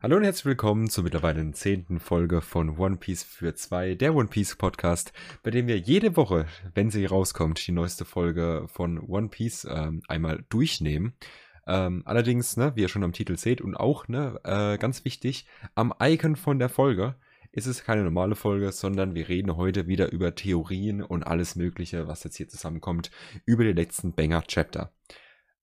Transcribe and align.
Hallo 0.00 0.16
und 0.16 0.22
herzlich 0.22 0.44
willkommen 0.44 0.88
zur 0.88 1.02
mittlerweile 1.02 1.50
zehnten 1.50 1.98
Folge 1.98 2.40
von 2.40 2.78
One 2.78 2.98
Piece 2.98 3.24
für 3.24 3.56
zwei, 3.56 3.96
der 3.96 4.14
One 4.14 4.28
Piece 4.28 4.54
Podcast, 4.54 5.12
bei 5.42 5.50
dem 5.50 5.66
wir 5.66 5.76
jede 5.76 6.16
Woche, 6.16 6.46
wenn 6.72 6.88
sie 6.92 7.04
rauskommt, 7.04 7.66
die 7.66 7.72
neueste 7.72 8.04
Folge 8.04 8.66
von 8.68 9.00
One 9.00 9.26
Piece 9.26 9.66
ähm, 9.68 10.02
einmal 10.06 10.44
durchnehmen. 10.50 11.14
Ähm, 11.66 12.02
allerdings, 12.04 12.56
ne, 12.56 12.76
wie 12.76 12.82
ihr 12.82 12.88
schon 12.88 13.02
am 13.02 13.12
Titel 13.12 13.36
seht 13.36 13.60
und 13.60 13.74
auch, 13.74 14.06
ne, 14.06 14.38
äh, 14.44 14.78
ganz 14.78 15.04
wichtig, 15.04 15.48
am 15.74 15.92
Icon 16.00 16.36
von 16.36 16.60
der 16.60 16.68
Folge 16.68 17.16
ist 17.50 17.66
es 17.66 17.82
keine 17.82 18.04
normale 18.04 18.36
Folge, 18.36 18.70
sondern 18.70 19.16
wir 19.16 19.28
reden 19.28 19.56
heute 19.56 19.88
wieder 19.88 20.12
über 20.12 20.32
Theorien 20.32 21.02
und 21.02 21.26
alles 21.26 21.56
Mögliche, 21.56 22.06
was 22.06 22.22
jetzt 22.22 22.36
hier 22.36 22.48
zusammenkommt, 22.48 23.10
über 23.46 23.64
die 23.64 23.72
letzten 23.72 24.12
Banger-Chapter. 24.12 24.92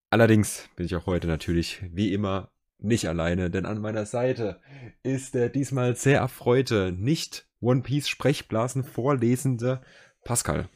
Allerdings 0.09 0.67
bin 0.75 0.87
ich 0.87 0.95
auch 0.97 1.05
heute 1.05 1.27
natürlich, 1.27 1.81
wie 1.93 2.13
immer, 2.13 2.51
nicht 2.77 3.07
alleine, 3.07 3.49
denn 3.49 3.65
an 3.65 3.81
meiner 3.81 4.05
Seite 4.05 4.59
ist 5.03 5.33
der 5.33 5.49
diesmal 5.49 5.95
sehr 5.95 6.19
erfreute, 6.19 6.91
nicht 6.91 7.47
One 7.61 7.81
Piece 7.81 8.07
Sprechblasen 8.09 8.83
vorlesende 8.83 9.81
Pascal. 10.23 10.69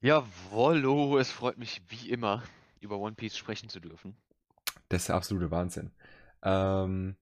Jawollo, 0.00 1.18
es 1.18 1.30
freut 1.30 1.58
mich 1.58 1.82
wie 1.88 2.10
immer, 2.10 2.42
über 2.80 2.98
One 2.98 3.14
Piece 3.14 3.36
sprechen 3.36 3.68
zu 3.68 3.80
dürfen. 3.80 4.16
Das 4.88 5.02
ist 5.02 5.08
der 5.08 5.16
absolute 5.16 5.50
Wahnsinn. 5.50 5.92
Ähm, 6.42 7.16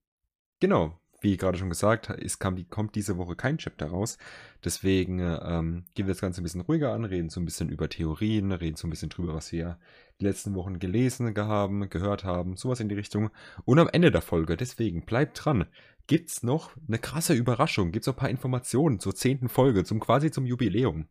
genau, 0.61 0.99
wie 1.21 1.37
gerade 1.37 1.59
schon 1.59 1.69
gesagt, 1.69 2.11
es 2.11 2.39
kam, 2.39 2.69
kommt 2.71 2.95
diese 2.95 3.17
Woche 3.17 3.35
kein 3.35 3.59
Chapter 3.59 3.87
raus. 3.87 4.19
Deswegen 4.65 5.19
ähm, 5.21 5.85
gehen 5.95 6.07
wir 6.07 6.15
das 6.15 6.21
Ganze 6.21 6.41
ein 6.41 6.45
bisschen 6.45 6.61
ruhiger 6.61 6.93
an, 6.93 7.05
reden 7.05 7.29
so 7.29 7.41
ein 7.41 7.45
bisschen 7.45 7.69
über 7.69 7.89
Theorien, 7.89 8.53
reden 8.53 8.77
so 8.77 8.87
ein 8.87 8.91
bisschen 8.91 9.09
drüber, 9.09 9.35
was 9.35 9.53
wir 9.53 9.79
die 10.21 10.25
letzten 10.25 10.55
Wochen 10.55 10.79
gelesen 10.79 11.37
haben, 11.37 11.89
gehört 11.91 12.25
haben, 12.25 12.57
sowas 12.57 12.81
in 12.81 12.89
die 12.89 12.95
Richtung. 12.95 13.31
Und 13.65 13.79
am 13.79 13.89
Ende 13.89 14.11
der 14.11 14.23
Folge, 14.23 14.57
deswegen 14.57 15.05
bleibt 15.05 15.45
dran, 15.45 15.67
gibt's 16.07 16.43
noch 16.43 16.77
eine 16.87 16.99
krasse 16.99 17.35
Überraschung, 17.35 17.93
gibt's 17.93 18.07
noch 18.07 18.15
ein 18.15 18.21
paar 18.21 18.31
Informationen 18.31 19.01
zur 19.01 19.15
zehnten 19.15 19.49
Folge, 19.49 19.85
zum 19.85 20.01
quasi 20.01 20.31
zum 20.31 20.47
Jubiläum. 20.47 21.09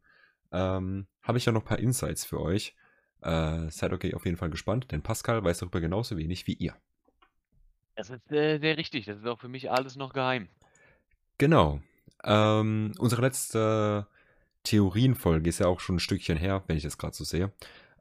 Ähm, 0.52 1.08
Habe 1.21 1.38
ich 1.38 1.45
ja 1.45 1.52
noch 1.52 1.61
ein 1.61 1.67
paar 1.67 1.80
Insights 1.80 2.25
für 2.25 2.39
euch. 2.39 2.75
Äh, 3.21 3.69
seid 3.69 3.94
okay 3.94 4.14
auf 4.14 4.25
jeden 4.25 4.38
Fall 4.38 4.49
gespannt, 4.49 4.92
denn 4.92 5.02
Pascal 5.02 5.44
weiß 5.44 5.59
darüber 5.59 5.81
genauso 5.81 6.17
wenig 6.17 6.47
wie 6.47 6.53
ihr. 6.53 6.75
Das 7.98 8.12
ist 8.12 8.31
äh, 8.31 8.59
sehr 8.59 8.78
richtig, 8.78 9.06
das 9.06 9.17
ist 9.17 9.26
auch 9.26 9.40
für 9.40 9.50
mich 9.50 9.72
alles 9.72 9.95
noch 9.95 10.14
geheim. 10.14 10.48
Genau. 11.40 11.81
Ähm, 12.23 12.94
unsere 13.00 13.23
letzte 13.23 14.08
Theorienfolge 14.64 15.50
ist 15.50 15.59
ja 15.59 15.67
auch 15.67 15.80
schon 15.80 15.95
ein 15.95 16.00
Stückchen 16.00 16.38
her, 16.38 16.64
wenn 16.67 16.78
ich 16.78 16.84
das 16.84 17.00
gerade 17.00 17.16
so 17.16 17.23
sehe. 17.23 17.52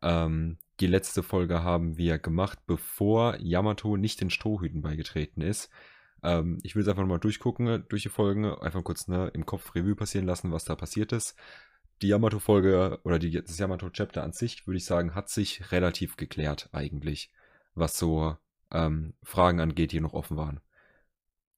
Ähm, 0.03 0.59
die 0.81 0.87
letzte 0.87 1.23
Folge 1.23 1.63
haben 1.63 1.97
wir 1.97 2.19
gemacht, 2.19 2.59
bevor 2.67 3.37
Yamato 3.41 3.97
nicht 3.97 4.21
den 4.21 4.29
Strohhüten 4.29 4.83
beigetreten 4.83 5.41
ist. 5.41 5.71
Ähm, 6.23 6.59
ich 6.63 6.75
will 6.77 6.83
es 6.83 6.89
einfach 6.89 7.03
nochmal 7.03 7.19
durchgucken, 7.19 7.85
durch 7.89 8.03
die 8.03 8.11
Folgen, 8.11 8.45
einfach 8.45 8.85
kurz 8.85 9.09
ne, 9.09 9.31
im 9.33 9.47
Kopf 9.47 9.75
Revue 9.75 9.97
passieren 9.97 10.27
lassen, 10.27 10.53
was 10.53 10.67
da 10.67 10.77
passiert 10.77 11.13
ist. 11.13 11.37
Die 12.03 12.09
Yamato-Folge 12.09 13.01
oder 13.05 13.19
die, 13.19 13.31
das 13.31 13.59
Yamato-Chapter 13.59 14.23
an 14.23 14.33
sich, 14.33 14.67
würde 14.67 14.77
ich 14.77 14.85
sagen, 14.85 15.15
hat 15.15 15.31
sich 15.31 15.73
relativ 15.73 16.19
geklärt 16.19 16.69
eigentlich, 16.73 17.33
was 17.75 17.97
so 17.97 18.37
ähm, 18.73 19.15
Fragen 19.23 19.61
angeht, 19.61 19.93
die 19.93 20.01
noch 20.01 20.13
offen 20.13 20.37
waren. 20.37 20.61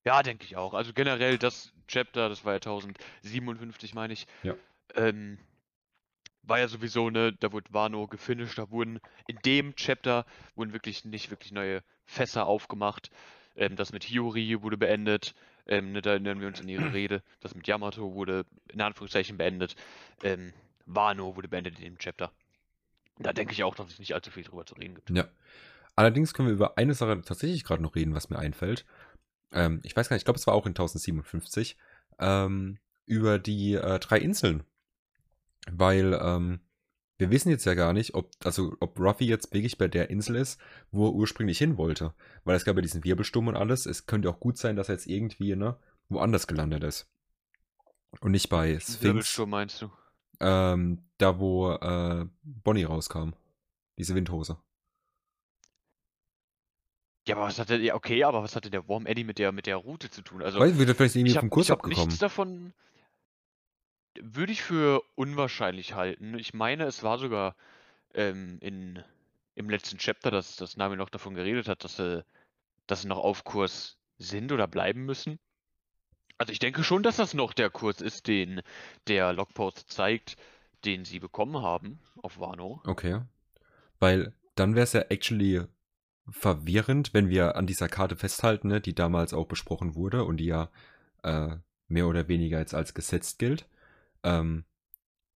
Ja, 0.04 0.22
denke 0.22 0.44
ich 0.44 0.56
auch. 0.56 0.74
Also 0.74 0.92
generell 0.92 1.38
das 1.38 1.72
Chapter, 1.86 2.28
das 2.28 2.44
war 2.44 2.52
ja 2.52 2.56
1057, 2.56 3.94
meine 3.94 4.12
ich. 4.12 4.26
Ja. 4.42 4.54
Ähm, 4.94 5.38
war 6.42 6.58
ja 6.58 6.68
sowieso, 6.68 7.10
ne, 7.10 7.32
da 7.32 7.52
wurde 7.52 7.72
Wano 7.72 8.06
gefinisht, 8.06 8.58
da 8.58 8.70
wurden 8.70 9.00
in 9.26 9.38
dem 9.44 9.76
Chapter 9.76 10.24
wurden 10.54 10.72
wirklich 10.72 11.04
nicht 11.04 11.30
wirklich 11.30 11.52
neue 11.52 11.82
Fässer 12.06 12.46
aufgemacht. 12.46 13.10
Ähm, 13.54 13.76
das 13.76 13.92
mit 13.92 14.04
Hiyori 14.04 14.62
wurde 14.62 14.78
beendet, 14.78 15.34
ähm, 15.66 15.92
ne, 15.92 16.00
da 16.00 16.10
erinnern 16.10 16.40
wir 16.40 16.48
uns 16.48 16.60
an 16.60 16.68
ihre 16.68 16.92
Rede. 16.94 17.22
Das 17.40 17.54
mit 17.54 17.66
Yamato 17.66 18.14
wurde 18.14 18.46
in 18.68 18.80
Anführungszeichen 18.80 19.36
beendet. 19.36 19.76
Ähm, 20.22 20.52
Wano 20.86 21.36
wurde 21.36 21.48
beendet 21.48 21.78
in 21.78 21.84
dem 21.84 21.98
Chapter. 21.98 22.32
Da 23.18 23.32
denke 23.32 23.52
ich 23.52 23.64
auch, 23.64 23.74
dass 23.74 23.88
es 23.88 23.98
nicht 23.98 24.14
allzu 24.14 24.30
viel 24.30 24.44
drüber 24.44 24.64
zu 24.64 24.74
reden 24.76 24.94
gibt. 24.94 25.10
Ja. 25.10 25.28
Allerdings 25.98 26.32
können 26.32 26.46
wir 26.46 26.54
über 26.54 26.78
eine 26.78 26.94
Sache 26.94 27.20
tatsächlich 27.22 27.64
gerade 27.64 27.82
noch 27.82 27.96
reden, 27.96 28.14
was 28.14 28.30
mir 28.30 28.38
einfällt. 28.38 28.86
Ähm, 29.50 29.80
ich 29.82 29.96
weiß 29.96 30.08
gar 30.08 30.14
nicht, 30.14 30.20
ich 30.20 30.24
glaube, 30.26 30.38
es 30.38 30.46
war 30.46 30.54
auch 30.54 30.64
in 30.64 30.70
1057. 30.70 31.76
Ähm, 32.20 32.78
über 33.06 33.40
die 33.40 33.74
äh, 33.74 33.98
drei 33.98 34.20
Inseln, 34.20 34.62
weil 35.68 36.16
ähm, 36.22 36.60
wir 37.16 37.32
wissen 37.32 37.50
jetzt 37.50 37.64
ja 37.64 37.74
gar 37.74 37.92
nicht, 37.92 38.14
ob, 38.14 38.30
also 38.44 38.76
ob 38.78 38.96
Ruffy 39.00 39.24
jetzt 39.24 39.52
wirklich 39.52 39.76
bei 39.76 39.88
der 39.88 40.08
Insel 40.08 40.36
ist, 40.36 40.60
wo 40.92 41.08
er 41.08 41.14
ursprünglich 41.14 41.58
hin 41.58 41.76
wollte. 41.76 42.14
Weil 42.44 42.54
es 42.54 42.64
gab 42.64 42.76
ja 42.76 42.82
diesen 42.82 43.02
Wirbelsturm 43.02 43.48
und 43.48 43.56
alles. 43.56 43.84
Es 43.84 44.06
könnte 44.06 44.30
auch 44.30 44.38
gut 44.38 44.56
sein, 44.56 44.76
dass 44.76 44.88
er 44.88 44.94
jetzt 44.94 45.08
irgendwie, 45.08 45.56
ne, 45.56 45.78
woanders 46.08 46.46
gelandet 46.46 46.84
ist. 46.84 47.10
Und 48.20 48.30
nicht 48.30 48.50
bei 48.50 48.78
Sphinx. 48.78 49.02
Wirbelsturm 49.02 49.50
meinst 49.50 49.82
du? 49.82 49.90
Ähm, 50.38 51.08
da 51.18 51.40
wo 51.40 51.72
äh, 51.72 52.24
Bonnie 52.44 52.84
rauskam. 52.84 53.30
Diese 53.98 54.14
Windhose. 54.14 54.58
Ja, 57.28 57.36
aber 57.36 57.46
was 57.46 57.58
hatte, 57.58 57.76
ja, 57.76 57.94
okay, 57.94 58.24
aber 58.24 58.42
was 58.42 58.56
hatte 58.56 58.70
der 58.70 58.88
Warm 58.88 59.04
Eddy 59.06 59.22
mit 59.22 59.38
der, 59.38 59.52
mit 59.52 59.66
der 59.66 59.76
Route 59.76 60.10
zu 60.10 60.22
tun? 60.22 60.42
Also, 60.42 60.58
Weiß 60.58 60.72
ich, 60.72 60.78
wird 60.78 60.88
er 60.88 60.94
vielleicht 60.94 61.14
irgendwie 61.14 61.32
ich 61.32 61.36
vom 61.38 61.42
habe 61.44 61.50
Kurs 61.50 61.66
ich 61.66 61.70
hab 61.70 61.78
abgekommen. 61.80 62.06
nichts 62.06 62.20
davon, 62.20 62.72
würde 64.18 64.52
ich 64.52 64.62
für 64.62 65.02
unwahrscheinlich 65.14 65.94
halten. 65.94 66.38
Ich 66.38 66.54
meine, 66.54 66.84
es 66.84 67.02
war 67.02 67.18
sogar 67.18 67.54
ähm, 68.14 68.56
in, 68.60 69.02
im 69.54 69.68
letzten 69.68 69.98
Chapter, 69.98 70.30
dass, 70.30 70.56
dass 70.56 70.78
Nami 70.78 70.96
noch 70.96 71.10
davon 71.10 71.34
geredet 71.34 71.68
hat, 71.68 71.84
dass 71.84 71.96
sie, 71.96 72.24
dass 72.86 73.02
sie 73.02 73.08
noch 73.08 73.18
auf 73.18 73.44
Kurs 73.44 73.98
sind 74.16 74.50
oder 74.50 74.66
bleiben 74.66 75.04
müssen. 75.04 75.38
Also 76.38 76.52
ich 76.52 76.60
denke 76.60 76.82
schon, 76.82 77.02
dass 77.02 77.16
das 77.16 77.34
noch 77.34 77.52
der 77.52 77.68
Kurs 77.68 78.00
ist, 78.00 78.26
den 78.26 78.62
der 79.06 79.34
Logpost 79.34 79.90
zeigt, 79.90 80.36
den 80.86 81.04
sie 81.04 81.18
bekommen 81.18 81.60
haben 81.60 81.98
auf 82.22 82.40
Wano. 82.40 82.80
Okay. 82.86 83.20
Weil 83.98 84.32
dann 84.54 84.74
wäre 84.74 84.84
es 84.84 84.94
ja 84.94 85.02
actually 85.02 85.66
verwirrend, 86.30 87.14
wenn 87.14 87.28
wir 87.28 87.56
an 87.56 87.66
dieser 87.66 87.88
Karte 87.88 88.16
festhalten, 88.16 88.68
ne, 88.68 88.80
die 88.80 88.94
damals 88.94 89.32
auch 89.32 89.46
besprochen 89.46 89.94
wurde 89.94 90.24
und 90.24 90.38
die 90.38 90.46
ja 90.46 90.70
äh, 91.22 91.56
mehr 91.88 92.06
oder 92.06 92.28
weniger 92.28 92.58
jetzt 92.58 92.74
als 92.74 92.94
gesetzt 92.94 93.38
gilt. 93.38 93.66
Ähm, 94.22 94.64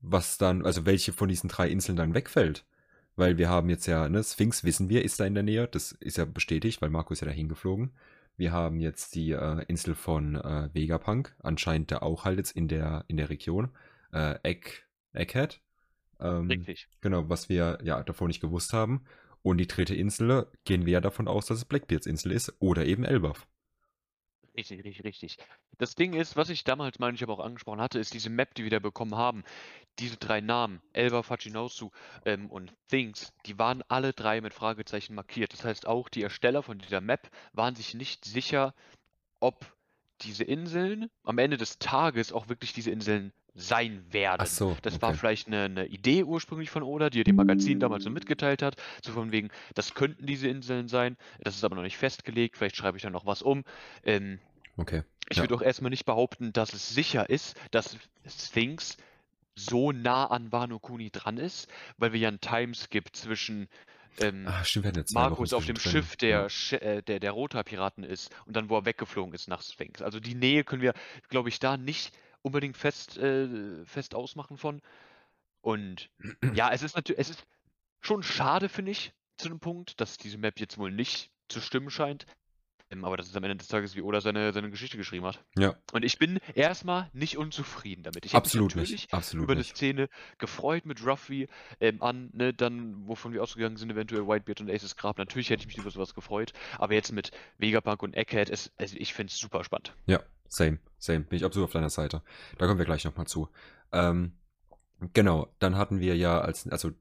was 0.01 0.37
dann, 0.37 0.67
also 0.67 0.85
welche 0.85 1.13
von 1.13 1.29
diesen 1.29 1.49
drei 1.49 1.69
Inseln 1.69 1.97
dann 1.97 2.15
wegfällt. 2.15 2.65
Weil 3.15 3.39
wir 3.39 3.49
haben 3.49 3.69
jetzt 3.69 3.87
ja, 3.87 4.09
ne, 4.09 4.23
Sphinx 4.25 4.65
wissen 4.65 4.89
wir, 4.89 5.05
ist 5.05 5.21
da 5.21 5.27
in 5.27 5.35
der 5.35 5.43
Nähe. 5.43 5.69
Das 5.69 5.93
ist 5.93 6.17
ja 6.17 6.25
bestätigt, 6.25 6.83
weil 6.83 6.91
Marco 6.91 7.13
ist 7.13 7.21
ja 7.21 7.27
da 7.27 7.33
hingeflogen. 7.33 7.93
Wir 8.37 8.53
haben 8.53 8.81
jetzt 8.81 9.15
die 9.15 9.33
äh, 9.33 9.65
Insel 9.69 9.95
von 9.95 10.37
äh, 10.37 10.71
Vegapunk, 10.73 11.35
anscheinend 11.43 11.93
da 11.93 11.99
auch 11.99 12.25
halt 12.25 12.39
jetzt 12.39 12.53
in 12.53 12.69
der, 12.69 13.05
in 13.09 13.19
der 13.19 13.29
Region. 13.29 13.71
Äh, 14.13 14.39
Egg, 14.43 14.71
Egghead. 15.13 15.61
Ähm, 16.19 16.49
Richtig. 16.49 16.89
Genau, 17.03 17.29
was 17.29 17.49
wir 17.49 17.79
ja 17.83 18.03
davor 18.03 18.29
nicht 18.29 18.41
gewusst 18.41 18.73
haben. 18.73 19.05
Und 19.43 19.59
die 19.59 19.67
dritte 19.67 19.95
Insel 19.95 20.47
gehen 20.65 20.87
wir 20.87 20.95
ja 20.95 21.01
davon 21.01 21.29
aus, 21.29 21.47
dass 21.47 21.59
es 21.59 21.65
Blackbeards 21.65 22.07
Insel 22.07 22.33
ist 22.33 22.55
oder 22.61 22.87
eben 22.87 23.05
Elbaf. 23.05 23.47
Richtig, 24.55 24.85
richtig, 24.85 25.05
richtig. 25.05 25.39
Das 25.79 25.95
Ding 25.95 26.13
ist, 26.13 26.37
was 26.37 26.51
ich 26.51 26.63
damals, 26.63 26.99
meine 26.99 27.15
ich, 27.15 27.23
aber 27.23 27.33
auch 27.33 27.45
angesprochen 27.45 27.81
hatte, 27.81 27.99
ist 27.99 28.13
diese 28.13 28.29
Map, 28.29 28.55
die 28.55 28.65
wir 28.65 28.71
da 28.71 28.81
bekommen 28.81 29.17
haben. 29.17 29.45
Diese 29.99 30.19
drei 30.19 30.43
Namen, 30.43 30.83
Elba, 30.93 31.23
Fachinosu 31.23 31.91
ähm, 32.27 32.51
und 32.51 32.75
Things, 32.89 33.33
die 33.47 33.59
waren 33.59 33.83
alle 33.89 34.13
drei 34.13 34.43
mit 34.43 34.53
Fragezeichen 34.53 35.15
markiert. 35.15 35.55
Das 35.55 35.65
heißt, 35.65 35.87
auch 35.87 36.11
die 36.11 36.23
Ersteller 36.23 36.63
von 36.63 36.79
dieser 36.79 37.01
Map 37.01 37.31
waren 37.53 37.75
sich 37.75 37.95
nicht 37.95 38.27
sicher, 38.27 38.75
ob 39.41 39.75
diese 40.21 40.45
Inseln 40.45 41.09
am 41.25 41.39
Ende 41.39 41.57
des 41.57 41.79
Tages 41.79 42.33
auch 42.33 42.49
wirklich 42.49 42.75
diese 42.75 42.91
Inseln 42.91 43.33
sein 43.55 44.05
werden. 44.11 44.41
Ach 44.43 44.47
so, 44.47 44.77
Das 44.83 45.03
war 45.03 45.11
okay. 45.11 45.19
vielleicht 45.19 45.47
eine, 45.47 45.65
eine 45.65 45.87
Idee 45.87 46.25
ursprünglich 46.25 46.71
von 46.71 46.83
Oda, 46.83 47.11
die 47.11 47.21
er 47.21 47.25
dem 47.25 47.37
Magazin 47.37 47.81
damals 47.81 48.05
so 48.05 48.11
mitgeteilt 48.11 48.63
hat. 48.63 48.77
So 49.05 49.13
von 49.13 49.31
wegen, 49.33 49.51
das 49.75 49.95
könnten 49.95 50.27
diese 50.27 50.49
Inseln 50.49 50.89
sein. 50.89 51.17
Das 51.41 51.55
ist 51.57 51.65
aber 51.65 51.77
noch 51.77 51.83
nicht 51.83 51.99
festgelegt. 51.99 52.57
Vielleicht 52.57 52.77
schreibe 52.77 52.97
ich 52.97 53.03
da 53.03 53.11
noch 53.11 53.27
was 53.27 53.43
um. 53.43 53.65
Ähm, 54.05 54.39
Okay. 54.79 55.03
ich 55.29 55.37
Ja. 55.37 55.43
würde 55.43 55.55
auch 55.55 55.61
erstmal 55.63 55.91
nicht 55.91 56.07
behaupten, 56.07 56.55
dass 56.55 56.73
es 56.73 56.89
sicher 56.89 57.29
ist, 57.29 57.61
dass 57.73 57.99
Sphinx 58.27 58.97
so 59.55 59.93
nah 59.93 60.27
an 60.27 60.51
Wano 60.51 60.79
Kuni 60.79 61.11
dran 61.11 61.37
ist, 61.37 61.69
weil 61.99 62.15
wir 62.15 62.21
ja 62.21 62.29
einen 62.29 62.41
Timeskip 62.41 63.15
zwischen 63.15 63.69
ähm, 64.19 64.47
Ah, 64.47 64.65
stimmt, 64.65 65.13
Markus 65.13 65.53
auf 65.53 65.67
dem 65.67 65.77
zwischendrin. 65.77 66.05
Schiff 66.05 66.17
der, 66.17 66.49
Ja. 66.71 66.77
Äh, 66.79 67.03
der, 67.03 67.21
der 67.21 67.31
Rota-Piraten 67.33 68.03
ist 68.05 68.31
und 68.47 68.57
dann, 68.57 68.71
wo 68.71 68.77
er 68.79 68.87
weggeflogen 68.87 69.35
ist 69.35 69.49
nach 69.49 69.63
Sphinx. 69.63 70.01
Also 70.01 70.21
die 70.21 70.35
Nähe 70.35 70.65
können 70.65 70.81
wir, 70.83 70.95
glaube 71.29 71.51
ich, 71.51 71.59
da 71.59 71.77
nicht 71.77 72.13
unbedingt 72.43 72.77
fest, 72.77 73.17
äh, 73.19 73.85
fest 73.85 74.15
ausmachen 74.15 74.57
von. 74.57 74.83
Und 75.61 76.11
ja, 76.55 76.71
es 76.73 76.83
ist 76.83 76.97
natürlich, 76.97 77.21
es 77.21 77.31
ist 77.31 77.47
schon 78.01 78.23
schade, 78.23 78.69
finde 78.69 78.91
ich, 78.91 79.13
zu 79.37 79.49
einem 79.49 79.61
Punkt, 79.61 80.01
dass 80.01 80.19
diese 80.19 80.39
Map 80.39 80.61
jetzt 80.61 80.79
wohl 80.79 80.91
nicht 80.91 81.31
zu 81.49 81.61
stimmen 81.61 81.91
scheint. 81.91 82.27
Ähm, 82.93 83.05
aber 83.05 83.17
das 83.17 83.29
ist 83.29 83.37
am 83.37 83.45
Ende 83.45 83.57
des 83.57 83.69
Tages, 83.69 83.97
wie 83.97 84.03
Oda 84.03 84.21
seine, 84.21 84.53
seine 84.53 84.71
Geschichte 84.71 84.97
geschrieben 84.97 85.25
hat. 85.27 85.43
Ja. 85.57 85.75
Und 85.93 86.05
ich 86.05 86.19
bin 86.19 86.39
erstmal 86.55 87.09
nicht 87.13 87.39
unzufrieden 87.39 88.03
damit. 88.03 88.27
Ich 88.27 88.35
Absolut 88.35 88.77
nicht. 88.77 89.13
Absolut 89.13 89.45
über 89.45 89.53
eine 89.53 89.61
nicht. 89.61 89.77
Szene 89.77 90.09
gefreut 90.39 90.87
mit 90.87 91.05
Ruffy 91.05 91.49
ähm, 91.81 92.03
an, 92.03 92.31
ne, 92.33 92.53
dann, 92.53 93.07
wovon 93.07 93.33
wir 93.33 93.43
ausgegangen 93.43 93.77
sind, 93.77 93.91
eventuell 93.91 94.27
Whitebeard 94.27 94.61
und 94.61 94.71
Aces 94.71 94.97
Grab. 94.97 95.19
Natürlich 95.19 95.51
hätte 95.51 95.63
ich 95.63 95.67
mich 95.67 95.79
über 95.79 95.91
sowas 95.91 96.15
gefreut. 96.15 96.53
Aber 96.79 96.95
jetzt 96.95 97.13
mit 97.13 97.31
Vegapunk 97.59 98.03
und 98.03 98.17
Egghead, 98.17 98.51
ist, 98.51 98.73
also 98.79 98.97
ich 98.99 99.15
finde 99.15 99.31
es 99.31 99.39
super 99.39 99.65
spannend. 99.65 99.95
Ja, 100.07 100.21
same, 100.49 100.79
same. 100.99 101.21
Bin 101.21 101.37
ich 101.37 101.45
absolut 101.45 101.69
auf 101.69 101.73
deiner 101.73 101.91
Seite. 101.91 102.23
Da 102.59 102.67
kommen 102.67 102.79
wir 102.79 102.87
gleich 102.87 103.05
nochmal 103.05 103.27
zu. 103.27 103.49
Ähm, 103.93 104.33
genau, 105.13 105.49
dann 105.59 105.77
hatten 105.77 106.01
wir 106.01 106.17
ja 106.17 106.41
als, 106.41 106.69
also 106.69 106.93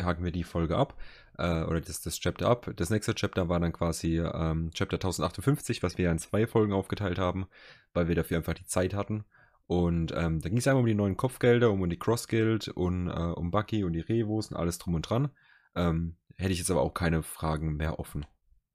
haken 0.00 0.24
wir 0.24 0.32
die 0.32 0.44
Folge 0.44 0.76
ab, 0.76 0.94
äh, 1.38 1.62
oder 1.64 1.80
das, 1.80 2.00
das 2.02 2.18
Chapter 2.18 2.48
ab. 2.48 2.70
Das 2.76 2.90
nächste 2.90 3.14
Chapter 3.14 3.48
war 3.48 3.60
dann 3.60 3.72
quasi 3.72 4.18
ähm, 4.18 4.70
Chapter 4.72 4.96
1058, 4.96 5.82
was 5.82 5.98
wir 5.98 6.06
ja 6.06 6.12
in 6.12 6.18
zwei 6.18 6.46
Folgen 6.46 6.72
aufgeteilt 6.72 7.18
haben, 7.18 7.46
weil 7.94 8.08
wir 8.08 8.14
dafür 8.14 8.38
einfach 8.38 8.54
die 8.54 8.66
Zeit 8.66 8.94
hatten. 8.94 9.24
Und 9.66 10.12
ähm, 10.16 10.40
da 10.40 10.48
ging 10.48 10.58
es 10.58 10.68
einmal 10.68 10.82
um 10.82 10.86
die 10.86 10.94
neuen 10.94 11.16
Kopfgelder, 11.16 11.70
um 11.70 11.88
die 11.88 11.98
Cross 11.98 12.28
Guild 12.28 12.68
und 12.68 13.08
äh, 13.08 13.12
um 13.12 13.50
Bucky 13.50 13.84
und 13.84 13.94
die 13.94 14.00
Revos 14.00 14.50
und 14.50 14.56
alles 14.56 14.78
drum 14.78 14.94
und 14.94 15.02
dran. 15.02 15.30
Ähm, 15.74 16.16
hätte 16.36 16.52
ich 16.52 16.58
jetzt 16.58 16.70
aber 16.70 16.82
auch 16.82 16.94
keine 16.94 17.22
Fragen 17.22 17.76
mehr 17.76 17.98
offen 17.98 18.26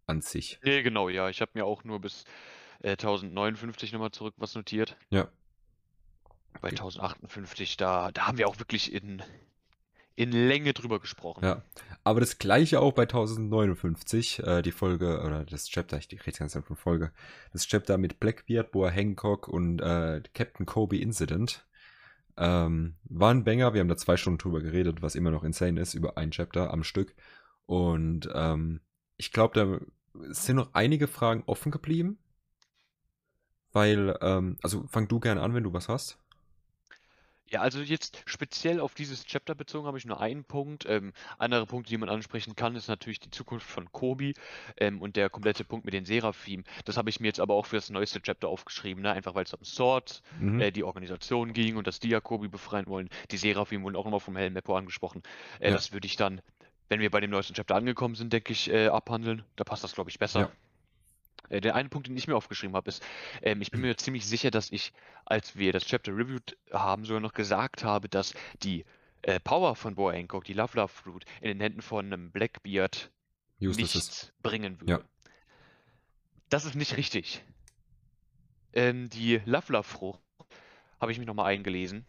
an 0.07 0.21
sich. 0.21 0.59
Nee, 0.63 0.83
genau, 0.83 1.09
ja. 1.09 1.29
Ich 1.29 1.41
habe 1.41 1.51
mir 1.53 1.65
auch 1.65 1.83
nur 1.83 2.01
bis 2.01 2.25
äh, 2.81 2.91
1059 2.91 3.93
nochmal 3.93 4.11
zurück 4.11 4.33
was 4.37 4.55
notiert. 4.55 4.97
Ja. 5.09 5.29
Bei 6.61 6.69
1058, 6.69 7.77
da, 7.77 8.11
da 8.11 8.27
haben 8.27 8.37
wir 8.37 8.47
auch 8.47 8.59
wirklich 8.59 8.91
in, 8.93 9.23
in 10.21 10.31
Länge 10.31 10.73
drüber 10.73 10.99
gesprochen. 10.99 11.43
Ja, 11.43 11.63
aber 12.03 12.19
das 12.19 12.37
gleiche 12.37 12.79
auch 12.79 12.93
bei 12.93 13.03
1059, 13.03 14.39
äh, 14.43 14.61
die 14.61 14.71
Folge, 14.71 15.21
oder 15.21 15.45
das 15.45 15.67
Chapter, 15.67 15.97
ich 15.97 16.11
rede 16.11 16.37
ganz 16.37 16.53
von 16.53 16.75
Folge, 16.75 17.11
das 17.53 17.67
Chapter 17.67 17.97
mit 17.97 18.19
Blackbeard, 18.19 18.71
Boa 18.71 18.89
Hancock 18.89 19.47
und 19.47 19.81
äh, 19.81 20.21
Captain 20.33 20.67
Kobe 20.67 20.99
Incident. 20.99 21.65
Ähm, 22.37 22.95
war 23.05 23.31
ein 23.31 23.43
Banger, 23.43 23.73
wir 23.73 23.81
haben 23.81 23.87
da 23.87 23.97
zwei 23.97 24.15
Stunden 24.15 24.37
drüber 24.37 24.61
geredet, 24.61 25.01
was 25.01 25.15
immer 25.15 25.31
noch 25.31 25.43
insane 25.43 25.81
ist, 25.81 25.95
über 25.95 26.17
ein 26.17 26.29
Chapter 26.29 26.71
am 26.71 26.83
Stück. 26.83 27.15
Und 27.65 28.29
ähm, 28.33 28.81
ich 29.17 29.31
glaube, 29.31 29.53
da 30.13 30.23
sind 30.31 30.57
noch 30.57 30.73
einige 30.73 31.07
Fragen 31.07 31.43
offen 31.47 31.71
geblieben. 31.71 32.19
Weil, 33.73 34.17
ähm, 34.21 34.57
also 34.61 34.85
fang 34.87 35.07
du 35.07 35.19
gerne 35.19 35.41
an, 35.41 35.53
wenn 35.53 35.63
du 35.63 35.73
was 35.73 35.87
hast. 35.87 36.20
Ja, 37.51 37.59
also 37.59 37.81
jetzt 37.81 38.23
speziell 38.25 38.79
auf 38.79 38.93
dieses 38.93 39.25
Chapter 39.25 39.55
bezogen 39.55 39.85
habe 39.85 39.97
ich 39.97 40.05
nur 40.05 40.21
einen 40.21 40.45
Punkt. 40.45 40.85
Ähm, 40.87 41.11
andere 41.37 41.65
Punkte, 41.65 41.89
die 41.89 41.97
man 41.97 42.07
ansprechen 42.07 42.55
kann, 42.55 42.77
ist 42.77 42.87
natürlich 42.87 43.19
die 43.19 43.29
Zukunft 43.29 43.67
von 43.69 43.91
Kobi 43.91 44.33
ähm, 44.77 45.01
und 45.01 45.17
der 45.17 45.29
komplette 45.29 45.65
Punkt 45.65 45.83
mit 45.83 45.93
den 45.93 46.05
Seraphim. 46.05 46.63
Das 46.85 46.95
habe 46.95 47.09
ich 47.09 47.19
mir 47.19 47.27
jetzt 47.27 47.41
aber 47.41 47.53
auch 47.55 47.65
für 47.65 47.75
das 47.75 47.89
neueste 47.89 48.21
Chapter 48.21 48.47
aufgeschrieben, 48.47 49.03
ne? 49.03 49.11
einfach 49.11 49.35
weil 49.35 49.43
es 49.43 49.53
um 49.53 49.65
Sword, 49.65 50.21
Mhm. 50.39 50.61
äh, 50.61 50.71
die 50.71 50.85
Organisation 50.85 51.51
ging 51.51 51.75
und 51.75 51.87
dass 51.87 51.99
die 51.99 52.07
ja 52.09 52.21
Kobi 52.21 52.47
befreien 52.47 52.87
wollen. 52.87 53.09
Die 53.31 53.37
Seraphim 53.37 53.83
wurden 53.83 53.97
auch 53.97 54.05
nochmal 54.05 54.21
vom 54.21 54.37
Helen 54.37 54.53
Meppo 54.53 54.75
angesprochen. 54.77 55.21
Äh, 55.59 55.67
Ja. 55.69 55.75
Das 55.75 55.91
würde 55.91 56.05
ich 56.05 56.15
dann, 56.15 56.39
wenn 56.87 57.01
wir 57.01 57.11
bei 57.11 57.19
dem 57.19 57.31
neuesten 57.31 57.53
Chapter 57.53 57.75
angekommen 57.75 58.15
sind, 58.15 58.31
denke 58.31 58.53
ich, 58.53 58.69
äh, 58.71 58.87
abhandeln. 58.87 59.43
Da 59.57 59.65
passt 59.65 59.83
das, 59.83 59.93
glaube 59.93 60.09
ich, 60.09 60.19
besser. 60.19 60.39
Ja. 60.39 60.51
Äh, 61.49 61.61
Der 61.61 61.75
eine 61.75 61.89
Punkt, 61.89 62.07
den 62.07 62.17
ich 62.17 62.27
mir 62.27 62.35
aufgeschrieben 62.35 62.75
habe, 62.75 62.89
ist, 62.89 63.03
ähm, 63.41 63.61
ich 63.61 63.71
bin 63.71 63.81
mir 63.81 63.95
ziemlich 63.97 64.25
sicher, 64.25 64.51
dass 64.51 64.71
ich, 64.71 64.93
als 65.25 65.55
wir 65.55 65.73
das 65.73 65.85
Chapter 65.85 66.11
reviewed 66.15 66.57
haben, 66.71 67.05
sogar 67.05 67.21
noch 67.21 67.33
gesagt 67.33 67.83
habe, 67.83 68.09
dass 68.09 68.33
die 68.63 68.85
äh, 69.23 69.39
Power 69.39 69.75
von 69.75 69.95
Boa 69.95 70.13
Hancock, 70.13 70.45
die 70.45 70.53
Love 70.53 70.77
Love 70.77 70.87
Fruit, 70.89 71.25
in 71.41 71.47
den 71.49 71.59
Händen 71.61 71.81
von 71.81 72.05
einem 72.05 72.31
Blackbeard 72.31 73.11
Useless 73.61 73.95
ist. 73.95 73.95
nichts 73.95 74.33
bringen 74.41 74.77
Ja. 74.81 74.97
würde. 74.97 75.05
Das 76.49 76.65
ist 76.65 76.75
nicht 76.75 76.97
richtig. 76.97 77.43
Ähm, 78.73 79.09
die 79.09 79.41
Love 79.45 79.73
Love 79.73 79.83
Frucht, 79.83 80.19
habe 80.99 81.11
ich 81.11 81.17
mich 81.17 81.27
nochmal 81.27 81.47
eingelesen, 81.47 82.05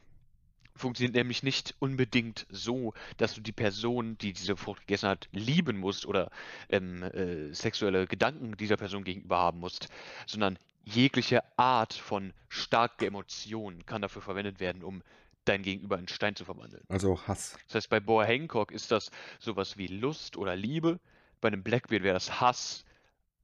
funktioniert 0.74 1.14
nämlich 1.14 1.42
nicht 1.42 1.74
unbedingt 1.78 2.46
so, 2.50 2.94
dass 3.16 3.34
du 3.34 3.40
die 3.40 3.52
Person, 3.52 4.16
die 4.19 4.32
diese 4.32 4.56
Frucht 4.56 4.80
gegessen 4.82 5.08
hat, 5.08 5.28
lieben 5.32 5.78
musst 5.78 6.06
oder 6.06 6.30
ähm, 6.69 7.02
äh, 7.02 7.52
sexuelle 7.52 8.06
Gedanken 8.06 8.56
dieser 8.56 8.76
Person 8.76 9.04
gegenüber 9.04 9.38
haben 9.38 9.60
musst, 9.60 9.88
sondern 10.26 10.58
jegliche 10.84 11.42
Art 11.58 11.94
von 11.94 12.32
starke 12.48 13.06
Emotionen 13.06 13.86
kann 13.86 14.02
dafür 14.02 14.22
verwendet 14.22 14.60
werden, 14.60 14.82
um 14.82 15.02
dein 15.44 15.62
Gegenüber 15.62 15.98
in 15.98 16.08
Stein 16.08 16.36
zu 16.36 16.44
verwandeln. 16.44 16.84
Also 16.88 17.20
Hass. 17.26 17.56
Das 17.66 17.76
heißt, 17.76 17.90
bei 17.90 18.00
Boa 18.00 18.25
Hancock 18.25 18.70
ist 18.70 18.90
das 18.90 19.10
sowas 19.40 19.76
wie 19.76 19.88
Lust 19.88 20.36
oder 20.36 20.56
Liebe. 20.56 21.00
Bei 21.40 21.48
einem 21.48 21.62
Blackbeard 21.62 22.02
wäre 22.02 22.14
das 22.14 22.40
Hass, 22.40 22.84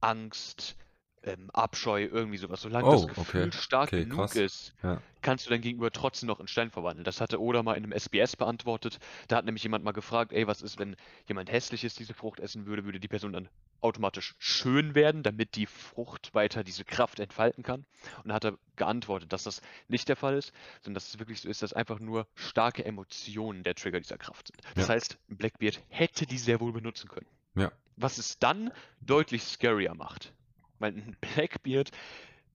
Angst, 0.01 0.77
ähm, 1.23 1.49
Abscheu, 1.51 2.03
irgendwie 2.05 2.37
sowas. 2.37 2.61
Solange 2.61 2.87
Oh, 2.87 2.91
das 2.91 3.03
okay. 3.03 3.45
Gefühl 3.45 3.53
stark 3.53 3.89
Okay, 3.89 4.03
genug 4.03 4.17
krass. 4.19 4.35
ist, 4.35 4.73
Ja. 4.83 5.01
kannst 5.21 5.45
du 5.45 5.49
dein 5.49 5.61
Gegenüber 5.61 5.91
trotzdem 5.91 6.27
noch 6.27 6.39
in 6.39 6.47
Stein 6.47 6.71
verwandeln. 6.71 7.03
Das 7.03 7.19
hatte 7.21 7.41
Oda 7.41 7.61
mal 7.63 7.75
in 7.75 7.83
einem 7.83 7.91
SBS 7.91 8.35
beantwortet. 8.35 8.99
Da 9.27 9.37
hat 9.37 9.45
nämlich 9.45 9.63
jemand 9.63 9.83
mal 9.83 9.91
gefragt, 9.91 10.31
ey, 10.33 10.47
was 10.47 10.61
ist, 10.61 10.79
wenn 10.79 10.95
jemand 11.27 11.51
hässliches 11.51 11.95
diese 11.95 12.13
Frucht 12.13 12.39
essen 12.39 12.65
würde, 12.65 12.85
würde 12.85 12.99
die 12.99 13.07
Person 13.07 13.33
dann 13.33 13.49
automatisch 13.81 14.35
schön 14.39 14.95
werden, 14.95 15.23
damit 15.23 15.55
die 15.55 15.65
Frucht 15.65 16.33
weiter 16.33 16.63
diese 16.63 16.83
Kraft 16.85 17.19
entfalten 17.19 17.63
kann? 17.63 17.85
Und 18.23 18.29
da 18.29 18.35
hat 18.35 18.45
er 18.45 18.57
geantwortet, 18.75 19.31
dass 19.33 19.43
das 19.43 19.61
nicht 19.87 20.07
der 20.09 20.15
Fall 20.15 20.35
ist, 20.37 20.53
sondern 20.81 20.95
dass 20.95 21.09
es 21.09 21.19
wirklich 21.19 21.41
so 21.41 21.49
ist, 21.49 21.61
dass 21.61 21.73
einfach 21.73 21.99
nur 21.99 22.27
starke 22.35 22.83
Emotionen 22.85 23.63
der 23.63 23.75
Trigger 23.75 23.99
dieser 23.99 24.17
Kraft 24.17 24.47
sind. 24.47 24.61
Das 24.75 24.87
Ja. 24.87 24.93
heißt, 24.95 25.17
Blackbeard 25.27 25.81
hätte 25.89 26.25
die 26.25 26.37
sehr 26.37 26.59
wohl 26.59 26.71
benutzen 26.73 27.09
können. 27.09 27.27
Ja. 27.55 27.71
Was 27.97 28.17
es 28.17 28.39
dann 28.39 28.71
deutlich 29.01 29.43
scarier 29.43 29.93
macht. 29.93 30.33
Weil 30.79 30.93
ein 30.93 31.15
Blackbeard 31.21 31.91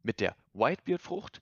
mit 0.03 0.21
der 0.21 0.37
Whitebeard-Frucht, 0.55 1.41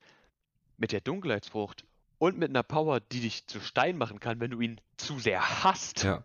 mit 0.77 0.93
der 0.93 1.01
Dunkelheitsfrucht 1.01 1.85
und 2.19 2.39
mit 2.39 2.51
einer 2.51 2.63
Power, 2.63 3.01
die 3.01 3.21
dich 3.21 3.47
zu 3.47 3.61
Stein 3.61 3.97
machen 3.99 4.21
kann, 4.21 4.41
wenn 4.41 4.51
du 4.51 4.61
ihn 4.61 4.81
zu 4.97 5.19
sehr 5.19 5.65
hasst, 5.65 6.05
Ja. 6.05 6.25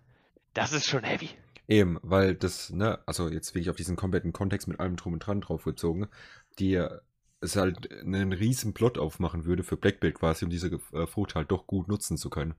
das 0.54 0.74
ist 0.74 0.86
schon 0.88 1.04
heavy. 1.04 1.30
Eben, 1.68 2.00
weil 2.02 2.36
das, 2.36 2.70
ne, 2.70 3.00
also 3.06 3.28
jetzt 3.30 3.54
wirklich 3.54 3.70
auf 3.70 3.76
diesen 3.76 3.96
kompletten 3.96 4.32
Kontext 4.32 4.68
mit 4.68 4.80
allem 4.80 4.96
drum 4.96 5.14
und 5.14 5.20
dran 5.20 5.42
draufgezogen, 5.42 6.08
die 6.60 6.76
äh, 6.76 7.00
es 7.42 7.56
halt 7.56 7.92
einen 7.92 8.32
riesen 8.34 8.74
Plot 8.74 8.98
aufmachen 8.98 9.46
würde 9.46 9.64
für 9.64 9.78
Blackbeard 9.78 10.16
quasi, 10.16 10.46
um 10.46 10.52
diese 10.52 10.68
äh, 10.94 11.08
Frucht 11.08 11.36
halt 11.36 11.52
doch 11.52 11.68
gut 11.68 11.88
nutzen 11.88 12.18
zu 12.18 12.30
können. 12.30 12.56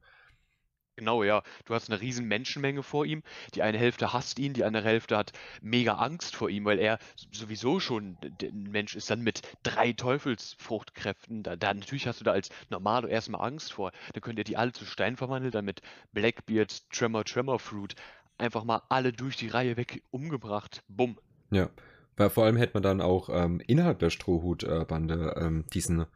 Genau, 0.98 1.22
ja. 1.22 1.44
Du 1.64 1.74
hast 1.76 1.88
eine 1.88 2.00
riesen 2.00 2.26
Menschenmenge 2.26 2.82
vor 2.82 3.06
ihm. 3.06 3.22
Die 3.54 3.62
eine 3.62 3.78
Hälfte 3.78 4.12
hasst 4.12 4.40
ihn, 4.40 4.52
die 4.52 4.64
andere 4.64 4.82
Hälfte 4.82 5.16
hat 5.16 5.30
mega 5.62 5.92
Angst 5.92 6.34
vor 6.34 6.50
ihm, 6.50 6.64
weil 6.64 6.80
er 6.80 6.98
sowieso 7.30 7.78
schon 7.78 8.16
ein 8.42 8.64
Mensch 8.64 8.96
ist 8.96 9.08
dann 9.08 9.22
mit 9.22 9.42
drei 9.62 9.92
Teufelsfruchtkräften. 9.92 11.44
Da, 11.44 11.54
da 11.54 11.72
natürlich 11.72 12.08
hast 12.08 12.18
du 12.18 12.24
da 12.24 12.32
als 12.32 12.48
Normalo 12.68 13.06
erstmal 13.06 13.46
Angst 13.46 13.72
vor. 13.72 13.92
Dann 14.12 14.22
könnt 14.22 14.40
ihr 14.40 14.44
die 14.44 14.56
alle 14.56 14.72
zu 14.72 14.84
Stein 14.84 15.16
verwandeln, 15.16 15.52
dann 15.52 15.64
mit 15.64 15.82
Blackbeard, 16.12 16.90
Tremor, 16.90 17.24
Tremor 17.24 17.60
Fruit 17.60 17.94
einfach 18.36 18.64
mal 18.64 18.82
alle 18.88 19.12
durch 19.12 19.36
die 19.36 19.48
Reihe 19.48 19.76
weg 19.76 20.02
umgebracht. 20.10 20.82
Bumm. 20.88 21.16
Ja, 21.52 21.70
weil 22.16 22.30
vor 22.30 22.44
allem 22.44 22.56
hätte 22.56 22.74
man 22.74 22.82
dann 22.82 23.00
auch 23.00 23.28
ähm, 23.32 23.62
innerhalb 23.68 24.00
der 24.00 24.10
Strohhut-Bande 24.10 25.36
ähm, 25.38 25.64
diesen, 25.72 26.06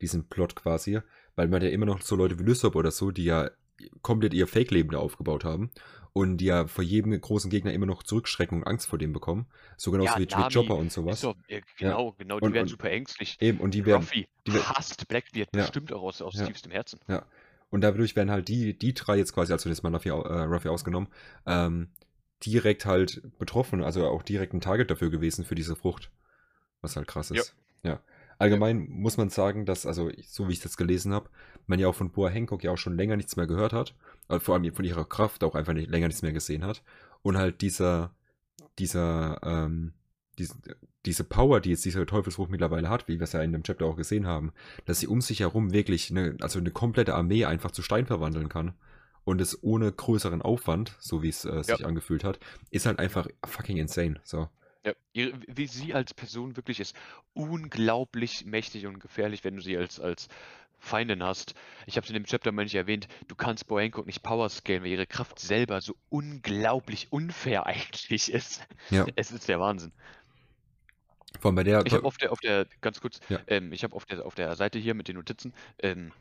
diesen 0.00 0.30
Plot 0.30 0.56
quasi, 0.56 1.00
weil 1.36 1.48
man 1.48 1.60
ja 1.60 1.68
immer 1.68 1.84
noch 1.84 2.00
so 2.00 2.16
Leute 2.16 2.38
wie 2.38 2.44
Lysop 2.44 2.74
oder 2.74 2.90
so, 2.90 3.10
die 3.10 3.24
ja 3.24 3.50
komplett 4.02 4.34
ihr 4.34 4.46
Fake-Leben 4.46 4.90
da 4.90 4.98
aufgebaut 4.98 5.44
haben 5.44 5.70
und 6.12 6.38
die 6.38 6.46
ja 6.46 6.66
vor 6.66 6.82
jedem 6.84 7.18
großen 7.20 7.50
Gegner 7.50 7.72
immer 7.72 7.86
noch 7.86 8.02
Zurückschrecken 8.02 8.58
und 8.58 8.66
Angst 8.66 8.88
vor 8.88 8.98
dem 8.98 9.12
bekommen. 9.12 9.46
So 9.76 9.90
genauso 9.90 10.12
Ja, 10.14 10.18
wie, 10.18 10.26
Nami 10.26 10.52
Chopper 10.52 10.74
und 10.76 10.90
sowas. 10.92 11.20
doch, 11.20 11.36
äh, 11.48 11.60
genau, 11.78 12.12
genau, 12.18 12.40
die 12.40 12.46
Und- 12.46 12.52
werden 12.54 12.64
und- 12.64 12.68
super 12.70 12.90
ängstlich. 12.90 13.36
Eben, 13.40 13.58
und 13.58 13.74
die 13.74 13.86
werden, 13.86 14.02
Ruffy 14.02 14.26
die 14.46 14.52
hasst 14.52 15.06
Blackbeard 15.08 15.48
Ja. 15.54 15.62
bestimmt 15.62 15.92
auch 15.92 16.02
aus, 16.02 16.20
aus 16.22 16.34
Ja. 16.34 16.46
tiefstem 16.46 16.72
Herzen. 16.72 16.98
Und 17.70 17.82
dadurch 17.82 18.16
werden 18.16 18.30
halt 18.32 18.48
die, 18.48 18.76
die 18.76 18.94
drei 18.94 19.16
jetzt 19.18 19.32
quasi, 19.32 19.52
also 19.52 19.68
jetzt 19.68 19.82
mal 19.84 19.94
Ruffy, 19.94 20.08
äh, 20.08 20.12
Ruffy 20.12 20.68
ausgenommen, 20.68 21.08
ähm, 21.46 21.88
direkt 22.44 22.86
halt 22.86 23.22
betroffen, 23.38 23.84
also 23.84 24.06
auch 24.08 24.22
direkt 24.22 24.54
ein 24.54 24.60
Target 24.60 24.90
dafür 24.90 25.10
gewesen 25.10 25.44
für 25.44 25.54
diese 25.54 25.76
Frucht. 25.76 26.10
Was 26.80 26.96
halt 26.96 27.06
krass 27.06 27.30
ist. 27.30 27.54
Ja. 27.84 28.00
Allgemein 28.40 28.88
muss 28.88 29.18
man 29.18 29.28
sagen, 29.28 29.66
dass, 29.66 29.84
also 29.84 30.10
so 30.22 30.48
wie 30.48 30.52
ich 30.52 30.60
das 30.60 30.78
gelesen 30.78 31.12
habe, 31.12 31.28
man 31.66 31.78
ja 31.78 31.88
auch 31.88 31.94
von 31.94 32.10
Boa 32.10 32.30
Hancock 32.30 32.64
ja 32.64 32.70
auch 32.70 32.78
schon 32.78 32.96
länger 32.96 33.16
nichts 33.16 33.36
mehr 33.36 33.46
gehört 33.46 33.74
hat. 33.74 33.94
Also 34.28 34.42
vor 34.42 34.54
allem 34.54 34.72
von 34.72 34.86
ihrer 34.86 35.04
Kraft 35.04 35.44
auch 35.44 35.54
einfach 35.54 35.74
nicht, 35.74 35.90
länger 35.90 36.06
nichts 36.06 36.22
mehr 36.22 36.32
gesehen 36.32 36.64
hat. 36.64 36.82
Und 37.20 37.36
halt 37.36 37.60
dieser, 37.60 38.14
dieser, 38.78 39.40
ähm, 39.42 39.92
diese, 40.38 40.54
diese 41.04 41.24
Power, 41.24 41.60
die 41.60 41.68
jetzt 41.68 41.84
diese 41.84 42.06
Teufelsfrucht 42.06 42.50
mittlerweile 42.50 42.88
hat, 42.88 43.08
wie 43.08 43.18
wir 43.18 43.24
es 43.24 43.32
ja 43.32 43.42
in 43.42 43.52
dem 43.52 43.62
Chapter 43.62 43.84
auch 43.84 43.96
gesehen 43.96 44.26
haben, 44.26 44.52
dass 44.86 45.00
sie 45.00 45.06
um 45.06 45.20
sich 45.20 45.40
herum 45.40 45.74
wirklich 45.74 46.10
eine, 46.10 46.38
also 46.40 46.60
eine 46.60 46.70
komplette 46.70 47.14
Armee 47.14 47.44
einfach 47.44 47.72
zu 47.72 47.82
Stein 47.82 48.06
verwandeln 48.06 48.48
kann. 48.48 48.72
Und 49.24 49.42
es 49.42 49.62
ohne 49.62 49.92
größeren 49.92 50.40
Aufwand, 50.40 50.96
so 50.98 51.22
wie 51.22 51.28
es 51.28 51.44
äh, 51.44 51.62
sich 51.62 51.84
angefühlt 51.84 52.24
hat, 52.24 52.40
ist 52.70 52.86
halt 52.86 52.98
einfach 52.98 53.28
fucking 53.44 53.76
insane. 53.76 54.18
So. 54.24 54.48
Ja, 54.84 54.92
ihre, 55.12 55.38
wie 55.46 55.66
sie 55.66 55.92
als 55.94 56.14
Person 56.14 56.56
wirklich 56.56 56.80
ist 56.80 56.96
unglaublich 57.34 58.46
mächtig 58.46 58.86
und 58.86 58.98
gefährlich, 58.98 59.44
wenn 59.44 59.56
du 59.56 59.62
sie 59.62 59.76
als, 59.76 60.00
als 60.00 60.28
Feindin 60.78 61.22
hast. 61.22 61.54
Ich 61.86 61.96
habe 61.96 62.04
es 62.04 62.10
in 62.10 62.14
dem 62.14 62.24
Chapter 62.24 62.50
mal 62.52 62.62
nicht 62.62 62.74
erwähnt, 62.74 63.06
du 63.28 63.34
kannst 63.34 63.66
Boa 63.66 63.80
Hancock 63.82 64.06
nicht 64.06 64.22
power 64.22 64.48
scalen, 64.48 64.82
weil 64.82 64.90
ihre 64.90 65.06
Kraft 65.06 65.38
selber 65.38 65.82
so 65.82 65.94
unglaublich 66.08 67.12
unfair 67.12 67.66
eigentlich 67.66 68.32
ist. 68.32 68.66
Ja. 68.88 69.06
Es 69.16 69.30
ist 69.30 69.48
der 69.48 69.60
Wahnsinn. 69.60 69.92
Vor 71.38 71.50
allem 71.50 71.56
bei 71.56 71.64
der. 71.64 71.84
Ich 71.86 71.92
habe 71.92 72.04
auf 72.04 72.16
der, 72.16 72.32
auf 72.32 72.40
der, 72.40 72.66
ganz 72.80 73.00
kurz, 73.00 73.20
Ja. 73.28 73.38
ähm, 73.46 73.72
ich 73.72 73.84
habe 73.84 73.94
auf 73.94 74.04
der, 74.06 74.24
auf 74.24 74.34
der 74.34 74.56
Seite 74.56 74.78
hier 74.78 74.94
mit 74.94 75.08
den 75.08 75.16
Notizen 75.16 75.52
ähm, 75.78 76.12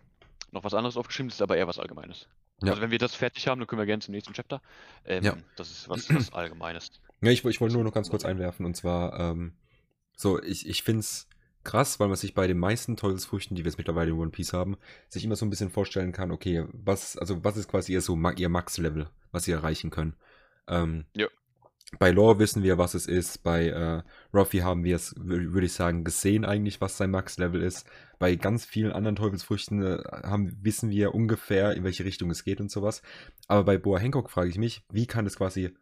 noch 0.51 0.63
was 0.63 0.74
anderes 0.74 0.98
aufgeschrieben, 0.98 1.29
das 1.29 1.36
ist 1.38 1.41
aber 1.41 1.58
eher 1.58 1.68
was 1.68 1.79
Allgemeines. 1.79 2.27
Ja. 2.62 2.72
Also 2.72 2.82
wenn 2.82 2.91
wir 2.91 2.98
das 3.00 3.15
fertig 3.15 3.48
haben, 3.48 3.60
dann 3.60 3.68
können 3.68 3.82
wir 3.82 3.86
gerne 3.86 4.01
zum 4.01 4.13
nächsten 4.13 4.34
Chapter. 4.34 4.62
Ähm, 5.06 5.24
Ja. 5.24 5.38
Das 5.56 5.72
ist 5.72 5.89
was, 5.89 6.13
was 6.13 6.34
Allgemeines. 6.34 6.91
Ja, 7.22 7.32
ich, 7.32 7.44
ich 7.46 7.62
wollte 7.62 7.75
nur 7.75 7.84
noch 7.84 7.94
ganz 7.94 8.10
kurz 8.10 8.25
einwerfen 8.25 8.65
und 8.65 8.75
zwar, 8.75 9.20
ähm, 9.20 9.53
so, 10.15 10.41
ich, 10.41 10.68
ich 10.68 10.84
finde 10.84 11.01
es 11.01 11.27
krass, 11.63 12.00
weil 12.00 12.08
man 12.08 12.18
sich 12.18 12.34
bei 12.34 12.48
den 12.48 12.58
meisten 12.58 12.98
Teufelsfrüchten, 12.98 13.56
die 13.56 13.63
wir 13.63 13.70
jetzt 13.70 13.77
mittlerweile 13.77 14.12
in 14.12 14.18
One 14.18 14.32
Piece 14.32 14.53
haben, 14.53 14.77
sich 15.08 15.24
immer 15.24 15.36
so 15.36 15.46
ein 15.46 15.50
bisschen 15.50 15.70
vorstellen 15.70 16.12
kann, 16.12 16.32
okay, 16.32 16.65
was, 16.72 17.18
also 17.18 17.44
was 17.44 17.58
ist 17.58 17.68
quasi 17.70 17.94
ihr 17.94 18.01
so 18.01 18.18
ihr 18.38 18.50
Max-Level, 18.50 19.10
was 19.32 19.44
sie 19.44 19.51
erreichen 19.51 19.89
können. 19.89 20.15
Ähm, 20.68 21.06
Ja. 21.15 21.27
Bei 21.98 22.12
Lore 22.12 22.38
wissen 22.38 22.62
wir, 22.62 22.77
was 22.77 22.93
es 22.93 23.08
ist. 23.08 23.41
Bei 23.43 23.67
äh, 23.67 24.03
Ruffy 24.34 24.60
haben 24.60 24.84
wir 24.84 24.96
es, 24.96 25.15
wür- 25.15 25.53
würde 25.53 25.65
ich 25.65 25.74
sagen, 25.74 26.03
gesehen 26.03 26.46
eigentlich, 26.46 26.81
was 26.81 26.98
sein 26.98 27.10
Max-Level 27.10 27.63
ist. 27.63 27.89
Bei 28.19 28.36
ganz 28.36 28.63
vielen 28.65 28.91
anderen 28.91 29.15
Teufelsfrüchten 29.15 29.81
äh, 29.81 30.03
haben, 30.24 30.55
wissen 30.62 30.91
wir 30.91 31.15
ungefähr, 31.15 31.74
in 31.74 31.84
welche 31.84 32.05
Richtung 32.05 32.29
es 32.29 32.43
geht 32.43 32.62
und 32.62 32.69
sowas. 32.69 33.01
Aber 33.48 33.63
bei 33.63 33.77
Boa 33.79 33.98
Hancock 33.98 34.29
frage 34.29 34.50
ich 34.50 34.60
mich, 34.60 34.86
wie 34.91 35.08
kann 35.08 35.25
es 35.25 35.38
quasi 35.38 35.74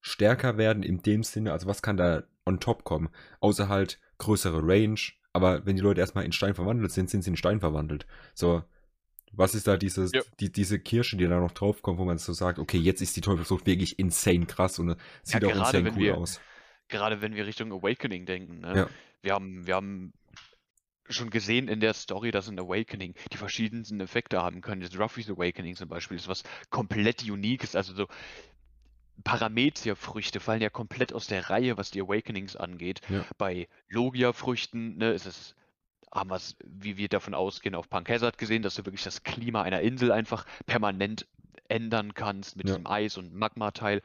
stärker 0.00 0.56
werden 0.56 0.84
in 0.84 1.02
dem 1.02 1.24
Sinne, 1.24 1.52
also 1.52 1.66
was 1.66 1.82
kann 1.82 1.96
da 1.96 2.22
on 2.44 2.60
top 2.60 2.84
kommen? 2.84 3.08
Außer 3.40 3.68
halt 3.68 3.98
größere 4.18 4.60
Range, 4.62 5.00
aber 5.32 5.66
wenn 5.66 5.74
die 5.74 5.82
Leute 5.82 6.00
erstmal 6.00 6.24
in 6.24 6.32
Stein 6.32 6.54
verwandelt 6.54 6.92
sind, 6.92 7.10
sind 7.10 7.22
sie 7.22 7.30
in 7.30 7.36
Stein 7.36 7.58
verwandelt. 7.58 8.06
So, 8.34 8.62
was 9.36 9.54
ist 9.54 9.66
da 9.66 9.76
dieses, 9.76 10.12
Ja. 10.12 10.22
die, 10.40 10.50
diese 10.50 10.78
Kirsche, 10.78 11.16
die 11.16 11.26
da 11.26 11.38
noch 11.38 11.52
draufkommt, 11.52 11.98
wo 11.98 12.04
man 12.04 12.18
so 12.18 12.32
sagt, 12.32 12.58
okay, 12.58 12.78
jetzt 12.78 13.00
ist 13.02 13.16
die 13.16 13.20
Teufelsfrucht 13.20 13.66
wirklich 13.66 13.98
insane 13.98 14.46
krass 14.46 14.78
und 14.78 14.90
äh, 14.90 14.96
sieht 15.22 15.42
Ja, 15.42 15.48
auch 15.48 15.52
gerade 15.52 15.78
insane 15.78 15.90
cool 15.96 16.02
wir- 16.04 16.16
aus. 16.18 16.40
Gerade 16.88 17.20
wenn 17.20 17.34
wir 17.34 17.46
Richtung 17.46 17.72
Awakening 17.72 18.26
denken. 18.26 18.60
Ne? 18.60 18.72
Ja. 18.76 18.88
Wir, 19.22 19.32
haben, 19.32 19.66
wir 19.66 19.74
haben 19.74 20.12
schon 21.08 21.30
gesehen 21.30 21.66
in 21.68 21.80
der 21.80 21.94
Story, 21.94 22.30
dass 22.30 22.48
ein 22.48 22.58
Awakening 22.60 23.14
die 23.32 23.36
verschiedensten 23.36 24.00
Effekte 24.00 24.40
haben 24.40 24.60
können. 24.60 24.80
Das 24.82 24.96
Ruffy's 24.98 25.28
Awakening 25.28 25.74
zum 25.74 25.88
Beispiel 25.88 26.16
ist 26.16 26.28
was 26.28 26.44
komplett 26.70 27.28
Uniques. 27.28 27.74
Also 27.74 27.92
so 27.94 28.06
Paramecia-Früchte 29.24 30.40
fallen 30.40 30.60
ja 30.62 30.70
komplett 30.70 31.12
aus 31.12 31.26
der 31.26 31.50
Reihe, 31.50 31.76
was 31.76 31.90
die 31.90 32.00
Awakenings 32.02 32.54
angeht. 32.56 33.00
Ja. 33.08 33.24
Bei 33.38 33.68
Logia-Früchten 33.88 34.96
ne, 34.98 35.12
ist 35.12 35.26
es, 35.26 35.54
haben 36.12 36.30
wir 36.30 36.36
es, 36.36 36.56
wie 36.64 36.96
wir 36.96 37.08
davon 37.08 37.34
ausgehen, 37.34 37.74
auf 37.74 37.88
Punk 37.90 38.08
Hazard 38.08 38.38
gesehen, 38.38 38.62
dass 38.62 38.74
du 38.76 38.84
wirklich 38.84 39.02
das 39.04 39.22
Klima 39.22 39.62
einer 39.62 39.80
Insel 39.80 40.12
einfach 40.12 40.46
permanent 40.66 41.26
ändern 41.68 42.14
kannst 42.14 42.56
mit 42.56 42.68
Ja. 42.68 42.74
diesem 42.76 42.86
Eis- 42.86 43.16
und 43.16 43.34
Magma-Teil. 43.34 44.02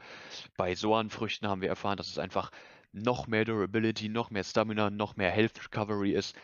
Bei 0.58 0.74
Soan-Früchten 0.76 1.48
haben 1.48 1.62
wir 1.62 1.70
erfahren, 1.70 1.98
dass 1.98 2.08
es 2.10 2.18
einfach 2.18 2.52
noch 2.92 3.28
mehr 3.28 3.46
Durability, 3.46 4.10
noch 4.10 4.32
mehr 4.32 4.44
Stamina, 4.44 4.90
noch 4.90 5.16
mehr 5.16 5.32
Health 5.32 5.64
Recovery 5.64 6.12
ist. 6.12 6.36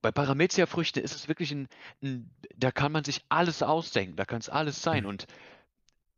Bei 0.00 0.12
Paramecia-Früchten 0.12 1.00
ist 1.02 1.14
es 1.14 1.26
wirklich 1.28 1.50
ein, 1.50 1.68
ein, 2.02 2.30
da 2.56 2.70
kann 2.70 2.92
man 2.92 3.02
sich 3.04 3.24
alles 3.28 3.62
ausdenken, 3.64 4.16
da 4.16 4.24
kann 4.24 4.38
es 4.38 4.48
alles 4.48 4.80
sein. 4.80 5.06
Und 5.06 5.26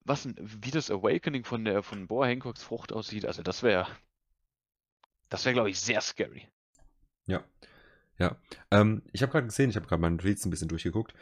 was 0.04 0.28
wie 0.38 0.70
das 0.70 0.90
Awakening 0.90 1.44
von 1.44 1.64
der 1.64 1.82
von 1.82 2.06
Boa 2.06 2.26
Hancocks 2.26 2.62
Frucht 2.62 2.92
aussieht, 2.92 3.24
also 3.24 3.42
das 3.42 3.62
wäre, 3.62 3.86
das 5.30 5.44
wäre, 5.46 5.54
glaube 5.54 5.70
ich, 5.70 5.80
sehr 5.80 6.00
scary. 6.02 6.46
Ja. 7.26 7.42
Ja. 8.20 8.36
Ähm, 8.70 9.02
ich 9.12 9.22
habe 9.22 9.32
gerade 9.32 9.46
gesehen, 9.46 9.70
ich 9.70 9.76
habe 9.76 9.86
gerade 9.86 10.02
meine 10.02 10.16
Notizen 10.16 10.48
ein 10.48 10.50
bisschen 10.50 10.68
durchgeguckt, 10.68 11.14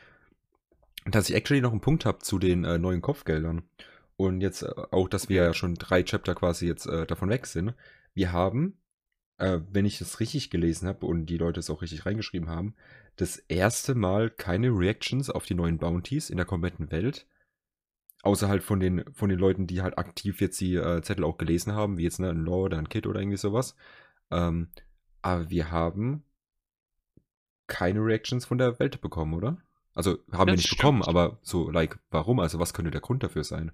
dass 1.06 1.30
ich 1.30 1.36
actually 1.36 1.62
noch 1.62 1.70
einen 1.70 1.80
Punkt 1.80 2.04
habe 2.04 2.18
zu 2.18 2.38
den 2.38 2.64
äh, 2.64 2.76
neuen 2.76 3.00
Kopfgeldern. 3.00 3.62
Und 4.16 4.40
jetzt 4.40 4.62
äh, 4.62 4.72
auch, 4.90 5.08
dass 5.08 5.28
wir 5.28 5.44
ja 5.44 5.54
schon 5.54 5.76
drei 5.76 6.02
Chapter 6.02 6.34
quasi 6.34 6.66
jetzt 6.66 6.86
äh, 6.86 7.06
davon 7.06 7.30
weg 7.30 7.46
sind. 7.46 7.74
Wir 8.14 8.32
haben, 8.32 8.78
äh, 9.38 9.60
wenn 9.70 9.86
ich 9.86 10.00
es 10.00 10.18
richtig 10.18 10.50
gelesen 10.50 10.88
habe 10.88 11.06
und 11.06 11.26
die 11.26 11.38
Leute 11.38 11.60
es 11.60 11.70
auch 11.70 11.82
richtig 11.82 12.04
reingeschrieben 12.04 12.50
haben, 12.50 12.74
das 13.14 13.36
erste 13.36 13.94
Mal 13.94 14.28
keine 14.28 14.68
Reactions 14.68 15.30
auf 15.30 15.46
die 15.46 15.54
neuen 15.54 15.78
Bounties 15.78 16.30
in 16.30 16.36
der 16.36 16.46
kompletten 16.46 16.90
Welt. 16.90 17.26
Außer 18.22 18.48
halt 18.48 18.64
von 18.64 18.80
den, 18.80 19.04
von 19.12 19.28
den 19.28 19.38
Leuten, 19.38 19.68
die 19.68 19.82
halt 19.82 19.96
aktiv 19.98 20.40
jetzt 20.40 20.60
die 20.60 20.74
äh, 20.74 21.00
Zettel 21.02 21.24
auch 21.24 21.38
gelesen 21.38 21.74
haben, 21.74 21.96
wie 21.96 22.02
jetzt 22.02 22.18
ne, 22.18 22.30
ein 22.30 22.44
Law 22.44 22.64
oder 22.64 22.78
ein 22.78 22.88
Kid 22.88 23.06
oder 23.06 23.20
irgendwie 23.20 23.36
sowas. 23.36 23.76
Ähm, 24.32 24.70
aber 25.22 25.50
wir 25.50 25.70
haben 25.70 26.24
keine 27.68 28.00
Reactions 28.00 28.44
von 28.44 28.58
der 28.58 28.78
Welt 28.80 29.00
bekommen, 29.00 29.34
oder? 29.34 29.58
Also 29.94 30.18
haben 30.32 30.48
wir 30.48 30.56
Das 30.56 30.56
nicht 30.56 30.70
bekommen, 30.70 31.02
stimmt. 31.02 31.16
aber 31.16 31.38
so, 31.42 31.70
like, 31.70 31.98
warum? 32.10 32.40
Also 32.40 32.58
was 32.58 32.74
könnte 32.74 32.90
der 32.90 33.00
Grund 33.00 33.22
dafür 33.22 33.44
sein? 33.44 33.72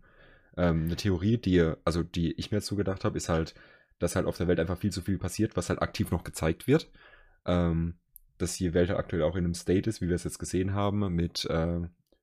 Ähm, 0.56 0.84
eine 0.84 0.96
Theorie, 0.96 1.38
die, 1.38 1.72
also 1.84 2.02
die 2.02 2.32
ich 2.32 2.50
mir 2.50 2.58
jetzt 2.58 2.66
so 2.66 2.76
gedacht 2.76 3.04
habe, 3.04 3.16
ist 3.16 3.28
halt, 3.28 3.54
dass 3.98 4.16
halt 4.16 4.26
auf 4.26 4.36
der 4.36 4.48
Welt 4.48 4.60
einfach 4.60 4.78
viel 4.78 4.92
zu 4.92 5.02
viel 5.02 5.18
passiert, 5.18 5.56
was 5.56 5.68
halt 5.68 5.82
aktiv 5.82 6.10
noch 6.10 6.24
gezeigt 6.24 6.66
wird. 6.66 6.90
Ähm, 7.46 7.98
dass 8.38 8.56
die 8.56 8.74
Welt 8.74 8.88
halt 8.88 8.98
aktuell 8.98 9.22
auch 9.22 9.36
in 9.36 9.44
einem 9.44 9.54
State 9.54 9.88
ist, 9.88 10.00
wie 10.00 10.08
wir 10.08 10.16
es 10.16 10.24
jetzt 10.24 10.38
gesehen 10.38 10.74
haben, 10.74 11.14
mit, 11.14 11.44
äh, 11.46 11.80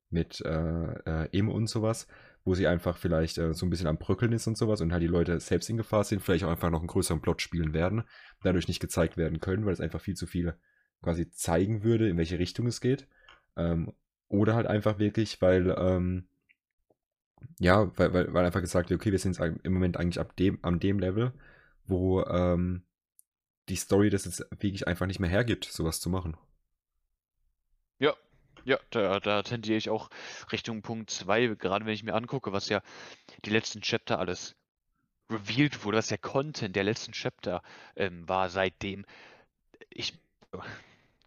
mit 0.09 0.41
äh, 0.41 0.93
äh, 1.05 1.29
Emo 1.37 1.53
und 1.53 1.67
sowas, 1.67 2.07
wo 2.43 2.53
sie 2.53 2.67
einfach 2.67 2.97
vielleicht 2.97 3.37
äh, 3.37 3.53
so 3.53 3.65
ein 3.65 3.69
bisschen 3.69 3.87
am 3.87 3.97
Bröckeln 3.97 4.33
ist 4.33 4.47
und 4.47 4.57
sowas 4.57 4.81
und 4.81 4.91
halt 4.91 5.03
die 5.03 5.07
Leute 5.07 5.39
selbst 5.39 5.69
in 5.69 5.77
Gefahr 5.77 6.03
sind, 6.03 6.21
vielleicht 6.21 6.43
auch 6.43 6.49
einfach 6.49 6.69
noch 6.69 6.79
einen 6.79 6.87
größeren 6.87 7.21
Plot 7.21 7.41
spielen 7.41 7.73
werden, 7.73 8.03
dadurch 8.43 8.67
nicht 8.67 8.81
gezeigt 8.81 9.15
werden 9.15 9.39
können, 9.39 9.65
weil 9.65 9.73
es 9.73 9.79
einfach 9.79 10.01
viel 10.01 10.15
zu 10.15 10.27
viel 10.27 10.55
quasi 11.01 11.29
zeigen 11.31 11.83
würde, 11.83 12.09
in 12.09 12.17
welche 12.17 12.39
Richtung 12.39 12.67
es 12.67 12.81
geht. 12.81 13.07
Ähm, 13.57 13.93
oder 14.27 14.55
halt 14.55 14.67
einfach 14.67 14.99
wirklich, 14.99 15.41
weil, 15.41 15.75
ähm, 15.77 16.27
ja, 17.59 17.91
weil, 17.97 18.13
weil, 18.13 18.33
weil 18.33 18.45
einfach 18.45 18.61
gesagt 18.61 18.89
wird, 18.89 19.01
okay, 19.01 19.11
wir 19.11 19.19
sind 19.19 19.39
im 19.39 19.73
Moment 19.73 19.97
eigentlich 19.97 20.19
ab 20.19 20.35
dem, 20.37 20.59
an 20.61 20.79
dem 20.79 20.99
Level, 20.99 21.33
wo 21.85 22.23
ähm, 22.23 22.83
die 23.69 23.75
Story 23.75 24.09
das 24.09 24.25
jetzt 24.25 24.45
wirklich 24.51 24.87
einfach 24.87 25.05
nicht 25.05 25.19
mehr 25.19 25.29
hergibt, 25.29 25.65
sowas 25.65 25.99
zu 25.99 26.09
machen. 26.09 26.37
Ja, 27.99 28.15
ja, 28.63 28.79
da, 28.89 29.19
da 29.19 29.43
tendiere 29.43 29.77
ich 29.77 29.89
auch 29.89 30.09
Richtung 30.51 30.81
Punkt 30.81 31.09
2, 31.09 31.47
gerade 31.55 31.85
wenn 31.85 31.93
ich 31.93 32.03
mir 32.03 32.13
angucke, 32.13 32.51
was 32.51 32.69
ja 32.69 32.81
die 33.45 33.49
letzten 33.49 33.81
Chapter 33.81 34.19
alles 34.19 34.55
revealed 35.29 35.83
wurde, 35.83 35.97
was 35.97 36.07
der 36.07 36.17
Content 36.17 36.75
der 36.75 36.83
letzten 36.83 37.13
Chapter 37.13 37.61
ähm, 37.95 38.27
war 38.27 38.49
seitdem. 38.49 39.05
Ich 39.89 40.13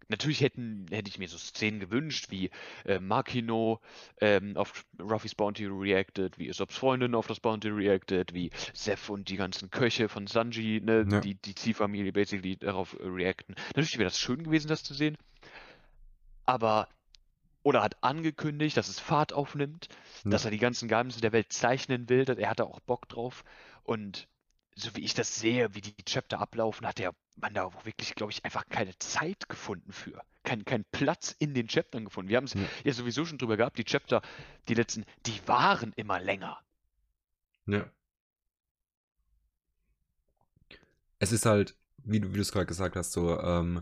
natürlich 0.09 0.41
hätten, 0.41 0.85
hätte 0.91 1.09
ich 1.09 1.17
mir 1.17 1.27
so 1.27 1.37
Szenen 1.37 1.79
gewünscht, 1.79 2.27
wie 2.29 2.49
äh, 2.85 2.99
Makino 2.99 3.79
ähm, 4.21 4.55
auf 4.57 4.85
Ruffys 4.99 5.35
Bounty 5.35 5.65
reacted, 5.65 6.37
wie 6.37 6.49
Usops 6.49 6.77
Freundin 6.77 7.15
auf 7.15 7.27
das 7.27 7.39
Bounty 7.39 7.69
reacted, 7.69 8.33
wie 8.33 8.51
Seth 8.73 9.09
und 9.09 9.29
die 9.29 9.37
ganzen 9.37 9.71
Köche 9.71 10.09
von 10.09 10.27
Sanji, 10.27 10.81
ne, 10.81 11.05
Ja. 11.09 11.19
die, 11.21 11.35
die 11.35 11.55
Ziehfamilie 11.55 12.11
basically 12.11 12.57
darauf 12.57 12.93
äh, 12.99 13.03
reacten. 13.07 13.55
Natürlich 13.69 13.97
wäre 13.97 14.05
das 14.09 14.19
schön 14.19 14.43
gewesen, 14.43 14.67
das 14.67 14.83
zu 14.83 14.93
sehen. 14.93 15.17
Aber 16.45 16.87
oder 17.63 17.81
hat 17.81 18.03
angekündigt, 18.03 18.77
dass 18.77 18.89
es 18.89 18.99
Fahrt 18.99 19.33
aufnimmt, 19.33 19.87
Ja. 20.23 20.31
dass 20.31 20.45
er 20.45 20.51
die 20.51 20.59
ganzen 20.59 20.87
Geheimnisse 20.87 21.19
der 21.21 21.31
Welt 21.31 21.51
zeichnen 21.51 22.07
will, 22.09 22.23
dass 22.25 22.37
er 22.37 22.49
hat 22.51 22.59
da 22.59 22.65
auch 22.65 22.79
Bock 22.81 23.09
drauf. 23.09 23.43
Und 23.83 24.27
so 24.75 24.95
wie 24.95 25.01
ich 25.05 25.13
das 25.13 25.39
sehe, 25.39 25.73
wie 25.73 25.81
die 25.81 25.95
Chapter 26.03 26.39
ablaufen, 26.39 26.85
hat 26.85 26.99
der 26.99 27.13
man 27.37 27.53
da 27.53 27.69
wirklich, 27.83 28.15
glaube 28.15 28.31
ich, 28.31 28.43
einfach 28.45 28.65
keine 28.69 28.97
Zeit 28.99 29.49
gefunden 29.49 29.91
für. 29.91 30.21
Kein, 30.43 30.63
kein 30.63 30.85
Platz 30.91 31.35
in 31.39 31.53
den 31.53 31.67
Chaptern 31.67 32.05
gefunden. 32.05 32.29
Wir 32.29 32.37
haben 32.37 32.45
es 32.45 32.53
Ja. 32.53 32.61
ja 32.83 32.93
sowieso 32.93 33.25
schon 33.25 33.37
drüber 33.37 33.57
gehabt, 33.57 33.77
die 33.77 33.83
Chapter, 33.83 34.21
die 34.67 34.73
letzten, 34.73 35.05
die 35.25 35.39
waren 35.47 35.91
immer 35.95 36.19
länger. 36.19 36.59
Ja. 37.65 37.89
Es 41.19 41.31
ist 41.31 41.45
halt, 41.45 41.75
wie 42.03 42.19
du, 42.19 42.29
wie 42.31 42.35
du 42.35 42.41
es 42.41 42.51
gerade 42.51 42.65
gesagt 42.67 42.95
hast, 42.95 43.11
so, 43.13 43.39
ähm, 43.39 43.81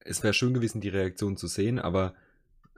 es 0.00 0.22
wäre 0.22 0.34
schön 0.34 0.54
gewesen, 0.54 0.80
die 0.80 0.88
Reaktion 0.88 1.36
zu 1.36 1.46
sehen, 1.46 1.78
aber 1.78 2.14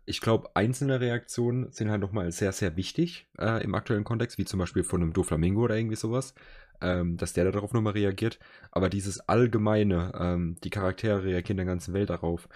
ich 0.04 0.20
glaube, 0.20 0.50
einzelne 0.54 1.00
Reaktionen 1.00 1.72
sind 1.72 1.90
halt 1.90 2.00
nochmal 2.00 2.30
sehr, 2.30 2.52
sehr 2.52 2.76
wichtig 2.76 3.26
äh, 3.38 3.62
im 3.64 3.74
aktuellen 3.74 4.04
Kontext, 4.04 4.38
wie 4.38 4.44
zum 4.44 4.58
Beispiel 4.60 4.84
von 4.84 5.02
einem 5.02 5.12
Doflamingo 5.12 5.62
oder 5.62 5.76
irgendwie 5.76 5.96
sowas, 5.96 6.34
ähm, 6.80 7.16
dass 7.16 7.32
der 7.32 7.44
da 7.44 7.50
darauf 7.52 7.72
nochmal 7.72 7.94
reagiert. 7.94 8.38
Aber 8.70 8.88
dieses 8.88 9.20
allgemeine, 9.20 10.12
ähm, 10.18 10.56
die 10.62 10.70
Charaktere 10.70 11.24
reagieren 11.24 11.56
der 11.56 11.66
ganzen 11.66 11.94
Welt 11.94 12.10
darauf, 12.10 12.48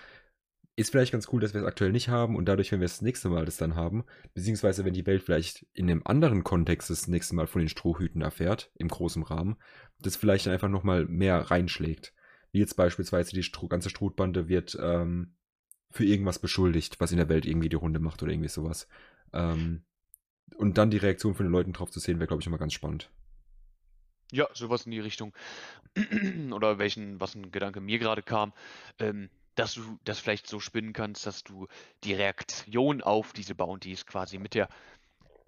ist 0.77 0.91
vielleicht 0.91 1.13
ganz 1.13 1.29
cool, 1.33 1.41
dass 1.41 1.53
wir 1.53 1.61
es 1.61 1.67
aktuell 1.67 1.93
nicht 1.93 2.09
haben 2.09 2.37
und 2.37 2.47
dadurch, 2.47 2.73
wenn 2.73 2.81
wir 2.81 2.87
das 2.87 3.03
nächste 3.03 3.29
Mal 3.29 3.45
das 3.45 3.59
dann 3.59 3.75
haben, 3.75 4.05
beziehungsweise 4.35 4.85
wenn 4.85 4.95
die 4.95 5.07
Welt 5.07 5.23
vielleicht 5.23 5.67
in 5.75 5.91
einem 5.91 6.03
anderen 6.05 6.43
Kontext 6.43 6.89
das 6.89 7.07
nächste 7.07 7.35
Mal 7.35 7.47
von 7.47 7.61
den 7.61 7.69
Strohhüten 7.69 8.23
erfährt, 8.23 8.73
im 8.77 8.89
großen 8.89 9.23
Rahmen, 9.23 9.57
das 9.99 10.17
vielleicht 10.17 10.49
einfach 10.49 10.69
nochmal 10.69 11.05
mehr 11.05 11.39
reinschlägt. 11.51 12.15
Wie 12.53 12.61
jetzt 12.61 12.77
beispielsweise 12.77 13.33
die 13.33 13.43
Stroh 13.43 13.69
ganze 13.69 13.91
Strohbande 13.91 14.49
wird 14.49 14.77
ähm, 14.81 15.35
für 15.91 16.05
irgendwas 16.05 16.39
beschuldigt, 16.39 16.99
was 16.99 17.13
in 17.13 17.19
der 17.19 17.29
Welt 17.29 17.47
irgendwie 17.47 17.69
die 17.69 17.77
Runde 17.77 18.01
macht 18.01 18.23
oder 18.23 18.33
irgendwie 18.33 18.49
sowas. 18.49 18.89
Ähm, 19.33 19.85
und 20.57 20.79
dann 20.79 20.91
die 20.91 20.97
Reaktion 20.97 21.35
von 21.35 21.47
den 21.47 21.53
Leuten 21.53 21.73
drauf 21.73 21.91
zu 21.91 22.01
sehen, 22.01 22.19
wäre, 22.19 22.27
glaube 22.27 22.41
ich, 22.41 22.47
immer 22.47 22.59
ganz 22.59 22.73
spannend. 22.73 23.11
Ja, 24.33 24.49
sowas 24.55 24.87
in 24.87 24.93
die 24.93 25.01
Richtung. 25.01 25.33
Oder 26.53 26.79
welchen, 26.79 27.21
was 27.21 27.35
ein 27.35 27.51
Gedanke 27.51 27.81
mir 27.81 27.99
gerade 27.99 28.23
kam, 28.23 28.53
ähm, 28.99 29.29
dass 29.57 29.75
du 29.75 29.99
das 30.05 30.19
vielleicht 30.21 30.47
so 30.47 30.61
spinnen 30.61 30.93
kannst, 30.93 31.27
dass 31.27 31.43
du 31.43 31.67
die 32.05 32.15
Reaktion 32.15 33.03
auf 33.03 33.33
diese 33.33 33.55
Bounties 33.55 34.07
quasi 34.07 34.39
mit 34.39 34.55
der 34.55 34.69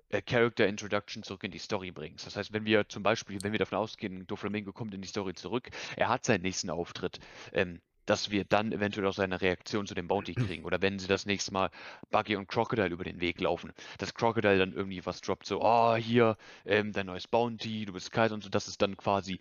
äh, 0.08 0.20
Character 0.20 0.66
Introduction 0.66 1.22
zurück 1.22 1.44
in 1.44 1.50
die 1.50 1.58
Story 1.58 1.90
bringst. 1.92 2.26
Das 2.26 2.36
heißt, 2.36 2.52
wenn 2.52 2.64
wir 2.64 2.88
zum 2.88 3.02
Beispiel, 3.02 3.38
wenn 3.42 3.52
wir 3.52 3.58
davon 3.58 3.78
ausgehen, 3.78 4.26
Doflamingo 4.26 4.72
kommt 4.72 4.94
in 4.94 5.02
die 5.02 5.08
Story 5.08 5.34
zurück, 5.34 5.70
er 5.96 6.08
hat 6.08 6.24
seinen 6.24 6.42
nächsten 6.42 6.70
Auftritt, 6.70 7.20
ähm, 7.52 7.80
dass 8.06 8.30
wir 8.30 8.44
dann 8.44 8.72
eventuell 8.72 9.06
auch 9.06 9.14
seine 9.14 9.40
Reaktion 9.40 9.86
zu 9.86 9.94
dem 9.94 10.08
Bounty 10.08 10.34
kriegen. 10.34 10.64
Oder 10.64 10.82
wenn 10.82 10.98
sie 10.98 11.06
das 11.06 11.26
nächste 11.26 11.52
Mal 11.52 11.70
Buggy 12.10 12.36
und 12.36 12.48
Crocodile 12.48 12.88
über 12.88 13.04
den 13.04 13.20
Weg 13.20 13.40
laufen, 13.40 13.72
dass 13.98 14.14
Crocodile 14.14 14.58
dann 14.58 14.72
irgendwie 14.72 15.04
was 15.06 15.20
droppt, 15.20 15.46
so, 15.46 15.60
oh, 15.62 15.94
hier, 15.96 16.36
ähm, 16.64 16.92
dein 16.92 17.06
neues 17.06 17.28
Bounty, 17.28 17.84
du 17.84 17.92
bist 17.92 18.10
Kaiser 18.12 18.34
und 18.34 18.42
so, 18.42 18.50
dass 18.50 18.68
es 18.68 18.78
dann 18.78 18.96
quasi 18.96 19.38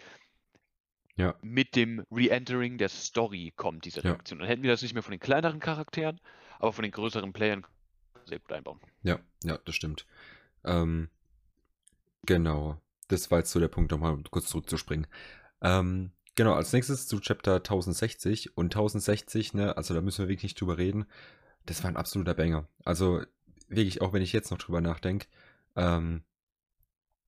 Ja. 1.15 1.35
mit 1.41 1.75
dem 1.75 2.05
Re-Entering 2.11 2.77
der 2.77 2.89
Story 2.89 3.53
kommt, 3.55 3.85
diese 3.85 4.01
Ja. 4.01 4.11
Reaktion. 4.11 4.39
Dann 4.39 4.47
hätten 4.47 4.63
wir 4.63 4.71
das 4.71 4.81
nicht 4.81 4.93
mehr 4.93 5.03
von 5.03 5.11
den 5.11 5.19
kleineren 5.19 5.59
Charakteren, 5.59 6.19
aber 6.59 6.73
von 6.73 6.83
den 6.83 6.91
größeren 6.91 7.33
Playern 7.33 7.65
sehr 8.25 8.39
gut 8.39 8.51
einbauen. 8.51 8.79
Ja, 9.03 9.19
ja, 9.43 9.57
das 9.65 9.75
stimmt. 9.75 10.05
Ähm, 10.63 11.09
genau. 12.25 12.79
Das 13.07 13.29
war 13.29 13.39
jetzt 13.39 13.51
so 13.51 13.59
der 13.59 13.67
Punkt, 13.67 13.91
nochmal 13.91 14.17
kurz 14.29 14.47
zurückzuspringen. 14.47 15.07
Ähm, 15.61 16.11
genau, 16.35 16.53
als 16.53 16.73
nächstes 16.73 17.07
zu 17.07 17.19
Chapter 17.19 17.55
1060 17.55 18.57
und 18.57 18.65
1060, 18.65 19.53
ne, 19.53 19.77
also 19.77 19.93
da 19.93 20.01
müssen 20.01 20.23
wir 20.23 20.29
wirklich 20.29 20.51
nicht 20.51 20.61
drüber 20.61 20.77
reden. 20.77 21.05
Das 21.65 21.83
war 21.83 21.89
ein 21.89 21.97
absoluter 21.97 22.33
Banger. 22.33 22.67
Also 22.83 23.21
wirklich, 23.67 24.01
auch 24.01 24.13
wenn 24.13 24.21
ich 24.21 24.33
jetzt 24.33 24.51
noch 24.51 24.57
drüber 24.57 24.81
nachdenke, 24.81 25.27
ähm, 25.75 26.23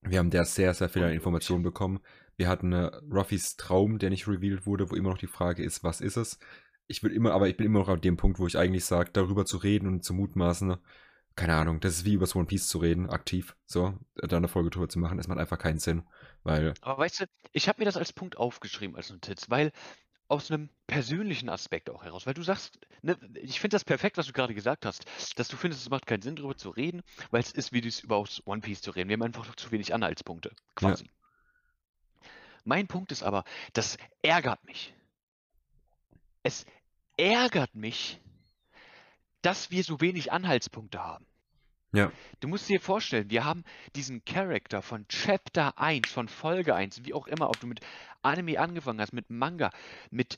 wir 0.02 0.20
haben 0.20 0.32
da 0.32 0.44
sehr, 0.44 0.74
sehr 0.74 0.90
viele. 0.90 1.14
Informationen 1.14 1.64
bekommen. 1.64 2.02
Wir 2.36 2.48
hatten 2.48 2.74
äh, 2.74 2.92
Ruffys 3.12 3.56
Traum, 3.56 4.00
der 4.00 4.10
nicht 4.10 4.28
revealed 4.28 4.66
wurde, 4.66 4.90
wo 4.90 4.96
immer 4.96 5.12
noch 5.12 5.18
die 5.18 5.28
Frage 5.28 5.64
ist, 5.64 5.84
was 5.84 6.02
ist 6.02 6.18
es? 6.18 6.40
Ich 6.88 7.04
will 7.04 7.12
immer, 7.12 7.34
aber 7.34 7.48
ich 7.48 7.56
bin 7.56 7.66
immer 7.66 7.80
noch 7.80 7.90
an 7.90 8.02
dem 8.02 8.18
Punkt, 8.18 8.40
wo 8.40 8.48
ich 8.48 8.58
eigentlich 8.58 8.86
sage, 8.86 9.12
darüber 9.14 9.46
zu 9.46 9.58
reden 9.58 9.88
und 9.88 10.04
zu 10.04 10.14
mutmaßen, 10.14 10.76
keine 11.36 11.56
Ahnung, 11.56 11.80
das 11.80 11.96
ist 11.96 12.06
wie 12.06 12.14
über 12.14 12.28
One 12.36 12.46
Piece 12.46 12.68
zu 12.68 12.78
reden, 12.78 13.10
aktiv, 13.10 13.56
so, 13.66 13.98
da 14.16 14.38
eine 14.38 14.48
Folge 14.48 14.70
drüber 14.70 14.90
zu 14.90 15.00
machen, 15.00 15.18
das 15.18 15.28
macht 15.28 15.40
einfach 15.40 15.58
keinen 15.58 15.80
Sinn, 15.80 16.04
weil, 16.44 16.74
Aber 16.82 17.00
weißt 17.00 17.22
du, 17.22 17.26
ich 17.52 17.68
habe 17.68 17.80
mir 17.80 17.86
das 17.86 17.98
als 17.98 18.14
Punkt 18.14 18.38
aufgeschrieben, 18.38 18.96
als 18.96 19.10
Notiz, 19.10 19.50
weil 19.50 19.72
aus 20.28 20.50
einem 20.50 20.70
persönlichen 20.88 21.50
Aspekt 21.50 21.90
auch 21.90 22.04
heraus, 22.04 22.26
weil 22.26 22.34
du 22.34 22.44
sagst, 22.44 22.80
ne, 23.02 23.18
ich 23.36 23.60
finde 23.60 23.76
das 23.76 23.84
perfekt, 23.84 24.18
was 24.18 24.28
du 24.28 24.34
gerade 24.34 24.54
gesagt 24.54 24.86
hast, 24.86 25.06
dass 25.36 25.48
du 25.48 25.58
findest, 25.58 25.84
es 25.84 25.90
macht 25.90 26.06
keinen 26.06 26.22
Sinn, 26.22 26.36
darüber 26.36 26.58
zu 26.58 26.70
reden, 26.70 27.02
weil 27.30 27.42
es 27.42 27.52
ist, 27.52 27.72
wie 27.74 27.86
es 27.86 28.00
über 28.00 28.24
One 28.46 28.62
Piece 28.62 28.82
zu 28.82 28.92
reden. 28.92 29.10
Wir 29.10 29.16
haben 29.16 29.24
einfach 29.24 29.48
noch 29.48 29.56
zu 29.56 29.72
wenig 29.72 29.94
Anhaltspunkte, 29.94 30.52
quasi. 30.76 31.10
Mein 32.64 32.88
Punkt 32.88 33.12
ist 33.12 33.24
aber, 33.24 33.44
das 33.74 33.98
ärgert 34.22 34.64
mich. 34.66 34.94
Es 36.44 36.66
ärgert 37.18 37.76
mich, 37.76 38.20
dass 39.44 39.70
wir 39.70 39.84
so 39.84 40.02
wenig 40.02 40.32
Anhaltspunkte 40.32 41.04
haben. 41.04 41.28
ja, 41.94 42.12
Du 42.40 42.48
musst 42.48 42.68
dir 42.70 42.80
vorstellen, 42.82 43.30
wir 43.30 43.46
haben 43.46 43.64
diesen 43.96 44.26
Charakter 44.26 44.82
von 44.82 45.08
Chapter 45.08 45.78
1, 45.78 46.10
von 46.10 46.28
Folge 46.28 46.74
1, 46.74 47.06
wie 47.06 47.14
auch 47.14 47.28
immer, 47.28 47.50
ob 47.50 47.60
du 47.60 47.68
mit 47.68 47.82
Anime 48.24 48.60
angefangen 48.60 49.00
hast, 49.00 49.14
mit 49.14 49.30
Manga, 49.30 49.70
mit 50.10 50.38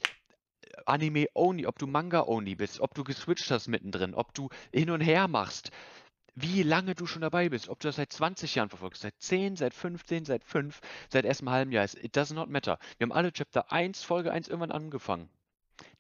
äh, 0.62 0.70
Anime 0.86 1.28
only, 1.34 1.66
ob 1.68 1.80
du 1.80 1.88
Manga 1.88 2.24
only 2.24 2.56
bist, 2.56 2.82
ob 2.82 2.94
du 2.94 3.04
geswitcht 3.04 3.50
hast 3.52 3.68
mittendrin, 3.68 4.14
ob 4.14 4.34
du 4.34 4.50
hin 4.74 4.90
und 4.90 5.02
her 5.02 5.28
machst, 5.28 5.72
wie 6.34 6.64
lange 6.64 6.96
du 6.96 7.06
schon 7.06 7.22
dabei 7.22 7.48
bist, 7.48 7.70
ob 7.70 7.80
du 7.80 7.88
das 7.88 7.96
seit 7.96 8.12
20 8.12 8.56
Jahren 8.56 8.70
verfolgst, 8.70 9.04
seit 9.04 9.16
10, 9.20 9.56
seit 9.56 9.74
15, 9.74 10.26
seit 10.26 10.44
5, 10.44 10.82
seit 11.10 11.26
erst 11.26 11.42
einem 11.42 11.52
halben 11.52 11.72
Jahr, 11.72 11.86
it 11.86 12.16
does 12.16 12.34
not 12.34 12.50
matter. 12.50 12.78
Wir 12.98 13.06
haben 13.06 13.14
alle 13.14 13.32
Chapter 13.32 13.72
1, 13.72 14.04
Folge 14.04 14.32
1 14.32 14.48
irgendwann 14.50 14.72
angefangen. 14.72 15.30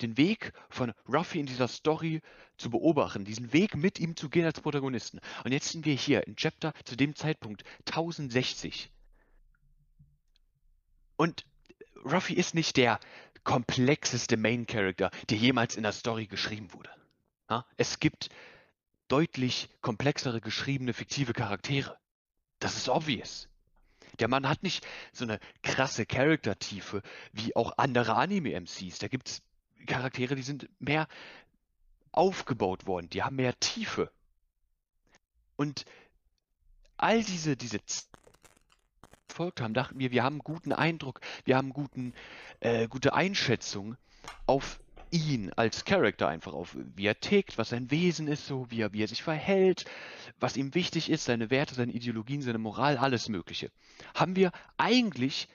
Den 0.01 0.17
Weg 0.17 0.53
von 0.70 0.94
Ruffy 1.08 1.39
in 1.39 1.46
dieser 1.46 1.67
Story 1.67 2.22
zu 2.58 2.70
beobachten, 2.70 3.25
diesen 3.25 3.53
Weg 3.53 3.75
mit 3.75 4.00
ihm 4.00 4.15
zu 4.15 4.29
gehen 4.29 4.46
als 4.46 4.62
Protagonisten. 4.62 5.20
Und 5.44 5.51
jetzt 5.51 5.70
sind 5.70 5.86
wir 5.86 5.96
hier 5.96 6.25
in 6.27 6.36
Chapter 6.36 6.74
zu 6.84 6.96
dem 6.96 7.15
Zeitpunkt 7.15 7.63
1060. 7.88 8.91
Und 11.17 11.46
Ruffy 12.03 12.34
ist 12.34 12.55
nicht 12.55 12.77
der 12.77 13.00
komplexeste 13.44 14.38
Main 14.38 14.65
Character, 14.65 15.12
der 15.29 15.38
jemals 15.38 15.75
in 15.75 15.84
der 15.84 15.91
Story 15.91 16.27
geschrieben 16.27 16.74
wurde. 16.74 16.89
Es 17.77 18.00
gibt 18.00 18.29
deutlich 19.08 19.70
komplexere 19.82 20.41
geschriebene 20.41 20.94
fiktive 20.94 21.34
Charaktere. 21.34 21.98
Das 22.60 22.75
ist 22.75 22.89
obvious. 22.89 23.48
Der 24.20 24.27
Mann 24.27 24.48
hat 24.48 24.63
nicht 24.63 24.88
so 25.12 25.25
eine 25.25 25.39
krasse 25.62 26.05
Charaktertiefe 26.05 27.01
wie 27.34 27.55
auch 27.55 27.77
andere 27.77 28.15
Anime-MCs. 28.15 28.98
Da 29.00 29.08
gibt 29.10 29.27
es 29.27 29.41
Charaktere, 29.86 30.36
die 30.36 30.42
sind 30.42 30.70
mehr 30.80 31.08
aufgebaut 32.12 32.88
worden, 32.88 33.10
die 33.10 33.24
haben 33.24 33.36
mehr 33.36 33.60
Tiefe. 33.60 34.12
Und 35.55 35.86
all 36.98 37.24
diese, 37.24 37.57
diese 37.57 37.79
folgt 39.27 39.62
haben, 39.62 39.74
dachten 39.74 40.00
wir, 40.00 40.12
wir 40.12 40.24
haben 40.24 40.40
guten 40.40 40.72
Eindruck, 40.72 41.20
wir 41.44 41.57
haben 41.57 41.72
guten, 41.72 42.14
äh, 42.62 42.88
gute 42.88 43.14
Einschätzung 43.14 43.98
auf 44.46 44.79
ihn 45.12 45.51
als 45.53 45.86
Charakter 45.86 46.27
einfach, 46.27 46.53
auf 46.53 46.75
wie 46.96 47.05
er 47.05 47.20
tickt, 47.20 47.57
was 47.57 47.70
sein 47.70 47.92
Wesen 47.92 48.27
ist, 48.27 48.48
so 48.48 48.70
wie 48.72 48.81
er, 48.81 48.94
wie 48.94 49.03
er 49.03 49.07
sich 49.07 49.24
verhält, 49.24 49.86
was 50.40 50.57
ihm 50.57 50.74
wichtig 50.74 51.10
ist, 51.10 51.25
seine 51.25 51.50
Werte, 51.50 51.75
seine 51.75 51.92
Ideologien, 51.92 52.42
seine 52.42 52.57
Moral, 52.57 52.98
alles 52.98 53.29
Mögliche. 53.29 53.72
Haben 54.14 54.36
wir 54.36 54.51
eigentlich 54.77 55.48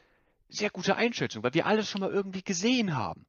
sehr 0.48 0.70
gute 0.70 0.96
Einschätzung, 0.96 1.42
weil 1.42 1.54
wir 1.54 1.66
alles 1.66 1.88
schon 1.88 2.00
mal 2.00 2.10
irgendwie 2.10 2.42
gesehen 2.42 2.96
haben. 2.96 3.26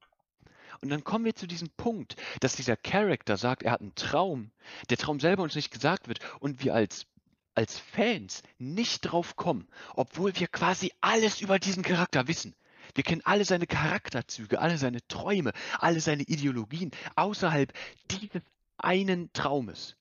Und 0.81 0.89
dann 0.89 1.03
kommen 1.03 1.25
wir 1.25 1.35
zu 1.35 1.47
diesem 1.47 1.69
Punkt, 1.69 2.15
dass 2.39 2.55
dieser 2.55 2.75
Charakter 2.75 3.37
sagt, 3.37 3.63
er 3.63 3.71
hat 3.71 3.81
einen 3.81 3.95
Traum, 3.95 4.51
der 4.89 4.97
Traum 4.97 5.19
selber 5.19 5.43
uns 5.43 5.55
nicht 5.55 5.71
gesagt 5.71 6.07
wird 6.07 6.19
und 6.39 6.63
wir 6.63 6.73
als, 6.73 7.05
als 7.53 7.77
Fans 7.77 8.41
nicht 8.57 9.01
drauf 9.01 9.35
kommen, 9.35 9.67
obwohl 9.95 10.37
wir 10.39 10.47
quasi 10.47 10.91
alles 10.99 11.39
über 11.39 11.59
diesen 11.59 11.83
Charakter 11.83 12.27
wissen. 12.27 12.55
Wir 12.95 13.03
kennen 13.03 13.21
alle 13.23 13.45
seine 13.45 13.67
Charakterzüge, 13.67 14.59
alle 14.59 14.77
seine 14.77 15.05
Träume, 15.07 15.53
alle 15.77 16.01
seine 16.01 16.23
Ideologien 16.23 16.91
außerhalb 17.15 17.71
dieses 18.09 18.41
einen 18.77 19.31
Traumes. 19.33 19.95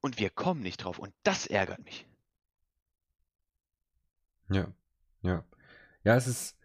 Und 0.00 0.18
wir 0.18 0.30
kommen 0.30 0.60
nicht 0.62 0.78
drauf 0.78 0.98
und 0.98 1.14
das 1.22 1.46
ärgert 1.46 1.84
mich. 1.84 2.06
ja, 4.50 4.66
ja. 5.22 5.44
Ja, 6.04 6.16
es 6.16 6.26
ist, 6.26 6.57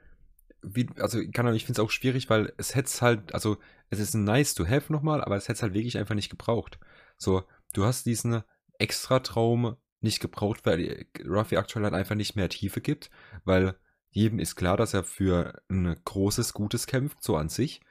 wie, 0.63 0.89
also, 0.97 1.19
kann 1.32 1.54
ich 1.54 1.65
finde 1.65 1.82
es 1.82 1.86
auch 1.86 1.91
schwierig, 1.91 2.30
weil 2.30 2.54
es 2.58 2.76
hätte 2.76 3.02
halt, 3.02 3.34
also, 3.34 3.58
es 3.89 3.99
ist 3.99 4.13
ein 4.13 4.23
nice 4.23 4.56
to 4.56 4.67
have 4.67 4.91
nochmal, 4.91 5.23
aber 5.23 5.36
es 5.36 5.43
hätte 5.47 5.58
es 5.58 5.63
halt 5.63 5.73
wirklich 5.73 5.97
einfach 5.97 6.15
nicht 6.15 6.30
gebraucht. 6.30 6.80
So, 7.17 7.43
du 7.73 7.86
hast 7.86 8.06
diesen 8.06 8.43
Extra-Traum 8.80 9.78
nicht 10.02 10.19
gebraucht, 10.19 10.65
weil 10.65 11.06
Ruffy 11.26 11.58
aktuell 11.58 11.86
halt 11.86 11.93
einfach 11.93 12.15
nicht 12.15 12.36
mehr 12.36 12.49
Tiefe 12.49 12.82
gibt, 12.82 13.10
weil 13.45 13.76
jedem 14.10 14.39
ist 14.39 14.56
klar, 14.56 14.78
dass 14.78 14.93
er 14.93 15.04
für 15.04 15.62
ein 15.69 15.95
großes 16.04 16.54
Gutes 16.54 16.88
kämpft, 16.88 17.23
so 17.23 17.36
an 17.36 17.49
sich. 17.49 17.82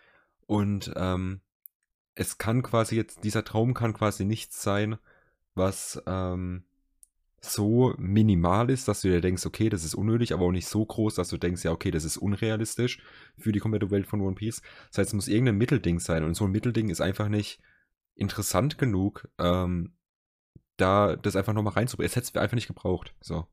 Und 0.46 0.92
ähm, 0.96 1.40
es 2.14 2.38
kann 2.38 2.62
quasi 2.62 2.96
jetzt, 2.96 3.24
dieser 3.24 3.44
Traum 3.44 3.74
kann 3.74 3.94
quasi 3.94 4.24
nichts 4.24 4.62
sein, 4.62 4.98
was 5.54 6.02
ähm, 6.06 6.64
so 7.44 7.94
minimal 7.98 8.70
ist, 8.70 8.87
dass 8.88 9.00
du 9.02 9.09
dir 9.09 9.20
denkst, 9.20 9.44
okay, 9.46 9.68
das 9.68 9.85
ist 9.85 9.94
unnötig, 9.94 10.33
aber 10.33 10.44
auch 10.46 10.52
nicht 10.52 10.68
so 10.68 10.85
groß, 10.85 11.14
dass 11.16 11.28
du 11.28 11.38
denkst, 11.38 11.64
ja, 11.64 11.72
okay, 11.72 11.90
das 11.90 12.05
ist 12.05 12.16
unrealistisch 12.16 13.00
für 13.37 13.52
die 13.52 13.59
komplette 13.59 13.90
Welt 13.90 14.07
von 14.07 14.20
One 14.20 14.37
Piece. 14.37 14.62
Das 14.90 14.98
heißt, 14.98 15.09
es 15.11 15.14
muss 15.14 15.28
irgendein 15.28 15.57
Mittelding 15.59 15.98
sein 16.00 16.24
und 16.24 16.35
so 16.35 16.44
ein 16.44 16.52
Mittelding 16.52 16.88
ist 16.88 17.00
einfach 17.00 17.28
nicht 17.28 17.61
interessant 18.14 18.78
genug, 18.78 19.28
ähm, 19.38 19.94
da 20.76 21.16
das 21.16 21.37
einfach 21.37 21.52
nochmal 21.52 21.74
reinzubringen. 21.74 22.07
Es 22.09 22.16
hätte 22.16 22.28
es 22.28 22.37
einfach 22.37 22.55
nicht 22.55 22.68
gebraucht. 22.68 23.14
So. 23.20 23.46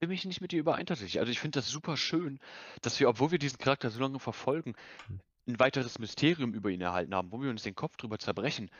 bin 0.00 0.08
mich 0.08 0.24
nicht 0.24 0.40
mit 0.40 0.52
dir 0.52 0.60
überein 0.60 0.86
tatsächlich. 0.86 1.20
Also 1.20 1.30
ich 1.30 1.38
finde 1.40 1.58
das 1.58 1.68
super 1.68 1.96
schön, 1.96 2.38
dass 2.80 2.98
wir, 2.98 3.08
obwohl 3.08 3.30
wir 3.30 3.38
diesen 3.38 3.58
Charakter 3.58 3.90
so 3.90 4.00
lange 4.00 4.18
verfolgen, 4.18 4.74
Hm. 5.08 5.20
ein 5.46 5.60
weiteres 5.60 5.98
Mysterium 5.98 6.54
über 6.54 6.70
ihn 6.70 6.80
erhalten 6.80 7.14
haben, 7.14 7.30
wo 7.32 7.42
wir 7.42 7.50
uns 7.50 7.62
den 7.62 7.74
Kopf 7.74 7.96
drüber 7.96 8.18
zerbrechen. 8.18 8.70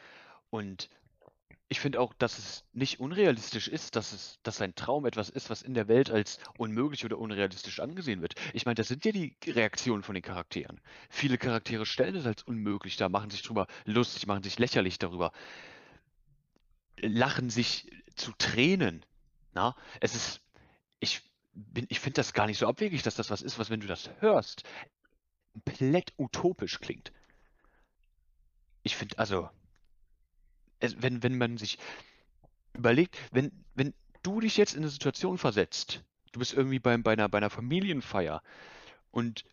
Und 0.50 0.88
ich 1.72 1.80
finde 1.80 2.00
auch, 2.00 2.12
dass 2.12 2.38
es 2.38 2.64
nicht 2.74 3.00
unrealistisch 3.00 3.66
ist, 3.66 3.96
dass 3.96 4.12
es, 4.12 4.38
dass 4.42 4.58
sein 4.58 4.74
Traum 4.74 5.06
etwas 5.06 5.30
ist, 5.30 5.48
was 5.48 5.62
in 5.62 5.72
der 5.72 5.88
Welt 5.88 6.10
als 6.10 6.38
unmöglich 6.58 7.02
oder 7.06 7.16
unrealistisch 7.16 7.80
angesehen 7.80 8.20
wird. 8.20 8.34
Ich 8.52 8.66
meine, 8.66 8.74
das 8.74 8.88
sind 8.88 9.06
ja 9.06 9.10
die 9.10 9.34
Reaktionen 9.46 10.02
von 10.02 10.14
den 10.14 10.22
Charakteren. 10.22 10.82
Viele 11.08 11.38
Charaktere 11.38 11.86
stellen 11.86 12.14
es 12.14 12.26
als 12.26 12.42
unmöglich 12.42 12.98
dar, 12.98 13.08
machen 13.08 13.30
sich 13.30 13.40
drüber 13.40 13.68
lustig, 13.86 14.26
machen 14.26 14.42
sich 14.42 14.58
lächerlich 14.58 14.98
darüber, 14.98 15.32
lachen 16.98 17.48
sich 17.48 17.90
zu 18.16 18.32
Tränen. 18.36 19.06
Na, 19.54 19.74
es 20.00 20.14
ist, 20.14 20.42
ich 21.00 21.22
bin, 21.54 21.86
ich 21.88 22.00
finde 22.00 22.16
das 22.16 22.34
gar 22.34 22.48
nicht 22.48 22.58
so 22.58 22.66
abwegig, 22.66 23.02
dass 23.02 23.14
das 23.14 23.30
was 23.30 23.40
ist, 23.40 23.58
was, 23.58 23.70
wenn 23.70 23.80
du 23.80 23.86
das 23.86 24.10
hörst, 24.20 24.64
komplett 25.54 26.12
utopisch 26.18 26.80
klingt. 26.80 27.12
Ich 28.82 28.94
finde, 28.94 29.18
also, 29.18 29.48
wenn, 30.98 31.22
wenn 31.22 31.38
man 31.38 31.58
sich 31.58 31.78
überlegt, 32.74 33.18
wenn, 33.32 33.52
wenn 33.74 33.94
du 34.22 34.40
dich 34.40 34.56
jetzt 34.56 34.74
in 34.74 34.82
eine 34.82 34.88
Situation 34.88 35.38
versetzt, 35.38 36.02
du 36.32 36.38
bist 36.38 36.54
irgendwie 36.54 36.78
beim, 36.78 37.02
bei, 37.02 37.12
einer, 37.12 37.28
bei 37.28 37.38
einer 37.38 37.50
Familienfeier 37.50 38.42
und 39.10 39.44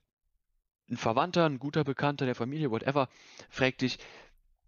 ein 0.90 0.98
Verwandter, 0.98 1.46
ein 1.46 1.60
guter 1.60 1.84
Bekannter 1.84 2.26
der 2.26 2.36
Familie, 2.36 2.72
whatever, 2.72 3.10
fragt 3.50 3.82
dich, 3.82 4.00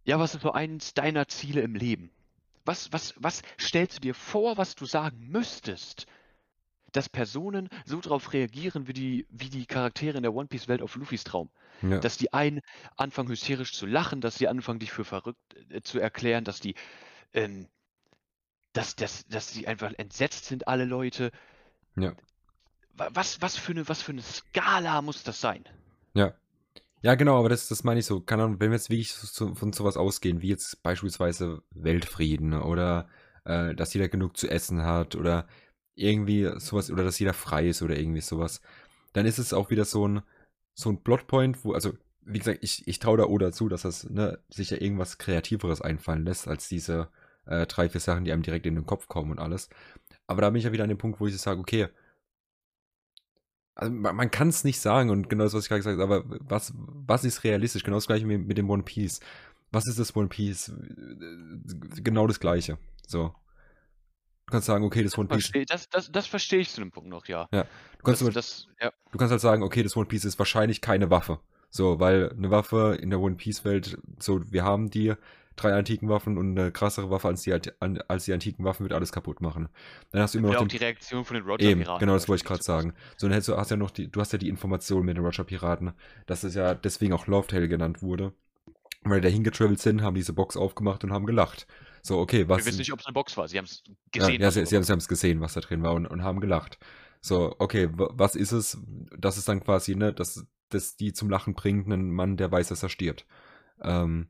ja, 0.04 0.20
was 0.20 0.36
ist 0.36 0.42
so 0.42 0.52
eins 0.52 0.94
deiner 0.94 1.28
Ziele 1.28 1.62
im 1.62 1.76
Leben? 1.76 2.12
Was, 2.66 2.92
was, 2.94 3.14
was 3.18 3.42
stellst 3.60 3.98
du 3.98 4.02
dir 4.02 4.14
vor, 4.14 4.58
was 4.58 4.76
du 4.76 4.86
sagen 4.86 5.30
müsstest? 5.30 6.06
Dass 6.92 7.08
Personen 7.08 7.70
so 7.86 8.02
darauf 8.02 8.34
reagieren, 8.34 8.88
wie 8.88 8.94
die, 8.94 9.26
wie 9.30 9.50
die 9.50 9.66
Charaktere 9.66 10.18
in 10.18 10.24
der 10.24 10.34
One 10.34 10.48
Piece-Welt 10.48 10.82
auf 10.82 10.96
Luffys 10.96 11.24
Traum. 11.24 11.50
Ja. 11.82 12.00
Dass 12.00 12.18
die 12.18 12.34
einen 12.34 12.62
anfangen 12.98 13.30
hysterisch 13.30 13.74
zu 13.74 13.86
lachen, 13.86 14.22
dass 14.22 14.36
sie 14.36 14.48
anfangen, 14.48 14.80
dich 14.80 14.92
für 14.92 15.06
verrückt 15.06 15.40
äh, 15.70 15.82
zu 15.82 16.00
erklären, 16.00 16.44
dass 16.44 16.60
die, 16.60 16.76
ähm, 17.34 17.68
dass, 18.74 18.96
dass, 18.96 19.26
dass 19.28 19.52
sie 19.52 19.68
einfach 19.68 19.94
entsetzt 19.98 20.46
sind, 20.46 20.68
alle 20.68 20.86
Leute. 20.86 21.32
Ja. 21.96 22.14
Wa- 22.94 23.10
Was, 23.14 23.42
was, 23.42 23.58
für 23.58 23.72
eine, 23.72 23.88
was 23.88 24.02
für 24.02 24.12
eine 24.12 24.22
Skala 24.22 25.02
muss 25.02 25.24
das 25.24 25.42
sein? 25.42 25.64
Ja. 26.14 26.34
Ja, 27.04 27.16
genau, 27.16 27.40
aber 27.40 27.50
das, 27.50 27.68
das 27.68 27.84
meine 27.84 28.00
ich 28.02 28.06
so. 28.06 28.22
Keine 28.22 28.44
Ahnung, 28.44 28.60
wenn 28.60 28.70
wir 28.70 28.78
jetzt 28.78 28.92
wirklich 28.92 29.14
so, 29.14 29.56
von 29.56 29.74
sowas 29.74 29.98
ausgehen, 29.98 30.42
wie 30.44 30.50
jetzt 30.50 30.84
beispielsweise 30.84 31.64
Weltfrieden 31.72 32.54
oder 32.54 33.10
äh, 33.44 33.74
dass 33.74 33.94
jeder 33.96 34.08
genug 34.08 34.38
zu 34.38 34.48
essen 34.48 34.84
hat 34.84 35.16
oder 35.16 35.48
irgendwie 35.96 36.50
sowas, 36.60 36.92
oder 36.92 37.04
dass 37.04 37.20
jeder 37.20 37.34
frei 37.34 37.68
ist 37.68 37.82
oder 37.82 37.98
irgendwie 37.98 38.22
sowas, 38.22 38.62
dann 39.14 39.26
ist 39.26 39.40
es 39.40 39.54
auch 39.54 39.70
wieder 39.70 39.86
so 39.86 40.08
ein, 40.08 40.22
so 40.74 40.90
ein 40.90 41.04
Plotpoint, 41.04 41.64
wo, 41.66 41.74
also, 41.74 41.94
wie 42.22 42.40
gesagt, 42.40 42.60
ich, 42.62 42.88
ich 42.88 43.00
traue 43.00 43.18
da 43.18 43.26
Oda 43.26 43.52
zu, 43.52 43.70
dass 43.70 43.84
das, 43.84 44.10
ne, 44.10 44.40
sich 44.50 44.70
ja 44.70 44.78
irgendwas 44.78 45.18
Kreativeres 45.18 45.82
einfallen 45.82 46.26
lässt, 46.26 46.48
als 46.48 46.68
diese 46.70 47.10
äh, 47.46 47.66
drei, 47.66 47.90
vier 47.90 48.02
Sachen, 48.02 48.26
die 48.26 48.32
einem 48.32 48.44
direkt 48.44 48.66
in 48.66 48.76
den 48.76 48.86
Kopf 48.86 49.08
kommen 49.08 49.32
und 49.32 49.40
alles. 49.40 49.70
Aber 50.28 50.42
da 50.42 50.50
bin 50.50 50.60
ich 50.60 50.66
ja 50.66 50.72
wieder 50.72 50.84
an 50.84 50.90
dem 50.90 50.98
Punkt, 50.98 51.20
wo 51.20 51.28
ich 51.28 51.38
sage, 51.38 51.60
okay, 51.60 51.90
also 53.76 53.92
man, 53.92 54.16
man 54.16 54.32
kann 54.32 54.50
es 54.50 54.64
nicht 54.64 54.80
sagen 54.80 55.10
und 55.10 55.30
genau 55.30 55.44
das, 55.44 55.54
was 55.54 55.64
ich 55.64 55.70
gerade 55.70 55.80
gesagt 55.80 56.00
habe, 56.00 56.16
aber 56.16 56.40
was, 56.42 56.74
was 56.76 57.24
ist 57.24 57.44
realistisch? 57.44 57.84
Genau 57.84 57.98
das 57.98 58.08
gleiche 58.08 58.26
mit, 58.26 58.46
mit 58.48 58.58
dem 58.58 58.70
One 58.70 58.84
Piece. 58.84 59.20
Was 59.72 59.88
ist 59.88 60.00
das 60.00 60.16
One 60.16 60.28
Piece? 60.28 60.72
Genau 62.04 62.28
das 62.28 62.40
gleiche. 62.40 62.78
So. 63.08 63.34
Du 64.48 64.52
kannst 64.52 64.68
sagen, 64.68 64.84
okay, 64.84 65.04
das 65.04 65.18
One 65.18 65.30
Piece. 65.30 65.52
Das, 65.68 65.90
das, 65.90 66.12
das 66.12 66.28
verstehe 66.28 66.60
ich 66.60 66.70
zu 66.70 66.82
einem 66.82 66.92
Punkt 66.92 67.10
noch, 67.10 67.26
ja. 67.28 67.48
Ja. 67.54 67.64
Du 67.98 68.04
kannst, 68.04 68.22
Das, 68.22 68.34
das, 68.34 68.68
ja. 68.82 68.92
du 69.12 69.18
kannst 69.18 69.32
halt 69.32 69.42
sagen, 69.42 69.64
okay, 69.64 69.84
das 69.84 69.96
One 69.96 70.08
Piece 70.08 70.26
ist 70.26 70.38
wahrscheinlich 70.40 70.82
keine 70.82 71.10
Waffe. 71.10 71.40
So, 71.70 72.00
weil 72.00 72.32
eine 72.32 72.52
Waffe 72.52 72.98
in 73.02 73.10
der 73.10 73.20
One 73.22 73.36
Piece 73.36 73.64
Welt, 73.64 73.98
so, 74.20 74.42
wir 74.52 74.64
haben 74.64 74.90
die 74.90 75.14
drei 75.56 75.74
antiken 75.74 76.10
Waffen 76.10 76.38
und 76.38 76.58
eine 76.58 76.72
krassere 76.72 77.10
Waffe 77.10 77.28
als 77.28 77.44
die, 77.44 77.54
als 77.54 78.26
die 78.26 78.34
antiken 78.34 78.66
Waffen 78.66 78.84
wird 78.84 78.94
alles 78.94 79.12
kaputt 79.12 79.42
machen. 79.42 79.70
Dann 80.12 80.22
hast 80.22 80.34
du 80.34 80.40
immer 80.40 80.50
noch 80.50 80.56
auch 80.56 80.60
den, 80.62 80.70
die 80.70 80.78
Reaktion 80.78 81.24
von 81.24 81.36
den 81.36 81.46
Roger 81.46 81.64
Eben, 81.64 81.82
Piraten. 81.82 82.00
genau 82.00 82.14
das 82.14 82.28
wollte 82.28 82.42
ich 82.42 82.48
gerade 82.48 82.64
sagen. 82.64 82.94
So, 83.18 83.28
dann 83.28 83.34
hättest 83.34 83.50
du, 83.50 83.58
hast 83.58 83.70
ja 83.72 83.78
noch 83.78 83.92
die, 83.92 84.10
du 84.10 84.20
hast 84.20 84.34
ja 84.34 84.40
die 84.40 84.50
Information 84.50 85.06
mit 85.06 85.18
den 85.18 85.24
Roger 85.24 85.44
Piraten, 85.44 85.94
dass 86.26 86.44
es 86.44 86.56
ja 86.56 86.74
deswegen 86.74 87.14
auch 87.14 87.28
Lovetail 87.28 87.68
genannt 87.68 88.02
wurde. 88.02 88.34
Weil 89.04 89.20
die 89.22 89.28
da 89.28 89.34
hingetravelt 89.34 89.80
sind, 89.80 90.02
haben 90.04 90.16
diese 90.16 90.34
Box 90.34 90.56
aufgemacht 90.58 91.04
und 91.04 91.12
haben 91.12 91.26
gelacht. 91.26 91.68
So, 92.04 92.20
okay, 92.20 92.48
was. 92.48 92.60
Wir 92.60 92.66
wissen 92.68 92.80
nicht, 92.80 92.94
ob 92.94 93.00
es 93.00 93.06
eine 93.06 93.14
Box 93.14 93.38
war. 93.38 93.48
Sie 93.48 93.58
haben 93.58 93.66
es 93.66 93.84
ja, 93.86 93.94
gesehen. 94.12 94.42
ja, 94.42 94.48
was 94.48 94.54
sie, 94.56 94.66
sie, 94.66 94.76
haben- 94.76 94.98
es 95.00 95.08
gesehen, 95.08 95.42
was 95.42 95.54
da 95.54 95.62
drin 95.62 95.84
war 95.84 95.94
und, 95.94 96.06
und 96.08 96.24
haben 96.24 96.40
gelacht. 96.40 96.80
So, 97.22 97.56
okay, 97.60 97.90
wa- 97.94 98.10
was 98.14 98.36
ist 98.36 98.52
es? 98.52 98.78
Das 99.18 99.38
ist 99.38 99.48
dann 99.48 99.64
quasi, 99.64 99.96
ne, 99.96 100.14
dass 100.14 100.46
das 100.70 100.96
die 100.96 101.14
zum 101.14 101.30
Lachen 101.30 101.54
bringt, 101.54 101.86
einen 101.86 102.12
Mann, 102.12 102.38
der 102.38 102.52
weiß, 102.52 102.70
dass 102.70 102.84
er 102.84 102.90
stirbt. 102.90 103.26
Ähm, 103.82 104.30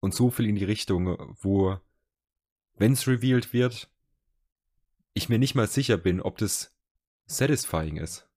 und 0.00 0.14
so 0.14 0.30
viel 0.30 0.46
in 0.48 0.56
die 0.56 0.64
Richtung, 0.64 1.16
wo, 1.40 1.78
wenn 2.76 2.92
es 2.92 3.06
revealed 3.08 3.52
wird, 3.52 3.90
ich 5.14 5.28
mir 5.28 5.38
nicht 5.38 5.54
mal 5.54 5.66
sicher 5.66 5.96
bin, 5.96 6.20
ob 6.20 6.38
das 6.38 6.76
satisfying 7.26 7.96
ist. 7.96 8.28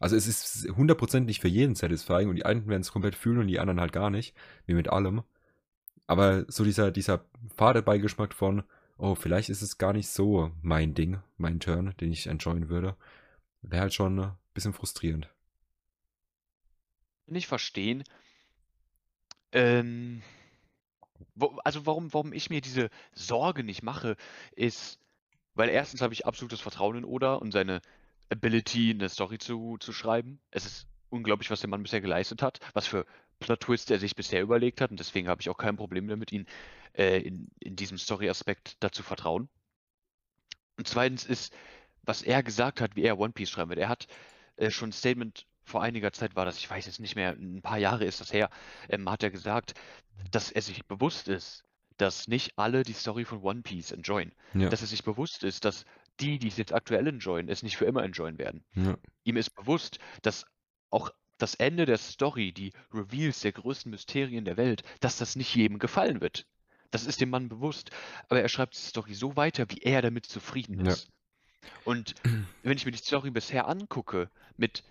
Also 0.00 0.16
es 0.16 0.26
ist 0.26 0.66
100% 0.76 1.26
nicht 1.26 1.40
für 1.40 1.48
jeden 1.48 1.74
satisfying 1.74 2.28
und 2.28 2.36
die 2.36 2.44
einen 2.44 2.66
werden 2.68 2.82
es 2.82 2.92
komplett 2.92 3.14
fühlen 3.14 3.38
und 3.38 3.46
die 3.48 3.58
anderen 3.58 3.80
halt 3.80 3.92
gar 3.92 4.10
nicht, 4.10 4.34
wie 4.66 4.74
mit 4.74 4.88
allem. 4.88 5.22
Aber 6.06 6.44
so 6.48 6.64
dieser, 6.64 6.90
dieser 6.90 7.24
fade 7.56 7.82
Beigeschmack 7.82 8.34
von, 8.34 8.64
oh, 8.98 9.14
vielleicht 9.14 9.48
ist 9.48 9.62
es 9.62 9.78
gar 9.78 9.92
nicht 9.92 10.08
so 10.08 10.50
mein 10.62 10.94
Ding, 10.94 11.18
mein 11.38 11.60
Turn, 11.60 11.94
den 12.00 12.12
ich 12.12 12.26
enjoyen 12.26 12.68
würde, 12.68 12.96
wäre 13.62 13.82
halt 13.82 13.94
schon 13.94 14.18
ein 14.20 14.32
bisschen 14.52 14.74
frustrierend. 14.74 15.30
nicht 17.26 17.46
verstehen. 17.46 18.04
Ähm, 19.52 20.22
wo, 21.34 21.58
also 21.64 21.86
warum, 21.86 22.12
warum 22.12 22.32
ich 22.32 22.50
mir 22.50 22.60
diese 22.60 22.90
Sorge 23.12 23.64
nicht 23.64 23.82
mache, 23.82 24.16
ist, 24.52 24.98
weil 25.54 25.68
erstens 25.68 26.00
habe 26.00 26.12
ich 26.12 26.26
absolutes 26.26 26.60
Vertrauen 26.60 26.98
in 26.98 27.04
Oda 27.04 27.34
und 27.34 27.52
seine 27.52 27.80
Ability, 28.30 28.90
eine 28.90 29.08
Story 29.08 29.38
zu, 29.38 29.78
zu 29.78 29.92
schreiben. 29.92 30.40
Es 30.50 30.66
ist 30.66 30.86
unglaublich, 31.08 31.50
was 31.50 31.60
der 31.60 31.70
Mann 31.70 31.82
bisher 31.82 32.00
geleistet 32.00 32.42
hat, 32.42 32.58
was 32.72 32.86
für 32.86 33.06
Plot-Twist 33.40 33.90
er 33.90 33.98
sich 33.98 34.16
bisher 34.16 34.42
überlegt 34.42 34.80
hat 34.80 34.90
und 34.90 35.00
deswegen 35.00 35.28
habe 35.28 35.40
ich 35.40 35.50
auch 35.50 35.56
kein 35.56 35.76
Problem 35.76 36.08
damit, 36.08 36.32
ihn 36.32 36.46
äh, 36.94 37.20
in, 37.20 37.48
in 37.60 37.76
diesem 37.76 37.98
Story-Aspekt 37.98 38.76
dazu 38.80 39.02
vertrauen. 39.02 39.48
Und 40.76 40.88
zweitens 40.88 41.24
ist, 41.24 41.54
was 42.02 42.22
er 42.22 42.42
gesagt 42.42 42.80
hat, 42.80 42.96
wie 42.96 43.02
er 43.02 43.18
One 43.18 43.32
Piece 43.32 43.50
schreiben 43.50 43.70
wird. 43.70 43.80
Er 43.80 43.88
hat 43.88 44.06
äh, 44.56 44.70
schon 44.70 44.90
ein 44.90 44.92
Statement 44.92 45.46
vor 45.64 45.82
einiger 45.82 46.12
Zeit 46.12 46.36
war 46.36 46.44
das, 46.44 46.58
ich 46.58 46.68
weiß 46.68 46.86
jetzt 46.86 47.00
nicht 47.00 47.16
mehr, 47.16 47.30
ein 47.30 47.62
paar 47.62 47.78
Jahre 47.78 48.04
ist 48.04 48.20
das 48.20 48.32
her, 48.32 48.50
ähm, 48.88 49.10
hat 49.10 49.22
er 49.22 49.30
gesagt, 49.30 49.74
dass 50.30 50.50
er 50.50 50.62
sich 50.62 50.84
bewusst 50.86 51.28
ist, 51.28 51.64
dass 51.96 52.28
nicht 52.28 52.58
alle 52.58 52.82
die 52.82 52.92
Story 52.92 53.24
von 53.24 53.42
One 53.42 53.62
Piece 53.62 53.92
enjoyen. 53.92 54.32
Ja, 54.52 54.68
Dass 54.68 54.82
er 54.82 54.88
sich 54.88 55.04
bewusst 55.04 55.42
ist, 55.42 55.64
dass 55.64 55.84
die, 56.20 56.38
die 56.38 56.48
es 56.48 56.56
jetzt 56.56 56.72
aktuell 56.72 57.06
enjoyen, 57.06 57.48
es 57.48 57.62
nicht 57.62 57.76
für 57.76 57.86
immer 57.86 58.04
enjoyen 58.04 58.38
werden. 58.38 58.64
ja, 58.74 58.96
Ihm 59.24 59.36
ist 59.36 59.50
bewusst, 59.50 59.98
dass 60.22 60.44
auch 60.90 61.10
das 61.38 61.54
Ende 61.54 61.86
der 61.86 61.98
Story, 61.98 62.52
die 62.52 62.72
Reveals 62.92 63.40
der 63.40 63.52
größten 63.52 63.90
Mysterien 63.90 64.44
der 64.44 64.56
Welt, 64.56 64.82
dass 65.00 65.18
das 65.18 65.36
nicht 65.36 65.54
jedem 65.54 65.78
gefallen 65.78 66.20
wird. 66.20 66.46
Das 66.90 67.06
ist 67.06 67.20
dem 67.20 67.30
Mann 67.30 67.48
bewusst. 67.48 67.90
Aber 68.28 68.40
er 68.40 68.48
schreibt 68.48 68.74
die 68.74 68.78
Story 68.78 69.14
so 69.14 69.36
weiter, 69.36 69.66
wie 69.68 69.78
er 69.82 70.00
damit 70.00 70.26
zufrieden 70.26 70.84
Ja. 70.84 70.92
ist. 70.92 71.08
Und 71.84 72.14
wenn 72.62 72.76
ich 72.76 72.84
mir 72.86 72.92
die 72.92 72.98
Story 72.98 73.30
bisher 73.30 73.66
angucke, 73.68 74.30
mit 74.56 74.84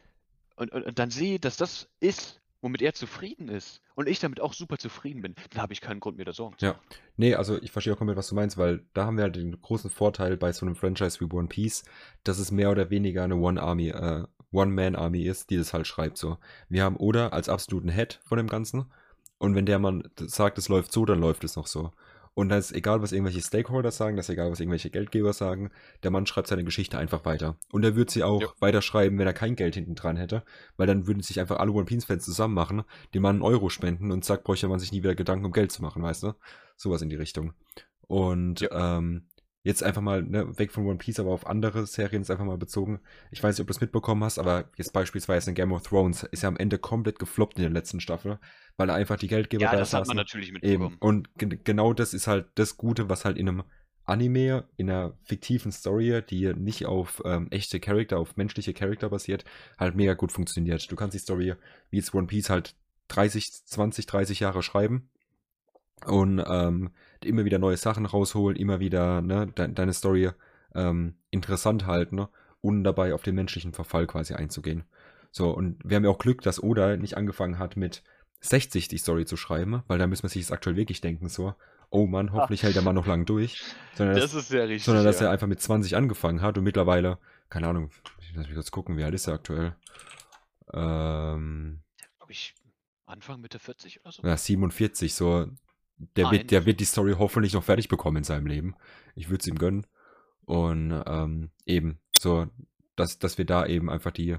und, 0.55 0.71
und, 0.71 0.83
und 0.83 0.99
dann 0.99 1.09
sehe, 1.11 1.39
dass 1.39 1.57
das 1.57 1.87
ist, 1.99 2.41
womit 2.61 2.81
er 2.81 2.93
zufrieden 2.93 3.49
ist, 3.49 3.81
und 3.95 4.07
ich 4.07 4.19
damit 4.19 4.39
auch 4.41 4.53
super 4.53 4.77
zufrieden 4.77 5.21
bin, 5.21 5.35
dann 5.51 5.61
habe 5.61 5.73
ich 5.73 5.81
keinen 5.81 5.99
Grund, 5.99 6.17
mir 6.17 6.25
da 6.25 6.33
Sorgen 6.33 6.57
zu 6.57 6.65
Ja. 6.65 6.73
machen. 6.73 6.85
Nee, 7.17 7.35
also 7.35 7.61
ich 7.61 7.71
verstehe 7.71 7.93
auch 7.93 7.97
komplett, 7.97 8.17
was 8.17 8.27
du 8.27 8.35
meinst, 8.35 8.57
weil 8.57 8.85
da 8.93 9.05
haben 9.05 9.17
wir 9.17 9.23
halt 9.23 9.35
den 9.35 9.59
großen 9.61 9.89
Vorteil 9.89 10.37
bei 10.37 10.51
so 10.51 10.65
einem 10.65 10.75
Franchise 10.75 11.19
wie 11.19 11.25
One 11.25 11.47
Piece, 11.47 11.83
dass 12.23 12.37
es 12.37 12.51
mehr 12.51 12.69
oder 12.71 12.89
weniger 12.89 13.23
eine 13.23 13.35
One-Army, 13.35 13.89
äh, 13.89 14.23
One-Man-Army 14.53 15.23
ist, 15.23 15.49
die 15.49 15.57
das 15.57 15.73
halt 15.73 15.87
schreibt 15.87 16.17
so. 16.17 16.37
Wir 16.69 16.83
haben 16.83 16.95
Oda 16.97 17.29
als 17.29 17.49
absoluten 17.49 17.89
Head 17.89 18.19
von 18.23 18.37
dem 18.37 18.47
Ganzen 18.47 18.85
und 19.37 19.55
wenn 19.55 19.65
der 19.65 19.79
Mann 19.79 20.03
sagt, 20.17 20.57
es 20.57 20.69
läuft 20.69 20.91
so, 20.93 21.05
dann 21.05 21.19
läuft 21.19 21.43
es 21.43 21.55
noch 21.55 21.67
so. 21.67 21.91
Und 22.35 22.49
da 22.49 22.57
ist 22.57 22.71
egal, 22.71 22.99
was 23.03 23.11
irgendwelche 23.11 23.41
Stakeholder 23.41 23.91
sagen, 23.91 24.17
das 24.17 24.25
ist 24.25 24.33
egal, 24.33 24.49
was 24.49 24.59
irgendwelche 24.59 24.89
Geldgeber 24.89 25.33
sagen, 25.33 25.69
der 26.01 26.09
Mann 26.09 26.25
schreibt 26.25 26.47
seine 26.47 26.63
Geschichte 26.63 26.97
einfach 26.97 27.25
weiter. 27.25 27.57
Und 27.71 27.83
er 27.85 27.95
würde 27.95 28.11
sie 28.11 28.23
auch 28.23 28.41
Ja. 28.41 28.47
weiterschreiben, 28.59 29.19
wenn 29.19 29.27
er 29.27 29.33
kein 29.33 29.55
Geld 29.55 29.75
hinten 29.75 29.93
dran 29.93 30.17
hätte, 30.17 30.43
weil 30.75 30.87
dann 30.87 31.05
würden 31.05 31.21
sich 31.21 31.39
einfach 31.39 31.57
alle 31.57 31.71
One 31.71 31.85
Piece-Fans 31.85 32.25
zusammen 32.25 32.55
machen, 32.55 32.83
dem 33.13 33.21
Mann 33.21 33.35
einen 33.35 33.43
Euro 33.43 33.69
spenden 33.69 34.11
und 34.11 34.25
zack, 34.25 34.43
bräuchte 34.43 34.67
man 34.67 34.79
sich 34.79 34.91
nie 34.91 35.03
wieder 35.03 35.13
Gedanken 35.13 35.45
um 35.45 35.51
Geld 35.51 35.71
zu 35.71 35.83
machen, 35.83 36.01
weißt 36.01 36.23
du? 36.23 36.33
Sowas 36.75 37.03
in 37.03 37.09
die 37.09 37.17
Richtung. 37.17 37.53
Und 38.07 38.67
ähm, 38.71 39.27
jetzt 39.63 39.81
einfach 39.83 40.01
mal 40.01 40.21
ne, 40.23 40.57
weg 40.59 40.71
von 40.71 40.85
One 40.85 40.97
Piece, 40.97 41.19
aber 41.19 41.31
auf 41.31 41.47
andere 41.47 41.85
Serien 41.87 42.21
ist 42.21 42.29
einfach 42.29 42.45
mal 42.45 42.57
bezogen. 42.57 42.99
Ich 43.31 43.41
weiß 43.41 43.55
nicht, 43.55 43.61
ob 43.61 43.67
du 43.67 43.71
es 43.73 43.81
mitbekommen 43.81 44.23
hast, 44.23 44.37
aber 44.39 44.69
jetzt 44.75 44.91
beispielsweise 44.93 45.49
in 45.51 45.55
Game 45.55 45.71
of 45.71 45.83
Thrones 45.83 46.23
ist 46.23 46.43
ja 46.43 46.49
am 46.49 46.57
Ende 46.57 46.77
komplett 46.77 47.17
gefloppt 47.19 47.57
in 47.57 47.63
der 47.63 47.71
letzten 47.71 47.99
Staffel, 48.01 48.39
weil 48.77 48.87
da 48.87 48.95
einfach 48.95 49.17
die 49.17 49.27
Geldgeber 49.27 49.63
Ja, 49.63 49.71
da 49.71 49.77
das 49.77 49.93
hat 49.93 50.07
man 50.07 50.17
saßen. 50.17 50.17
natürlich 50.17 50.49
Eben. 50.49 50.83
mitbekommen. 50.83 50.97
Und 50.99 51.29
ge 51.37 51.57
genau 51.63 51.93
das 51.93 52.13
ist 52.13 52.27
halt 52.27 52.47
das 52.55 52.77
Gute, 52.77 53.09
was 53.09 53.23
halt 53.25 53.37
in 53.37 53.47
einem 53.47 53.63
Anime, 54.05 54.67
in 54.75 54.89
einer 54.89 55.17
fiktiven 55.23 55.71
Story, 55.71 56.21
die 56.29 56.53
nicht 56.55 56.85
auf 56.85 57.21
ähm, 57.23 57.47
echte 57.51 57.79
Charakter, 57.79 58.19
auf 58.19 58.35
menschliche 58.35 58.73
Charakter 58.73 59.09
basiert, 59.09 59.45
halt 59.77 59.95
mega 59.95 60.13
gut 60.13 60.33
funktioniert. 60.33 60.91
Du 60.91 60.97
kannst 60.97 61.15
die 61.15 61.19
Story 61.19 61.55
wie 61.89 61.97
jetzt 61.97 62.13
One 62.13 62.27
Piece 62.27 62.49
halt 62.49 62.75
30, 63.07 63.53
20, 63.65 64.05
30 64.05 64.39
Jahre 64.41 64.61
schreiben 64.61 65.09
und 66.05 66.43
ähm, 66.45 66.91
immer 67.25 67.45
wieder 67.45 67.59
neue 67.59 67.77
Sachen 67.77 68.05
rausholen, 68.05 68.57
immer 68.57 68.79
wieder 68.79 69.21
ne, 69.21 69.47
de 69.47 69.71
deine 69.73 69.93
Story 69.93 70.31
ähm, 70.75 71.15
interessant 71.31 71.85
halten 71.85 72.15
ne, 72.15 72.29
und 72.61 72.83
dabei 72.83 73.13
auf 73.13 73.23
den 73.23 73.35
menschlichen 73.35 73.73
Verfall 73.73 74.07
quasi 74.07 74.33
einzugehen. 74.33 74.83
So, 75.31 75.49
und 75.51 75.77
wir 75.83 75.97
haben 75.97 76.03
ja 76.03 76.09
auch 76.09 76.19
Glück, 76.19 76.41
dass 76.41 76.61
Oda 76.61 76.95
nicht 76.97 77.17
angefangen 77.17 77.57
hat 77.57 77.75
mit 77.75 78.03
60 78.41 78.87
die 78.87 78.97
Story 78.97 79.25
zu 79.25 79.37
schreiben, 79.37 79.83
weil 79.87 79.97
da 79.97 80.07
müssen 80.07 80.23
wir 80.23 80.29
sich 80.29 80.43
das 80.43 80.51
aktuell 80.51 80.75
wirklich 80.75 81.01
denken, 81.01 81.29
so, 81.29 81.55
oh 81.89 82.05
Mann, 82.07 82.33
hoffentlich 82.33 82.63
hält 82.63 82.75
der 82.75 82.81
Mann 82.81 82.95
noch 82.95 83.07
lang 83.07 83.25
durch. 83.25 83.63
Sondern, 83.95 84.15
Das 84.15 84.31
dass, 84.31 84.43
ist 84.43 84.49
sehr 84.49 84.67
richtig. 84.67 84.83
sondern 84.83 85.05
dass 85.05 85.19
ja. 85.19 85.27
er 85.27 85.31
einfach 85.31 85.47
mit 85.47 85.61
20 85.61 85.95
angefangen 85.95 86.41
hat 86.41 86.57
und 86.57 86.63
mittlerweile, 86.63 87.19
keine 87.49 87.67
Ahnung, 87.67 87.89
lass 88.35 88.47
mich 88.47 88.55
kurz 88.55 88.71
gucken, 88.71 88.97
wie 88.97 89.03
alt 89.03 89.13
ist 89.13 89.27
er 89.27 89.35
aktuell? 89.35 89.75
Ähm, 90.73 91.81
Glaub 92.17 92.29
ich, 92.29 92.55
Anfang, 93.05 93.41
Mitte 93.41 93.59
40 93.59 94.01
oder 94.01 94.11
so? 94.11 94.23
ja, 94.23 94.35
47, 94.35 95.13
so, 95.13 95.47
der 95.97 96.31
wird, 96.31 96.51
der 96.51 96.65
wird 96.65 96.79
die 96.79 96.85
Story 96.85 97.15
hoffentlich 97.17 97.53
noch 97.53 97.63
fertig 97.63 97.87
bekommen 97.87 98.17
in 98.17 98.23
seinem 98.23 98.47
Leben. 98.47 98.75
Ich 99.15 99.29
würde 99.29 99.41
es 99.41 99.47
ihm 99.47 99.57
gönnen. 99.57 99.85
Und 100.45 100.91
ähm, 101.07 101.51
eben, 101.65 101.99
so, 102.19 102.47
dass, 102.95 103.19
dass 103.19 103.37
wir 103.37 103.45
da 103.45 103.65
eben 103.65 103.89
einfach 103.89 104.11
die 104.11 104.37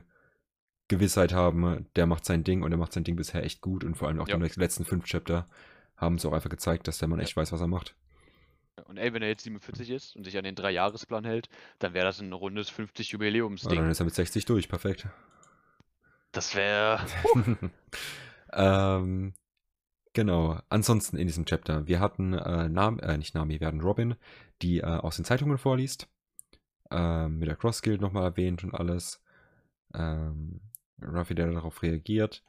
Gewissheit 0.88 1.32
haben, 1.32 1.86
der 1.96 2.06
macht 2.06 2.24
sein 2.26 2.44
Ding 2.44 2.62
und 2.62 2.70
er 2.72 2.76
macht 2.78 2.92
sein 2.92 3.04
Ding 3.04 3.16
bisher 3.16 3.42
echt 3.42 3.60
gut 3.62 3.84
und 3.84 3.94
vor 3.96 4.08
allem 4.08 4.20
auch 4.20 4.28
Ja. 4.28 4.36
die 4.36 4.60
letzten 4.60 4.84
fünf 4.84 5.06
Chapter 5.06 5.48
haben 5.96 6.16
es 6.16 6.26
auch 6.26 6.32
einfach 6.32 6.50
gezeigt, 6.50 6.86
dass 6.88 6.98
der 6.98 7.08
Mann 7.08 7.20
Ja. 7.20 7.24
echt 7.24 7.36
weiß, 7.36 7.52
was 7.52 7.60
er 7.60 7.68
macht. 7.68 7.94
Und 8.86 8.98
ey, 8.98 9.14
wenn 9.14 9.22
er 9.22 9.28
jetzt 9.28 9.44
47 9.44 9.88
ist 9.90 10.16
und 10.16 10.24
sich 10.24 10.36
an 10.36 10.44
den 10.44 10.56
Drei-Jahres-Plan 10.56 11.24
hält, 11.24 11.48
dann 11.78 11.94
wäre 11.94 12.04
das 12.04 12.20
ein 12.20 12.32
rundes 12.32 12.68
50 12.68 13.08
Ja, 13.08 13.12
Jubiläumsding. 13.12 13.78
dann 13.78 13.90
ist 13.90 14.00
er 14.00 14.04
mit 14.04 14.14
60 14.14 14.44
durch, 14.44 14.68
perfekt. 14.68 15.06
Das 16.32 16.54
wäre. 16.54 17.00
ähm, 18.52 19.32
genau. 20.14 20.60
Ansonsten 20.70 21.16
in 21.16 21.26
diesem 21.26 21.44
Chapter, 21.44 21.86
wir 21.86 22.00
hatten 22.00 22.32
äh, 22.32 22.68
Nami, 22.68 23.02
äh, 23.02 23.18
nicht 23.18 23.34
Nami, 23.34 23.60
wir 23.60 23.66
hatten 23.66 23.80
Robin, 23.80 24.16
die 24.62 24.78
äh, 24.78 24.84
aus 24.84 25.16
den 25.16 25.24
Zeitungen 25.24 25.58
vorliest. 25.58 26.08
Ähm, 26.90 27.38
mit 27.38 27.48
der 27.48 27.56
Cross 27.56 27.82
Guild 27.82 28.00
nochmal 28.00 28.24
erwähnt 28.24 28.64
und 28.64 28.74
alles. 28.74 29.22
Ähm, 29.94 30.60
Ruffy, 31.02 31.34
der 31.34 31.50
darauf 31.50 31.82
reagiert. 31.82 32.42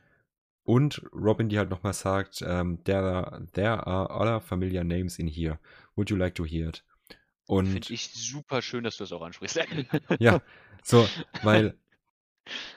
Und 0.64 1.04
Robin, 1.14 1.50
die 1.50 1.58
halt 1.58 1.70
nochmal 1.70 1.94
sagt, 1.94 2.42
ähm, 2.42 2.84
there, 2.86 3.48
there 3.54 3.86
are 3.86 4.10
other 4.10 4.42
familiar 4.42 4.84
names 4.84 5.20
in 5.20 5.28
here. 5.28 5.60
Would 5.96 6.10
you 6.10 6.16
like 6.16 6.36
to 6.36 6.46
hear 6.46 6.70
it? 6.70 6.84
Und 7.48 7.68
Finde 7.68 7.94
ich 7.94 8.10
super 8.12 8.62
schön, 8.62 8.84
dass 8.84 8.98
du 8.98 9.04
das 9.04 9.12
auch 9.12 9.22
ansprichst. 9.22 9.60
ja, 10.20 10.42
so, 10.84 11.08
weil 11.44 11.78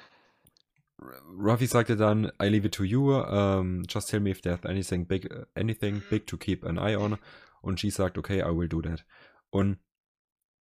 Ruffy 1.01 1.67
sagte 1.67 1.97
dann, 1.97 2.33
I 2.43 2.49
leave 2.49 2.67
it 2.67 2.75
to 2.75 2.85
you, 2.85 3.15
um, 3.15 3.85
just 3.89 4.11
tell 4.11 4.21
me 4.21 4.31
if 4.31 4.41
there's 4.41 4.65
anything 4.65 5.07
big, 5.07 5.29
anything 5.55 6.03
big 6.11 6.27
to 6.27 6.37
keep 6.37 6.65
an 6.65 6.79
eye 6.79 6.97
on. 6.97 7.19
Und 7.61 7.79
she 7.81 7.91
sagt, 7.91 8.19
okay, 8.19 8.41
I 8.41 8.57
will 8.57 8.69
do 8.69 8.81
that. 8.83 9.05
Und 9.51 9.79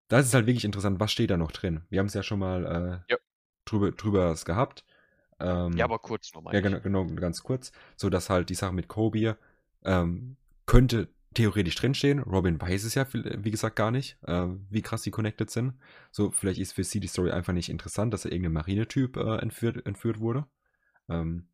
das 0.08 0.26
ist 0.26 0.34
halt 0.34 0.46
wirklich 0.48 0.66
interessant, 0.66 1.00
was 1.00 1.12
steht 1.12 1.30
da 1.30 1.38
noch 1.38 1.52
drin? 1.52 1.82
Wir 1.90 2.00
haben 2.00 2.08
es 2.08 2.14
ja 2.14 2.24
schon 2.24 2.40
mal 2.40 2.66
äh, 3.08 3.12
Ja. 3.14 3.18
drüber, 3.66 3.92
drüber 3.92 4.36
gehabt. 4.46 4.86
Ähm, 5.40 5.74
ja, 5.74 5.86
aber 5.86 6.00
kurz 6.00 6.34
nochmal. 6.34 6.54
ja, 6.54 6.62
genau, 6.62 6.80
genau, 6.80 7.06
ganz 7.06 7.44
kurz. 7.44 7.72
So 7.96 8.10
dass 8.10 8.30
halt 8.30 8.50
die 8.50 8.56
Sache 8.56 8.74
mit 8.74 8.88
Kobe 8.88 9.38
ähm, 9.84 10.38
könnte 10.66 11.08
theoretisch 11.38 11.76
drinstehen. 11.76 12.20
Robin 12.20 12.60
weiß 12.60 12.84
es 12.84 12.96
ja, 12.96 13.06
viel- 13.06 13.38
wie 13.44 13.52
gesagt, 13.52 13.76
gar 13.76 13.92
nicht, 13.92 14.18
äh, 14.24 14.48
wie 14.70 14.82
krass 14.82 15.04
die 15.04 15.12
connected 15.12 15.50
sind. 15.50 15.80
So, 16.12 16.32
vielleicht 16.32 16.60
ist 16.60 16.74
für 16.74 16.84
sie 16.84 17.00
die 17.00 17.08
Story 17.08 17.32
einfach 17.32 17.54
nicht 17.54 17.70
interessant, 17.70 18.14
dass 18.14 18.26
er 18.26 18.32
irgendein 18.32 18.54
Marinetyp 18.54 19.18
äh, 19.18 19.38
entführt, 19.38 19.86
entführt 19.86 20.20
wurde. 20.20 20.46
Ähm, 21.10 21.48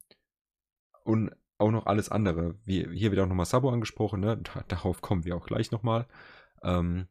und 1.04 1.36
auch 1.58 1.72
noch 1.72 1.86
alles 1.86 2.10
andere. 2.10 2.56
Wie, 2.64 2.88
hier 2.98 3.12
wird 3.12 3.22
auch 3.22 3.28
nochmal 3.28 3.46
Sabo 3.46 3.70
angesprochen, 3.70 4.22
ne? 4.22 4.38
Da, 4.38 4.64
darauf 4.70 5.02
kommen 5.02 5.26
wir 5.26 5.36
auch 5.36 5.46
gleich 5.46 5.72
nochmal. 5.72 6.08
Ähm, 6.64 7.08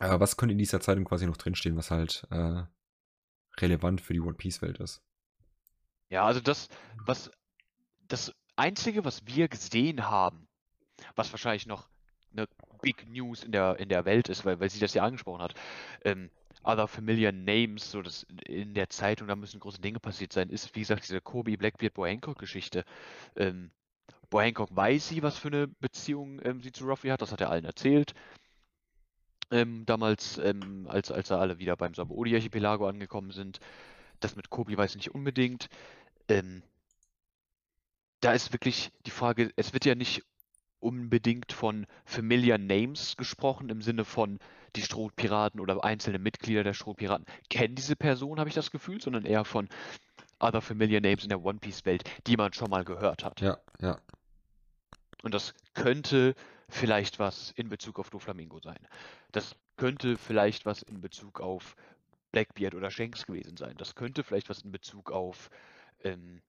aber 0.00 0.20
was 0.20 0.36
könnte 0.36 0.52
in 0.52 0.58
dieser 0.58 0.80
Zeitung 0.80 1.04
quasi 1.04 1.26
noch 1.26 1.36
drinstehen, 1.38 1.76
was 1.76 1.90
halt 1.90 2.26
äh, 2.30 2.62
relevant 3.58 4.00
für 4.00 4.12
die 4.12 4.20
One 4.20 4.34
Piece 4.34 4.60
Welt 4.62 4.78
ist? 4.78 5.02
Ja, 6.10 6.24
also 6.24 6.40
das, 6.40 6.68
was 7.06 7.30
das 8.06 8.34
Einzige, 8.56 9.04
was 9.04 9.26
wir 9.26 9.48
gesehen 9.48 10.08
haben, 10.08 10.47
was 11.16 11.32
wahrscheinlich 11.32 11.66
noch 11.66 11.88
eine 12.32 12.46
Big 12.82 13.08
News 13.08 13.42
in 13.42 13.52
der, 13.52 13.78
in 13.78 13.88
der 13.88 14.04
Welt 14.04 14.28
ist, 14.28 14.44
weil, 14.44 14.60
weil 14.60 14.70
sie 14.70 14.80
das 14.80 14.94
ja 14.94 15.04
angesprochen 15.04 15.42
hat, 15.42 15.54
ähm, 16.04 16.30
Other 16.64 16.88
Familiar 16.88 17.32
Names, 17.32 17.90
so 17.90 18.02
das 18.02 18.24
in 18.44 18.74
der 18.74 18.90
Zeitung, 18.90 19.28
da 19.28 19.36
müssen 19.36 19.60
große 19.60 19.80
Dinge 19.80 20.00
passiert 20.00 20.32
sein, 20.32 20.50
ist, 20.50 20.74
wie 20.74 20.80
gesagt, 20.80 21.04
diese 21.04 21.20
Kobe 21.20 21.56
Blackbeard 21.56 21.94
Boy 21.94 22.10
Hancock 22.10 22.38
Geschichte. 22.38 22.84
Ähm, 23.36 23.70
Boy 24.30 24.46
Hancock 24.46 24.74
weiß 24.74 25.08
sie, 25.08 25.22
was 25.22 25.38
für 25.38 25.48
eine 25.48 25.68
Beziehung 25.68 26.40
ähm, 26.44 26.60
sie 26.60 26.72
zu 26.72 26.84
Ruffy 26.84 27.08
hat, 27.08 27.22
das 27.22 27.32
hat 27.32 27.40
er 27.40 27.50
allen 27.50 27.64
erzählt. 27.64 28.14
Ähm, 29.50 29.86
damals, 29.86 30.36
ähm, 30.38 30.86
als, 30.90 31.10
als 31.10 31.28
da 31.28 31.38
alle 31.38 31.58
wieder 31.58 31.76
beim 31.76 31.94
Sabaody-Archipelago 31.94 32.86
angekommen 32.86 33.30
sind. 33.30 33.60
Das 34.20 34.36
mit 34.36 34.50
Kobe 34.50 34.76
weiß 34.76 34.90
ich 34.90 34.96
nicht 34.96 35.14
unbedingt. 35.14 35.68
Ähm, 36.28 36.62
da 38.20 38.32
ist 38.32 38.52
wirklich 38.52 38.90
die 39.06 39.10
Frage, 39.10 39.50
es 39.56 39.72
wird 39.72 39.86
ja 39.86 39.94
nicht 39.94 40.22
unbedingt 40.80 41.52
von 41.52 41.86
Familiar 42.04 42.58
Names 42.58 43.16
gesprochen, 43.16 43.68
im 43.70 43.82
Sinne 43.82 44.04
von 44.04 44.38
die 44.76 44.82
Strohpiraten 44.82 45.60
oder 45.60 45.82
einzelne 45.82 46.18
Mitglieder 46.18 46.62
der 46.62 46.74
Strohpiraten 46.74 47.26
kennen 47.48 47.74
diese 47.74 47.96
Person, 47.96 48.38
habe 48.38 48.48
ich 48.48 48.54
das 48.54 48.70
Gefühl, 48.70 49.00
sondern 49.00 49.24
eher 49.24 49.44
von 49.44 49.68
Other 50.40 50.60
Familiar 50.60 51.00
Names 51.00 51.24
in 51.24 51.30
der 51.30 51.42
One 51.42 51.58
Piece 51.58 51.84
Welt, 51.84 52.04
die 52.26 52.36
man 52.36 52.52
schon 52.52 52.70
mal 52.70 52.84
gehört 52.84 53.24
hat. 53.24 53.40
Ja, 53.40 53.58
ja. 53.80 53.98
Und 55.22 55.34
das 55.34 55.54
könnte 55.74 56.34
vielleicht 56.68 57.18
was 57.18 57.50
in 57.52 57.68
Bezug 57.68 57.98
auf 57.98 58.10
Doflamingo 58.10 58.60
sein. 58.60 58.78
Das 59.32 59.56
könnte 59.76 60.16
vielleicht 60.16 60.66
was 60.66 60.82
in 60.82 61.00
Bezug 61.00 61.40
auf 61.40 61.74
Blackbeard 62.30 62.74
oder 62.74 62.90
Shanks 62.90 63.26
gewesen 63.26 63.56
sein. 63.56 63.74
Das 63.78 63.94
könnte 63.94 64.22
vielleicht 64.22 64.48
was 64.48 64.62
in 64.62 64.70
Bezug 64.70 65.10
auf 65.10 65.50
ähm, 66.04 66.42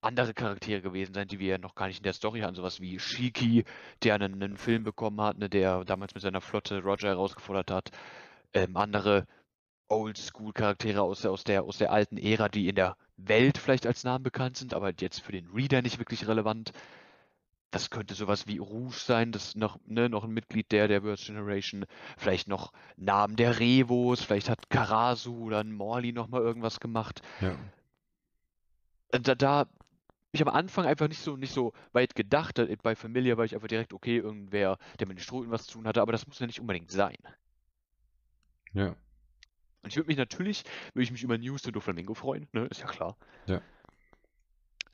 andere 0.00 0.34
Charaktere 0.34 0.80
gewesen 0.82 1.14
sein, 1.14 1.28
die 1.28 1.38
wir 1.38 1.48
ja 1.48 1.58
noch 1.58 1.74
gar 1.74 1.86
nicht 1.88 1.98
in 1.98 2.02
der 2.04 2.12
Story 2.12 2.40
hatten. 2.40 2.54
Sowas 2.54 2.80
wie 2.80 2.98
Shiki, 2.98 3.64
der 4.02 4.14
einen, 4.14 4.34
einen 4.42 4.56
Film 4.56 4.84
bekommen 4.84 5.20
hat, 5.20 5.38
ne, 5.38 5.48
der 5.48 5.84
damals 5.84 6.14
mit 6.14 6.22
seiner 6.22 6.40
Flotte 6.40 6.82
Roger 6.82 7.08
herausgefordert 7.08 7.70
hat. 7.70 7.90
Ähm, 8.52 8.76
andere 8.76 9.26
Oldschool-Charaktere 9.88 11.02
aus, 11.02 11.22
der- 11.22 11.30
aus, 11.30 11.44
der, 11.44 11.64
aus 11.64 11.78
der 11.78 11.92
alten 11.92 12.18
Ära, 12.18 12.48
die 12.48 12.68
in 12.68 12.74
der 12.74 12.96
Welt 13.16 13.58
vielleicht 13.58 13.86
als 13.86 14.04
Namen 14.04 14.22
bekannt 14.22 14.56
sind, 14.56 14.74
aber 14.74 14.92
jetzt 14.98 15.20
für 15.20 15.32
den 15.32 15.48
Reader 15.48 15.82
nicht 15.82 15.98
wirklich 15.98 16.28
relevant. 16.28 16.72
Das 17.70 17.90
könnte 17.90 18.14
sowas 18.14 18.46
wie 18.46 18.58
Rouge 18.58 18.96
sein, 18.96 19.32
das 19.32 19.54
noch, 19.54 19.78
ne, 19.84 20.08
noch 20.08 20.24
ein 20.24 20.30
Mitglied 20.30 20.72
der, 20.72 20.88
der 20.88 21.02
Worst 21.02 21.26
Generation. 21.26 21.84
Vielleicht 22.16 22.48
noch 22.48 22.72
Namen 22.96 23.36
der 23.36 23.58
Revos, 23.58 24.22
vielleicht 24.22 24.48
hat 24.48 24.70
Karasu 24.70 25.44
oder 25.44 25.60
ein 25.60 25.72
Morley 25.72 26.12
nochmal 26.12 26.42
irgendwas 26.42 26.80
gemacht. 26.80 27.20
ja. 27.40 27.54
Da, 29.10 29.34
da 29.34 29.66
ich 30.38 30.46
am 30.48 30.54
Anfang 30.54 30.86
einfach 30.86 31.08
nicht 31.08 31.20
so, 31.22 31.36
nicht 31.36 31.52
so 31.52 31.72
weit 31.92 32.14
gedacht. 32.14 32.58
Da- 32.58 32.66
Bei 32.82 32.94
Familia 32.96 33.36
war 33.36 33.44
ich 33.44 33.54
einfach 33.54 33.68
direkt, 33.68 33.92
okay, 33.92 34.16
irgendwer, 34.18 34.78
der 34.98 35.06
mit 35.08 35.18
den 35.18 35.22
Strohhüten 35.22 35.52
was 35.52 35.66
zu 35.66 35.72
tun 35.74 35.86
hatte, 35.86 36.00
aber 36.02 36.12
das 36.12 36.26
muss 36.26 36.38
ja 36.38 36.46
nicht 36.46 36.60
unbedingt 36.60 36.90
sein. 36.90 37.16
Ja. 38.72 38.88
Und 39.82 39.90
ich 39.90 39.96
würde 39.96 40.08
mich 40.08 40.16
natürlich, 40.16 40.64
würde 40.92 41.04
ich 41.04 41.10
mich 41.12 41.22
über 41.22 41.38
News 41.38 41.62
zu 41.62 41.70
Doflamingo 41.72 42.14
freuen, 42.14 42.48
ne, 42.52 42.66
ist 42.66 42.80
ja 42.80 42.86
klar. 42.86 43.16
Ja. 43.46 43.60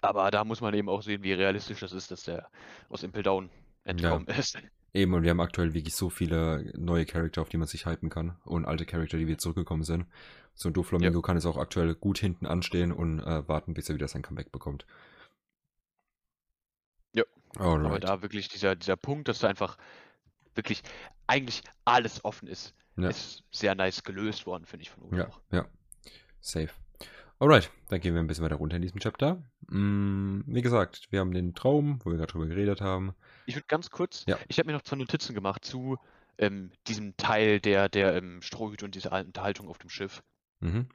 Aber 0.01 0.31
da 0.31 0.45
muss 0.45 0.61
man 0.61 0.75
eben 0.75 0.89
auch 0.89 1.03
sehen, 1.03 1.23
wie 1.23 1.33
realistisch 1.33 1.81
das 1.81 1.93
ist, 1.93 2.11
dass 2.11 2.25
der 2.25 2.49
aus 2.91 3.03
Impel 3.03 3.23
Down 3.23 3.51
entkommen 3.85 4.27
ist. 4.29 4.59
Eben, 4.97 5.13
und 5.13 5.25
wir 5.25 5.31
haben 5.31 5.41
aktuell 5.41 5.75
wirklich 5.75 5.97
so 5.97 6.09
viele 6.09 6.71
neue 6.77 7.05
Charakter, 7.05 7.43
auf 7.43 7.49
die 7.49 7.57
man 7.57 7.67
sich 7.67 7.85
hypen 7.85 8.11
kann. 8.11 8.37
Und 8.45 8.65
alte 8.65 8.87
Charakter, 8.87 9.19
die 9.19 9.27
wieder 9.27 9.39
zurückgekommen 9.39 9.83
sind. 9.83 10.07
So 10.55 10.69
ein 10.69 10.73
Doflamingo 10.73 11.21
kann 11.21 11.37
jetzt 11.37 11.47
auch 11.47 11.57
aktuell 11.57 11.97
gut 11.97 12.19
hinten 12.19 12.47
anstehen 12.47 12.93
und 12.93 13.19
äh, 13.19 13.49
warten, 13.49 13.75
bis 13.75 13.89
er 13.89 13.97
wieder 13.97 14.07
sein 14.07 14.23
Comeback 14.23 14.53
bekommt. 14.53 14.87
Ja. 17.57 17.63
Aber 17.65 17.73
Alright. 17.87 18.05
da 18.05 18.23
wirklich 18.23 18.49
dieser, 18.49 18.77
dieser 18.77 18.97
Punkt, 18.97 19.29
dass 19.29 19.39
da 19.41 19.49
einfach 19.49 19.77
wirklich 20.55 20.83
eigentlich 21.27 21.63
alles 21.85 22.25
offen 22.25 22.49
ist, 22.49 22.75
Ja. 22.97 23.09
ist 23.09 23.43
sehr 23.51 23.75
nice 23.75 24.03
gelöst 24.05 24.47
worden, 24.47 24.67
finde 24.67 24.83
ich 24.83 24.91
von 24.91 25.05
Udo 25.05 25.17
Ja, 25.17 25.29
ja. 25.51 25.67
Safe. 26.41 26.71
Alright, 27.41 27.71
dann 27.89 28.01
gehen 28.01 28.15
wir 28.15 28.21
ein 28.23 28.27
bisschen 28.29 28.45
weiter 28.45 28.55
runter 28.57 28.77
in 28.77 28.83
diesem 28.83 29.01
Chapter. 29.01 29.43
Mm, 29.69 30.43
wie 30.47 30.63
gesagt, 30.63 31.07
wir 31.11 31.21
haben 31.21 31.33
den 31.35 31.55
Traum, 31.55 31.99
wo 32.05 32.11
wir 32.11 32.17
gerade 32.17 32.33
drüber 32.33 32.47
geredet 32.47 32.81
haben. 32.81 33.15
Ich 33.47 33.57
würde 33.57 33.67
ganz 33.67 33.91
kurz, 33.91 34.25
Ja. 34.29 34.39
ich 34.49 34.59
habe 34.59 34.69
mir 34.69 34.73
noch 34.75 34.83
zwei 34.83 34.97
Notizen 34.97 35.35
gemacht 35.35 35.65
zu 35.65 35.99
ähm, 36.39 36.71
diesem 36.87 37.17
Teil 37.17 37.61
der, 37.61 37.89
der 37.89 38.15
ähm, 38.17 38.41
Strohhüte 38.43 38.85
und 38.85 38.95
dieser 38.95 39.13
Unterhaltung 39.13 39.69
auf 39.69 39.79
dem 39.79 39.91
Schiff. 39.91 40.23
Mhm. 40.61 40.89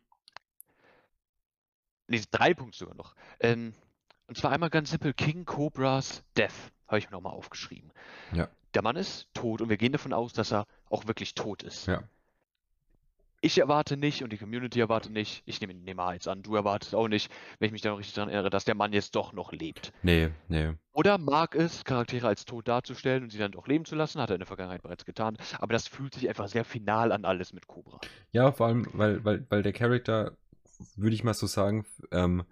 Ne, 2.08 2.22
drei 2.32 2.54
Punkte 2.54 2.78
sogar 2.78 2.96
noch. 2.96 3.16
Ähm, 3.40 3.74
und 4.30 4.38
zwar 4.38 4.52
einmal 4.52 4.70
ganz 4.70 4.92
simpel, 4.92 5.14
King 5.14 5.44
Cobras 5.44 6.24
Death, 6.38 6.72
habe 6.88 7.00
ich 7.00 7.10
mir 7.10 7.16
nochmal 7.16 7.34
aufgeschrieben. 7.34 7.92
Ja. 8.32 8.48
Der 8.76 8.84
Mann 8.84 8.96
ist 8.96 9.28
tot 9.34 9.62
und 9.62 9.70
wir 9.70 9.78
gehen 9.78 9.92
davon 9.92 10.14
aus, 10.14 10.34
dass 10.34 10.54
er 10.54 10.66
auch 10.90 11.08
wirklich 11.08 11.34
tot 11.34 11.64
ist. 11.64 11.88
Ja. 11.88 12.04
Ich 13.42 13.58
erwarte 13.58 13.98
nicht 13.98 14.22
und 14.22 14.32
die 14.32 14.38
Community 14.38 14.82
erwartet 14.82 15.14
nicht, 15.14 15.42
ich 15.46 15.62
nehme, 15.62 15.74
nehme 15.74 15.96
mal 15.96 16.14
jetzt 16.14 16.28
an, 16.28 16.44
du 16.44 16.56
erwartest 16.56 16.94
auch 16.94 17.08
nicht, 17.08 17.32
wenn 17.58 17.68
ich 17.68 17.72
mich 17.72 17.82
da 17.82 17.90
noch 17.90 17.98
richtig 17.98 18.14
daran 18.14 18.30
erinnere, 18.30 18.50
dass 18.50 18.66
der 18.66 18.76
Mann 18.76 18.92
jetzt 18.92 19.16
doch 19.16 19.32
noch 19.34 19.54
lebt. 19.54 19.94
Nee, 20.04 20.30
nee. 20.50 20.74
Oder 20.92 21.18
mag 21.18 21.56
es, 21.56 21.86
Charaktere 21.86 22.28
als 22.28 22.46
tot 22.46 22.68
darzustellen 22.68 23.24
und 23.24 23.32
sie 23.32 23.38
dann 23.40 23.54
doch 23.54 23.66
leben 23.66 23.86
zu 23.86 23.96
lassen, 23.96 24.22
hat 24.22 24.30
er 24.30 24.36
in 24.36 24.42
der 24.42 24.46
Vergangenheit 24.46 24.84
bereits 24.84 25.06
getan, 25.06 25.38
aber 25.58 25.72
das 25.72 25.88
fühlt 25.88 26.14
sich 26.14 26.28
einfach 26.28 26.50
sehr 26.50 26.66
final 26.66 27.14
an 27.14 27.24
alles 27.24 27.54
mit 27.54 27.66
Cobra. 27.66 28.00
Ja, 28.32 28.52
vor 28.52 28.68
allem, 28.68 28.88
weil, 28.94 29.24
weil, 29.24 29.46
weil 29.50 29.64
der 29.64 29.74
Charakter, 29.74 30.34
würde 30.98 31.16
ich 31.16 31.24
mal 31.24 31.34
so 31.34 31.48
sagen, 31.48 31.86
ähm, 32.12 32.44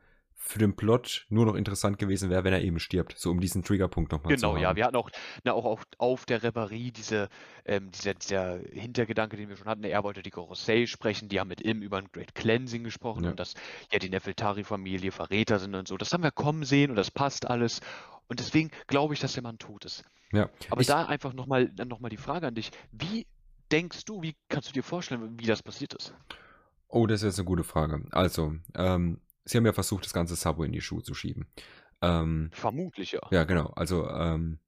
für 0.48 0.60
den 0.60 0.76
Plot 0.76 1.26
nur 1.30 1.46
noch 1.46 1.56
interessant 1.56 1.98
gewesen 2.00 2.30
wäre, 2.30 2.44
wenn 2.44 2.54
er 2.54 2.62
eben 2.62 2.80
stirbt. 2.80 3.18
So 3.18 3.32
um 3.32 3.40
diesen 3.40 3.64
Triggerpunkt 3.64 4.12
nochmal 4.12 4.38
zu 4.38 4.48
Genau, 4.48 4.58
ja, 4.58 4.76
wir 4.76 4.86
hatten 4.86 4.96
auch, 4.96 5.10
na, 5.44 5.54
auch 5.54 5.66
auf, 5.66 5.84
auf 5.98 6.26
der 6.26 6.42
Reverie 6.44 6.92
diese, 6.92 7.30
ähm, 7.66 7.92
dieser, 7.92 8.14
dieser 8.14 8.60
Hintergedanke, 8.72 9.36
den 9.38 9.50
wir 9.50 9.58
schon 9.58 9.68
hatten, 9.68 9.84
er 9.84 10.04
wollte 10.04 10.24
die 10.24 10.30
Gorosei 10.30 10.86
sprechen, 10.86 11.30
die 11.30 11.40
haben 11.40 11.50
mit 11.50 11.62
ihm 11.62 11.82
über 11.82 11.98
ein 11.98 12.08
Great 12.14 12.34
Cleansing 12.36 12.84
gesprochen 12.84 13.26
Ja. 13.26 13.32
und 13.32 13.40
dass 13.40 13.54
ja 13.92 14.00
die 14.00 14.10
Nefeltari-Familie 14.10 15.12
Verräter 15.12 15.60
sind 15.60 15.76
und 15.76 15.88
so. 15.88 15.98
Das 15.98 16.14
haben 16.14 16.24
wir 16.24 16.32
kommen 16.32 16.64
sehen 16.64 16.90
und 16.92 16.96
das 16.96 17.12
passt 17.12 17.46
alles. 17.48 17.82
Und 18.30 18.40
deswegen 18.40 18.72
glaube 18.88 19.14
ich, 19.14 19.20
dass 19.20 19.34
der 19.34 19.44
Mann 19.44 19.58
tot 19.58 19.86
ist. 19.86 20.04
Ja. 20.32 20.50
Aber 20.70 20.82
Ich- 20.82 20.88
da 20.88 21.06
einfach 21.06 21.34
nochmal 21.34 21.72
noch 21.86 22.00
mal 22.00 22.10
die 22.10 22.18
Frage 22.18 22.48
an 22.48 22.56
dich. 22.56 22.72
Wie 22.92 23.26
denkst 23.72 24.06
du, 24.06 24.22
wie 24.22 24.36
kannst 24.50 24.70
du 24.70 24.74
dir 24.74 24.84
vorstellen, 24.84 25.38
wie 25.40 25.46
das 25.46 25.62
passiert 25.64 25.94
ist? 25.94 26.14
Oh, 26.90 27.06
das 27.06 27.22
ist 27.22 27.26
jetzt 27.28 27.40
eine 27.40 27.46
gute 27.46 27.64
Frage. 27.66 28.02
Also, 28.12 28.54
ähm, 28.76 29.20
sie 29.48 29.58
haben 29.58 29.66
ja 29.66 29.74
versucht, 29.74 30.06
das 30.06 30.14
ganze 30.14 30.36
Sabo 30.36 30.64
in 30.64 30.72
die 30.72 30.82
Schuhe 30.82 31.04
zu 31.04 31.14
schieben. 31.14 31.48
Ähm, 32.02 32.50
Vermutlich 32.54 33.14
ja. 33.14 33.22
ja, 33.32 33.44
genau. 33.44 33.68
Also, 33.76 34.08
ähm, 34.10 34.60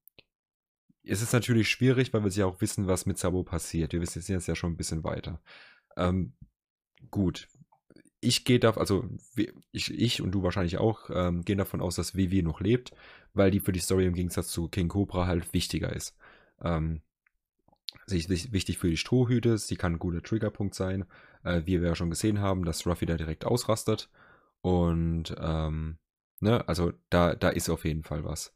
es 1.04 1.22
ist 1.22 1.34
natürlich 1.34 1.70
schwierig, 1.70 2.13
weil 2.13 2.24
wir 2.24 2.32
ja 2.32 2.46
auch 2.46 2.62
wissen, 2.62 2.88
was 2.88 3.06
mit 3.06 3.18
Sabo 3.18 3.44
passiert. 3.44 3.94
Wir 3.94 4.02
wissen 4.02 4.24
jetzt 4.26 4.48
ja 4.48 4.56
schon 4.56 4.74
ein 4.74 4.78
bisschen 4.78 5.04
weiter. 5.04 5.42
Ähm, 5.98 6.34
gut. 7.10 7.48
Ich 8.22 8.44
gehe 8.44 8.60
davon, 8.60 8.82
also 8.82 9.10
ich, 9.72 9.94
ich 9.94 10.22
und 10.22 10.32
du 10.32 10.44
wahrscheinlich 10.44 10.78
auch, 10.78 11.10
ähm, 11.10 11.44
gehen 11.44 11.58
davon 11.58 11.82
aus, 11.82 11.96
dass 11.96 12.15
Vivi 12.15 12.44
noch 12.44 12.60
lebt, 12.60 12.92
weil 13.34 13.50
die 13.50 13.62
für 13.62 13.72
die 13.72 13.80
Story 13.80 14.06
im 14.06 14.13
Gegensatz 14.13 14.50
zu 14.50 14.68
King 14.68 14.89
Cobra 14.89 15.26
halt 15.26 15.54
wichtiger 15.54 15.96
ist. 15.96 16.18
Ähm, 16.62 17.02
sie 18.08 18.18
ist 18.18 18.52
wichtig 18.52 18.78
für 18.78 18.89
die 18.89 18.98
Strohhüte, 18.98 19.58
sie 19.58 19.78
kann 19.78 19.94
ein 19.94 20.00
guter 20.00 20.22
Triggerpunkt 20.22 20.76
sein, 20.76 21.06
äh, 21.44 21.62
wie 21.65 21.82
wir 21.82 21.89
ja 21.89 21.96
schon 21.96 22.10
gesehen 22.10 22.42
haben, 22.42 22.65
dass 22.65 22.86
Ruffy 22.86 23.06
da 23.06 23.15
direkt 23.15 23.46
ausrastet. 23.46 24.10
Und 24.62 25.36
ähm, 25.39 25.98
ne, 26.39 26.67
also 26.67 26.93
da, 27.10 27.36
da 27.36 27.50
ist 27.50 27.69
auf 27.69 27.86
jeden 27.86 28.04
Fall 28.04 28.24
was. 28.24 28.54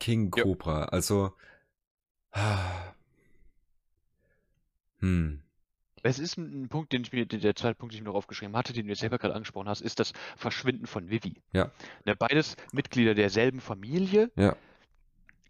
King 0.00 0.30
Cobra, 0.30 0.80
ja. 0.80 0.84
also. 0.86 1.32
Hm. 4.98 5.42
Es 6.02 6.18
ist 6.18 6.36
ein 6.36 6.68
Punkt, 6.68 6.92
den 6.92 7.02
ich 7.02 7.12
mir, 7.12 7.26
der 7.26 7.56
zweite 7.56 7.74
Punkt, 7.74 7.92
den 7.92 7.98
ich 7.98 8.02
mir 8.02 8.10
noch 8.10 8.16
aufgeschrieben 8.16 8.56
hatte, 8.56 8.72
den 8.72 8.86
du 8.86 8.94
selber 8.94 9.18
gerade 9.18 9.34
angesprochen 9.34 9.68
hast, 9.68 9.80
ist 9.80 9.98
das 9.98 10.12
Verschwinden 10.36 10.86
von 10.86 11.10
Vivi. 11.10 11.42
Ja. 11.52 11.70
Ne, 12.04 12.14
beides 12.14 12.56
Mitglieder 12.72 13.14
derselben 13.14 13.60
Familie. 13.60 14.30
Ja. 14.36 14.56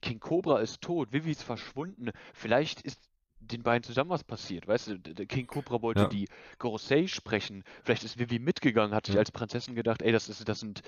King 0.01 0.21
Cobra 0.21 0.61
ist 0.61 0.81
tot, 0.81 1.13
Vivi 1.13 1.33
ist 1.33 1.43
verschwunden. 1.43 2.11
Vielleicht 2.33 2.81
ist 2.83 3.01
den 3.47 3.63
beiden 3.63 3.83
zusammen 3.83 4.11
was 4.11 4.25
passiert. 4.25 4.67
Weißt 4.67 4.89
du, 4.89 4.99
King 5.27 5.47
Cobra 5.47 5.83
wollte 5.83 6.03
ja. 6.03 6.09
die 6.09 6.29
Gorosei 6.59 7.07
sprechen. 7.07 7.65
Vielleicht 7.83 8.05
ist 8.05 8.19
Vivi 8.19 8.39
mitgegangen, 8.39 8.95
hat 8.95 9.07
sich 9.07 9.15
ja. 9.15 9.21
als 9.21 9.31
Prinzessin 9.31 9.75
gedacht, 9.75 10.03
ey, 10.03 10.13
das, 10.13 10.29
ist, 10.29 10.49
das, 10.49 10.61
sind, 10.61 10.83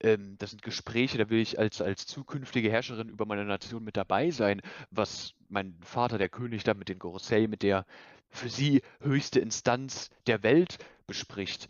ähm, 0.00 0.36
das 0.38 0.50
sind 0.50 0.62
Gespräche, 0.62 1.18
da 1.18 1.28
will 1.30 1.40
ich 1.40 1.58
als, 1.58 1.80
als 1.82 2.06
zukünftige 2.06 2.70
Herrscherin 2.70 3.08
über 3.08 3.26
meine 3.26 3.44
Nation 3.44 3.84
mit 3.84 3.96
dabei 3.96 4.30
sein, 4.30 4.60
was 4.90 5.34
mein 5.48 5.76
Vater, 5.82 6.18
der 6.18 6.28
König, 6.28 6.64
da 6.64 6.74
mit 6.74 6.88
den 6.88 6.98
Gorosei, 6.98 7.46
mit 7.46 7.62
der 7.62 7.84
für 8.30 8.48
sie 8.48 8.82
höchste 9.00 9.40
Instanz 9.40 10.08
der 10.26 10.42
Welt 10.42 10.78
bespricht. 11.06 11.68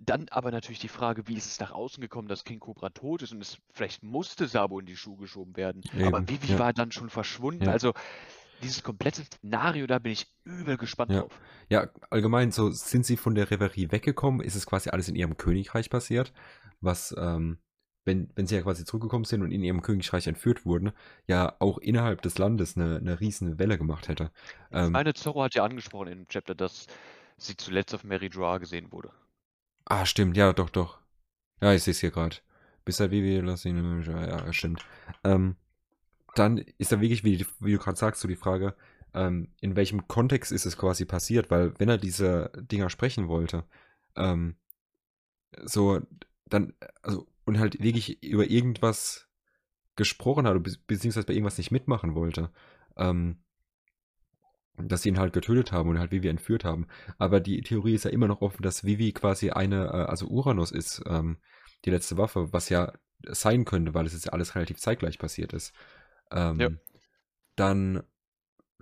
Dann 0.00 0.28
aber 0.30 0.50
natürlich 0.50 0.80
die 0.80 0.88
Frage, 0.88 1.28
wie 1.28 1.36
ist 1.36 1.46
es 1.46 1.60
nach 1.60 1.70
außen 1.70 2.00
gekommen, 2.00 2.26
dass 2.26 2.44
King 2.44 2.58
Cobra 2.58 2.90
tot 2.90 3.22
ist 3.22 3.32
und 3.32 3.40
es 3.40 3.58
vielleicht 3.72 4.02
musste 4.02 4.48
Sabo 4.48 4.80
in 4.80 4.86
die 4.86 4.96
Schuhe 4.96 5.18
geschoben 5.18 5.56
werden. 5.56 5.82
Eben, 5.94 6.06
aber 6.06 6.28
Vivi 6.28 6.52
ja. 6.52 6.58
war 6.58 6.72
dann 6.72 6.90
schon 6.90 7.10
verschwunden. 7.10 7.64
Ja. 7.64 7.72
Also 7.72 7.92
dieses 8.64 8.82
komplette 8.82 9.22
Szenario, 9.24 9.86
da 9.86 9.98
bin 9.98 10.12
ich 10.12 10.26
übel 10.44 10.76
gespannt 10.76 11.12
ja. 11.12 11.20
drauf. 11.20 11.40
Ja, 11.68 11.88
allgemein, 12.10 12.50
so 12.50 12.70
sind 12.70 13.06
sie 13.06 13.16
von 13.16 13.34
der 13.34 13.50
Reverie 13.50 13.92
weggekommen, 13.92 14.40
ist 14.40 14.54
es 14.54 14.66
quasi 14.66 14.90
alles 14.90 15.08
in 15.08 15.14
ihrem 15.14 15.36
Königreich 15.36 15.90
passiert, 15.90 16.32
was, 16.80 17.14
ähm, 17.16 17.58
wenn, 18.04 18.30
wenn 18.34 18.46
sie 18.46 18.56
ja 18.56 18.62
quasi 18.62 18.84
zurückgekommen 18.84 19.24
sind 19.24 19.42
und 19.42 19.52
in 19.52 19.62
ihrem 19.62 19.82
Königreich 19.82 20.26
entführt 20.26 20.66
wurden, 20.66 20.92
ja 21.26 21.54
auch 21.58 21.78
innerhalb 21.78 22.22
des 22.22 22.38
Landes 22.38 22.76
eine, 22.76 22.96
eine 22.96 23.20
riesen 23.20 23.58
Welle 23.58 23.78
gemacht 23.78 24.08
hätte. 24.08 24.30
Ähm, 24.72 24.92
meine 24.92 25.14
Zorro 25.14 25.42
hat 25.42 25.54
ja 25.54 25.64
angesprochen 25.64 26.08
in 26.08 26.18
dem 26.18 26.28
Chapter, 26.28 26.54
dass 26.54 26.86
sie 27.36 27.56
zuletzt 27.56 27.94
auf 27.94 28.04
Mary 28.04 28.26
Joa 28.26 28.58
gesehen 28.58 28.92
wurde. 28.92 29.10
Ah, 29.86 30.06
stimmt, 30.06 30.36
ja, 30.36 30.52
doch, 30.52 30.70
doch. 30.70 30.98
Ja, 31.60 31.72
ich 31.72 31.82
sehe 31.82 31.92
es 31.92 32.00
hier 32.00 32.10
gerade. 32.10 32.36
Bis 32.84 33.00
er 33.00 33.10
wie 33.10 33.22
wir 33.22 33.42
lassen, 33.42 34.02
ja, 34.02 34.52
stimmt. 34.52 34.84
Ähm, 35.24 35.56
dann 36.34 36.58
ist 36.78 36.92
da 36.92 37.00
wirklich, 37.00 37.24
wie, 37.24 37.44
wie 37.60 37.72
du 37.72 37.78
gerade 37.78 37.98
sagst, 37.98 38.20
so 38.20 38.28
die 38.28 38.36
Frage, 38.36 38.74
ähm, 39.14 39.48
in 39.60 39.76
welchem 39.76 40.08
Kontext 40.08 40.52
ist 40.52 40.66
es 40.66 40.76
quasi 40.76 41.04
passiert, 41.04 41.50
weil 41.50 41.78
wenn 41.78 41.88
er 41.88 41.98
diese 41.98 42.50
Dinger 42.56 42.90
sprechen 42.90 43.28
wollte, 43.28 43.64
ähm, 44.16 44.56
so, 45.64 46.00
dann, 46.46 46.74
also, 47.02 47.26
und 47.44 47.58
halt 47.58 47.82
wirklich 47.82 48.22
über 48.22 48.50
irgendwas 48.50 49.28
gesprochen 49.96 50.46
hat, 50.46 50.60
beziehungsweise 50.86 51.26
bei 51.26 51.34
irgendwas 51.34 51.58
nicht 51.58 51.70
mitmachen 51.70 52.14
wollte, 52.14 52.50
ähm, 52.96 53.38
dass 54.76 55.02
sie 55.02 55.10
ihn 55.10 55.18
halt 55.18 55.32
getötet 55.32 55.70
haben 55.70 55.88
und 55.88 55.98
halt 55.98 56.10
Vivi 56.10 56.28
entführt 56.28 56.64
haben. 56.64 56.88
Aber 57.18 57.38
die 57.38 57.60
Theorie 57.60 57.94
ist 57.94 58.04
ja 58.04 58.10
immer 58.10 58.26
noch 58.26 58.40
offen, 58.40 58.62
dass 58.62 58.84
Vivi 58.84 59.12
quasi 59.12 59.50
eine, 59.50 59.86
äh, 59.86 60.10
also 60.10 60.26
Uranus 60.26 60.72
ist, 60.72 61.02
ähm, 61.06 61.38
die 61.84 61.90
letzte 61.90 62.16
Waffe, 62.16 62.52
was 62.52 62.68
ja 62.70 62.92
sein 63.28 63.64
könnte, 63.64 63.94
weil 63.94 64.06
es 64.06 64.12
jetzt 64.12 64.26
ja 64.26 64.32
alles 64.32 64.54
relativ 64.54 64.78
zeitgleich 64.78 65.18
passiert 65.18 65.52
ist. 65.52 65.72
Ähm, 66.34 66.60
ja. 66.60 66.68
Dann, 67.56 68.02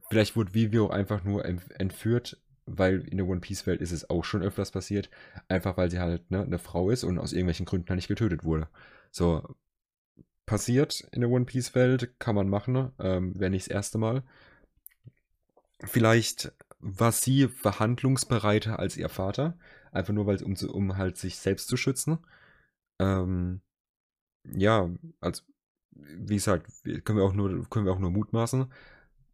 vielleicht 0.09 0.35
wurde 0.35 0.55
Vivio 0.55 0.89
einfach 0.89 1.23
nur 1.23 1.45
entführt, 1.45 2.43
weil 2.67 3.07
in 3.09 3.19
der 3.19 3.27
One 3.27 3.41
Piece 3.41 3.67
Welt 3.67 3.81
ist 3.81 3.93
es 3.93 4.09
auch 4.09 4.25
schon 4.25 4.43
öfters 4.43 4.71
passiert, 4.71 5.11
einfach 5.49 5.77
weil 5.77 5.91
sie 5.91 6.01
halt 6.01 6.31
ne, 6.31 6.43
eine 6.43 6.59
Frau 6.59 6.91
ist 6.91 7.05
und 7.05 7.19
aus 7.19 7.33
irgendwelchen 7.33 7.67
Gründen 7.67 7.89
halt 7.91 7.97
nicht 7.97 8.09
getötet 8.09 8.45
wurde. 8.45 8.69
So, 9.11 9.55
passiert 10.47 11.07
in 11.13 11.21
der 11.21 11.31
One 11.31 11.45
Piece 11.45 11.75
Welt, 11.75 12.19
kann 12.19 12.35
man 12.35 12.49
machen, 12.49 12.93
ähm, 12.99 13.39
wäre 13.39 13.51
nicht 13.51 13.67
das 13.67 13.75
erste 13.75 13.99
Mal. 13.99 14.23
Vielleicht 15.85 16.53
war 16.79 17.13
sie 17.13 17.49
verhandlungsbereiter 17.49 18.79
als 18.79 18.97
ihr 18.97 19.09
Vater, 19.09 19.59
einfach 19.93 20.15
nur 20.15 20.27
weil 20.27 20.43
um, 20.43 20.55
um 20.55 20.97
halt 20.97 21.17
sich 21.17 21.37
selbst 21.39 21.69
zu 21.69 21.77
schützen. 21.77 22.19
Ähm, 22.99 23.61
ja, 24.45 24.91
also 25.21 25.43
wie 25.95 26.35
gesagt, 26.35 26.71
können 27.05 27.19
wir 27.19 27.25
auch 27.25 27.33
nur, 27.33 27.69
können 27.69 27.87
wir 27.87 27.93
auch 27.93 27.99
nur 27.99 28.11
mutmaßen. 28.11 28.73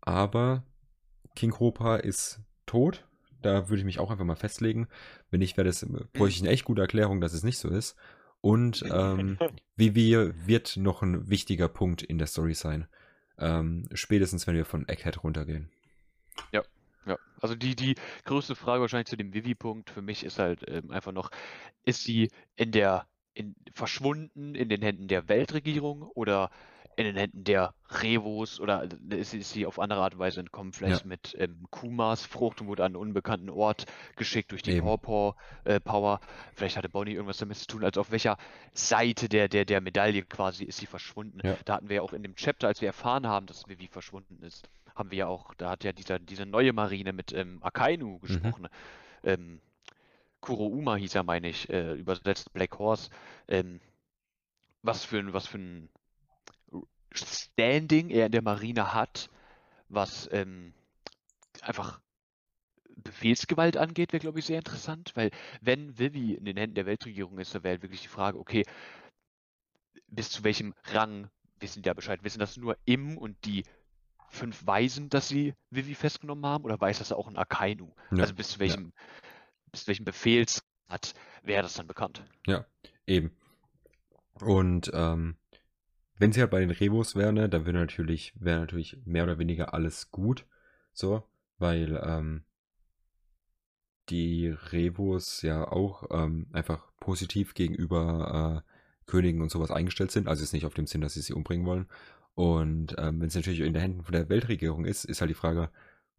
Aber 0.00 0.64
King 1.34 1.50
Cobra 1.50 1.96
ist 1.96 2.40
tot. 2.66 3.06
Da 3.42 3.68
würde 3.68 3.80
ich 3.80 3.84
mich 3.84 4.00
auch 4.00 4.10
einfach 4.10 4.24
mal 4.24 4.36
festlegen. 4.36 4.88
Wenn 5.30 5.40
nicht, 5.40 5.56
wäre 5.56 5.66
das, 5.66 5.86
bräuchte 6.12 6.36
ich 6.36 6.42
eine 6.42 6.50
echt 6.50 6.64
gute 6.64 6.82
Erklärung, 6.82 7.20
dass 7.20 7.32
es 7.32 7.44
nicht 7.44 7.58
so 7.58 7.68
ist. 7.68 7.96
Und 8.40 8.84
ähm, 8.90 9.38
Vivi 9.76 10.32
wird 10.46 10.76
noch 10.76 11.02
ein 11.02 11.28
wichtiger 11.28 11.68
Punkt 11.68 12.02
in 12.02 12.18
der 12.18 12.26
Story 12.26 12.54
sein. 12.54 12.88
Ähm, 13.38 13.88
spätestens, 13.92 14.46
wenn 14.46 14.56
wir 14.56 14.64
von 14.64 14.88
Egghead 14.88 15.22
runtergehen. 15.22 15.70
Ja, 16.52 16.62
ja. 17.06 17.16
Also 17.40 17.54
die, 17.54 17.76
die 17.76 17.94
größte 18.24 18.56
Frage 18.56 18.80
wahrscheinlich 18.80 19.08
zu 19.08 19.16
dem 19.16 19.32
Vivi-Punkt 19.32 19.90
für 19.90 20.02
mich 20.02 20.24
ist 20.24 20.38
halt 20.38 20.64
ähm, 20.68 20.90
einfach 20.90 21.12
noch, 21.12 21.30
ist 21.84 22.02
sie 22.02 22.30
in 22.56 22.72
der 22.72 23.06
in, 23.34 23.54
verschwunden 23.72 24.54
in 24.54 24.68
den 24.68 24.82
Händen 24.82 25.08
der 25.08 25.28
Weltregierung 25.28 26.02
oder 26.02 26.50
in 26.98 27.04
den 27.04 27.16
Händen 27.16 27.44
der 27.44 27.74
Revos 27.90 28.58
oder 28.58 28.88
ist, 29.10 29.32
ist 29.32 29.52
sie 29.52 29.66
auf 29.66 29.78
andere 29.78 30.00
Art 30.00 30.14
und 30.14 30.18
Weise 30.18 30.40
entkommen, 30.40 30.72
vielleicht 30.72 31.02
ja. 31.02 31.06
mit 31.06 31.36
ähm, 31.38 31.66
Kumas 31.70 32.26
Frucht 32.26 32.60
und 32.60 32.66
wurde 32.66 32.82
an 32.82 32.88
einen 32.88 32.96
unbekannten 32.96 33.50
Ort 33.50 33.86
geschickt 34.16 34.50
durch 34.50 34.62
die 34.62 34.80
Paw 34.80 35.36
äh, 35.64 35.78
Power. 35.78 36.18
Vielleicht 36.54 36.76
hatte 36.76 36.88
Bonnie 36.88 37.12
irgendwas 37.12 37.38
damit 37.38 37.56
zu 37.56 37.68
tun, 37.68 37.84
also 37.84 38.00
auf 38.00 38.10
welcher 38.10 38.36
Seite 38.72 39.28
der, 39.28 39.48
der, 39.48 39.64
der 39.64 39.80
Medaille 39.80 40.22
quasi 40.22 40.64
ist 40.64 40.78
sie 40.78 40.86
verschwunden. 40.86 41.38
Ja. 41.44 41.56
Da 41.64 41.74
hatten 41.74 41.88
wir 41.88 41.96
ja 41.96 42.02
auch 42.02 42.12
in 42.12 42.24
dem 42.24 42.34
Chapter, 42.34 42.66
als 42.66 42.80
wir 42.80 42.88
erfahren 42.88 43.28
haben, 43.28 43.46
dass 43.46 43.68
Vivi 43.68 43.86
verschwunden 43.86 44.42
ist, 44.42 44.68
haben 44.96 45.12
wir 45.12 45.18
ja 45.18 45.26
auch, 45.28 45.54
da 45.54 45.70
hat 45.70 45.84
ja 45.84 45.92
dieser, 45.92 46.18
diese 46.18 46.46
neue 46.46 46.72
Marine 46.72 47.12
mit 47.12 47.32
ähm, 47.32 47.58
Akainu 47.62 48.14
mhm. 48.14 48.20
gesprochen. 48.20 48.62
Mhm. 49.22 49.28
Ähm, 49.28 49.60
Kurouma 50.40 50.96
hieß 50.96 51.14
er, 51.14 51.24
meine 51.24 51.48
ich, 51.48 51.68
äh, 51.68 51.94
übersetzt 51.94 52.52
Black 52.52 52.78
Horse. 52.78 53.10
Ähm, 53.48 53.80
was 54.82 55.04
für 55.04 55.18
ein, 55.18 55.32
was 55.32 55.46
für 55.46 55.58
ein 55.58 55.88
Standing 57.12 58.10
er 58.10 58.26
in 58.26 58.32
der 58.32 58.42
Marine 58.42 58.94
hat, 58.94 59.28
was 59.88 60.28
ähm, 60.32 60.72
einfach 61.62 62.00
Befehlsgewalt 62.96 63.76
angeht, 63.76 64.12
wäre, 64.12 64.20
glaube 64.20 64.38
ich, 64.38 64.46
sehr 64.46 64.58
interessant, 64.58 65.12
weil 65.14 65.30
wenn 65.60 65.98
Vivi 65.98 66.34
in 66.34 66.44
den 66.44 66.56
Händen 66.56 66.74
der 66.74 66.86
Weltregierung 66.86 67.38
ist, 67.38 67.54
dann 67.54 67.62
wäre 67.64 67.72
halt 67.72 67.82
wirklich 67.82 68.02
die 68.02 68.08
Frage, 68.08 68.38
okay, 68.38 68.64
bis 70.08 70.30
zu 70.30 70.44
welchem 70.44 70.74
Rang 70.84 71.30
wissen 71.60 71.82
die 71.82 71.88
da 71.88 71.94
Bescheid? 71.94 72.22
Wissen 72.22 72.38
das 72.38 72.56
nur 72.56 72.76
Im 72.84 73.18
und 73.18 73.44
die 73.44 73.64
fünf 74.30 74.66
Weisen, 74.66 75.08
dass 75.08 75.28
sie 75.28 75.54
Vivi 75.70 75.94
festgenommen 75.94 76.44
haben, 76.44 76.64
oder 76.64 76.80
weiß 76.80 76.98
das 76.98 77.12
auch 77.12 77.28
ein 77.28 77.36
Akainu? 77.36 77.92
Ja. 78.10 78.22
Also 78.22 78.34
bis 78.34 78.50
zu 78.50 78.58
welchem, 78.58 78.86
ja 78.86 79.27
bis 79.70 79.86
welchen 79.86 80.04
Befehls 80.04 80.62
hat, 80.88 81.14
wäre 81.42 81.62
das 81.62 81.74
dann 81.74 81.86
bekannt. 81.86 82.24
Ja, 82.46 82.64
eben. 83.06 83.32
Und 84.40 84.90
ähm, 84.94 85.36
wenn 86.18 86.32
sie 86.32 86.40
halt 86.40 86.50
bei 86.50 86.60
den 86.60 86.70
Rebos 86.70 87.14
wäre, 87.14 87.32
ne, 87.32 87.48
dann 87.48 87.66
wäre 87.66 87.76
natürlich, 87.76 88.32
wäre 88.36 88.60
natürlich 88.60 88.98
mehr 89.04 89.24
oder 89.24 89.38
weniger 89.38 89.74
alles 89.74 90.10
gut. 90.10 90.46
So, 90.92 91.22
weil 91.58 92.00
ähm, 92.04 92.44
die 94.08 94.48
Rebos 94.48 95.42
ja 95.42 95.66
auch 95.70 96.08
ähm, 96.10 96.46
einfach 96.52 96.90
positiv 96.98 97.54
gegenüber 97.54 98.64
äh, 98.64 99.08
Königen 99.10 99.42
und 99.42 99.50
sowas 99.50 99.70
eingestellt 99.70 100.10
sind. 100.10 100.28
Also 100.28 100.42
ist 100.42 100.52
nicht 100.52 100.66
auf 100.66 100.74
dem 100.74 100.86
Sinn, 100.86 101.00
dass 101.00 101.14
sie 101.14 101.20
sie 101.20 101.34
umbringen 101.34 101.66
wollen. 101.66 101.86
Und 102.34 102.94
ähm, 102.98 103.20
wenn 103.20 103.28
es 103.28 103.34
natürlich 103.34 103.60
in 103.60 103.72
den 103.72 103.82
Händen 103.82 104.02
von 104.04 104.12
der 104.12 104.28
Weltregierung 104.28 104.84
ist, 104.84 105.04
ist 105.04 105.20
halt 105.20 105.30
die 105.30 105.34
Frage, 105.34 105.70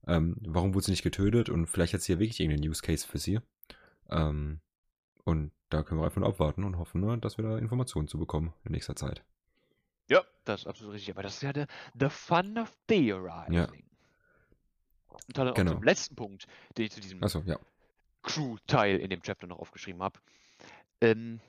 ähm, 0.08 0.38
warum 0.42 0.74
wurde 0.74 0.86
sie 0.86 0.92
nicht 0.92 1.04
getötet? 1.04 1.50
Und 1.50 1.68
vielleicht 1.68 1.94
hat 1.94 2.02
sie 2.02 2.14
ja 2.14 2.20
wirklich 2.20 2.40
irgendeinen 2.40 2.70
Use 2.70 2.82
Case 2.82 3.08
für 3.08 3.18
sie. 3.18 3.40
Ähm, 4.10 4.62
und 5.24 5.52
da 5.70 5.84
können 5.84 6.02
wir 6.02 6.06
einfach 6.06 6.20
nur 6.20 6.30
abwarten 6.30 6.64
und 6.64 6.78
hoffen, 6.78 7.02
ne, 7.02 7.18
dass 7.20 7.38
wir 7.38 7.46
da 7.46 7.58
Informationen 7.58 8.08
zu 8.08 8.18
bekommen 8.18 8.54
in 8.64 8.72
nächster 8.72 8.96
Zeit. 8.96 9.24
Ja, 10.10 10.24
das 10.44 10.62
ist 10.62 10.68
absolut 10.68 10.96
richtig. 10.96 11.12
Aber 11.12 11.22
das 11.22 11.36
ist 11.36 11.44
ja 11.44 11.54
der 11.54 11.68
the 12.00 12.10
fun 12.10 12.58
of 12.58 12.76
theorizing. 12.88 13.54
Ja. 13.54 13.68
Und 15.28 15.38
dann 15.38 15.54
genau. 15.54 15.72
auch 15.72 15.76
zum 15.76 15.84
letzten 15.84 16.16
Punkt, 16.16 16.48
den 16.78 16.86
ich 16.86 16.92
zu 16.92 17.02
diesem 17.02 17.22
so, 17.28 17.44
ja. 17.46 17.60
Crew-Teil 18.24 19.00
in 19.00 19.10
dem 19.10 19.22
Chapter 19.22 19.46
noch 19.46 19.60
aufgeschrieben 19.60 20.02
habe. 20.02 20.20
Ähm, 21.02 21.40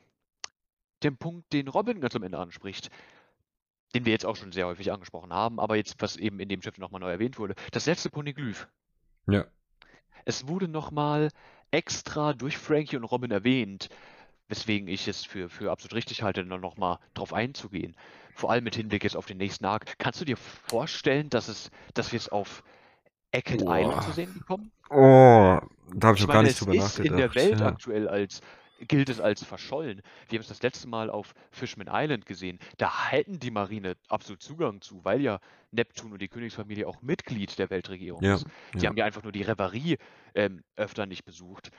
den 1.03 1.16
Punkt, 1.16 1.53
den 1.53 1.68
Robin 1.68 2.01
ganz 2.01 2.14
am 2.14 2.22
Ende 2.22 2.39
anspricht. 2.39 2.91
Den 3.95 4.05
wir 4.05 4.12
jetzt 4.12 4.26
auch 4.26 4.36
schon 4.36 4.53
sehr 4.53 4.66
häufig 4.66 4.93
angesprochen 4.93 5.32
haben, 5.32 5.59
aber 5.59 5.76
jetzt, 5.76 5.97
was 6.01 6.16
eben 6.16 6.38
in 6.41 6.49
dem 6.49 6.61
Chapter 6.61 6.80
nochmal 6.80 7.01
neu 7.01 7.11
erwähnt 7.11 7.38
wurde, 7.38 7.55
das 7.72 7.86
letzte 7.86 8.11
Poneglyph. 8.11 8.68
Ja. 9.28 9.45
Es 10.24 10.47
wurde 10.47 10.68
nochmal 10.68 11.30
extra 11.70 12.32
durch 12.32 12.59
Frankie 12.59 12.97
und 12.97 13.05
Robin 13.05 13.30
erwähnt, 13.30 13.88
weswegen 14.49 14.88
ich 14.88 15.09
es 15.09 15.24
für, 15.24 15.49
für 15.49 15.70
absolut 15.70 15.95
richtig 15.95 16.22
halte, 16.22 16.45
dann 16.45 16.61
nochmal 16.61 16.99
drauf 17.14 17.32
einzugehen. 17.32 17.97
Vor 18.34 18.51
allem 18.51 18.64
mit 18.64 18.74
Hinblick 18.74 19.05
jetzt 19.05 19.16
auf 19.16 19.26
den 19.26 19.38
nächsten 19.38 19.64
Arc. 19.64 19.99
Kannst 19.99 20.20
du 20.20 20.24
dir 20.24 20.36
vorstellen, 20.36 21.30
dass 21.30 21.49
es, 21.49 21.70
dass 21.95 22.12
wir 22.12 22.16
es 22.18 22.28
auf 22.28 22.62
Eckett 23.32 23.64
Boah. 23.64 23.78
Island 23.78 24.03
zu 24.03 24.12
sehen 24.12 24.34
bekommen? 24.34 24.72
Oh, 24.88 25.61
da 25.95 26.09
habe 26.09 26.16
ich 26.16 26.22
Ich 26.22 26.26
noch 26.26 26.26
gar 26.28 26.36
meine, 26.36 26.49
nicht 26.49 26.55
es 26.55 26.59
drüber 26.59 26.74
ist 26.74 26.82
nachgedacht. 26.82 27.11
in 27.11 27.16
der 27.16 27.34
Welt 27.34 27.61
ja. 27.61 27.66
aktuell 27.66 28.09
als 28.09 28.41
gilt 28.89 29.09
es 29.09 29.20
als 29.20 29.45
verschollen. 29.45 30.03
Wir 30.28 30.39
haben 30.39 30.43
es 30.43 30.49
das 30.49 30.62
letzte 30.62 30.89
Mal 30.89 31.11
auf 31.11 31.35
Fishman 31.51 31.89
Island 31.91 32.26
gesehen. 32.26 32.59
Da 32.78 33.09
hätten 33.11 33.39
die 33.39 33.51
Marine 33.51 33.97
absolut 34.09 34.43
Zugang 34.43 34.81
zu, 34.81 35.05
weil 35.05 35.20
ja 35.20 35.41
Neptun 35.70 36.12
und 36.12 36.20
die 36.20 36.28
Königsfamilie 36.28 36.87
auch 36.87 37.03
Mitglied 37.03 37.59
der 37.59 37.70
Weltregierung 37.70 38.22
Ja, 38.22 38.35
ist. 38.35 38.47
Die 38.74 38.78
ja. 38.81 38.89
haben 38.89 38.97
ja 38.97 39.05
einfach 39.05 39.22
nur 39.22 39.33
die 39.33 39.43
Reverie 39.43 39.99
ähm, 40.35 40.62
öfter 40.76 41.07
nicht 41.07 41.24
besucht. 41.24 41.70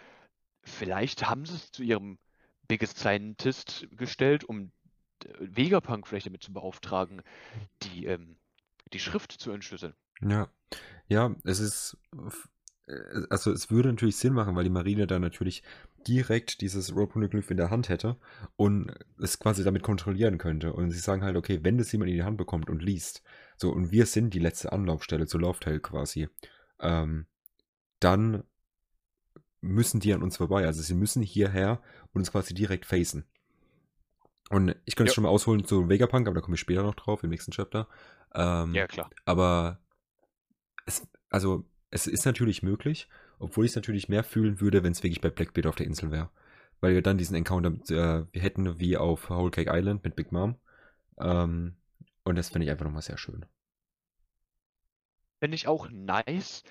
Vielleicht 0.63 1.27
haben 1.29 1.45
sie 1.45 1.55
es 1.55 1.71
zu 1.71 1.83
ihrem 1.83 2.17
Biggest 2.67 2.99
Scientist 2.99 3.87
gestellt, 3.91 4.43
um 4.43 4.71
äh, 5.25 5.27
Vegapunk 5.39 6.07
vielleicht 6.07 6.27
damit 6.27 6.43
zu 6.43 6.53
beauftragen, 6.53 7.21
die, 7.83 8.05
ähm, 8.05 8.37
die 8.93 8.99
Schrift 8.99 9.31
zu 9.31 9.51
entschlüsseln. 9.51 9.93
Ja, 10.21 10.49
ja, 11.07 11.35
es 11.43 11.59
ist, 11.59 11.97
äh, 12.87 12.93
also 13.29 13.51
es 13.51 13.71
würde 13.71 13.89
natürlich 13.89 14.17
Sinn 14.17 14.33
machen, 14.33 14.55
weil 14.55 14.63
die 14.63 14.69
Marine 14.69 15.07
dann 15.07 15.21
natürlich 15.21 15.63
direkt 16.07 16.61
dieses 16.61 16.95
Road 16.95 17.11
Poneglyph 17.11 17.51
in 17.51 17.57
der 17.57 17.69
Hand 17.69 17.89
hätte 17.89 18.17
und 18.55 18.91
es 19.19 19.39
quasi 19.39 19.63
damit 19.63 19.83
kontrollieren 19.83 20.37
könnte. 20.37 20.73
Und 20.73 20.91
sie 20.91 20.99
sagen 20.99 21.23
halt, 21.23 21.35
okay, 21.35 21.59
wenn 21.63 21.77
das 21.77 21.91
jemand 21.91 22.09
in 22.09 22.17
die 22.17 22.23
Hand 22.23 22.37
bekommt 22.37 22.69
und 22.69 22.81
liest, 22.81 23.23
so, 23.57 23.71
und 23.71 23.91
wir 23.91 24.05
sind 24.05 24.33
die 24.33 24.39
letzte 24.39 24.71
Anlaufstelle 24.71 25.27
zu 25.27 25.37
Lauftail 25.37 25.79
quasi, 25.79 26.29
ähm, 26.79 27.27
dann 27.99 28.43
müssen 29.61 29.99
die 29.99 30.13
an 30.13 30.23
uns 30.23 30.37
vorbei. 30.37 30.65
Also 30.65 30.81
sie 30.81 30.95
müssen 30.95 31.21
hierher 31.21 31.81
und 32.13 32.21
uns 32.21 32.31
quasi 32.31 32.53
direkt 32.53 32.85
facen. 32.85 33.25
Und 34.49 34.75
ich 34.85 34.95
könnte 34.95 35.11
es 35.11 35.15
schon 35.15 35.23
mal 35.23 35.29
ausholen 35.29 35.63
zu 35.63 35.87
Vegapunk, 35.87 36.27
aber 36.27 36.35
da 36.35 36.41
komme 36.41 36.55
ich 36.55 36.61
später 36.61 36.83
noch 36.83 36.95
drauf, 36.95 37.23
im 37.23 37.29
nächsten 37.29 37.51
Chapter. 37.51 37.87
Ähm, 38.33 38.73
Ja, 38.73 38.87
klar. 38.87 39.09
aber 39.23 39.79
es, 40.85 41.07
also, 41.29 41.65
es 41.89 42.07
ist 42.07 42.25
natürlich 42.25 42.63
möglich, 42.63 43.07
obwohl 43.41 43.65
ich 43.65 43.71
es 43.71 43.75
natürlich 43.75 44.09
mehr 44.09 44.23
fühlen 44.23 44.61
würde, 44.61 44.83
wenn 44.83 44.91
es 44.91 45.03
wirklich 45.03 45.21
bei 45.21 45.29
Blackbeard 45.29 45.67
auf 45.67 45.75
der 45.75 45.87
Insel 45.87 46.11
wäre. 46.11 46.29
Weil 46.79 46.93
wir 46.93 47.01
dann 47.01 47.17
diesen 47.17 47.35
Encounter 47.35 47.69
äh, 47.89 48.25
wir 48.31 48.41
hätten 48.41 48.79
wie 48.79 48.97
auf 48.97 49.29
Whole 49.29 49.51
Cake 49.51 49.71
Island 49.71 50.03
mit 50.03 50.15
Big 50.15 50.31
Mom. 50.31 50.55
Ähm, 51.19 51.75
und 52.23 52.35
das 52.37 52.49
finde 52.49 52.65
ich 52.65 52.71
einfach 52.71 52.85
nochmal 52.85 53.01
sehr 53.01 53.17
schön. 53.17 53.45
Fände 55.39 55.55
ich 55.55 55.67
auch 55.67 55.89
nice. 55.89 56.63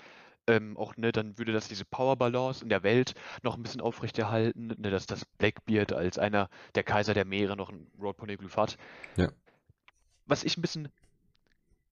Ähm, 0.47 0.75
auch, 0.75 0.97
ne, 0.97 1.11
dann 1.11 1.37
würde 1.37 1.53
das 1.53 1.67
diese 1.67 1.85
Power 1.85 2.15
Balance 2.15 2.63
in 2.63 2.69
der 2.69 2.83
Welt 2.83 3.13
noch 3.43 3.55
ein 3.55 3.63
bisschen 3.63 3.79
aufrechterhalten, 3.79 4.67
ne, 4.77 4.89
dass 4.89 5.05
das 5.05 5.25
Blackbeard 5.37 5.93
als 5.93 6.17
einer 6.17 6.49
der 6.73 6.83
Kaiser 6.83 7.13
der 7.13 7.25
Meere 7.25 7.55
noch 7.55 7.69
ein 7.69 7.87
Road 7.99 8.17
Poneglyph 8.17 8.57
hat. 8.57 8.77
Ja. 9.17 9.31
Was 10.25 10.43
ich 10.43 10.57
ein 10.57 10.61
bisschen 10.61 10.89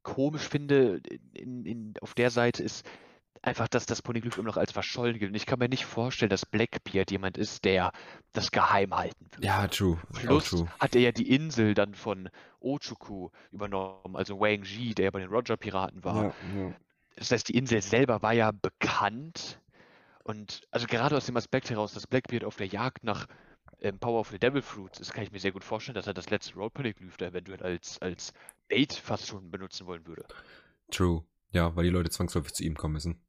komisch 0.01 0.47
finde 0.47 1.01
in, 1.33 1.65
in, 1.65 1.93
auf 2.01 2.15
der 2.15 2.31
Seite 2.31 2.63
ist 2.63 2.85
einfach, 3.41 3.67
dass 3.67 3.85
das 3.85 4.01
Poneglyph 4.01 4.37
immer 4.37 4.47
noch 4.47 4.57
als 4.57 4.71
verschollen 4.71 5.17
gilt. 5.17 5.31
Und 5.31 5.35
ich 5.35 5.45
kann 5.45 5.59
mir 5.59 5.69
nicht 5.69 5.85
vorstellen, 5.85 6.29
dass 6.29 6.45
Blackbeard 6.45 7.11
jemand 7.11 7.37
ist, 7.37 7.65
der 7.65 7.91
das 8.33 8.51
geheim 8.51 8.95
halten 8.95 9.25
würde. 9.31 9.45
Ja, 9.45 9.67
true. 9.67 9.99
Plus 10.13 10.49
true. 10.49 10.67
hat 10.79 10.95
er 10.95 11.01
ja 11.01 11.11
die 11.11 11.29
Insel 11.29 11.73
dann 11.73 11.93
von 11.93 12.29
Ochuku 12.59 13.29
übernommen, 13.51 14.15
also 14.15 14.39
Wang 14.39 14.63
Ji, 14.63 14.93
der 14.93 15.05
ja 15.05 15.11
bei 15.11 15.19
den 15.19 15.29
Roger-Piraten 15.29 16.03
war. 16.03 16.23
Ja, 16.23 16.33
ja. 16.55 16.73
Das 17.15 17.31
heißt, 17.31 17.49
die 17.49 17.57
Insel 17.57 17.81
selber 17.81 18.21
war 18.21 18.33
ja 18.33 18.51
bekannt. 18.51 19.59
Und 20.23 20.61
also 20.71 20.87
gerade 20.87 21.17
aus 21.17 21.25
dem 21.25 21.37
Aspekt 21.37 21.69
heraus, 21.69 21.93
dass 21.93 22.07
Blackbeard 22.07 22.43
auf 22.43 22.55
der 22.55 22.67
Jagd 22.67 23.03
nach 23.03 23.27
ähm, 23.81 23.99
Powerful 23.99 24.39
Devil 24.39 24.61
Fruits 24.61 24.99
ist, 24.99 25.13
kann 25.13 25.23
ich 25.23 25.31
mir 25.31 25.39
sehr 25.39 25.51
gut 25.51 25.63
vorstellen, 25.63 25.95
dass 25.95 26.07
er 26.07 26.13
das 26.13 26.29
letzte 26.29 26.55
Road 26.55 26.73
Poneglyph 26.73 27.17
da 27.17 27.27
eventuell 27.27 27.61
als, 27.63 27.99
als 28.01 28.33
Bait 28.67 28.93
fast 28.93 29.27
schon 29.27 29.51
benutzen 29.51 29.87
wollen 29.87 30.05
würde. 30.05 30.25
True. 30.91 31.23
Ja, 31.51 31.75
weil 31.75 31.85
die 31.85 31.89
Leute 31.89 32.09
zwangsläufig 32.09 32.53
zu 32.53 32.63
ihm 32.63 32.75
kommen 32.75 32.93
müssen. 32.93 33.19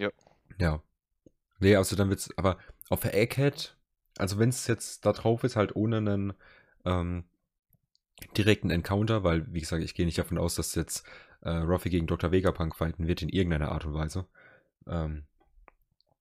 Ja. 0.00 0.10
Ja. 0.58 0.82
Nee, 1.60 1.76
also 1.76 1.94
dann 1.94 2.08
wird's, 2.08 2.30
aber 2.36 2.58
auf 2.88 3.00
der 3.00 3.14
Egghead, 3.14 3.76
also 4.18 4.38
wenn 4.38 4.48
es 4.48 4.66
jetzt 4.66 5.04
da 5.04 5.12
drauf 5.12 5.44
ist, 5.44 5.56
halt 5.56 5.76
ohne 5.76 5.98
einen 5.98 6.32
ähm, 6.84 7.24
direkten 8.36 8.70
Encounter, 8.70 9.24
weil, 9.24 9.52
wie 9.52 9.60
gesagt, 9.60 9.82
ich 9.82 9.94
gehe 9.94 10.06
nicht 10.06 10.18
davon 10.18 10.38
aus, 10.38 10.54
dass 10.54 10.74
jetzt 10.74 11.04
äh, 11.42 11.50
Ruffy 11.50 11.90
gegen 11.90 12.06
Dr. 12.06 12.32
Vegapunk 12.32 12.74
fighten 12.76 13.06
wird 13.06 13.22
in 13.22 13.28
irgendeiner 13.28 13.72
Art 13.72 13.84
und 13.84 13.94
Weise. 13.94 14.26
Ähm, 14.86 15.24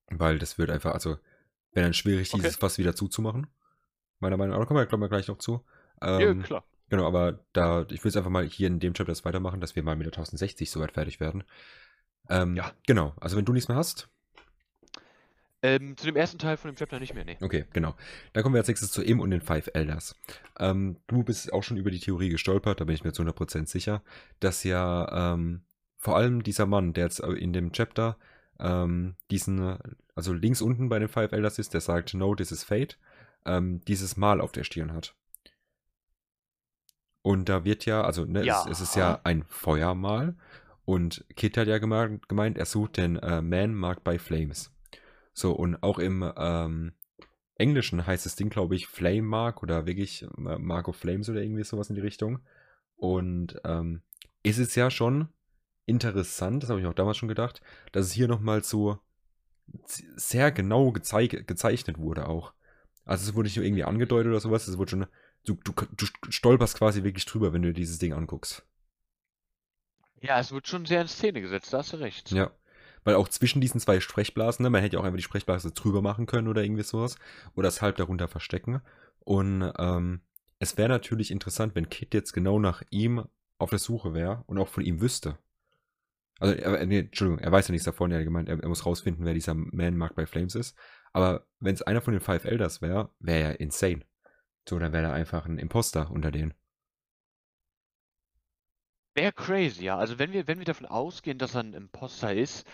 weil 0.10 0.40
das 0.40 0.58
wird 0.58 0.70
einfach, 0.70 0.94
also, 0.94 1.18
wäre 1.72 1.86
dann 1.86 1.94
schwierig, 1.94 2.34
Okay. 2.34 2.42
dieses 2.42 2.58
Fass 2.58 2.78
wieder 2.78 2.96
zuzumachen. 2.96 3.48
Meiner 4.20 4.38
Meinung 4.38 4.52
nach. 4.52 4.56
Aber 4.58 4.64
da 4.64 4.66
kommen 4.68 4.80
wir, 4.80 4.88
glaube 4.88 5.06
ich, 5.06 5.10
gleich 5.10 5.28
noch 5.28 5.38
zu. 5.38 5.64
ja, 6.02 6.20
Ähm, 6.20 6.44
klar. 6.44 6.64
Genau, 6.90 7.06
aber 7.06 7.46
da, 7.54 7.86
ich 7.92 8.04
will 8.04 8.10
es 8.10 8.18
einfach 8.18 8.32
mal 8.32 8.46
hier 8.46 8.68
in 8.68 8.80
dem 8.80 8.94
Chapter 8.94 9.12
das 9.12 9.24
weitermachen, 9.24 9.62
dass 9.62 9.76
wir 9.76 9.84
mal 9.84 9.96
mit 9.96 10.06
der 10.08 10.14
1060 10.14 10.72
soweit 10.72 10.92
fertig 10.92 11.20
werden. 11.20 11.44
Ähm, 12.28 12.56
Ja. 12.56 12.72
Genau, 12.88 13.14
also 13.20 13.38
wenn 13.38 13.46
du 13.46 13.54
nichts 13.54 13.68
mehr 13.70 13.78
hast, 13.78 14.10
Ähm, 15.62 15.98
zu 15.98 16.06
dem 16.06 16.16
ersten 16.16 16.38
Teil 16.40 16.56
von 16.56 16.72
dem 16.72 16.78
Chapter 16.78 17.00
nicht 17.02 17.14
mehr, 17.14 17.26
nee. 17.26 17.36
okay, 17.42 17.66
genau. 17.74 17.94
Dann 18.32 18.44
kommen 18.44 18.56
wir 18.56 18.62
als 18.62 18.70
nächstes 18.70 18.92
zu 18.94 19.02
Im 19.04 19.20
und 19.20 19.30
den 19.32 19.42
Five 19.42 19.70
Elders. 19.74 20.16
Ähm, 20.58 20.96
du 21.08 21.24
bist 21.24 21.52
auch 21.52 21.64
schon 21.64 21.76
über 21.76 21.92
die 21.92 22.00
Theorie 22.00 22.30
gestolpert, 22.30 22.80
da 22.80 22.86
bin 22.86 22.96
ich 22.96 23.04
mir 23.04 23.12
zu 23.12 23.24
100% 23.24 23.68
sicher, 23.68 24.02
dass 24.40 24.64
ja 24.64 25.34
ähm, 25.34 25.64
vor 25.98 26.16
allem 26.16 26.44
dieser 26.44 26.66
Mann, 26.66 26.94
der 26.94 27.04
jetzt 27.06 27.20
in 27.20 27.52
dem 27.52 27.74
Chapter 27.74 28.18
ähm, 28.58 29.16
diesen, 29.32 29.78
also 30.16 30.32
links 30.32 30.62
unten 30.62 30.88
bei 30.88 30.98
den 30.98 31.10
Five 31.10 31.34
Elders 31.34 31.60
ist, 31.60 31.74
der 31.74 31.82
sagt, 31.82 32.14
no, 32.14 32.36
this 32.36 32.54
is 32.54 32.64
fate, 32.64 32.98
ähm, 33.46 33.82
dieses 33.86 34.16
Mal 34.16 34.40
auf 34.40 34.54
der 34.54 34.64
Stirn 34.64 34.94
hat. 34.94 35.14
Und 37.22 37.50
da 37.50 37.66
wird 37.66 37.86
ja, 37.86 38.02
also 38.04 38.24
ne, 38.26 38.46
Ja. 38.46 38.62
es, 38.62 38.72
es 38.72 38.82
ist 38.82 38.96
ja 38.96 39.20
ein 39.26 39.44
Feuermal 39.44 40.36
und 40.90 41.24
Kit 41.36 41.56
hat 41.56 41.68
ja 41.68 41.78
gemeint, 41.78 42.58
er 42.58 42.66
sucht 42.66 42.98
den 42.98 43.16
äh, 43.18 43.44
Man 43.44 43.76
marked 43.76 44.04
by 44.04 44.18
Flames. 44.18 44.72
So, 45.34 45.52
und 45.52 45.84
auch 45.84 46.00
im 46.00 46.28
ähm, 46.36 46.94
Englischen 47.54 48.08
heißt 48.08 48.26
das 48.26 48.36
Ding, 48.36 48.50
glaube 48.50 48.74
ich, 48.74 48.88
Flame 48.88 49.22
Mark 49.22 49.62
oder 49.62 49.86
wirklich 49.86 50.24
äh, 50.24 50.58
Mark 50.58 50.88
of 50.88 50.96
Flames 50.96 51.30
oder 51.30 51.44
irgendwie 51.44 51.64
sowas 51.64 51.90
in 51.90 51.96
die 51.96 52.02
Richtung. 52.02 52.40
Und 52.96 53.62
ähm, 53.66 54.02
ist 54.42 54.58
es 54.58 54.74
ja 54.74 54.90
schon 54.90 55.28
interessant, 55.86 56.64
das 56.64 56.72
habe 56.72 56.80
ich 56.80 56.88
auch 56.88 56.96
damals 56.96 57.18
schon 57.18 57.30
gedacht, 57.30 57.62
dass 57.92 58.08
es 58.08 58.12
hier 58.12 58.28
nochmal 58.28 58.64
so 58.64 58.98
sehr 59.86 60.52
genau 60.52 60.92
gezeig 60.92 61.48
gezeichnet 61.48 62.00
wurde 62.00 62.28
auch. 62.28 62.52
Also 63.06 63.30
es 63.30 63.36
wurde 63.36 63.46
nicht 63.46 63.58
nur 63.58 63.66
irgendwie 63.66 63.84
angedeutet 63.84 64.32
oder 64.32 64.40
sowas, 64.40 64.68
es 64.68 64.80
wurde 64.80 64.90
schon, 64.90 65.06
du, 65.46 65.54
du, 65.54 65.72
du 65.96 66.08
stolperst 66.32 66.78
quasi 66.78 67.04
wirklich 67.04 67.26
drüber, 67.26 67.54
wenn 67.54 67.62
du 67.62 67.74
dieses 67.74 68.00
Ding 68.00 68.14
anguckst. 68.14 68.66
Ja, 70.22 70.40
es 70.40 70.52
wird 70.52 70.68
schon 70.68 70.86
sehr 70.86 71.02
in 71.02 71.08
Szene 71.08 71.42
gesetzt, 71.42 71.74
da 71.74 71.80
hast 71.80 71.94
du 71.94 71.98
recht. 71.98 72.32
Ja. 72.32 72.52
Weil 73.04 73.16
auch 73.16 73.30
zwischen 73.30 73.62
diesen 73.62 73.80
zwei 73.80 74.00
Sprechblasen, 74.00 74.64
ne, 74.64 74.70
man 74.70 74.82
hätte 74.82 74.96
ja 74.96 75.00
auch 75.00 75.06
einfach 75.06 75.18
die 75.18 75.24
Sprechblase 75.24 75.72
drüber 75.72 76.02
machen 76.02 76.26
können 76.26 76.48
oder 76.48 76.64
irgendwie 76.64 76.84
sowas. 76.84 77.16
Oder 77.56 77.70
es 77.70 77.82
halb 77.82 77.96
darunter 77.96 78.28
verstecken. 78.28 78.82
Und 79.20 79.72
ähm, 79.78 80.22
es 80.60 80.78
wäre 80.78 80.90
natürlich 80.90 81.32
interessant, 81.32 81.76
wenn 81.76 81.90
Kit 81.90 82.14
jetzt 82.14 82.34
genau 82.34 82.60
nach 82.60 82.84
ihm 82.90 83.26
auf 83.58 83.70
der 83.70 83.80
Suche 83.80 84.14
wäre 84.14 84.44
und 84.48 84.58
auch 84.58 84.68
von 84.68 84.84
ihm 84.84 85.02
wüsste. 85.02 85.38
Also, 86.40 86.56
er, 86.56 86.86
nee, 86.86 87.00
Entschuldigung, 87.00 87.40
er 87.40 87.52
weiß 87.52 87.68
ja 87.68 87.72
nichts 87.74 87.86
davon, 87.86 88.12
er 88.12 88.20
hat 88.20 88.26
gemeint, 88.26 88.50
er, 88.50 88.60
er 88.60 88.70
muss 88.70 88.86
rausfinden, 88.86 89.26
wer 89.26 89.34
dieser 89.34 89.54
Man 89.54 89.98
Marked 89.98 90.16
by 90.16 90.26
Flames 90.26 90.56
ist. 90.56 90.78
Aber 91.12 91.46
wenn 91.60 91.74
es 91.74 91.82
einer 91.82 92.02
von 92.02 92.14
den 92.14 92.22
Five 92.22 92.46
Elders 92.46 92.82
wäre, 92.82 93.12
wäre 93.20 93.40
er 93.40 93.60
insane. 93.60 94.02
So, 94.68 94.80
dann 94.80 94.94
wäre 94.94 95.08
er 95.08 95.14
einfach 95.14 95.46
ein 95.46 95.58
Imposter 95.58 96.12
unter 96.12 96.32
denen. 96.32 96.54
Wäre 99.16 99.34
crazy, 99.34 99.84
ja. 99.84 99.98
Also 99.98 100.20
wenn 100.20 100.32
wir, 100.32 100.48
wenn 100.48 100.60
wir 100.60 100.66
davon 100.66 100.86
ausgehen, 100.86 101.38
dass 101.38 101.56
er 101.56 101.62
ein 101.62 101.74
Imposter 101.74 102.34
ist, 102.34 102.68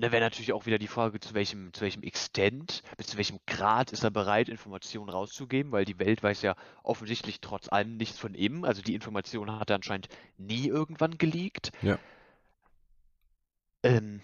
dann 0.00 0.12
wäre 0.12 0.22
natürlich 0.22 0.52
auch 0.52 0.66
wieder 0.66 0.78
die 0.78 0.86
Frage, 0.86 1.20
zu 1.20 1.34
welchem, 1.34 1.72
zu 1.72 1.82
welchem 1.82 2.02
Extent, 2.02 2.82
bis 2.96 3.08
zu 3.08 3.16
welchem 3.18 3.38
Grad 3.46 3.92
ist 3.92 4.02
er 4.02 4.10
bereit, 4.10 4.48
Informationen 4.48 5.10
rauszugeben, 5.10 5.72
weil 5.72 5.84
die 5.84 5.98
Welt 5.98 6.22
weiß 6.22 6.42
ja 6.42 6.56
offensichtlich 6.82 7.40
trotz 7.40 7.68
allem 7.68 7.96
nichts 7.96 8.18
von 8.18 8.34
ihm. 8.34 8.64
Also 8.64 8.80
die 8.82 8.94
Information 8.94 9.58
hat 9.58 9.70
er 9.70 9.76
anscheinend 9.76 10.08
nie 10.38 10.68
irgendwann 10.68 11.18
geleakt. 11.18 11.72
Ja. 11.82 11.98
Ähm, 13.82 14.22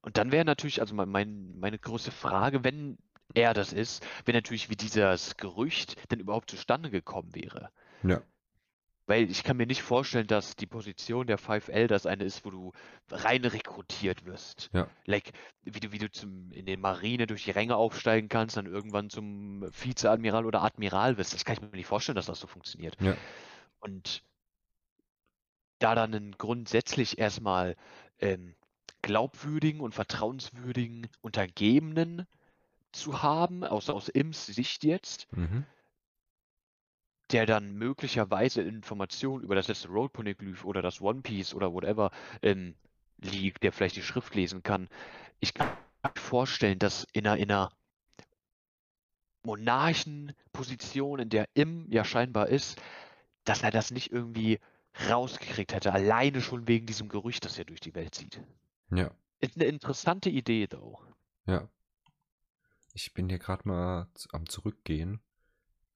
und 0.00 0.16
dann 0.16 0.32
wäre 0.32 0.44
natürlich, 0.44 0.80
also 0.80 0.94
mein, 0.94 1.08
mein, 1.10 1.58
meine 1.58 1.78
größte 1.78 2.10
Frage, 2.10 2.64
wenn 2.64 2.96
er 3.34 3.52
das 3.52 3.72
ist, 3.72 4.06
wäre 4.24 4.38
natürlich, 4.38 4.70
wie 4.70 4.76
dieses 4.76 5.36
Gerücht 5.36 5.96
denn 6.10 6.20
überhaupt 6.20 6.50
zustande 6.50 6.90
gekommen 6.90 7.34
wäre. 7.34 7.70
Ja. 8.02 8.22
Weil 9.08 9.30
ich 9.30 9.42
kann 9.42 9.56
mir 9.56 9.66
nicht 9.66 9.82
vorstellen, 9.82 10.26
dass 10.26 10.54
die 10.54 10.66
Position 10.66 11.26
der 11.26 11.38
Five 11.38 11.68
Elders 11.68 12.04
eine 12.04 12.24
ist, 12.24 12.44
wo 12.44 12.50
du 12.50 12.72
rein 13.10 13.42
rekrutiert 13.42 14.26
wirst. 14.26 14.68
Ja. 14.74 14.86
Like, 15.06 15.32
wie 15.62 15.80
du, 15.80 15.92
wie 15.92 15.98
du 15.98 16.10
zum, 16.10 16.52
in 16.52 16.66
den 16.66 16.78
Marine 16.78 17.26
durch 17.26 17.44
die 17.44 17.50
Ränge 17.50 17.76
aufsteigen 17.76 18.28
kannst, 18.28 18.58
dann 18.58 18.66
irgendwann 18.66 19.08
zum 19.08 19.62
Vizeadmiral 19.62 20.44
oder 20.44 20.62
Admiral 20.62 21.16
wirst. 21.16 21.32
Das 21.32 21.46
kann 21.46 21.56
ich 21.56 21.62
mir 21.62 21.70
nicht 21.70 21.86
vorstellen, 21.86 22.16
dass 22.16 22.26
das 22.26 22.38
so 22.38 22.46
funktioniert. 22.46 23.00
Ja. 23.00 23.16
Und 23.80 24.22
da 25.78 25.94
dann 25.94 26.14
einen 26.14 26.32
grundsätzlich 26.36 27.18
erstmal 27.18 27.76
ähm, 28.20 28.56
glaubwürdigen 29.00 29.80
und 29.80 29.94
vertrauenswürdigen 29.94 31.08
Untergebenen 31.22 32.26
zu 32.92 33.22
haben, 33.22 33.64
aus, 33.64 33.88
aus 33.88 34.10
Ims 34.10 34.44
Sicht 34.44 34.84
jetzt, 34.84 35.28
Mhm. 35.32 35.64
Der 37.32 37.46
dann 37.46 37.74
möglicherweise 37.74 38.62
Informationen 38.62 39.44
über 39.44 39.54
das 39.54 39.68
letzte 39.68 39.88
Road 39.88 40.12
Poneglyph 40.12 40.64
oder 40.64 40.82
das 40.82 41.00
One 41.00 41.20
Piece 41.22 41.54
oder 41.54 41.72
whatever 41.72 42.10
ähm, 42.42 42.74
liegt, 43.18 43.62
der 43.62 43.72
vielleicht 43.72 43.96
die 43.96 44.02
Schrift 44.02 44.34
lesen 44.34 44.62
kann. 44.62 44.88
Ich 45.40 45.54
kann 45.54 45.68
mir 46.02 46.12
vorstellen, 46.16 46.78
dass 46.78 47.06
in 47.12 47.26
einer, 47.26 47.36
in 47.36 47.50
einer 47.50 47.70
Monarchenposition, 49.44 51.20
in 51.20 51.28
der 51.28 51.48
Im 51.54 51.90
ja 51.90 52.04
scheinbar 52.04 52.48
ist, 52.48 52.80
dass 53.44 53.62
er 53.62 53.70
das 53.70 53.90
nicht 53.90 54.12
irgendwie 54.12 54.58
rausgekriegt 55.08 55.72
hätte, 55.72 55.92
alleine 55.92 56.40
schon 56.40 56.66
wegen 56.66 56.86
diesem 56.86 57.08
Gerücht, 57.08 57.44
das 57.44 57.58
er 57.58 57.64
durch 57.64 57.80
die 57.80 57.94
Welt 57.94 58.14
zieht. 58.14 58.42
Ja, 58.90 59.10
Ist 59.40 59.56
eine 59.56 59.66
interessante 59.66 60.30
Idee, 60.30 60.66
though. 60.66 60.98
ja. 61.46 61.68
Ich 62.94 63.12
bin 63.14 63.28
hier 63.28 63.38
gerade 63.38 63.68
mal 63.68 64.08
am 64.32 64.48
Zurückgehen, 64.48 65.20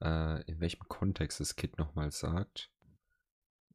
äh, 0.03 0.43
in 0.51 0.61
welchem 0.61 0.87
Kontext 0.89 1.41
das 1.41 1.57
Kid 1.57 1.79
nochmal 1.79 2.11
sagt. 2.11 2.71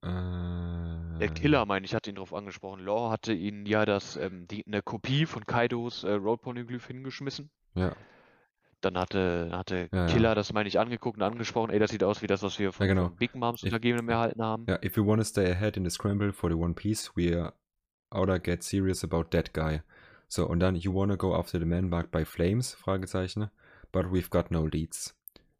Der 0.03 1.19
Äh, 1.19 1.27
Killer, 1.29 1.65
meine 1.65 1.85
ich, 1.85 1.95
hatte 1.95 2.09
ihn 2.11 2.15
darauf 2.15 2.33
angesprochen. 2.33 2.81
Law 2.81 3.09
hatte 3.09 3.33
ihn 3.33 3.65
ja 3.65 3.83
das, 3.85 4.15
ähm, 4.15 4.47
die, 4.47 4.65
eine 4.67 4.81
Kopie 4.83 5.25
von 5.25 5.45
Kaidos 5.45 6.03
äh, 6.03 6.11
Road 6.11 6.41
Poneglyph 6.43 6.85
hingeschmissen. 6.87 7.49
Ja, 7.73 7.95
Dann 8.81 8.95
hatte, 8.97 9.49
hatte 9.51 9.89
Ja, 9.91 10.05
ja. 10.05 10.05
Killer 10.07 10.35
das, 10.35 10.53
meine 10.53 10.69
ich, 10.69 10.79
angeguckt 10.79 11.17
und 11.17 11.23
angesprochen. 11.23 11.71
Ey, 11.71 11.79
das 11.79 11.89
sieht 11.91 12.03
aus 12.03 12.21
wie 12.21 12.27
das, 12.27 12.43
was 12.43 12.59
wir 12.59 12.71
von, 12.71 12.87
genau. 12.87 13.07
von 13.09 13.15
Big 13.17 13.33
Moms 13.35 13.63
Untergebenen 13.63 14.07
erhalten 14.07 14.41
haben. 14.43 14.65
ja. 14.69 14.77
If 14.83 14.97
you 14.97 15.05
want 15.05 15.19
to 15.19 15.25
stay 15.25 15.49
ahead 15.51 15.77
in 15.77 15.83
the 15.83 15.89
scramble 15.89 16.31
for 16.31 16.49
the 16.51 16.55
One 16.55 16.75
Piece, 16.75 17.11
we 17.15 17.51
oughta 18.11 18.37
get 18.37 18.63
serious 18.63 19.03
about 19.03 19.25
that 19.31 19.53
guy. 19.53 19.81
So, 20.27 20.45
und 20.47 20.59
dann, 20.59 20.75
you 20.75 20.93
wanna 20.93 21.17
go 21.17 21.33
after 21.35 21.57
the 21.59 21.65
man 21.65 21.89
marked 21.89 22.11
by 22.11 22.23
flames? 22.23 22.73
Fragezeichen. 22.75 23.49
But 23.91 24.11
we've 24.11 24.29
got 24.29 24.51
no 24.51 24.65
leads. 24.65 25.16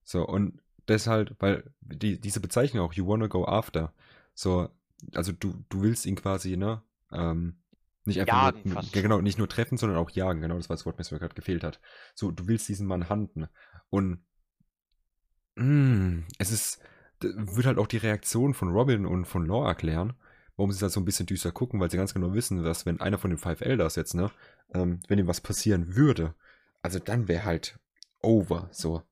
So, 0.08 0.26
und 0.26 0.62
deshalb, 0.88 1.36
weil 1.40 1.70
die, 1.82 2.18
diese 2.18 2.40
Bezeichnung 2.40 2.86
auch, 2.86 2.94
you 2.94 3.06
wanna 3.06 3.28
go 3.28 3.46
after. 3.46 3.92
So, 4.34 4.70
also 5.14 5.34
du, 5.34 5.66
du 5.68 5.82
willst 5.82 6.06
ihn 6.06 6.16
quasi, 6.16 6.56
ne? 6.56 6.82
Ähm, 7.12 7.58
nicht 8.06 8.22
einfach 8.22 8.54
Jagen 8.56 8.70
nur, 8.70 8.82
genau, 8.94 9.20
nicht 9.20 9.38
nur 9.38 9.50
treffen, 9.50 9.78
sondern 9.78 9.98
auch 9.98 10.10
jagen. 10.10 10.40
Genau, 10.40 10.56
das 10.56 10.70
war 10.70 10.78
das 10.78 10.86
Wort, 10.86 10.98
was 10.98 11.12
mir 11.12 11.20
gerade 11.20 11.36
gefehlt 11.36 11.66
hat. 11.66 11.82
So, 12.16 12.32
du 12.32 12.48
willst 12.48 12.70
diesen 12.70 12.88
Mann 12.88 13.10
handen. 13.10 13.50
Und 13.90 14.24
mm, 15.56 16.20
es 16.40 16.52
ist, 16.54 16.80
wird 17.20 17.66
halt 17.66 17.78
auch 17.78 17.88
die 17.88 17.98
Reaktion 17.98 18.54
von 18.54 18.70
Robin 18.70 19.06
und 19.06 19.26
von 19.26 19.46
Law 19.46 19.68
erklären, 19.68 20.14
warum 20.56 20.72
sie 20.72 20.80
da 20.80 20.88
so 20.88 21.02
ein 21.02 21.06
bisschen 21.06 21.26
düster 21.26 21.52
gucken, 21.52 21.82
weil 21.82 21.92
sie 21.92 21.98
ganz 21.98 22.14
genau 22.14 22.34
wissen, 22.34 22.64
dass 22.64 22.86
wenn 22.86 23.02
einer 23.02 23.18
von 23.18 23.30
den 23.30 23.40
Five 23.40 23.60
Elders 23.60 23.98
jetzt, 23.98 24.14
ne, 24.14 24.32
ähm, 24.74 25.02
wenn 25.10 25.20
ihm 25.20 25.28
was 25.28 25.42
passieren 25.42 25.98
würde, 25.98 26.34
also 26.82 27.00
dann 27.00 27.28
wäre 27.28 27.44
halt 27.44 27.78
over, 28.22 28.70
so. 28.72 29.04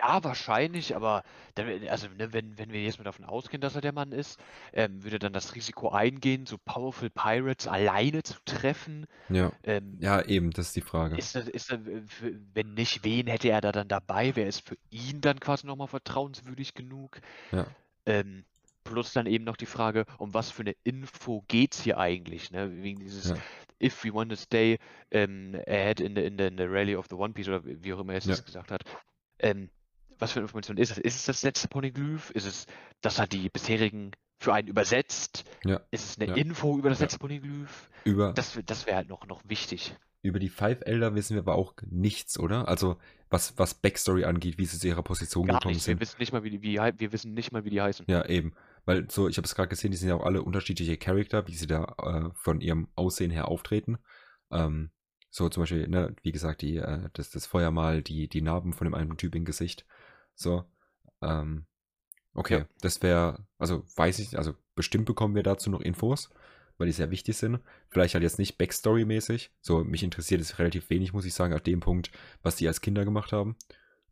Ja, 0.00 0.24
wahrscheinlich, 0.24 0.96
aber 0.96 1.22
dann, 1.54 1.68
also, 1.88 2.08
ne, 2.08 2.32
wenn, 2.32 2.58
wenn 2.58 2.72
wir 2.72 2.82
jetzt 2.82 2.98
mal 2.98 3.04
davon 3.04 3.24
ausgehen, 3.24 3.60
dass 3.60 3.76
er 3.76 3.80
der 3.80 3.92
Mann 3.92 4.10
ist, 4.10 4.40
ähm, 4.72 5.04
würde 5.04 5.16
er 5.16 5.20
dann 5.20 5.32
das 5.32 5.54
Risiko 5.54 5.90
eingehen, 5.90 6.46
so 6.46 6.58
Powerful 6.64 7.10
Pirates 7.10 7.68
alleine 7.68 8.24
zu 8.24 8.34
treffen. 8.44 9.06
Ja. 9.28 9.52
Ähm, 9.62 9.96
Ja, 10.00 10.20
eben, 10.22 10.50
das 10.50 10.66
ist 10.68 10.76
die 10.76 10.80
Frage. 10.80 11.16
Ist 11.16 11.36
er, 11.36 11.46
ist 11.54 11.70
er, 11.70 11.78
äh, 11.86 12.02
für- 12.06 12.40
wenn 12.54 12.74
nicht, 12.74 13.04
wen 13.04 13.28
hätte 13.28 13.48
er 13.50 13.60
da 13.60 13.70
dann 13.70 13.86
dabei? 13.86 14.34
Wer 14.34 14.48
ist 14.48 14.66
für 14.66 14.76
ihn 14.90 15.20
dann 15.20 15.38
quasi 15.38 15.64
nochmal 15.66 15.86
vertrauenswürdig 15.88 16.74
genug? 16.74 17.20
Ja. 17.52 17.66
Ähm, 18.04 18.44
plus 18.82 19.12
dann 19.12 19.26
eben 19.26 19.44
noch 19.44 19.56
die 19.56 19.64
Frage, 19.64 20.06
um 20.18 20.34
was 20.34 20.50
für 20.50 20.62
eine 20.62 20.74
Info 20.82 21.44
geht's 21.46 21.80
hier 21.82 21.98
eigentlich? 21.98 22.50
Ne? 22.50 22.82
Wegen 22.82 22.98
dieses 22.98 23.30
Ja. 23.30 23.36
If 23.80 24.02
we 24.04 24.12
want 24.12 24.30
to 24.30 24.36
stay 24.36 24.78
ähm, 25.12 25.54
ahead 25.68 26.00
in 26.00 26.16
the, 26.16 26.22
in, 26.24 26.36
the, 26.36 26.44
in 26.46 26.58
the 26.58 26.64
Rally 26.64 26.96
of 26.96 27.06
the 27.10 27.16
One 27.16 27.32
Piece 27.32 27.48
oder 27.48 27.62
wie 27.64 27.92
auch 27.94 28.00
immer 28.00 28.12
er 28.14 28.18
es 28.18 28.24
Ja. 28.24 28.32
jetzt 28.34 28.44
gesagt 28.44 28.72
hat. 28.72 28.82
Ähm, 29.38 29.70
was 30.24 30.32
für 30.32 30.40
eine 30.40 30.44
Information 30.46 30.76
ist 30.76 30.90
es? 30.92 30.98
Ist 30.98 31.16
es 31.16 31.24
das 31.26 31.42
letzte 31.42 31.68
Poneglyph? 31.68 32.30
Ist 32.30 32.46
es, 32.46 32.66
dass 33.00 33.18
er 33.18 33.26
die 33.26 33.48
bisherigen 33.48 34.10
für 34.40 34.52
einen 34.52 34.68
übersetzt? 34.68 35.44
Ja. 35.64 35.80
Ist 35.90 36.04
es 36.10 36.18
eine 36.18 36.30
Ja. 36.30 36.36
Info 36.36 36.76
über 36.78 36.88
das 36.90 36.98
Ja. 36.98 37.04
letzte 37.04 37.18
Poneglyph? 37.18 37.88
Über, 38.04 38.32
Das, 38.32 38.58
das 38.66 38.86
wäre 38.86 38.96
halt 38.96 39.08
noch, 39.08 39.26
noch 39.26 39.42
wichtig. 39.48 39.96
über 40.22 40.38
die 40.38 40.48
Five 40.48 40.80
Elder 40.86 41.14
wissen 41.14 41.34
wir 41.34 41.42
aber 41.42 41.54
auch 41.54 41.74
nichts, 41.90 42.38
oder? 42.38 42.66
Also, 42.66 42.96
was, 43.28 43.58
was 43.58 43.74
Backstory 43.74 44.24
angeht, 44.24 44.56
wie 44.58 44.64
sie 44.64 44.78
zu 44.78 44.88
ihrer 44.88 45.02
Position 45.02 45.46
Gar 45.46 45.58
gekommen 45.58 45.74
nichts. 45.74 45.86
Wir 45.86 45.92
sind. 45.94 46.00
wissen 46.00 46.16
nicht 46.18 46.32
mal, 46.32 46.42
wie 46.44 46.50
die, 46.50 46.62
wie, 46.62 46.76
wir 46.78 47.12
wissen 47.12 47.34
nicht 47.34 47.52
mal, 47.52 47.64
wie 47.64 47.70
die 47.70 47.80
heißen. 47.82 48.06
Ja, 48.08 48.24
eben. 48.26 48.54
Weil 48.86 49.10
so, 49.10 49.28
ich 49.28 49.36
habe 49.36 49.44
es 49.46 49.54
gerade 49.54 49.68
gesehen, 49.68 49.90
die 49.90 49.96
sind 49.98 50.08
ja 50.08 50.14
auch 50.14 50.24
alle 50.24 50.42
unterschiedliche 50.42 50.96
Charakter, 50.96 51.46
wie 51.46 51.54
sie 51.54 51.66
da 51.66 51.94
äh, 52.02 52.30
von 52.34 52.60
ihrem 52.60 52.88
Aussehen 52.94 53.30
her 53.30 53.48
auftreten. 53.48 53.98
Ähm, 54.50 54.90
so 55.30 55.48
zum 55.48 55.62
Beispiel, 55.62 55.88
ne, 55.88 56.14
wie 56.22 56.32
gesagt, 56.32 56.62
die, 56.62 56.76
äh, 56.76 57.08
das, 57.12 57.30
das 57.30 57.44
Feuermal, 57.46 58.02
die, 58.02 58.28
die 58.28 58.40
Narben 58.40 58.72
von 58.72 58.86
dem 58.86 58.94
einen 58.94 59.16
Typ 59.16 59.34
im 59.34 59.44
Gesicht. 59.44 59.84
So. 60.34 60.64
Ähm, 61.22 61.66
okay, 62.34 62.58
Ja. 62.60 62.66
das 62.80 63.02
wäre, 63.02 63.46
also 63.58 63.84
weiß 63.96 64.18
ich, 64.20 64.36
also 64.38 64.54
bestimmt 64.74 65.06
bekommen 65.06 65.34
wir 65.34 65.42
dazu 65.42 65.70
noch 65.70 65.80
Infos, 65.80 66.30
weil 66.78 66.86
die 66.86 66.92
sehr 66.92 67.10
wichtig 67.10 67.36
sind. 67.36 67.60
Vielleicht 67.88 68.14
halt 68.14 68.22
jetzt 68.24 68.38
nicht 68.38 68.58
Backstory-mäßig. 68.58 69.50
So, 69.60 69.84
mich 69.84 70.02
interessiert 70.02 70.40
es 70.40 70.58
relativ 70.58 70.90
wenig, 70.90 71.12
muss 71.12 71.24
ich 71.24 71.34
sagen, 71.34 71.54
an 71.54 71.62
dem 71.62 71.80
Punkt, 71.80 72.10
was 72.42 72.56
die 72.56 72.66
als 72.68 72.80
Kinder 72.80 73.04
gemacht 73.04 73.32
haben. 73.32 73.56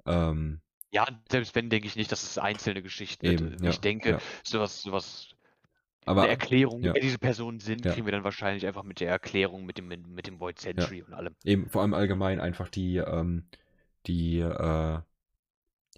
Ähm, 0.06 0.60
Ja, 0.92 1.06
selbst 1.30 1.54
wenn, 1.54 1.70
denke 1.70 1.86
ich 1.88 1.96
nicht, 1.96 2.12
dass 2.12 2.22
es 2.22 2.38
einzelne 2.38 2.82
Geschichten 2.82 3.26
Eben, 3.26 3.48
sind. 3.50 3.62
ja, 3.64 3.70
Ich 3.70 3.80
denke, 3.80 4.10
ja. 4.10 4.20
sowas, 4.44 4.82
sowas, 4.82 5.28
aber 6.04 6.22
eine 6.22 6.30
Erklärung, 6.32 6.82
ja. 6.82 6.94
wer 6.94 7.00
diese 7.00 7.18
Personen 7.18 7.60
sind, 7.60 7.84
Ja. 7.84 7.92
kriegen 7.92 8.06
wir 8.06 8.12
dann 8.12 8.24
wahrscheinlich 8.24 8.66
einfach 8.66 8.82
mit 8.82 9.00
der 9.00 9.08
Erklärung, 9.10 9.64
mit 9.64 9.78
dem, 9.78 9.88
mit 9.88 10.26
dem 10.26 10.38
Void 10.40 10.58
Century 10.58 11.02
und 11.02 11.14
allem. 11.14 11.34
Eben, 11.44 11.68
vor 11.68 11.82
allem 11.82 11.94
allgemein 11.94 12.40
einfach 12.40 12.68
die, 12.68 12.96
ähm, 12.96 13.44
die 14.06 14.38
äh, 14.40 14.98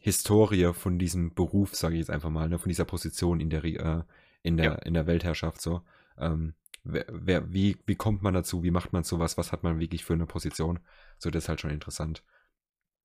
Historie 0.04 0.74
von 0.74 0.98
diesem 0.98 1.32
Beruf, 1.34 1.74
sage 1.74 1.94
ich 1.94 2.00
jetzt 2.00 2.10
einfach 2.10 2.28
mal, 2.28 2.46
ne, 2.50 2.58
von 2.58 2.68
dieser 2.68 2.84
Position 2.84 3.40
in 3.40 3.48
der, 3.48 3.64
äh, 3.64 4.02
in 4.42 4.58
der, 4.58 4.66
Ja. 4.66 4.74
in 4.74 4.92
der 4.92 5.06
Weltherrschaft 5.06 5.62
so. 5.62 5.80
Ähm, 6.18 6.52
wer, 6.82 7.06
wer, 7.10 7.54
wie, 7.54 7.78
wie 7.86 7.94
kommt 7.94 8.20
man 8.22 8.34
dazu? 8.34 8.62
Wie 8.62 8.70
macht 8.70 8.92
man 8.92 9.02
sowas? 9.04 9.38
Was 9.38 9.50
hat 9.50 9.62
man 9.62 9.80
wirklich 9.80 10.04
für 10.04 10.12
eine 10.12 10.26
Position? 10.26 10.78
So, 11.18 11.30
das 11.30 11.44
ist 11.44 11.48
halt 11.48 11.62
schon 11.62 11.70
interessant. 11.70 12.22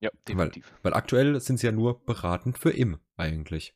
Ja, 0.02 0.10
Weil- 0.28 0.50
definitiv. 0.50 0.74
Weil 0.84 0.94
aktuell 0.94 1.40
sind 1.40 1.58
sie 1.62 1.68
ja 1.68 1.72
nur 1.72 2.04
beratend 2.06 2.58
für 2.58 2.72
im, 2.72 3.00
eigentlich. 3.16 3.74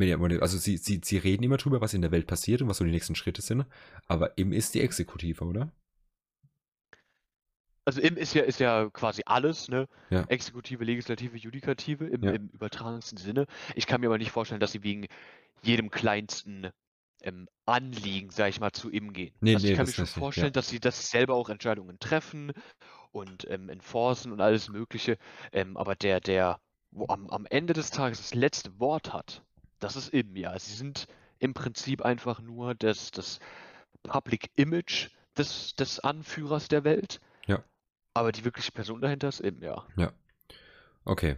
Also 0.00 0.58
sie, 0.58 0.76
sie, 0.76 1.00
sie 1.04 1.18
reden 1.18 1.44
immer 1.44 1.56
drüber, 1.56 1.80
was 1.80 1.94
in 1.94 2.02
der 2.02 2.10
Welt 2.12 2.26
passiert 2.26 2.62
und 2.62 2.68
was 2.68 2.78
so 2.78 2.84
die 2.84 2.90
nächsten 2.90 3.14
Schritte 3.14 3.42
sind, 3.42 3.64
aber 4.06 4.38
im 4.38 4.52
ist 4.52 4.74
die 4.74 4.80
Exekutive, 4.80 5.44
oder? 5.44 5.72
Also 7.88 8.02
im 8.02 8.18
ist 8.18 8.34
ja, 8.34 8.42
ist 8.42 8.60
ja 8.60 8.90
quasi 8.90 9.22
alles, 9.24 9.68
ne? 9.68 9.88
Ja. 10.10 10.24
Exekutive, 10.24 10.84
Legislative, 10.84 11.38
Judikative 11.38 12.04
im, 12.04 12.22
Ja. 12.22 12.32
im 12.32 12.48
übertragensten 12.48 13.16
Sinne. 13.16 13.46
Ich 13.74 13.86
kann 13.86 14.02
mir 14.02 14.08
aber 14.08 14.18
nicht 14.18 14.30
vorstellen, 14.30 14.60
dass 14.60 14.72
sie 14.72 14.82
wegen 14.82 15.06
jedem 15.62 15.90
kleinsten 15.90 16.68
ähm, 17.22 17.48
Anliegen, 17.64 18.28
sag 18.28 18.50
ich 18.50 18.60
mal, 18.60 18.72
zu 18.72 18.90
ihm 18.90 19.14
gehen. 19.14 19.34
Nee, 19.40 19.54
also 19.54 19.64
nee, 19.64 19.72
ich 19.72 19.76
kann 19.78 19.86
das 19.86 19.92
mir 19.92 19.94
schon 19.94 20.04
nicht, 20.04 20.16
ja. 20.16 20.20
vorstellen, 20.20 20.52
dass 20.52 20.68
sie, 20.68 20.80
sie 20.82 20.90
selber 20.90 21.32
auch 21.32 21.48
Entscheidungen 21.48 21.98
treffen 21.98 22.52
und 23.10 23.48
ähm, 23.48 23.70
enforcen 23.70 24.32
und 24.32 24.42
alles 24.42 24.68
Mögliche. 24.68 25.16
Ähm, 25.52 25.78
aber 25.78 25.94
der, 25.94 26.20
der, 26.20 26.60
wo 26.90 27.06
am, 27.08 27.30
am 27.30 27.46
Ende 27.46 27.72
des 27.72 27.90
Tages 27.90 28.18
das 28.18 28.34
letzte 28.34 28.78
Wort 28.78 29.14
hat, 29.14 29.42
das 29.78 29.96
ist 29.96 30.10
im, 30.12 30.36
ja. 30.36 30.58
Sie 30.58 30.74
sind 30.74 31.06
im 31.38 31.54
Prinzip 31.54 32.02
einfach 32.02 32.42
nur 32.42 32.74
das, 32.74 33.12
das 33.12 33.38
Public 34.02 34.50
Image 34.56 35.08
des, 35.38 35.74
des 35.74 36.00
Anführers 36.00 36.68
der 36.68 36.84
Welt. 36.84 37.18
Ja. 38.18 38.20
Aber 38.20 38.32
die 38.32 38.44
wirkliche 38.44 38.72
Person 38.72 39.00
dahinter 39.00 39.28
ist 39.28 39.40
im, 39.40 39.62
ja. 39.62 39.86
Okay. 41.04 41.36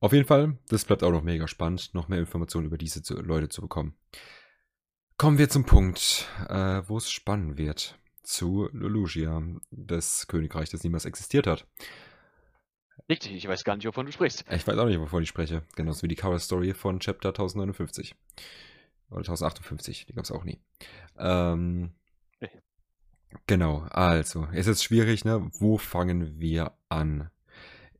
Auf 0.00 0.12
jeden 0.12 0.26
Fall, 0.26 0.58
das 0.68 0.84
bleibt 0.84 1.02
auch 1.02 1.10
noch 1.10 1.22
mega 1.22 1.48
spannend, 1.48 1.94
noch 1.94 2.08
mehr 2.08 2.18
Informationen 2.18 2.66
über 2.66 2.78
diese 2.78 3.02
zu, 3.02 3.14
Leute 3.20 3.48
zu 3.48 3.60
bekommen. 3.60 3.96
Kommen 5.16 5.38
wir 5.38 5.48
zum 5.48 5.64
Punkt, 5.64 6.28
äh, 6.48 6.82
wo 6.86 6.98
es 6.98 7.10
spannend 7.10 7.56
wird. 7.56 7.98
Zu 8.22 8.68
Lulugia, 8.72 9.42
das 9.70 10.26
Königreich, 10.26 10.68
das 10.68 10.82
niemals 10.82 11.04
existiert 11.04 11.46
hat. 11.46 11.66
Richtig, 13.08 13.32
ich 13.32 13.46
weiß 13.46 13.64
gar 13.64 13.76
nicht, 13.76 13.86
wovon 13.86 14.06
du 14.06 14.12
sprichst. 14.12 14.44
Ich 14.50 14.66
weiß 14.66 14.78
auch 14.78 14.86
nicht, 14.86 14.98
wovon 14.98 15.22
ich 15.22 15.28
spreche. 15.28 15.62
Genauso 15.76 16.02
wie 16.02 16.08
die 16.08 16.16
Cover 16.16 16.38
Story 16.38 16.74
von 16.74 16.98
Chapter 16.98 17.28
1059. 17.28 18.16
Oder 19.10 19.20
1058, 19.20 20.06
die 20.06 20.12
gab 20.12 20.24
es 20.24 20.32
auch 20.32 20.44
nie. 20.44 20.60
Ähm. 21.18 21.92
Genau, 23.46 23.86
also, 23.90 24.48
es 24.52 24.66
ist 24.66 24.82
schwierig, 24.82 25.24
ne? 25.24 25.48
Wo 25.58 25.78
fangen 25.78 26.38
wir 26.40 26.72
an? 26.88 27.30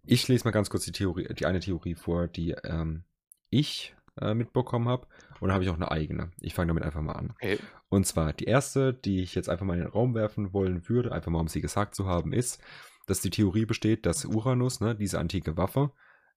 Ich 0.05 0.29
lese 0.29 0.45
mal 0.45 0.53
ganz 0.53 0.71
kurz 0.71 0.85
die 0.85 0.93
Theorie, 0.93 1.29
die 1.35 1.47
eine 1.47 1.61
Theorie 1.61 1.95
vor, 1.95 2.29
die 2.29 2.53
ähm, 2.63 3.05
ich 3.51 3.95
äh, 4.21 4.35
mitbekommen 4.35 4.89
habe. 4.89 5.07
Und 5.41 5.49
dann 5.49 5.55
habe 5.55 5.65
ich 5.65 5.71
auch 5.71 5.77
eine 5.77 5.91
eigene. 5.91 6.31
Ich 6.41 6.55
fange 6.55 6.69
damit 6.69 6.83
einfach 6.83 7.03
mal 7.03 7.13
an. 7.13 7.31
Okay. 7.37 7.59
Und 7.89 8.07
zwar 8.07 8.33
die 8.33 8.45
erste, 8.45 8.95
die 8.95 9.23
ich 9.23 9.35
jetzt 9.35 9.49
einfach 9.49 9.67
mal 9.67 9.75
in 9.75 9.81
den 9.81 9.91
Raum 9.91 10.15
werfen 10.15 10.53
wollen 10.53 10.89
würde, 10.89 11.13
einfach 11.13 11.31
mal 11.31 11.41
um 11.41 11.49
sie 11.49 11.61
gesagt 11.61 11.95
zu 11.95 12.07
haben, 12.07 12.33
ist, 12.33 12.61
dass 13.07 13.21
die 13.21 13.31
Theorie 13.31 13.67
besteht, 13.67 14.07
dass 14.07 14.25
Uranus, 14.25 14.81
ne, 14.81 14.95
diese 14.95 15.19
antike 15.19 15.57
Waffe, 15.57 15.93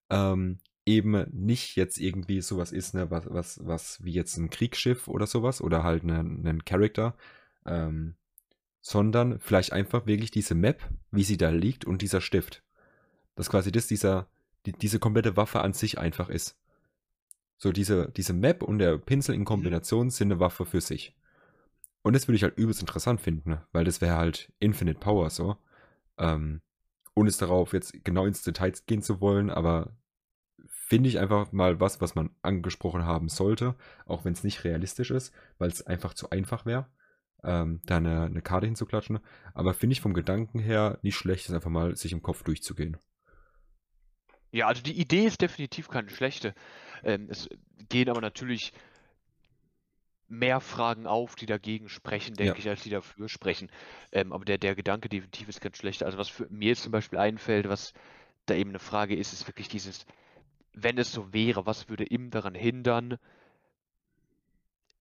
ähm, 0.09 0.59
eben 0.85 1.25
nicht 1.31 1.75
jetzt 1.75 1.99
irgendwie 1.99 2.41
sowas 2.41 2.71
ist, 2.71 2.93
ne, 2.93 3.09
was, 3.11 3.25
was, 3.29 3.59
was 3.63 4.03
wie 4.03 4.13
jetzt 4.13 4.37
ein 4.37 4.49
Kriegsschiff 4.49 5.07
oder 5.07 5.27
sowas 5.27 5.61
oder 5.61 5.83
halt 5.83 6.03
einen 6.03 6.41
ne, 6.41 6.57
Charakter, 6.65 7.15
ähm, 7.65 8.15
sondern 8.81 9.39
vielleicht 9.39 9.73
einfach 9.73 10.05
wirklich 10.05 10.31
diese 10.31 10.55
Map, 10.55 10.81
wie 11.11 11.23
sie 11.23 11.37
da 11.37 11.49
liegt 11.49 11.85
und 11.85 12.01
dieser 12.01 12.21
Stift. 12.21 12.63
Dass 13.35 13.49
quasi 13.49 13.71
das 13.71 13.87
dieser, 13.87 14.27
die, 14.65 14.73
diese 14.73 14.99
komplette 14.99 15.37
Waffe 15.37 15.61
an 15.61 15.73
sich 15.73 15.97
einfach 15.97 16.29
ist. 16.29 16.57
So 17.57 17.71
diese, 17.71 18.11
diese 18.15 18.33
Map 18.33 18.63
und 18.63 18.79
der 18.79 18.97
Pinsel 18.97 19.35
in 19.35 19.41
mhm. 19.41 19.45
Kombination 19.45 20.09
sind 20.09 20.31
eine 20.31 20.39
Waffe 20.39 20.65
für 20.65 20.81
sich. 20.81 21.15
Und 22.01 22.13
das 22.13 22.27
würde 22.27 22.37
ich 22.37 22.43
halt 22.43 22.57
übelst 22.57 22.79
interessant 22.79 23.19
finden, 23.19 23.49
ne? 23.49 23.67
weil 23.73 23.83
das 23.83 23.99
wäre 23.99 24.15
halt 24.15 24.51
Infinite 24.59 24.99
Power 24.99 25.29
so. 25.29 25.57
Ähm, 26.17 26.61
ohne 27.15 27.29
es 27.29 27.37
darauf 27.37 27.73
jetzt 27.73 28.05
genau 28.05 28.25
ins 28.25 28.43
Detail 28.43 28.73
gehen 28.87 29.01
zu 29.01 29.19
wollen, 29.19 29.49
aber 29.49 29.91
finde 30.65 31.09
ich 31.09 31.19
einfach 31.19 31.51
mal 31.51 31.79
was, 31.79 31.99
was 31.99 32.15
man 32.15 32.29
angesprochen 32.41 33.05
haben 33.05 33.27
sollte, 33.29 33.75
auch 34.05 34.23
wenn 34.25 34.33
es 34.33 34.43
nicht 34.43 34.63
realistisch 34.63 35.11
ist, 35.11 35.33
weil 35.57 35.69
es 35.69 35.85
einfach 35.85 36.13
zu 36.13 36.29
einfach 36.29 36.65
wäre, 36.65 36.87
ähm, 37.43 37.81
da 37.85 37.97
eine, 37.97 38.23
eine 38.23 38.41
Karte 38.41 38.65
hinzuklatschen. 38.65 39.19
Aber 39.53 39.73
finde 39.73 39.93
ich 39.93 40.01
vom 40.01 40.13
Gedanken 40.13 40.59
her 40.59 40.99
nicht 41.01 41.15
schlecht, 41.15 41.47
es 41.47 41.53
einfach 41.53 41.69
mal 41.69 41.95
sich 41.95 42.11
im 42.11 42.21
Kopf 42.21 42.43
durchzugehen. 42.43 42.97
Ja, 44.51 44.67
also 44.67 44.81
die 44.81 44.99
Idee 44.99 45.25
ist 45.25 45.41
definitiv 45.41 45.89
keine 45.89 46.09
schlechte. 46.09 46.53
Ähm, 47.03 47.27
es 47.29 47.49
gehen 47.89 48.09
aber 48.09 48.21
natürlich 48.21 48.73
mehr 50.27 50.59
Fragen 50.59 51.07
auf, 51.07 51.35
die 51.35 51.45
dagegen 51.45 51.89
sprechen, 51.89 52.35
denke 52.35 52.53
ja. 52.53 52.59
ich, 52.59 52.69
als 52.69 52.83
die 52.83 52.89
dafür 52.89 53.29
sprechen. 53.29 53.69
Ähm, 54.11 54.31
aber 54.31 54.45
der, 54.45 54.57
der 54.57 54.75
Gedanke 54.75 55.09
definitiv 55.09 55.49
ist 55.49 55.61
kein 55.61 55.73
schlechter. 55.73 56.05
Also 56.05 56.17
was 56.17 56.29
für 56.29 56.47
mir 56.49 56.69
jetzt 56.69 56.83
zum 56.83 56.91
Beispiel 56.91 57.19
einfällt, 57.19 57.67
was 57.67 57.93
da 58.45 58.53
eben 58.53 58.69
eine 58.69 58.79
Frage 58.79 59.15
ist, 59.15 59.33
ist 59.33 59.47
wirklich 59.47 59.67
dieses, 59.67 60.05
wenn 60.73 60.97
es 60.97 61.11
so 61.11 61.33
wäre, 61.33 61.65
was 61.65 61.89
würde 61.89 62.05
ihm 62.05 62.29
daran 62.29 62.55
hindern, 62.55 63.17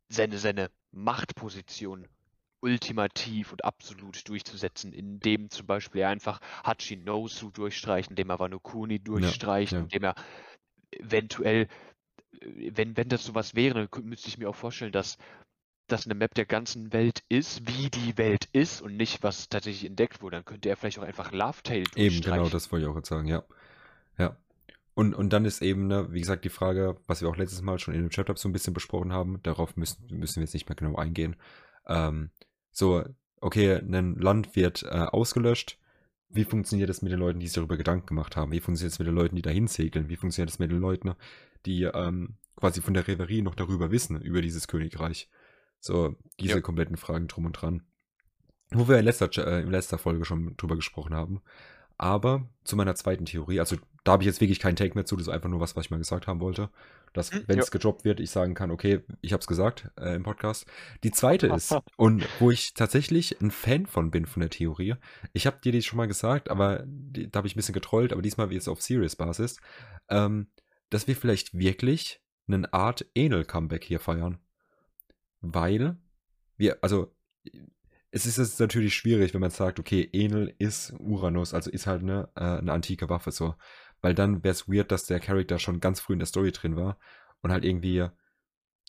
seine, 0.08 0.38
seine 0.38 0.70
Machtposition 0.90 2.08
ultimativ 2.60 3.52
und 3.52 3.64
absolut 3.64 4.28
durchzusetzen, 4.28 4.92
indem 4.92 5.50
zum 5.50 5.66
Beispiel 5.66 6.02
er 6.02 6.08
einfach 6.08 6.40
Hachinosu 6.64 7.50
durchstreicht, 7.50 8.10
indem 8.10 8.30
er 8.30 8.38
Wano 8.38 8.58
Kuni 8.58 8.98
durchstreicht, 8.98 9.72
ja, 9.72 9.78
ja. 9.78 9.84
indem 9.84 10.04
er 10.04 10.14
eventuell 10.90 11.68
wenn, 12.40 12.96
wenn 12.96 13.08
das 13.08 13.24
sowas 13.24 13.54
wäre, 13.54 13.88
müsste 14.02 14.28
ich 14.28 14.38
mir 14.38 14.48
auch 14.48 14.54
vorstellen, 14.54 14.92
dass 14.92 15.18
das 15.86 16.06
eine 16.06 16.14
Map 16.14 16.34
der 16.34 16.44
ganzen 16.44 16.92
Welt 16.92 17.22
ist, 17.28 17.66
wie 17.66 17.88
die 17.88 18.18
Welt 18.18 18.46
ist 18.52 18.82
und 18.82 18.96
nicht, 18.96 19.22
was 19.22 19.48
tatsächlich 19.48 19.88
entdeckt 19.88 20.20
wurde. 20.20 20.36
Dann 20.36 20.44
könnte 20.44 20.68
er 20.68 20.76
vielleicht 20.76 20.98
auch 20.98 21.04
einfach 21.04 21.32
Love 21.32 21.62
Tale 21.62 21.84
Eben, 21.96 22.20
genau, 22.20 22.48
das 22.48 22.70
wollte 22.70 22.84
ich 22.84 22.90
auch 22.90 22.96
jetzt 22.96 23.08
sagen, 23.08 23.26
ja. 23.26 23.42
Ja. 24.18 24.36
Und, 24.94 25.14
und 25.14 25.32
dann 25.32 25.44
ist 25.44 25.62
eben, 25.62 25.86
ne, 25.86 26.12
wie 26.12 26.20
gesagt, 26.20 26.44
die 26.44 26.50
Frage, 26.50 26.96
was 27.06 27.22
wir 27.22 27.28
auch 27.28 27.36
letztes 27.36 27.62
Mal 27.62 27.78
schon 27.78 27.94
in 27.94 28.00
dem 28.00 28.10
Chat 28.10 28.36
so 28.36 28.48
ein 28.48 28.52
bisschen 28.52 28.74
besprochen 28.74 29.12
haben, 29.12 29.42
darauf 29.42 29.76
müssen, 29.76 30.04
müssen 30.10 30.36
wir 30.36 30.42
jetzt 30.42 30.54
nicht 30.54 30.68
mehr 30.68 30.76
genau 30.76 30.96
eingehen. 30.96 31.36
Ähm, 31.86 32.30
so, 32.78 33.04
okay, 33.40 33.74
ein 33.74 34.16
Land 34.16 34.54
wird 34.54 34.84
äh, 34.84 34.86
ausgelöscht. 34.86 35.78
Wie 36.28 36.44
funktioniert 36.44 36.88
das 36.88 37.02
mit 37.02 37.10
den 37.10 37.18
Leuten, 37.18 37.40
die 37.40 37.46
sich 37.46 37.54
darüber 37.54 37.76
Gedanken 37.76 38.06
gemacht 38.06 38.36
haben? 38.36 38.52
Wie 38.52 38.60
funktioniert 38.60 38.92
es 38.92 38.98
mit 38.98 39.08
den 39.08 39.14
Leuten, 39.14 39.34
die 39.34 39.42
dahin 39.42 39.66
segeln? 39.66 40.08
Wie 40.08 40.16
funktioniert 40.16 40.50
es 40.50 40.58
mit 40.58 40.70
den 40.70 40.78
Leuten, 40.78 41.14
die 41.66 41.82
ähm, 41.82 42.36
quasi 42.54 42.80
von 42.80 42.94
der 42.94 43.08
Reverie 43.08 43.42
noch 43.42 43.56
darüber 43.56 43.90
wissen, 43.90 44.20
über 44.20 44.42
dieses 44.42 44.68
Königreich. 44.68 45.28
So, 45.80 46.14
diese 46.38 46.54
ja. 46.54 46.60
kompletten 46.60 46.96
Fragen 46.96 47.26
drum 47.26 47.46
und 47.46 47.52
dran. 47.52 47.82
Wo 48.70 48.86
wir 48.86 48.98
in 48.98 49.04
letzter, 49.04 49.30
äh, 49.44 49.62
in 49.62 49.70
letzter 49.70 49.98
Folge 49.98 50.24
schon 50.24 50.56
drüber 50.56 50.76
gesprochen 50.76 51.14
haben. 51.14 51.40
Aber 51.98 52.48
zu 52.62 52.76
meiner 52.76 52.94
zweiten 52.94 53.26
Theorie, 53.26 53.58
also 53.58 53.76
da 54.04 54.12
habe 54.12 54.22
ich 54.22 54.26
jetzt 54.26 54.40
wirklich 54.40 54.60
keinen 54.60 54.76
Take 54.76 54.94
mehr 54.94 55.04
zu, 55.04 55.16
das 55.16 55.26
ist 55.26 55.32
einfach 55.32 55.50
nur 55.50 55.60
was, 55.60 55.76
was 55.76 55.86
ich 55.86 55.90
mal 55.90 55.98
gesagt 55.98 56.26
haben 56.28 56.40
wollte. 56.40 56.70
Dass, 57.12 57.32
hm, 57.32 57.44
wenn 57.46 57.58
es 57.58 57.70
gedroppt 57.70 58.04
wird, 58.04 58.20
ich 58.20 58.30
sagen 58.30 58.54
kann, 58.54 58.70
okay, 58.70 59.00
ich 59.20 59.32
habe 59.32 59.40
es 59.40 59.46
gesagt 59.46 59.90
äh, 59.98 60.14
im 60.14 60.22
Podcast. 60.22 60.66
Die 61.02 61.10
zweite 61.10 61.46
ist, 61.54 61.76
und 61.96 62.24
wo 62.38 62.50
ich 62.50 62.74
tatsächlich 62.74 63.40
ein 63.40 63.50
Fan 63.50 63.86
von 63.86 64.10
bin 64.10 64.26
von 64.26 64.40
der 64.40 64.50
Theorie, 64.50 64.94
ich 65.32 65.46
habe 65.46 65.58
dir 65.62 65.72
die 65.72 65.82
schon 65.82 65.96
mal 65.96 66.06
gesagt, 66.06 66.50
aber 66.50 66.84
die, 66.86 67.30
da 67.30 67.38
habe 67.38 67.48
ich 67.48 67.54
ein 67.54 67.58
bisschen 67.58 67.74
getrollt, 67.74 68.12
aber 68.12 68.22
diesmal 68.22 68.50
wie 68.50 68.56
es 68.56 68.68
auf 68.68 68.80
Serious-Basis. 68.80 69.60
Ähm, 70.08 70.48
dass 70.90 71.06
wir 71.06 71.16
vielleicht 71.16 71.58
wirklich 71.58 72.22
eine 72.46 72.72
Art 72.72 73.04
Enel-Comeback 73.14 73.84
hier 73.84 74.00
feiern. 74.00 74.38
Weil 75.40 75.98
wir, 76.56 76.78
also, 76.82 77.14
es 78.10 78.26
ist 78.26 78.38
jetzt 78.38 78.60
natürlich 78.60 78.94
schwierig, 78.94 79.34
wenn 79.34 79.40
man 79.40 79.50
sagt, 79.50 79.78
okay, 79.78 80.08
Enel 80.12 80.54
ist 80.58 80.94
Uranus, 80.98 81.54
also 81.54 81.70
ist 81.70 81.86
halt 81.86 82.02
eine, 82.02 82.28
äh, 82.36 82.58
eine 82.58 82.72
antike 82.72 83.08
Waffe 83.08 83.30
so. 83.32 83.54
Weil 84.00 84.14
dann 84.14 84.44
wäre 84.44 84.52
es 84.52 84.68
weird, 84.68 84.92
dass 84.92 85.06
der 85.06 85.20
Charakter 85.20 85.58
schon 85.58 85.80
ganz 85.80 86.00
früh 86.00 86.14
in 86.14 86.20
der 86.20 86.26
Story 86.26 86.52
drin 86.52 86.76
war 86.76 86.98
und 87.42 87.52
halt 87.52 87.64
irgendwie, 87.64 88.06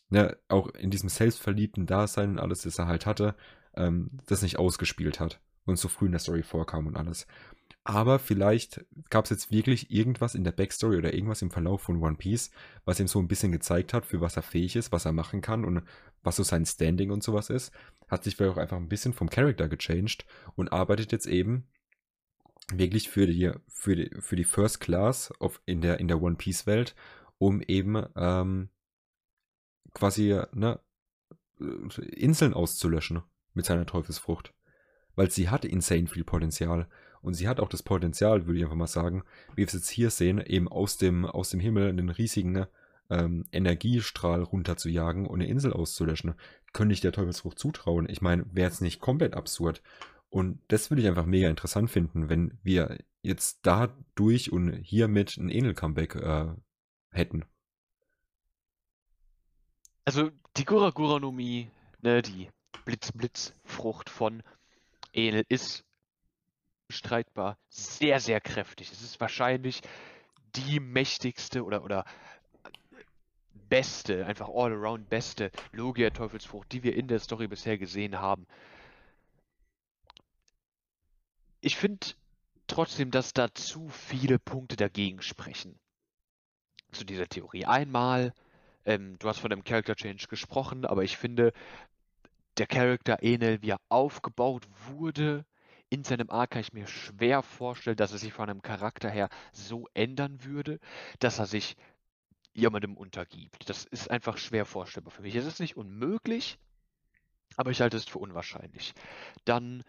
ne, 0.08 0.36
auch 0.48 0.68
in 0.68 0.90
diesem 0.90 1.08
selbstverliebten 1.08 1.86
Dasein 1.86 2.30
und 2.30 2.38
alles, 2.38 2.62
das 2.62 2.78
er 2.78 2.86
halt 2.86 3.06
hatte, 3.06 3.34
ähm, 3.74 4.20
das 4.26 4.42
nicht 4.42 4.58
ausgespielt 4.58 5.20
hat 5.20 5.40
und 5.66 5.78
so 5.78 5.88
früh 5.88 6.06
in 6.06 6.12
der 6.12 6.20
Story 6.20 6.42
vorkam 6.42 6.86
und 6.86 6.96
alles. 6.96 7.26
Aber 7.82 8.18
vielleicht 8.18 8.84
gab 9.08 9.24
es 9.24 9.30
jetzt 9.30 9.50
wirklich 9.50 9.90
irgendwas 9.90 10.34
in 10.34 10.44
der 10.44 10.52
Backstory 10.52 10.98
oder 10.98 11.14
irgendwas 11.14 11.40
im 11.40 11.50
Verlauf 11.50 11.80
von 11.82 12.02
One 12.02 12.16
Piece, 12.16 12.50
was 12.84 13.00
ihm 13.00 13.08
so 13.08 13.18
ein 13.18 13.28
bisschen 13.28 13.52
gezeigt 13.52 13.94
hat, 13.94 14.04
für 14.04 14.20
was 14.20 14.36
er 14.36 14.42
fähig 14.42 14.76
ist, 14.76 14.92
was 14.92 15.06
er 15.06 15.12
machen 15.12 15.40
kann 15.40 15.64
und 15.64 15.82
was 16.22 16.36
so 16.36 16.42
sein 16.42 16.66
Standing 16.66 17.10
und 17.10 17.22
sowas 17.22 17.48
ist. 17.48 17.72
Hat 18.08 18.22
sich 18.24 18.36
vielleicht 18.36 18.56
auch 18.56 18.60
einfach 18.60 18.76
ein 18.76 18.88
bisschen 18.88 19.14
vom 19.14 19.30
Charakter 19.30 19.68
gechanged 19.68 20.26
und 20.56 20.72
arbeitet 20.72 21.10
jetzt 21.12 21.26
eben 21.26 21.68
wirklich 22.72 23.08
für 23.08 23.26
die, 23.26 23.50
für 23.68 23.96
die, 23.96 24.10
für 24.20 24.36
die 24.36 24.44
First 24.44 24.80
Class 24.80 25.32
auf, 25.40 25.60
in, 25.64 25.80
der, 25.80 26.00
in 26.00 26.08
der 26.08 26.20
One 26.20 26.36
Piece 26.36 26.66
Welt, 26.66 26.94
um 27.38 27.62
eben 27.62 28.04
ähm, 28.14 28.68
quasi 29.94 30.38
ne, 30.52 30.80
Inseln 31.58 32.54
auszulöschen 32.54 33.22
mit 33.54 33.64
seiner 33.64 33.86
Teufelsfrucht. 33.86 34.54
Weil 35.16 35.30
sie 35.30 35.48
hat 35.48 35.64
insane 35.64 36.06
viel 36.06 36.24
Potenzial. 36.24 36.88
Und 37.22 37.34
sie 37.34 37.48
hat 37.48 37.60
auch 37.60 37.68
das 37.68 37.82
Potenzial, 37.82 38.46
würde 38.46 38.58
ich 38.58 38.64
einfach 38.64 38.76
mal 38.76 38.86
sagen, 38.86 39.24
wie 39.52 39.58
wir 39.58 39.66
es 39.66 39.72
jetzt 39.72 39.90
hier 39.90 40.10
sehen, 40.10 40.40
eben 40.40 40.68
aus 40.68 40.96
dem, 40.96 41.26
aus 41.26 41.50
dem 41.50 41.60
Himmel 41.60 41.88
einen 41.88 42.08
riesigen 42.08 42.66
ähm, 43.10 43.44
Energiestrahl 43.52 44.42
runterzujagen 44.42 45.26
und 45.26 45.40
eine 45.40 45.50
Insel 45.50 45.72
auszulöschen. 45.72 46.34
Könnte 46.72 46.92
ich 46.92 47.00
der 47.00 47.12
Teufelsfrucht 47.12 47.58
zutrauen? 47.58 48.08
Ich 48.08 48.22
meine, 48.22 48.46
wäre 48.52 48.68
jetzt 48.68 48.80
nicht 48.80 49.00
komplett 49.00 49.34
absurd. 49.34 49.82
Und 50.30 50.60
das 50.68 50.90
würde 50.90 51.02
ich 51.02 51.08
einfach 51.08 51.26
mega 51.26 51.48
interessant 51.48 51.90
finden, 51.90 52.28
wenn 52.28 52.58
wir 52.62 52.98
jetzt 53.22 53.60
dadurch 53.62 54.52
und 54.52 54.72
hiermit 54.72 55.36
ein 55.36 55.50
Enel-Comeback 55.50 56.14
äh, 56.14 56.54
hätten. 57.10 57.44
Also 60.04 60.30
die 60.56 60.64
Gura-Guranomie, 60.64 61.70
ne, 62.00 62.22
die 62.22 62.48
Blitz-Blitz-Frucht 62.84 64.08
von 64.08 64.42
Enel 65.12 65.44
ist 65.48 65.84
streitbar 66.90 67.58
sehr, 67.68 68.20
sehr 68.20 68.40
kräftig. 68.40 68.90
Es 68.92 69.02
ist 69.02 69.20
wahrscheinlich 69.20 69.80
die 70.56 70.80
mächtigste 70.80 71.64
oder, 71.64 71.84
oder 71.84 72.04
beste, 73.68 74.26
einfach 74.26 74.48
all 74.48 74.72
around 74.72 75.08
beste 75.08 75.50
Logia-Teufelsfrucht, 75.72 76.70
die 76.72 76.82
wir 76.82 76.94
in 76.96 77.08
der 77.08 77.20
Story 77.20 77.46
bisher 77.46 77.78
gesehen 77.78 78.20
haben. 78.20 78.46
Ich 81.60 81.76
finde 81.76 82.06
trotzdem, 82.66 83.10
dass 83.10 83.32
da 83.32 83.52
zu 83.54 83.88
viele 83.88 84.38
Punkte 84.38 84.76
dagegen 84.76 85.22
sprechen. 85.22 85.78
Zu 86.92 87.04
dieser 87.04 87.28
Theorie. 87.28 87.66
Einmal, 87.66 88.34
ähm, 88.84 89.16
du 89.18 89.28
hast 89.28 89.38
von 89.38 89.50
dem 89.50 89.62
Character 89.62 89.94
Change 89.94 90.26
gesprochen, 90.28 90.84
aber 90.84 91.04
ich 91.04 91.16
finde, 91.16 91.52
der 92.58 92.66
Charakter 92.66 93.22
Enel, 93.22 93.62
wie 93.62 93.70
er 93.70 93.80
aufgebaut 93.88 94.66
wurde, 94.88 95.44
in 95.90 96.04
seinem 96.04 96.30
Arc 96.30 96.52
kann 96.52 96.60
ich 96.60 96.72
mir 96.72 96.86
schwer 96.86 97.42
vorstellen, 97.42 97.96
dass 97.96 98.12
er 98.12 98.18
sich 98.18 98.32
von 98.32 98.48
einem 98.48 98.62
Charakter 98.62 99.10
her 99.10 99.28
so 99.52 99.88
ändern 99.92 100.44
würde, 100.44 100.78
dass 101.18 101.38
er 101.38 101.46
sich 101.46 101.76
jemandem 102.54 102.96
untergibt. 102.96 103.68
Das 103.68 103.84
ist 103.84 104.10
einfach 104.10 104.38
schwer 104.38 104.64
vorstellbar 104.64 105.10
für 105.10 105.22
mich. 105.22 105.34
Es 105.34 105.46
ist 105.46 105.60
nicht 105.60 105.76
unmöglich, 105.76 106.58
aber 107.56 107.70
ich 107.70 107.80
halte 107.80 107.96
es 107.96 108.04
für 108.04 108.18
unwahrscheinlich. 108.18 108.94
Dann 109.44 109.82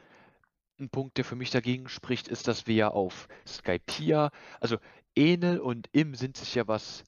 ein 0.80 0.90
Punkt, 0.90 1.18
der 1.18 1.26
für 1.26 1.36
mich 1.36 1.52
dagegen 1.52 1.88
spricht, 1.88 2.28
ist, 2.28 2.48
dass 2.48 2.66
wir 2.66 2.94
auf 2.94 3.28
Skypia, 3.48 4.32
also 4.60 4.78
Enel 5.16 5.60
und 5.60 5.88
Im 5.92 6.16
sind 6.16 6.38
sich 6.38 6.56
ja 6.56 6.68
was 6.68 7.04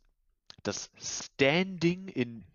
das 0.62 0.92
Standing 0.98 2.08
in 2.08 2.46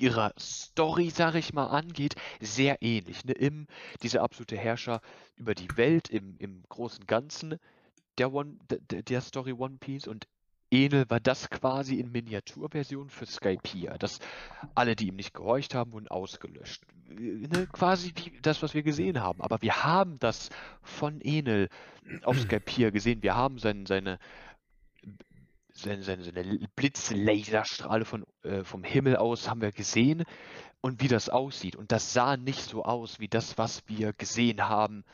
ihrer 0.00 0.32
Story, 0.38 1.10
sag 1.10 1.34
ich 1.34 1.52
mal, 1.52 1.66
angeht, 1.66 2.14
sehr 2.40 2.82
ähnlich. 2.82 3.24
Ne? 3.24 3.32
Im, 3.32 3.66
dieser 4.02 4.22
absolute 4.22 4.56
Herrscher 4.56 5.00
über 5.36 5.54
die 5.54 5.68
Welt 5.76 6.08
im, 6.08 6.36
im 6.38 6.62
großen 6.68 7.06
Ganzen 7.06 7.58
der, 8.18 8.32
One, 8.32 8.56
der, 8.68 9.02
der 9.02 9.20
Story 9.20 9.52
One 9.52 9.76
Piece 9.78 10.06
und 10.06 10.26
Enel 10.70 11.08
war 11.08 11.20
das 11.20 11.50
quasi 11.50 11.96
in 11.96 12.12
Miniaturversion 12.12 13.10
für 13.10 13.26
Skypiea. 13.26 13.98
Dass 13.98 14.20
alle, 14.74 14.94
die 14.94 15.08
ihm 15.08 15.16
nicht 15.16 15.34
gehorcht 15.34 15.74
haben, 15.74 15.92
wurden 15.92 16.08
ausgelöscht. 16.08 16.84
Ne? 17.08 17.66
Quasi 17.72 18.12
wie 18.14 18.38
das, 18.40 18.62
was 18.62 18.72
wir 18.72 18.82
gesehen 18.82 19.20
haben. 19.20 19.40
Aber 19.40 19.62
wir 19.62 19.82
haben 19.82 20.18
das 20.20 20.50
von 20.82 21.20
Enel 21.22 21.68
auf 22.22 22.38
Skypiea 22.38 22.90
gesehen. 22.90 23.22
Wir 23.22 23.34
haben 23.34 23.58
sein, 23.58 23.84
seine 23.86 24.18
so 25.72 25.90
eine, 25.90 26.02
so 26.02 26.12
eine, 26.12 26.22
so 26.24 26.30
eine 26.30 26.68
Blitzlaserstrahle 26.76 28.04
von, 28.04 28.24
äh, 28.42 28.64
vom 28.64 28.84
Himmel 28.84 29.16
aus 29.16 29.48
haben 29.48 29.60
wir 29.60 29.72
gesehen 29.72 30.24
und 30.80 31.02
wie 31.02 31.08
das 31.08 31.28
aussieht. 31.28 31.76
Und 31.76 31.92
das 31.92 32.12
sah 32.12 32.36
nicht 32.36 32.62
so 32.62 32.84
aus 32.84 33.20
wie 33.20 33.28
das, 33.28 33.58
was 33.58 33.82
wir 33.86 34.12
gesehen 34.12 34.68
haben, 34.68 35.04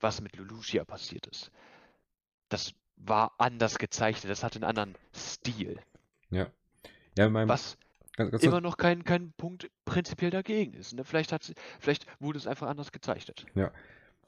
was 0.00 0.20
mit 0.20 0.36
Lelouchia 0.36 0.84
passiert 0.84 1.26
ist. 1.26 1.50
Das 2.48 2.72
war 2.96 3.32
anders 3.38 3.78
gezeichnet, 3.78 4.30
das 4.30 4.44
hatte 4.44 4.56
einen 4.56 4.64
anderen 4.64 4.94
Stil. 5.14 5.80
Ja. 6.30 6.48
Ja, 7.16 7.26
in 7.26 7.32
meinem, 7.32 7.48
Was 7.48 7.76
ganz, 8.16 8.30
ganz 8.32 8.42
immer 8.42 8.60
noch 8.60 8.76
kein, 8.76 9.04
kein 9.04 9.32
Punkt 9.32 9.70
prinzipiell 9.84 10.30
dagegen 10.30 10.74
ist. 10.74 10.92
Ne? 10.94 11.04
Vielleicht, 11.04 11.32
hat, 11.32 11.42
sie- 11.44 11.54
vielleicht 11.80 12.06
wurde 12.20 12.38
es 12.38 12.46
einfach 12.46 12.68
anders 12.68 12.92
gezeichnet. 12.92 13.46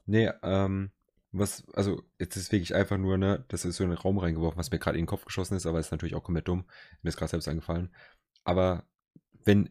Nee, 0.07 0.31
ähm, 0.43 0.91
was, 1.39 1.65
also, 1.75 2.03
jetzt 2.19 2.37
ist 2.37 2.53
wirklich 2.53 2.75
einfach 2.75 2.99
nur, 2.99 3.19
ne, 3.19 3.45
das 3.49 3.65
ist 3.65 3.77
so 3.77 3.85
in 3.85 3.91
den 3.91 3.99
Raum 3.99 4.19
reingeworfen, 4.19 4.59
was 4.59 4.71
mir 4.71 4.79
gerade 4.79 4.99
in 4.99 5.03
den 5.03 5.09
Kopf 5.09 5.25
geschossen 5.25 5.57
ist, 5.57 5.67
aber 5.67 5.81
ist 5.81 5.91
natürlich 5.91 6.15
auch 6.15 6.25
komplett 6.25 6.49
dumm. 6.49 6.65
Mir 7.03 7.09
ist 7.09 7.17
gerade 7.17 7.31
selbst 7.31 7.49
eingefallen. 7.49 7.91
Aber 8.45 8.85
wenn 9.45 9.71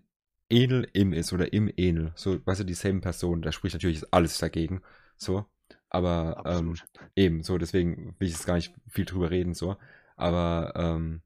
Enel 0.49 0.87
im 0.93 1.13
ist 1.13 1.33
oder 1.33 1.53
im 1.53 1.71
Enel, 1.75 2.13
so, 2.15 2.45
weißt 2.45 2.61
du, 2.61 2.65
dieselben 2.65 3.01
Person, 3.01 3.41
da 3.41 3.51
spricht 3.51 3.75
natürlich 3.75 4.03
alles 4.11 4.37
dagegen, 4.37 4.81
so. 5.17 5.45
Aber, 5.89 6.43
ähm, 6.45 6.75
eben, 7.15 7.43
so, 7.43 7.57
deswegen 7.57 8.15
will 8.19 8.27
ich 8.27 8.33
jetzt 8.33 8.45
gar 8.45 8.55
nicht 8.55 8.73
viel 8.87 9.05
drüber 9.05 9.31
reden, 9.31 9.53
so. 9.53 9.77
Aber, 10.15 10.73
ähm, 10.75 11.21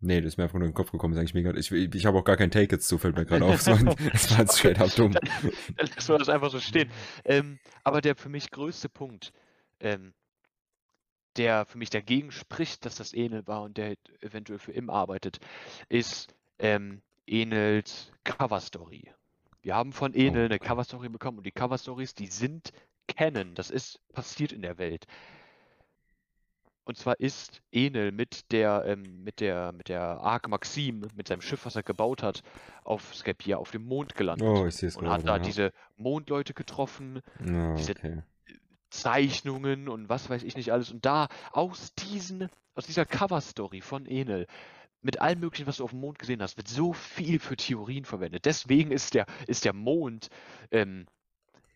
nee, 0.00 0.20
das 0.20 0.34
ist 0.34 0.36
mir 0.38 0.44
einfach 0.44 0.58
nur 0.58 0.66
in 0.66 0.72
den 0.72 0.76
Kopf 0.76 0.90
gekommen, 0.90 1.14
ist 1.14 1.20
eigentlich 1.20 1.34
mega. 1.34 1.54
Ich, 1.54 1.70
ich 1.70 2.06
habe 2.06 2.18
auch 2.18 2.24
gar 2.24 2.36
keinen 2.36 2.50
Take 2.50 2.74
jetzt 2.74 2.88
zu, 2.88 2.98
fällt 2.98 3.16
mir 3.16 3.26
gerade 3.26 3.44
auf. 3.44 3.62
So, 3.62 3.74
das 4.12 4.30
war 4.30 4.40
jetzt 4.40 4.58
straight 4.58 4.80
up 4.80 4.94
dumm. 4.94 5.12
Dann 5.12 5.86
lassen 5.94 6.08
wir 6.08 6.18
das 6.18 6.28
einfach 6.28 6.50
so 6.50 6.60
stehen. 6.60 6.90
Ähm, 7.24 7.58
aber 7.84 8.00
der 8.00 8.16
für 8.16 8.28
mich 8.28 8.50
größte 8.50 8.88
Punkt, 8.88 9.32
ähm, 9.80 10.14
der 11.36 11.64
für 11.64 11.78
mich 11.78 11.90
dagegen 11.90 12.32
spricht, 12.32 12.84
dass 12.84 12.96
das 12.96 13.12
Enel 13.12 13.46
war 13.46 13.62
und 13.62 13.76
der 13.76 13.96
eventuell 14.20 14.58
für 14.58 14.72
Im 14.72 14.90
arbeitet, 14.90 15.38
ist 15.88 16.34
ähm, 16.58 17.02
Enels 17.26 18.12
Cover-Story. 18.24 19.12
Wir 19.62 19.74
haben 19.74 19.92
von 19.92 20.14
Enel 20.14 20.46
eine. 20.46 20.58
Cover-Story 20.58 21.08
bekommen 21.08 21.38
und 21.38 21.46
die 21.46 21.52
Cover-Stories, 21.52 22.14
die 22.14 22.26
sind 22.26 22.72
Canon. 23.06 23.54
Das 23.54 23.70
ist 23.70 24.00
passiert 24.12 24.52
in 24.52 24.62
der 24.62 24.78
Welt. 24.78 25.06
Und 26.84 26.96
zwar 26.96 27.20
ist 27.20 27.62
Enel 27.70 28.10
mit 28.10 28.50
der, 28.50 28.84
ähm, 28.86 29.22
mit 29.22 29.38
der, 29.38 29.70
mit 29.72 29.88
der 29.88 30.02
Ark 30.02 30.48
Maxim, 30.48 31.06
mit 31.14 31.28
seinem 31.28 31.40
Schiff, 31.42 31.64
was 31.64 31.76
er 31.76 31.84
gebaut 31.84 32.22
hat, 32.22 32.42
auf 32.82 33.14
Skapia, 33.14 33.58
auf 33.58 33.70
dem 33.70 33.84
Mond 33.84 34.16
gelandet. 34.16 34.48
Oh, 34.48 34.66
ich 34.66 34.74
sehe 34.74 34.88
es 34.88 34.96
und 34.96 35.08
hat 35.08 35.24
da 35.28 35.36
ja. 35.36 35.38
diese 35.38 35.72
Mondleute 35.96 36.52
getroffen, 36.54 37.20
Ja, 37.46 37.74
diese- 37.74 37.92
okay. 37.92 38.22
Zeichnungen 38.90 39.88
und 39.88 40.08
was 40.08 40.28
weiß 40.28 40.42
ich 40.42 40.56
nicht 40.56 40.72
alles. 40.72 40.90
Und 40.90 41.04
da 41.04 41.28
aus 41.52 41.94
diesen, 41.94 42.48
aus 42.74 42.86
dieser 42.86 43.06
Cover-Story 43.06 43.80
von 43.80 44.06
Enel, 44.06 44.46
mit 45.02 45.20
allem 45.20 45.40
möglichen, 45.40 45.66
was 45.66 45.78
du 45.78 45.84
auf 45.84 45.90
dem 45.90 46.00
Mond 46.00 46.18
gesehen 46.18 46.42
hast, 46.42 46.56
wird 46.56 46.68
so 46.68 46.92
viel 46.92 47.38
für 47.38 47.56
Theorien 47.56 48.04
verwendet. 48.04 48.44
Deswegen 48.44 48.90
ist 48.90 49.14
der, 49.14 49.26
ist 49.46 49.64
der 49.64 49.72
Mond 49.72 50.28
ähm, 50.70 51.06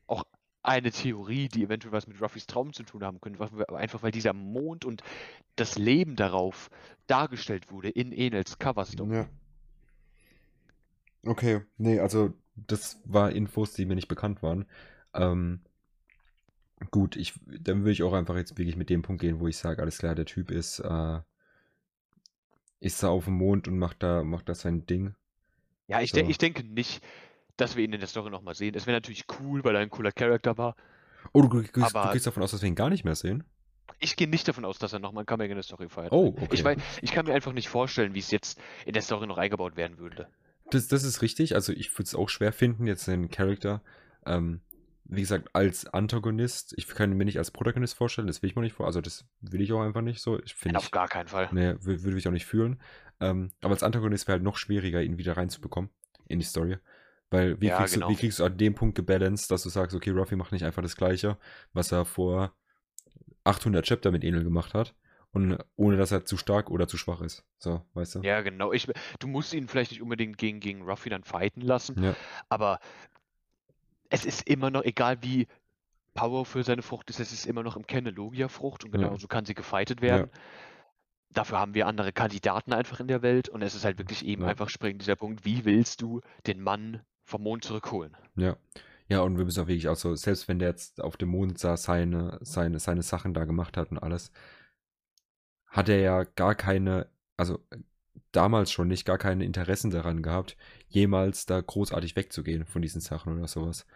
auch 0.06 0.24
eine 0.62 0.90
Theorie, 0.90 1.48
die 1.48 1.64
eventuell 1.64 1.92
was 1.92 2.06
mit 2.06 2.20
Ruffys 2.20 2.46
Traum 2.46 2.72
zu 2.72 2.82
tun 2.82 3.04
haben 3.04 3.20
könnte. 3.20 3.40
Einfach 3.74 4.02
weil 4.02 4.12
dieser 4.12 4.32
Mond 4.32 4.84
und 4.84 5.02
das 5.56 5.78
Leben 5.78 6.16
darauf 6.16 6.70
dargestellt 7.06 7.70
wurde 7.70 7.90
in 7.90 8.12
Enels 8.12 8.58
Cover-Story. 8.58 9.14
Ja. 9.14 9.28
Okay, 11.26 11.62
nee, 11.78 12.00
also 12.00 12.34
das 12.56 13.00
war 13.04 13.32
Infos, 13.32 13.72
die 13.72 13.86
mir 13.86 13.94
nicht 13.94 14.08
bekannt 14.08 14.42
waren. 14.42 14.66
Ähm, 15.14 15.60
gut, 16.90 17.16
ich, 17.16 17.34
dann 17.46 17.80
würde 17.80 17.92
ich 17.92 18.02
auch 18.02 18.12
einfach 18.12 18.36
jetzt 18.36 18.56
wirklich 18.58 18.76
mit 18.76 18.90
dem 18.90 19.02
Punkt 19.02 19.20
gehen, 19.22 19.40
wo 19.40 19.46
ich 19.48 19.56
sage, 19.56 19.80
alles 19.82 19.98
klar, 19.98 20.14
der 20.14 20.24
Typ 20.26 20.50
ist, 20.50 20.78
äh, 20.80 21.20
ist 22.80 23.02
da 23.02 23.08
auf 23.08 23.24
dem 23.24 23.34
Mond 23.34 23.68
und 23.68 23.78
macht 23.78 24.02
da, 24.02 24.22
macht 24.24 24.48
da 24.48 24.54
sein 24.54 24.86
Ding. 24.86 25.14
Ja, 25.86 26.00
ich, 26.00 26.10
So. 26.10 26.16
denk, 26.16 26.30
ich 26.30 26.38
denke 26.38 26.64
nicht, 26.64 27.02
dass 27.56 27.76
wir 27.76 27.84
ihn 27.84 27.92
in 27.92 28.00
der 28.00 28.08
Story 28.08 28.30
nochmal 28.30 28.54
sehen. 28.54 28.74
Es 28.74 28.86
wäre 28.86 28.96
natürlich 28.96 29.24
cool, 29.40 29.62
weil 29.64 29.74
er 29.76 29.80
ein 29.82 29.90
cooler 29.90 30.12
Charakter 30.12 30.56
war. 30.58 30.76
Oh, 31.32 31.42
du, 31.42 31.48
gehst, 31.62 31.76
du 31.76 31.82
Aber- 31.82 32.12
gehst 32.12 32.26
davon 32.26 32.42
aus, 32.42 32.50
dass 32.50 32.62
wir 32.62 32.68
ihn 32.68 32.74
gar 32.74 32.90
nicht 32.90 33.04
mehr 33.04 33.14
sehen? 33.14 33.44
Ich 34.00 34.16
gehe 34.16 34.28
nicht 34.28 34.48
davon 34.48 34.64
aus, 34.64 34.78
dass 34.78 34.92
er 34.92 34.98
nochmal 34.98 35.22
ein 35.22 35.26
Comeback 35.26 35.50
in 35.50 35.56
der 35.56 35.62
Story 35.62 35.88
feiert. 35.88 36.12
Oh, 36.12 36.28
okay. 36.28 36.48
Ich, 36.52 36.64
mein, 36.64 36.82
ich 37.00 37.12
kann 37.12 37.26
mir 37.26 37.34
einfach 37.34 37.52
nicht 37.52 37.68
vorstellen, 37.68 38.14
wie 38.14 38.18
es 38.18 38.30
jetzt 38.30 38.58
in 38.86 38.92
der 38.92 39.02
Story 39.02 39.26
noch 39.26 39.38
eingebaut 39.38 39.76
werden 39.76 39.98
würde. 39.98 40.26
Das, 40.70 40.88
das 40.88 41.04
ist 41.04 41.22
richtig. 41.22 41.54
Also 41.54 41.72
ich 41.72 41.92
würde 41.92 42.04
es 42.04 42.14
auch 42.14 42.28
schwer 42.28 42.52
finden, 42.52 42.86
jetzt 42.86 43.08
einen 43.08 43.30
Charakter, 43.30 43.82
ähm, 44.26 44.60
wie 45.04 45.20
gesagt, 45.20 45.48
als 45.52 45.86
Antagonist. 45.86 46.74
Ich 46.76 46.86
kann 46.88 47.10
ihn 47.12 47.16
mir 47.18 47.24
nicht 47.24 47.38
als 47.38 47.50
Protagonist 47.50 47.94
vorstellen, 47.94 48.26
das 48.26 48.42
will 48.42 48.50
ich 48.50 48.56
mir 48.56 48.62
nicht 48.62 48.74
vor. 48.74 48.86
Also 48.86 49.00
das 49.00 49.26
will 49.40 49.60
ich 49.60 49.72
auch 49.72 49.82
einfach 49.82 50.00
nicht 50.00 50.20
so. 50.22 50.40
Ich 50.42 50.54
finde 50.54 50.78
auf 50.78 50.90
gar 50.90 51.08
keinen 51.08 51.28
Fall. 51.28 51.48
Nee, 51.52 51.70
wür- 51.72 52.02
würde 52.02 52.16
ich 52.18 52.26
auch 52.28 52.32
nicht 52.32 52.46
fühlen. 52.46 52.80
Ähm, 53.20 53.52
aber 53.60 53.72
als 53.74 53.82
Antagonist 53.82 54.26
wäre 54.26 54.34
halt 54.36 54.42
noch 54.42 54.56
schwieriger, 54.56 55.02
ihn 55.02 55.18
wieder 55.18 55.36
reinzubekommen 55.36 55.90
in 56.28 56.38
die 56.38 56.44
Story. 56.44 56.78
Weil 57.30 57.60
wie, 57.60 57.66
Ja, 57.66 57.78
kriegst, 57.78 57.94
genau. 57.94 58.08
du, 58.08 58.12
wie 58.12 58.16
kriegst 58.18 58.38
du 58.38 58.44
an 58.44 58.56
dem 58.56 58.74
Punkt 58.74 58.94
gebalanced, 58.96 59.50
dass 59.50 59.62
du 59.62 59.68
sagst, 59.68 59.94
okay, 59.96 60.10
Ruffy 60.10 60.36
macht 60.36 60.52
nicht 60.52 60.64
einfach 60.64 60.82
das 60.82 60.96
Gleiche, 60.96 61.36
was 61.72 61.92
er 61.92 62.04
vor 62.04 62.54
800 63.44 63.84
Chapter 63.84 64.10
mit 64.10 64.24
Enel 64.24 64.44
gemacht 64.44 64.74
hat. 64.74 64.94
Und 65.32 65.58
ohne, 65.74 65.96
dass 65.96 66.12
er 66.12 66.24
zu 66.24 66.36
stark 66.36 66.70
oder 66.70 66.86
zu 66.86 66.96
schwach 66.96 67.20
ist. 67.20 67.44
So, 67.58 67.82
weißt 67.94 68.14
du? 68.16 68.20
Ja, 68.20 68.40
genau. 68.42 68.72
Ich, 68.72 68.86
du 69.18 69.26
musst 69.26 69.52
ihn 69.52 69.66
vielleicht 69.66 69.90
nicht 69.90 70.00
unbedingt 70.00 70.38
gegen, 70.38 70.60
gegen 70.60 70.82
Ruffy 70.82 71.10
dann 71.10 71.24
fighten 71.24 71.60
lassen, 71.60 72.00
Ja. 72.00 72.14
aber 72.48 72.78
es 74.14 74.24
ist 74.24 74.48
immer 74.48 74.70
noch, 74.70 74.82
egal 74.82 75.22
wie 75.22 75.46
powerful 76.14 76.64
seine 76.64 76.82
Frucht 76.82 77.10
ist, 77.10 77.20
es 77.20 77.32
ist 77.32 77.46
immer 77.46 77.62
noch 77.62 77.76
im 77.76 77.86
Kern 77.86 78.06
eine 78.06 78.14
Logia-Frucht 78.14 78.84
und 78.84 78.94
Ja. 78.94 79.02
genauso 79.02 79.26
kann 79.26 79.44
sie 79.44 79.54
gefightet 79.54 80.00
werden. 80.00 80.30
Dafür 81.30 81.58
haben 81.58 81.74
wir 81.74 81.88
andere 81.88 82.12
Kandidaten 82.12 82.72
einfach 82.72 83.00
in 83.00 83.08
der 83.08 83.22
Welt 83.22 83.48
und 83.48 83.62
es 83.62 83.74
ist 83.74 83.84
halt 83.84 83.98
wirklich 83.98 84.24
eben 84.24 84.42
Ja. 84.42 84.48
einfach 84.48 84.68
springend 84.68 85.02
dieser 85.02 85.16
Punkt, 85.16 85.44
wie 85.44 85.64
willst 85.64 86.00
du 86.00 86.20
den 86.46 86.60
Mann 86.60 87.02
vom 87.24 87.42
Mond 87.42 87.64
zurückholen? 87.64 88.16
Ja. 88.36 88.56
Ja, 89.08 89.20
und 89.20 89.36
wir 89.36 89.44
müssen 89.44 89.60
auch 89.60 89.66
wirklich 89.66 89.88
auch 89.88 89.96
so, 89.96 90.14
selbst 90.14 90.48
wenn 90.48 90.58
der 90.58 90.68
jetzt 90.68 91.02
auf 91.02 91.16
dem 91.18 91.28
Mond 91.28 91.58
saß, 91.58 91.82
seine, 91.82 92.38
seine, 92.40 92.78
seine 92.78 93.02
Sachen 93.02 93.34
da 93.34 93.44
gemacht 93.44 93.76
hat 93.76 93.90
und 93.90 93.98
alles, 93.98 94.30
hat 95.66 95.88
er 95.88 95.98
ja 96.00 96.22
gar 96.24 96.54
keine, 96.54 97.08
also 97.36 97.58
damals 98.32 98.70
schon 98.72 98.88
nicht, 98.88 99.04
gar 99.04 99.18
keine 99.18 99.44
Interessen 99.44 99.90
daran 99.90 100.22
gehabt, 100.22 100.56
jemals 100.88 101.46
da 101.46 101.60
großartig 101.60 102.16
wegzugehen 102.16 102.64
von 102.66 102.82
diesen 102.82 103.00
Sachen 103.00 103.36
oder 103.36 103.48
sowas. 103.48 103.86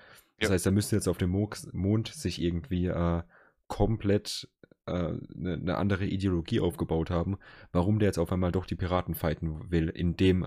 Das 0.41 0.49
Ja. 0.49 0.55
heißt, 0.55 0.67
er 0.67 0.73
müsste 0.73 0.97
jetzt 0.97 1.09
auf 1.09 1.19
dem 1.19 1.31
Mo 1.31 1.51
Mond 1.73 2.09
sich 2.09 2.41
irgendwie 2.41 2.87
äh, 2.87 3.23
komplett 3.67 4.49
eine 4.87 5.59
ne 5.59 5.77
andere 5.77 6.07
Ideologie 6.07 6.61
aufgebaut 6.61 7.11
haben, 7.11 7.37
warum 7.73 7.99
der 7.99 8.09
jetzt 8.09 8.19
auf 8.19 8.33
einmal 8.33 8.53
doch 8.53 8.65
die 8.65 8.75
Piraten 8.75 9.15
fighten 9.15 9.71
will, 9.71 9.91
in 9.91 10.17
dem 10.17 10.47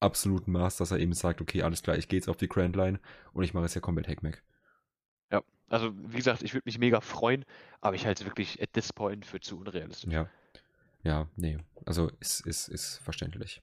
absoluten 0.00 0.52
Maß, 0.52 0.78
dass 0.78 0.90
er 0.90 0.98
eben 1.00 1.12
sagt, 1.12 1.42
okay, 1.42 1.62
alles 1.62 1.82
klar, 1.82 1.98
ich 1.98 2.08
gehe 2.08 2.18
jetzt 2.18 2.28
auf 2.28 2.38
die 2.38 2.48
Grand 2.48 2.76
Line 2.76 2.98
und 3.34 3.44
ich 3.44 3.52
mache 3.52 3.64
jetzt 3.64 3.74
ja 3.74 3.82
Combat 3.82 4.08
Hackmack. 4.08 4.42
Ja, 5.30 5.42
also 5.68 5.92
wie 5.96 6.16
gesagt, 6.16 6.42
ich 6.42 6.54
würde 6.54 6.64
mich 6.66 6.78
mega 6.78 7.00
freuen, 7.00 7.44
aber 7.80 7.96
ich 7.96 8.06
halte 8.06 8.22
es 8.22 8.28
wirklich 8.28 8.62
at 8.62 8.72
this 8.72 8.92
point 8.92 9.26
für 9.26 9.40
zu 9.40 9.58
unrealistisch. 9.58 10.12
Ja. 10.12 10.28
Ja, 11.04 11.28
nee. 11.36 11.58
Also 11.86 12.10
ist, 12.20 12.40
ist, 12.46 12.68
ist 12.68 12.98
verständlich. 12.98 13.62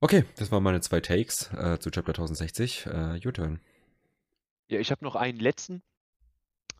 Okay, 0.00 0.24
das 0.36 0.50
waren 0.50 0.62
meine 0.62 0.80
zwei 0.80 1.00
Takes 1.00 1.52
äh, 1.52 1.78
zu 1.78 1.90
Chapter 1.90 2.12
1060. 2.12 2.86
Äh, 2.86 3.20
your 3.24 3.32
turn. 3.32 3.60
Ja, 4.68 4.80
ich 4.80 4.90
habe 4.90 5.04
noch 5.04 5.14
einen 5.14 5.38
letzten. 5.38 5.82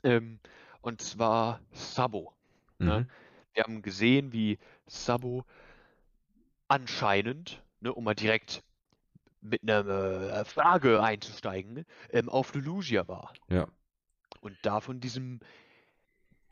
Ähm, 0.03 0.41
und 0.81 1.03
zwar 1.03 1.61
Sabo. 1.73 2.33
Ne? 2.79 3.01
Mhm. 3.01 3.11
Wir 3.53 3.63
haben 3.65 3.83
gesehen, 3.83 4.33
wie 4.33 4.59
Sabo 4.87 5.45
anscheinend, 6.69 7.63
ne, 7.81 7.93
um 7.93 8.05
mal 8.05 8.15
direkt 8.15 8.63
mit 9.43 9.63
einer 9.63 9.87
äh, 9.87 10.45
Frage 10.45 11.03
einzusteigen, 11.03 11.85
ähm, 12.11 12.29
auf 12.31 12.55
Lelougia 12.55 13.07
war. 13.09 13.35
Ja. 13.49 13.69
Und 14.41 14.57
da 14.63 14.81
von 14.81 15.01
diesem 15.01 15.41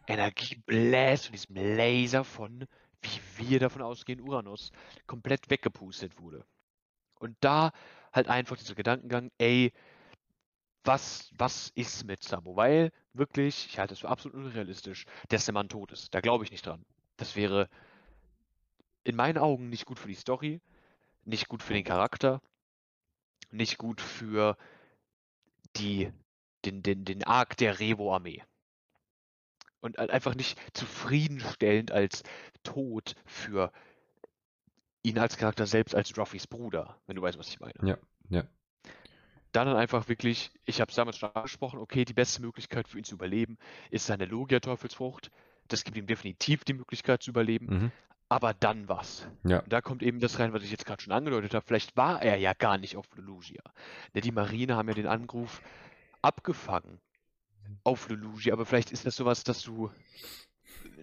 Energieblast, 0.06 1.26
von 1.26 1.32
diesem 1.32 1.56
Laser 1.56 2.24
von, 2.24 2.66
wie 3.02 3.48
wir 3.48 3.60
davon 3.60 3.82
ausgehen, 3.82 4.20
Uranus, 4.20 4.72
komplett 5.06 5.50
weggepustet 5.50 6.18
wurde. 6.20 6.44
Und 7.18 7.36
da 7.40 7.72
halt 8.12 8.28
einfach 8.28 8.56
dieser 8.56 8.74
Gedankengang, 8.74 9.30
ey, 9.38 9.72
was, 10.84 11.30
was 11.36 11.70
ist 11.74 12.04
mit 12.04 12.22
Sabo? 12.22 12.56
Weil 12.56 12.92
wirklich, 13.12 13.66
ich 13.66 13.78
halte 13.78 13.94
es 13.94 14.00
für 14.00 14.08
absolut 14.08 14.36
unrealistisch, 14.36 15.04
dass 15.28 15.44
der 15.44 15.54
Mann 15.54 15.68
tot 15.68 15.92
ist. 15.92 16.14
Da 16.14 16.20
glaube 16.20 16.44
ich 16.44 16.50
nicht 16.50 16.64
dran. 16.64 16.84
Das 17.16 17.36
wäre 17.36 17.68
in 19.04 19.16
meinen 19.16 19.38
Augen 19.38 19.68
nicht 19.68 19.86
gut 19.86 19.98
für 19.98 20.08
die 20.08 20.14
Story, 20.14 20.60
nicht 21.24 21.48
gut 21.48 21.62
für 21.62 21.74
den 21.74 21.84
Charakter, 21.84 22.40
nicht 23.50 23.78
gut 23.78 24.00
für 24.00 24.56
die, 25.76 26.12
den, 26.64 26.82
den, 26.82 27.04
den 27.04 27.24
Arc 27.24 27.56
der 27.56 27.78
Revo-Armee. 27.78 28.42
Und 29.80 29.98
halt 29.98 30.10
einfach 30.10 30.34
nicht 30.34 30.58
zufriedenstellend 30.76 31.92
als 31.92 32.22
Tod 32.64 33.14
für 33.26 33.72
ihn 35.02 35.18
als 35.18 35.36
Charakter 35.36 35.66
selbst 35.66 35.94
als 35.94 36.16
Ruffys 36.18 36.46
Bruder, 36.46 37.00
wenn 37.06 37.16
du 37.16 37.22
weißt, 37.22 37.38
was 37.38 37.48
ich 37.48 37.60
meine. 37.60 37.74
Ja, 37.82 37.98
ja. 38.28 38.44
Dann 39.52 39.66
dann 39.66 39.76
einfach 39.76 40.08
wirklich, 40.08 40.50
ich 40.66 40.80
habe 40.80 40.90
es 40.90 40.96
damals 40.96 41.16
schon 41.16 41.30
angesprochen, 41.34 41.78
okay, 41.78 42.04
die 42.04 42.12
beste 42.12 42.42
Möglichkeit 42.42 42.86
für 42.86 42.98
ihn 42.98 43.04
zu 43.04 43.14
überleben 43.14 43.56
ist 43.90 44.06
seine 44.06 44.26
Logia-Teufelsfrucht. 44.26 45.30
Das 45.68 45.84
gibt 45.84 45.96
ihm 45.96 46.06
definitiv 46.06 46.64
die 46.64 46.74
Möglichkeit 46.74 47.22
zu 47.22 47.30
überleben. 47.30 47.66
Mhm. 47.66 47.92
aber 48.30 48.52
dann 48.52 48.88
was. 48.88 49.26
Ja. 49.44 49.60
Und 49.60 49.72
da 49.72 49.80
kommt 49.80 50.02
eben 50.02 50.20
das 50.20 50.38
rein, 50.38 50.52
was 50.52 50.62
ich 50.62 50.70
jetzt 50.70 50.84
gerade 50.84 51.02
schon 51.02 51.14
angedeutet 51.14 51.54
habe. 51.54 51.64
Vielleicht 51.66 51.96
war 51.96 52.20
er 52.20 52.36
ja 52.36 52.52
gar 52.52 52.76
nicht 52.76 52.96
auf 52.96 53.06
Lelugia. 53.16 53.62
Denn 54.14 54.20
die 54.20 54.32
Marine 54.32 54.76
haben 54.76 54.88
ja 54.88 54.94
den 54.94 55.06
Anruf 55.06 55.62
abgefangen 56.20 57.00
auf 57.84 58.08
Lelugia, 58.08 58.52
aber 58.52 58.66
vielleicht 58.66 58.92
ist 58.92 59.06
das 59.06 59.16
sowas, 59.16 59.44
dass 59.44 59.62
du 59.62 59.90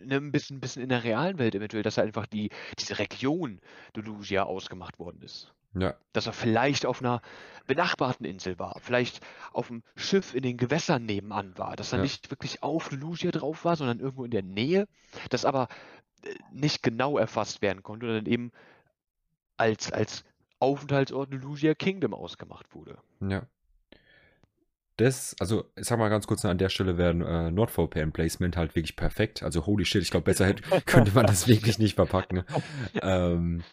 ne, 0.06 0.16
ein 0.18 0.32
bisschen, 0.32 0.60
bisschen 0.60 0.84
in 0.84 0.90
der 0.90 1.04
realen 1.04 1.38
Welt 1.38 1.56
eventuell, 1.56 1.84
dass 1.84 2.00
einfach 2.00 2.26
die, 2.28 2.50
diese 2.80 3.00
Region 3.00 3.60
Lelugia 3.96 4.44
ausgemacht 4.44 5.00
worden 5.00 5.22
ist. 5.22 5.54
Ja. 5.74 5.96
Dass 6.14 6.26
er 6.26 6.34
vielleicht 6.34 6.86
auf 6.86 7.02
einer 7.02 7.22
benachbarten 7.68 8.26
Insel 8.26 8.58
war, 8.60 8.80
vielleicht 8.80 9.26
auf 9.52 9.70
einem 9.70 9.84
Schiff 9.98 10.34
in 10.34 10.42
den 10.44 10.56
Gewässern 10.58 11.06
nebenan 11.06 11.58
war, 11.58 11.76
dass 11.76 11.92
er 11.92 11.98
Ja. 11.98 12.04
nicht 12.04 12.32
wirklich 12.32 12.64
auf 12.64 12.92
Lelugia 12.92 13.32
drauf 13.32 13.66
war, 13.66 13.76
sondern 13.76 14.00
irgendwo 14.00 14.24
in 14.24 14.32
der 14.32 14.44
Nähe, 14.44 14.88
das 15.30 15.44
aber 15.44 15.68
äh, 16.24 16.34
nicht 16.52 16.82
genau 16.82 17.18
erfasst 17.18 17.62
werden 17.62 17.84
konnte 17.84 18.08
und 18.08 18.14
dann 18.14 18.26
eben 18.26 18.52
als, 19.58 19.92
als 19.92 20.24
Aufenthaltsort 20.60 21.32
Lelugia 21.32 21.76
Kingdom 21.76 22.14
ausgemacht 22.14 22.74
wurde. 22.74 22.98
Ja. 23.20 23.46
Das, 24.98 25.36
also 25.40 25.66
ich 25.76 25.86
sag 25.86 26.00
mal 26.00 26.10
ganz 26.10 26.26
kurz 26.26 26.46
an 26.46 26.58
der 26.58 26.70
Stelle 26.70 26.98
wäre 26.98 27.12
äh, 27.12 27.52
NordVPN-Placement 27.52 28.56
halt 28.56 28.76
wirklich 28.76 28.96
perfekt. 28.96 29.44
Also 29.44 29.66
holy 29.66 29.84
shit, 29.84 30.02
ich 30.02 30.12
glaube, 30.12 30.24
besser 30.24 30.46
hätte, 30.46 30.64
könnte 30.86 31.12
man 31.14 31.26
das 31.26 31.48
wirklich 31.48 31.80
nicht 31.80 31.96
verpacken. 31.96 32.38
Ne? 32.38 32.46
Ähm, 33.02 33.64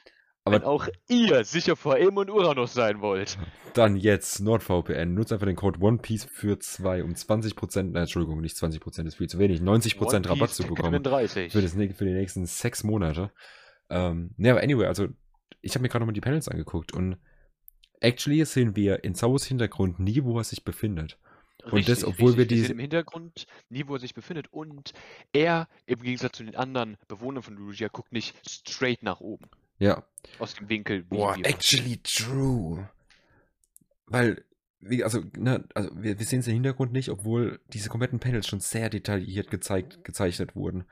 Wenn 0.44 0.54
aber 0.54 0.66
auch 0.66 0.88
ihr 1.08 1.44
sicher 1.44 1.76
vor 1.76 1.96
Im 1.98 2.16
und 2.16 2.28
Uranus 2.28 2.74
sein 2.74 3.00
wollt. 3.00 3.38
dann 3.74 3.94
jetzt 3.94 4.40
NordVPN. 4.40 5.14
Nutzt 5.14 5.32
einfach 5.32 5.46
den 5.46 5.54
Code 5.54 5.80
OnePiece 5.80 6.24
für 6.24 6.58
2, 6.58 7.04
um 7.04 7.12
20%, 7.12 7.82
nein, 7.82 7.94
Entschuldigung, 7.94 8.40
nicht 8.40 8.56
20%, 8.56 9.06
ist 9.06 9.16
viel 9.16 9.28
zu 9.28 9.38
wenig, 9.38 9.60
90% 9.60 10.28
Rabatt 10.28 10.50
zu 10.50 10.64
bekommen. 10.64 11.04
35. 11.04 11.52
Für, 11.52 11.62
das, 11.62 11.72
für 11.74 12.04
die 12.04 12.14
nächsten 12.14 12.46
sechs 12.46 12.82
Monate. 12.82 13.30
Ähm, 13.90 14.34
ne, 14.36 14.50
aber 14.50 14.62
anyway, 14.62 14.86
also 14.86 15.06
ich 15.60 15.74
habe 15.74 15.82
mir 15.82 15.88
gerade 15.88 16.02
nochmal 16.02 16.14
die 16.14 16.20
Panels 16.20 16.48
angeguckt 16.48 16.92
und 16.92 17.18
actually 18.02 18.44
sehen 18.44 18.76
wir 18.76 19.04
in 19.04 19.14
Saus 19.14 19.44
Hintergrund 19.44 19.98
nie, 19.98 20.22
wo 20.24 20.38
er 20.38 20.44
sich 20.44 20.64
befindet. 20.64 21.18
Und 21.70 21.88
das, 21.88 22.02
obwohl 22.04 22.32
wir 22.32 22.38
richtig. 22.40 22.48
diese- 22.48 22.66
sehen 22.68 22.72
im 22.76 22.80
Hintergrund 22.80 23.46
nie, 23.68 23.86
wo 23.86 23.94
er 23.94 24.00
sich 24.00 24.14
befindet. 24.14 24.52
Und 24.52 24.92
er, 25.32 25.68
im 25.86 26.02
Gegensatz 26.02 26.36
zu 26.38 26.44
den 26.44 26.56
anderen 26.56 26.98
Bewohnern 27.06 27.42
von 27.42 27.54
Lugia, 27.54 27.88
guckt 27.88 28.12
nicht 28.12 28.34
straight 28.48 29.02
nach 29.02 29.20
oben. 29.20 29.48
Ja. 29.78 30.04
Aus 30.38 30.54
dem 30.54 30.68
Winkel. 30.68 31.04
Boah, 31.04 31.36
wir- 31.36 31.46
actually 31.46 31.98
true. 31.98 32.88
Weil, 34.06 34.44
wie, 34.80 35.04
also, 35.04 35.22
ne, 35.36 35.64
also 35.74 35.90
wir, 35.94 36.18
wir 36.18 36.26
sehen 36.26 36.40
es 36.40 36.48
im 36.48 36.54
Hintergrund 36.54 36.92
nicht, 36.92 37.08
obwohl 37.10 37.60
diese 37.68 37.88
kompletten 37.88 38.18
Panels 38.20 38.46
schon 38.48 38.60
sehr 38.60 38.90
detailliert 38.90 39.50
gezeigt, 39.50 40.02
gezeichnet 40.04 40.56
wurden. 40.56 40.84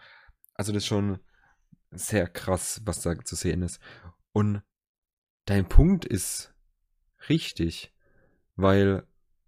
Also 0.55 0.73
das 0.73 0.85
ist 0.85 0.87
schon 0.89 1.19
sehr 1.91 2.29
krass, 2.29 2.81
was 2.85 3.03
da 3.03 3.19
zu 3.25 3.35
sehen 3.35 3.63
ist. 3.63 3.81
Und 4.33 4.63
dein 5.47 5.69
Punkt 5.69 6.05
ist 6.05 6.55
richtig, 7.31 7.93
weil 8.57 9.05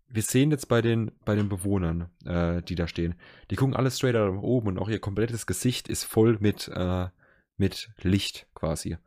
wir 0.09 0.23
sehen 0.23 0.51
jetzt 0.51 0.69
bei 0.69 0.83
den, 0.83 1.11
bei 1.25 1.35
den 1.35 1.49
Bewohnern, 1.49 2.11
äh, 2.25 2.63
die 2.63 2.75
da 2.75 2.87
stehen, 2.87 3.15
die 3.51 3.57
gucken 3.57 3.75
alle 3.75 3.91
straight 3.91 4.15
nach 4.15 4.43
oben 4.43 4.69
und 4.69 4.79
auch 4.79 4.89
ihr 4.89 5.01
komplettes 5.01 5.47
Gesicht 5.47 5.89
ist 5.89 6.05
voll 6.05 6.37
mit, 6.41 6.69
äh, 6.69 7.09
mit 7.57 7.91
Licht 8.03 8.47
quasi. 8.55 8.99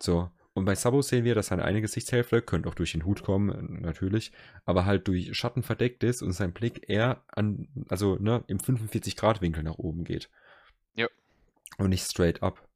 So. 0.00 0.30
Und 0.52 0.66
bei 0.66 0.76
Sabo 0.76 1.02
sehen 1.02 1.24
wir, 1.24 1.34
dass 1.34 1.48
seine 1.48 1.64
eine 1.64 1.80
Gesichtshälfte, 1.80 2.40
könnte 2.40 2.68
auch 2.68 2.76
durch 2.76 2.92
den 2.92 3.04
Hut 3.04 3.24
kommen, 3.24 3.80
natürlich, 3.82 4.30
aber 4.64 4.84
halt 4.84 5.08
durch 5.08 5.36
Schatten 5.36 5.64
verdeckt 5.64 6.04
ist 6.04 6.22
und 6.22 6.30
sein 6.30 6.52
Blick 6.52 6.88
eher 6.88 7.24
an, 7.26 7.66
also 7.88 8.16
ne, 8.16 8.44
im 8.46 8.58
45-Grad-Winkel 8.58 9.64
nach 9.64 9.78
oben 9.78 10.04
geht. 10.04 10.30
Ja. 10.94 11.08
Und 11.78 11.90
nicht 11.90 12.04
straight 12.04 12.40
up. 12.44 12.68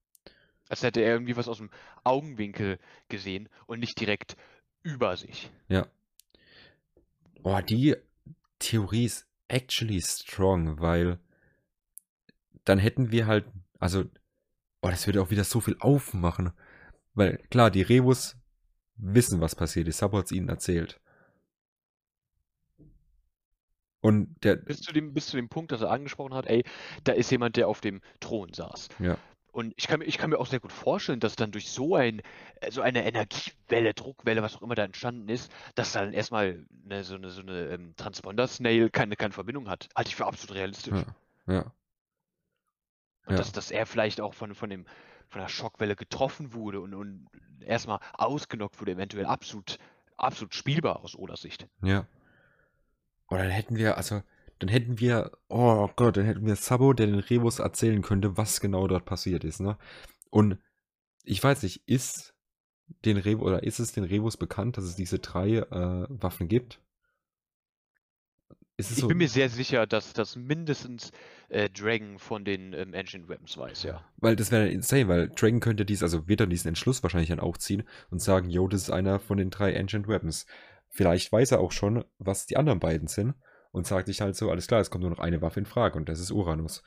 Als 0.68 0.82
hätte 0.82 1.00
er 1.00 1.12
irgendwie 1.12 1.36
was 1.36 1.46
aus 1.46 1.58
dem 1.58 1.70
Augenwinkel 2.02 2.80
gesehen 3.08 3.48
und 3.66 3.78
nicht 3.78 3.98
direkt 4.00 4.36
über 4.82 5.16
sich. 5.16 5.50
Ja. 5.68 5.86
Oh, 7.42 7.60
die 7.60 7.96
Theorie 8.58 9.04
ist 9.04 9.26
actually 9.48 10.00
strong, 10.00 10.80
weil 10.80 11.18
dann 12.64 12.78
hätten 12.78 13.10
wir 13.10 13.26
halt, 13.26 13.46
also, 13.78 14.04
oh, 14.82 14.88
das 14.88 15.06
würde 15.06 15.22
auch 15.22 15.30
wieder 15.30 15.44
so 15.44 15.60
viel 15.60 15.76
aufmachen. 15.80 16.52
Weil, 17.14 17.38
klar, 17.50 17.70
die 17.70 17.82
Rebus 17.82 18.36
wissen, 18.96 19.40
was 19.40 19.54
passiert 19.54 19.88
ist. 19.88 19.98
Sabo 19.98 20.18
hat 20.18 20.26
es 20.26 20.32
ihnen 20.32 20.48
erzählt. 20.48 21.00
Und 24.00 24.36
der, 24.44 24.56
Bis 24.56 24.80
zu, 24.80 24.92
dem, 24.92 25.12
bis 25.12 25.26
zu 25.26 25.36
dem 25.36 25.48
Punkt, 25.48 25.72
dass 25.72 25.80
er 25.80 25.90
angesprochen 25.90 26.34
hat, 26.34 26.46
ey, 26.46 26.64
da 27.04 27.12
ist 27.12 27.30
jemand, 27.30 27.56
der 27.56 27.66
auf 27.68 27.80
dem 27.80 28.00
Thron 28.20 28.52
saß. 28.52 28.88
ja, 29.00 29.18
Und 29.52 29.74
ich 29.76 29.86
kann, 29.88 30.00
mir- 30.00 30.06
ich 30.06 30.18
kann 30.18 30.30
mir 30.30 30.38
auch 30.38 30.46
sehr 30.46 30.60
gut 30.60 30.72
vorstellen, 30.72 31.20
dass 31.20 31.36
dann 31.36 31.50
durch 31.52 31.70
so 31.70 31.96
ein, 31.96 32.22
äh, 32.60 32.70
so 32.70 32.82
eine 32.82 33.04
Energiewelle, 33.06 33.94
Druckwelle, 33.94 34.42
was 34.42 34.56
auch 34.56 34.62
immer 34.62 34.74
da 34.74 34.84
entstanden 34.84 35.28
ist, 35.28 35.50
dass 35.74 35.92
dann 35.92 36.12
erstmal 36.12 36.64
eine, 36.84 37.04
so 37.04 37.14
eine, 37.16 37.30
so 37.30 37.40
eine 37.42 37.66
ähm, 37.68 37.94
Transponder-Snail 37.96 38.90
keine, 38.90 39.16
keine 39.16 39.32
Verbindung 39.32 39.68
hat. 39.68 39.88
Halte 39.96 40.08
ich 40.10 40.16
für 40.16 40.26
absolut 40.26 40.56
realistisch. 40.56 41.06
ja, 41.46 41.54
ja, 41.54 41.72
Und 43.26 43.34
ja. 43.34 43.38
dass, 43.38 43.52
dass 43.52 43.70
er 43.70 43.86
vielleicht 43.86 44.20
auch 44.20 44.34
von, 44.34 44.54
von, 44.54 44.70
dem, 44.70 44.86
von 45.28 45.40
der 45.40 45.48
Schockwelle 45.48 45.96
getroffen 45.96 46.52
wurde 46.52 46.80
und, 46.80 46.94
und 46.94 47.28
erstmal 47.60 48.00
ausgenockt 48.14 48.80
wurde, 48.80 48.92
eventuell 48.92 49.26
absolut, 49.26 49.78
absolut 50.16 50.54
spielbar 50.54 51.00
aus 51.04 51.14
Odas 51.16 51.42
Sicht. 51.42 51.66
ja. 51.82 52.06
Oder 53.28 53.42
dann 53.44 53.50
hätten 53.52 53.76
wir, 53.76 53.96
also, 53.96 54.22
dann 54.58 54.68
hätten 54.68 54.98
wir, 54.98 55.32
oh 55.48 55.88
Gott, 55.96 56.16
dann 56.16 56.24
hätten 56.24 56.46
wir 56.46 56.56
Sabo, 56.56 56.92
der 56.92 57.06
den 57.06 57.20
Rebus 57.20 57.58
erzählen 57.58 58.02
könnte, 58.02 58.36
was 58.36 58.60
genau 58.60 58.86
dort 58.88 59.04
passiert 59.04 59.44
ist, 59.44 59.60
ne? 59.60 59.78
Und 60.30 60.58
ich 61.24 61.42
weiß 61.42 61.62
nicht, 61.62 61.86
ist 61.86 62.34
den 63.04 63.18
Rebus 63.18 63.46
oder 63.46 63.62
ist 63.62 63.78
es 63.78 63.92
den 63.92 64.04
Rebus 64.04 64.36
bekannt, 64.36 64.76
dass 64.76 64.84
es 64.84 64.96
diese 64.96 65.18
drei 65.18 65.58
äh, 65.58 66.06
Waffen 66.08 66.48
gibt? 66.48 66.80
Ich 68.80 68.86
so? 68.86 69.08
bin 69.08 69.18
mir 69.18 69.28
sehr 69.28 69.48
sicher, 69.48 69.86
dass 69.86 70.12
das 70.12 70.36
mindestens 70.36 71.10
äh, 71.48 71.68
Dragon 71.68 72.18
von 72.18 72.44
den 72.44 72.72
ähm, 72.72 72.94
Ancient 72.94 73.28
Weapons 73.28 73.56
weiß, 73.56 73.82
ja. 73.82 74.04
Weil 74.18 74.36
das 74.36 74.52
wäre 74.52 74.68
insane, 74.68 75.08
weil 75.08 75.28
Dragon 75.30 75.60
könnte 75.60 75.84
dies, 75.84 76.02
also 76.02 76.28
wird 76.28 76.40
er 76.40 76.46
diesen 76.46 76.68
Entschluss 76.68 77.02
wahrscheinlich 77.02 77.30
dann 77.30 77.40
auch 77.40 77.56
ziehen 77.56 77.82
und 78.10 78.20
sagen, 78.20 78.50
yo, 78.50 78.68
das 78.68 78.82
ist 78.82 78.90
einer 78.90 79.18
von 79.18 79.36
den 79.36 79.50
drei 79.50 79.78
Ancient 79.78 80.06
Weapons. 80.06 80.46
Vielleicht 80.88 81.32
weiß 81.32 81.52
er 81.52 81.60
auch 81.60 81.72
schon, 81.72 82.04
was 82.18 82.46
die 82.46 82.56
anderen 82.56 82.78
beiden 82.78 83.08
sind 83.08 83.34
und 83.70 83.86
sagt 83.86 84.06
sich 84.06 84.20
halt 84.20 84.36
so, 84.36 84.50
alles 84.50 84.66
klar, 84.66 84.80
es 84.80 84.90
kommt 84.90 85.02
nur 85.02 85.10
noch 85.10 85.18
eine 85.18 85.42
Waffe 85.42 85.60
in 85.60 85.66
Frage 85.66 85.96
und 85.96 86.08
das 86.08 86.20
ist 86.20 86.30
Uranus. 86.30 86.82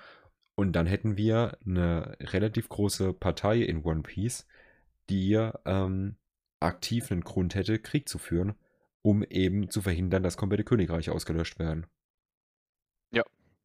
Und 0.56 0.74
dann 0.74 0.86
hätten 0.86 1.18
wir 1.18 1.58
eine 1.66 2.16
relativ 2.20 2.70
große 2.70 3.14
Partei 3.14 3.60
in 3.60 3.84
One 3.84 4.02
Piece, 4.02 4.48
die 5.10 5.34
ähm, 5.66 6.18
aktiv 6.60 7.12
einen 7.12 7.22
Grund 7.22 7.56
hätte, 7.56 7.80
Krieg 7.80 8.08
zu 8.08 8.18
führen, 8.18 8.56
um 9.02 9.24
eben 9.24 9.70
zu 9.70 9.82
verhindern, 9.82 10.24
dass 10.24 10.38
komplette 10.38 10.64
Königreiche 10.64 11.14
ausgelöscht 11.14 11.58
werden. 11.60 11.88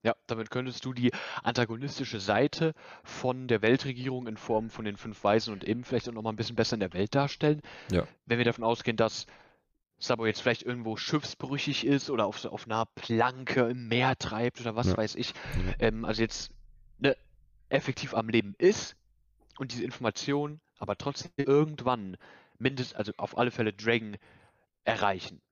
Ja, 0.07 0.15
damit 0.29 0.51
könntest 0.51 0.85
du 0.85 0.93
die 0.93 1.11
antagonistische 1.43 2.21
Seite 2.21 2.75
von 3.03 3.49
der 3.49 3.61
Weltregierung 3.61 4.29
in 4.29 4.37
Form 4.37 4.71
von 4.71 4.85
den 4.85 4.97
fünf 4.97 5.25
Weisen 5.25 5.53
und 5.53 5.65
eben 5.65 5.83
vielleicht 5.83 6.09
auch 6.09 6.13
noch 6.13 6.23
mal 6.23 6.31
ein 6.31 6.37
bisschen 6.37 6.55
besser 6.55 6.75
in 6.75 6.81
der 6.81 6.93
Welt 6.93 7.13
darstellen. 7.13 7.61
Ja. 7.91 8.07
Wenn 8.25 8.39
wir 8.39 8.45
davon 8.45 8.63
ausgehen, 8.63 8.97
dass 8.97 9.27
Sabo 9.99 10.27
jetzt 10.27 10.41
vielleicht 10.43 10.63
irgendwo 10.63 10.97
schiffsbrüchig 10.97 11.87
ist 11.87 12.11
oder 12.11 12.27
auf, 12.27 12.45
auf 12.45 12.67
einer 12.67 12.87
Planke 12.87 13.63
im 13.69 13.89
Meer 13.89 14.17
treibt 14.19 14.61
oder 14.61 14.77
was 14.77 14.89
Ja. 14.89 14.97
weiß 14.97 15.15
ich. 15.17 15.33
Ähm, 15.79 16.05
also 16.05 16.23
jetzt 16.23 16.51
ne, 16.99 17.17
effektiv 17.69 18.15
am 18.15 18.29
Leben 18.29 18.55
ist 18.59 18.97
und 19.59 19.73
diese 19.73 19.85
Information 19.85 20.61
aber 20.79 20.97
trotzdem 20.99 21.33
irgendwann 21.37 22.17
mindestens, 22.59 22.97
also 22.97 23.13
auf 23.17 23.39
alle 23.39 23.51
Fälle 23.51 23.73
Dragon 23.73 24.17
erreichen. 24.85 25.43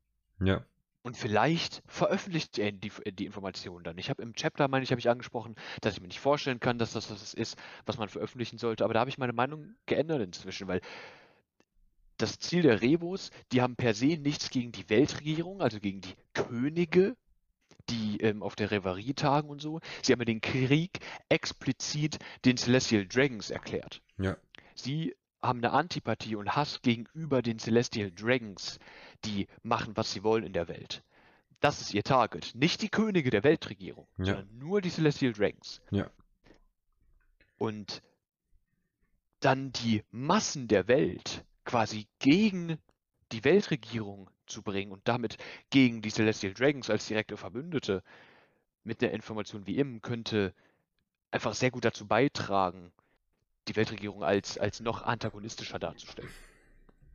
Ja, 0.41 0.65
Und 1.03 1.19
vielleicht 1.19 1.83
veröffentlicht 1.87 2.59
er 2.59 2.73
die, 2.73 2.91
die 3.13 3.27
Informationen 3.27 3.85
dann. 3.85 3.99
Ich 3.99 4.09
habe 4.09 4.23
im 4.23 4.35
Chapter, 4.35 4.69
meine 4.69 4.85
ich, 4.85 4.91
habe 4.91 5.01
ich 5.01 5.11
angesprochen, 5.11 5.55
dass 5.83 5.95
ich 5.95 6.01
mir 6.01 6.07
nicht 6.09 6.21
vorstellen 6.21 6.61
kann, 6.61 6.79
dass 6.79 6.95
das 6.95 7.09
das 7.09 7.35
ist, 7.35 7.59
was 7.85 7.99
man 7.99 8.09
veröffentlichen 8.09 8.57
sollte. 8.57 8.85
Aber 8.85 8.95
da 8.95 9.01
habe 9.01 9.11
ich 9.11 9.19
meine 9.19 9.35
Meinung 9.35 9.75
geändert 9.85 10.23
inzwischen, 10.23 10.67
weil 10.67 10.81
das 12.17 12.39
Ziel 12.39 12.63
der 12.63 12.81
Rebus, 12.81 13.31
die 13.53 13.61
haben 13.63 13.77
per 13.77 13.95
se 13.95 14.17
nichts 14.19 14.51
gegen 14.51 14.73
die 14.73 14.89
Weltregierung, 14.89 15.61
also 15.61 15.81
gegen 15.81 16.01
die 16.01 16.15
Könige, 16.33 17.17
die 17.91 18.19
ähm, 18.21 18.43
auf 18.43 18.57
der 18.57 18.71
Reverie 18.71 19.15
tagen 19.15 19.49
und 19.49 19.61
so. 19.61 19.81
Sie 20.03 20.13
haben 20.13 20.21
ja 20.21 20.25
den 20.27 20.41
Krieg 20.41 20.99
explizit 21.29 22.19
den 22.45 22.57
Celestial 22.57 23.07
Dragons 23.07 23.51
erklärt. 23.51 24.01
ja, 24.19 24.37
Sie 24.77 25.15
haben 25.43 25.59
eine 25.59 25.73
Antipathie 25.73 26.37
und 26.37 26.57
Hass 26.57 26.81
gegenüber 26.81 27.43
den 27.43 27.59
Celestial 27.59 28.11
Dragons, 28.11 28.79
die 29.27 29.47
machen, 29.63 29.95
was 29.97 30.11
sie 30.13 30.23
wollen 30.23 30.43
in 30.45 30.55
der 30.55 30.69
Welt. 30.69 31.03
Das 31.61 31.81
ist 31.83 31.93
ihr 31.95 32.03
Target. 32.03 32.55
Nicht 32.55 32.81
die 32.81 32.89
Könige 32.89 33.29
der 33.31 33.45
Weltregierung, 33.45 34.07
Ja. 34.19 34.25
sondern 34.25 34.59
nur 34.59 34.81
die 34.81 34.89
Celestial 34.91 35.33
Dragons. 35.35 35.83
Ja. 35.91 36.11
Und 37.59 38.03
dann 39.41 39.73
die 39.73 40.03
Massen 40.11 40.69
der 40.69 40.89
Welt 40.89 41.45
quasi 41.65 42.07
gegen 42.19 42.79
die 43.33 43.45
Weltregierung 43.45 44.31
zu 44.47 44.63
bringen 44.63 44.93
und 44.93 45.07
damit 45.09 45.39
gegen 45.71 46.03
die 46.03 46.11
Celestial 46.11 46.55
Dragons 46.55 46.91
als 46.91 47.07
direkte 47.07 47.37
Verbündete 47.37 48.03
mit 48.85 49.01
der 49.01 49.13
Information 49.13 49.67
wie 49.67 49.79
ihm 49.79 50.03
könnte 50.03 50.55
einfach 51.31 51.55
sehr 51.55 51.71
gut 51.71 51.85
dazu 51.85 52.07
beitragen, 52.07 52.93
die 53.67 53.77
Weltregierung 53.77 54.23
als, 54.23 54.59
als 54.59 54.81
noch 54.81 55.03
antagonistischer 55.03 55.79
darzustellen. 55.79 56.31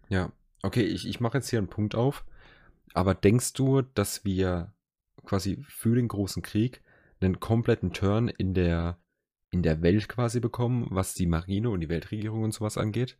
Ja, 0.10 0.32
okay, 0.64 0.84
ich, 0.84 1.08
ich 1.08 1.20
mache 1.20 1.38
jetzt 1.38 1.50
hier 1.50 1.60
einen 1.60 1.70
Punkt 1.70 1.96
auf. 1.96 2.26
Aber 2.94 3.14
denkst 3.14 3.54
du, 3.54 3.82
dass 3.82 4.26
wir 4.26 4.74
quasi 5.26 5.64
für 5.68 5.96
den 5.96 6.08
großen 6.08 6.42
Krieg 6.42 6.82
einen 7.22 7.40
kompletten 7.40 7.94
Turn 7.94 8.28
in 8.28 8.54
der, 8.54 8.98
in 9.52 9.62
der 9.62 9.82
Welt 9.82 10.10
quasi 10.10 10.40
bekommen, 10.40 10.88
was 10.90 11.14
die 11.14 11.28
Marine 11.28 11.70
und 11.70 11.82
die 11.82 11.90
Weltregierung 11.90 12.44
und 12.44 12.54
sowas 12.54 12.78
angeht? 12.78 13.18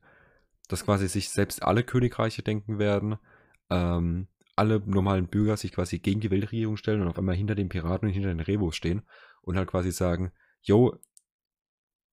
Dass 0.70 0.86
quasi 0.86 1.10
sich 1.10 1.30
selbst 1.30 1.62
alle 1.64 1.84
Königreiche 1.84 2.44
denken 2.44 2.80
werden, 2.80 3.18
ähm, 3.70 4.28
alle 4.56 4.82
normalen 4.86 5.28
Bürger 5.28 5.58
sich 5.58 5.74
quasi 5.74 6.00
gegen 6.00 6.22
die 6.22 6.32
Weltregierung 6.32 6.78
stellen 6.78 7.02
und 7.02 7.10
auf 7.10 7.18
einmal 7.18 7.36
hinter 7.36 7.56
den 7.56 7.70
Piraten 7.70 8.08
und 8.08 8.14
hinter 8.14 8.30
den 8.30 8.40
Rebos 8.40 8.76
stehen 8.76 9.04
und 9.42 9.58
halt 9.58 9.70
quasi 9.70 9.92
sagen, 9.92 10.32
yo, 10.62 10.98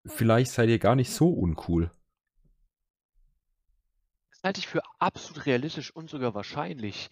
vielleicht 0.04 0.50
seid 0.50 0.68
ihr 0.68 0.78
gar 0.78 0.96
nicht 0.96 1.10
so 1.10 1.28
uncool. 1.28 1.90
Das 4.30 4.42
halte 4.42 4.60
ich 4.60 4.68
für 4.68 4.82
absolut 4.98 5.46
realistisch 5.46 5.94
und 5.94 6.10
sogar 6.10 6.34
wahrscheinlich 6.34 7.08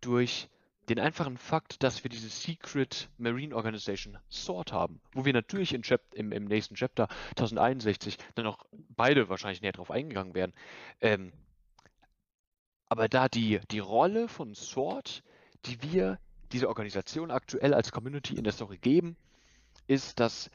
durch 0.00 0.48
den 0.88 1.00
einfachen 1.00 1.36
Fakt, 1.36 1.82
dass 1.82 2.04
wir 2.04 2.10
diese 2.10 2.28
Secret 2.28 3.08
Marine 3.18 3.54
Organization 3.54 4.18
SWORD 4.30 4.72
haben, 4.72 5.00
wo 5.12 5.24
wir 5.24 5.32
natürlich 5.32 5.74
in 5.74 5.82
Chap 5.82 6.00
im, 6.14 6.32
im, 6.32 6.44
nächsten 6.44 6.76
Chapter 6.76 7.08
1061 7.30 8.18
dann 8.34 8.46
auch 8.46 8.64
beide 8.72 9.28
wahrscheinlich 9.28 9.62
näher 9.62 9.72
drauf 9.72 9.90
eingegangen 9.90 10.34
werden. 10.34 10.52
Ähm, 11.00 11.32
aber 12.88 13.08
da 13.08 13.28
die, 13.28 13.60
die 13.70 13.80
Rolle 13.80 14.28
von 14.28 14.54
SWORD, 14.54 15.24
die 15.64 15.82
wir 15.82 16.20
dieser 16.52 16.68
Organisation 16.68 17.32
aktuell 17.32 17.74
als 17.74 17.90
Community 17.90 18.36
in 18.36 18.44
der 18.44 18.52
Story 18.52 18.78
geben, 18.78 19.16
ist, 19.88 20.20
dass 20.20 20.50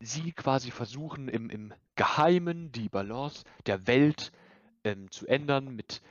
sie 0.00 0.32
quasi 0.32 0.70
versuchen, 0.70 1.28
im, 1.28 1.48
im 1.48 1.72
Geheimen 1.94 2.70
die 2.72 2.90
Balance 2.90 3.44
der 3.64 3.86
Welt 3.86 4.30
ähm, 4.84 5.10
zu 5.10 5.26
ändern, 5.26 5.74
mit 5.74 6.02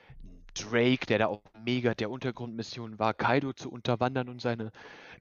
Drake, 0.56 1.06
der 1.06 1.20
da 1.20 1.28
auch 1.28 1.41
mega 1.64 1.93
der 1.93 2.10
Untergrundmission 2.10 2.97
war, 2.97 3.14
Kaido 3.14 3.53
zu 3.53 3.72
unterwandern 3.72 4.30
und 4.30 4.41
seine, 4.41 4.72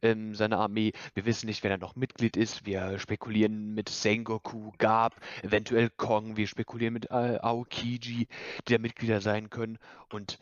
ähm, 0.02 0.34
seine 0.34 0.56
Armee. 0.58 0.92
Wir 1.14 1.26
wissen 1.26 1.46
nicht, 1.46 1.62
wer 1.62 1.70
da 1.70 1.76
noch 1.76 1.96
Mitglied 1.96 2.36
ist. 2.36 2.64
Wir 2.66 2.98
spekulieren 2.98 3.74
mit 3.74 3.88
Sengoku, 3.88 4.72
Gab, 4.78 5.20
eventuell 5.42 5.90
Kong. 5.90 6.36
Wir 6.36 6.46
spekulieren 6.46 6.94
mit 6.94 7.10
äh, 7.10 7.38
Aokiji, 7.42 8.28
die 8.66 8.72
da 8.72 8.78
Mitglieder 8.78 9.20
sein 9.20 9.50
können. 9.50 9.78
Und 10.12 10.38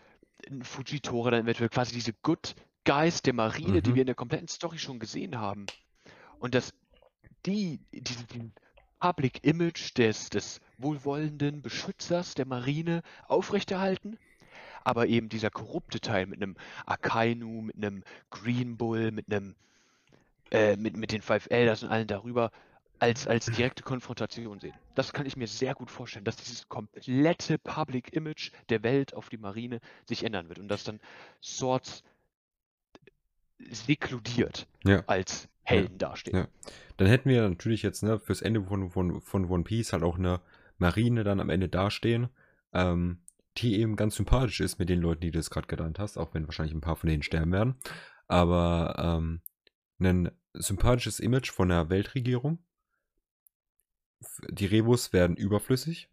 Fujitora 0.63 1.31
dann 1.31 1.45
eventuell 1.45 1.69
quasi 1.69 1.95
diese 1.95 2.13
Good 2.23 2.55
Guys 2.85 3.23
der 3.23 3.33
Marine, 3.33 3.79
mhm. 3.79 3.83
die 3.83 3.95
wir 3.95 4.03
in 4.03 4.07
der 4.07 4.15
kompletten 4.15 4.49
Story 4.49 4.79
schon 4.79 4.99
gesehen 4.99 5.39
haben. 5.39 5.67
Und 6.39 6.55
dass 6.55 6.75
die, 7.47 7.81
diese, 7.93 8.25
die 8.27 8.51
Public 8.99 9.45
Image 9.45 9.97
des, 9.99 10.31
des 10.31 10.61
wohlwollenden 10.79 11.63
Beschützers 11.63 12.35
der 12.35 12.47
Marine 12.47 13.03
aufrechterhalten 13.27 14.19
aber 14.85 15.07
eben 15.07 15.29
dieser 15.29 15.51
korrupte 15.51 16.01
Teil 16.01 16.27
mit 16.27 16.43
einem 16.43 16.57
Akainu, 16.87 17.63
mit 17.63 17.77
einem 17.77 18.03
Green 18.31 18.77
Bull, 18.77 19.11
mit 19.11 19.33
einem 19.33 19.55
äh, 20.51 20.77
mit, 20.77 20.97
mit 20.97 21.13
den 21.13 21.23
Five 21.23 21.49
Elders 21.51 21.83
und 21.83 21.89
allen 21.89 22.07
darüber 22.07 22.51
als, 22.99 23.27
als 23.27 23.47
direkte 23.47 23.83
Konfrontation 23.83 24.61
sehen. 24.61 24.75
Das 24.95 25.13
kann 25.13 25.27
ich 25.27 25.37
mir 25.37 25.49
sehr 25.49 25.75
gut 25.75 25.91
vorstellen, 25.91 26.25
dass 26.25 26.37
dieses 26.37 26.69
komplette 26.69 27.59
Public 27.59 28.13
Image 28.13 28.53
der 28.69 28.85
Welt 28.85 29.15
auf 29.15 29.29
die 29.29 29.39
Marine 29.39 29.81
sich 30.07 30.23
ändern 30.23 30.49
wird 30.49 30.61
und 30.61 30.69
dass 30.69 30.85
dann 30.85 31.01
Swords 31.43 32.05
sekludiert 33.59 34.69
ja. 34.85 35.03
als 35.07 35.49
Helden 35.65 35.95
ja. 35.95 36.09
dastehen. 36.09 36.37
Ja. 36.37 36.49
Dann 36.97 37.09
hätten 37.09 37.29
wir 37.29 37.49
natürlich 37.49 37.83
jetzt 37.83 38.03
ne, 38.03 38.21
fürs 38.21 38.43
Ende 38.43 38.63
von, 38.63 38.91
von, 38.91 39.21
von 39.21 39.51
One 39.51 39.65
Piece 39.65 39.93
halt 39.93 40.03
auch 40.03 40.19
eine 40.19 40.41
Marine 40.79 41.25
dann 41.25 41.41
am 41.41 41.51
Ende 41.51 41.69
dastehen. 41.69 42.29
Ähm, 42.73 43.19
die 43.59 43.79
eben 43.79 43.97
ganz 43.97 44.17
sympathisch 44.17 44.61
ist 44.61 44.79
mit 44.79 44.89
den 44.89 45.01
Leuten, 45.01 45.21
die 45.21 45.31
du 45.31 45.39
jetzt 45.39 45.51
gerade 45.51 45.67
genannt 45.67 45.99
hast, 45.99 46.17
auch 46.17 46.35
wenn 46.35 46.47
wahrscheinlich 46.47 46.75
ein 46.75 46.81
paar 46.81 46.97
von 46.97 47.09
denen 47.09 47.23
sterben 47.23 47.53
werden. 47.53 47.77
Aber 48.29 48.95
ähm, 48.99 49.41
ein 50.01 50.31
sympathisches 50.55 51.21
Image 51.21 51.51
von 51.51 51.69
der 51.69 51.91
Weltregierung. 51.91 52.59
Die 54.49 54.67
Rebus 54.67 55.13
werden 55.13 55.37
überflüssig. 55.37 56.09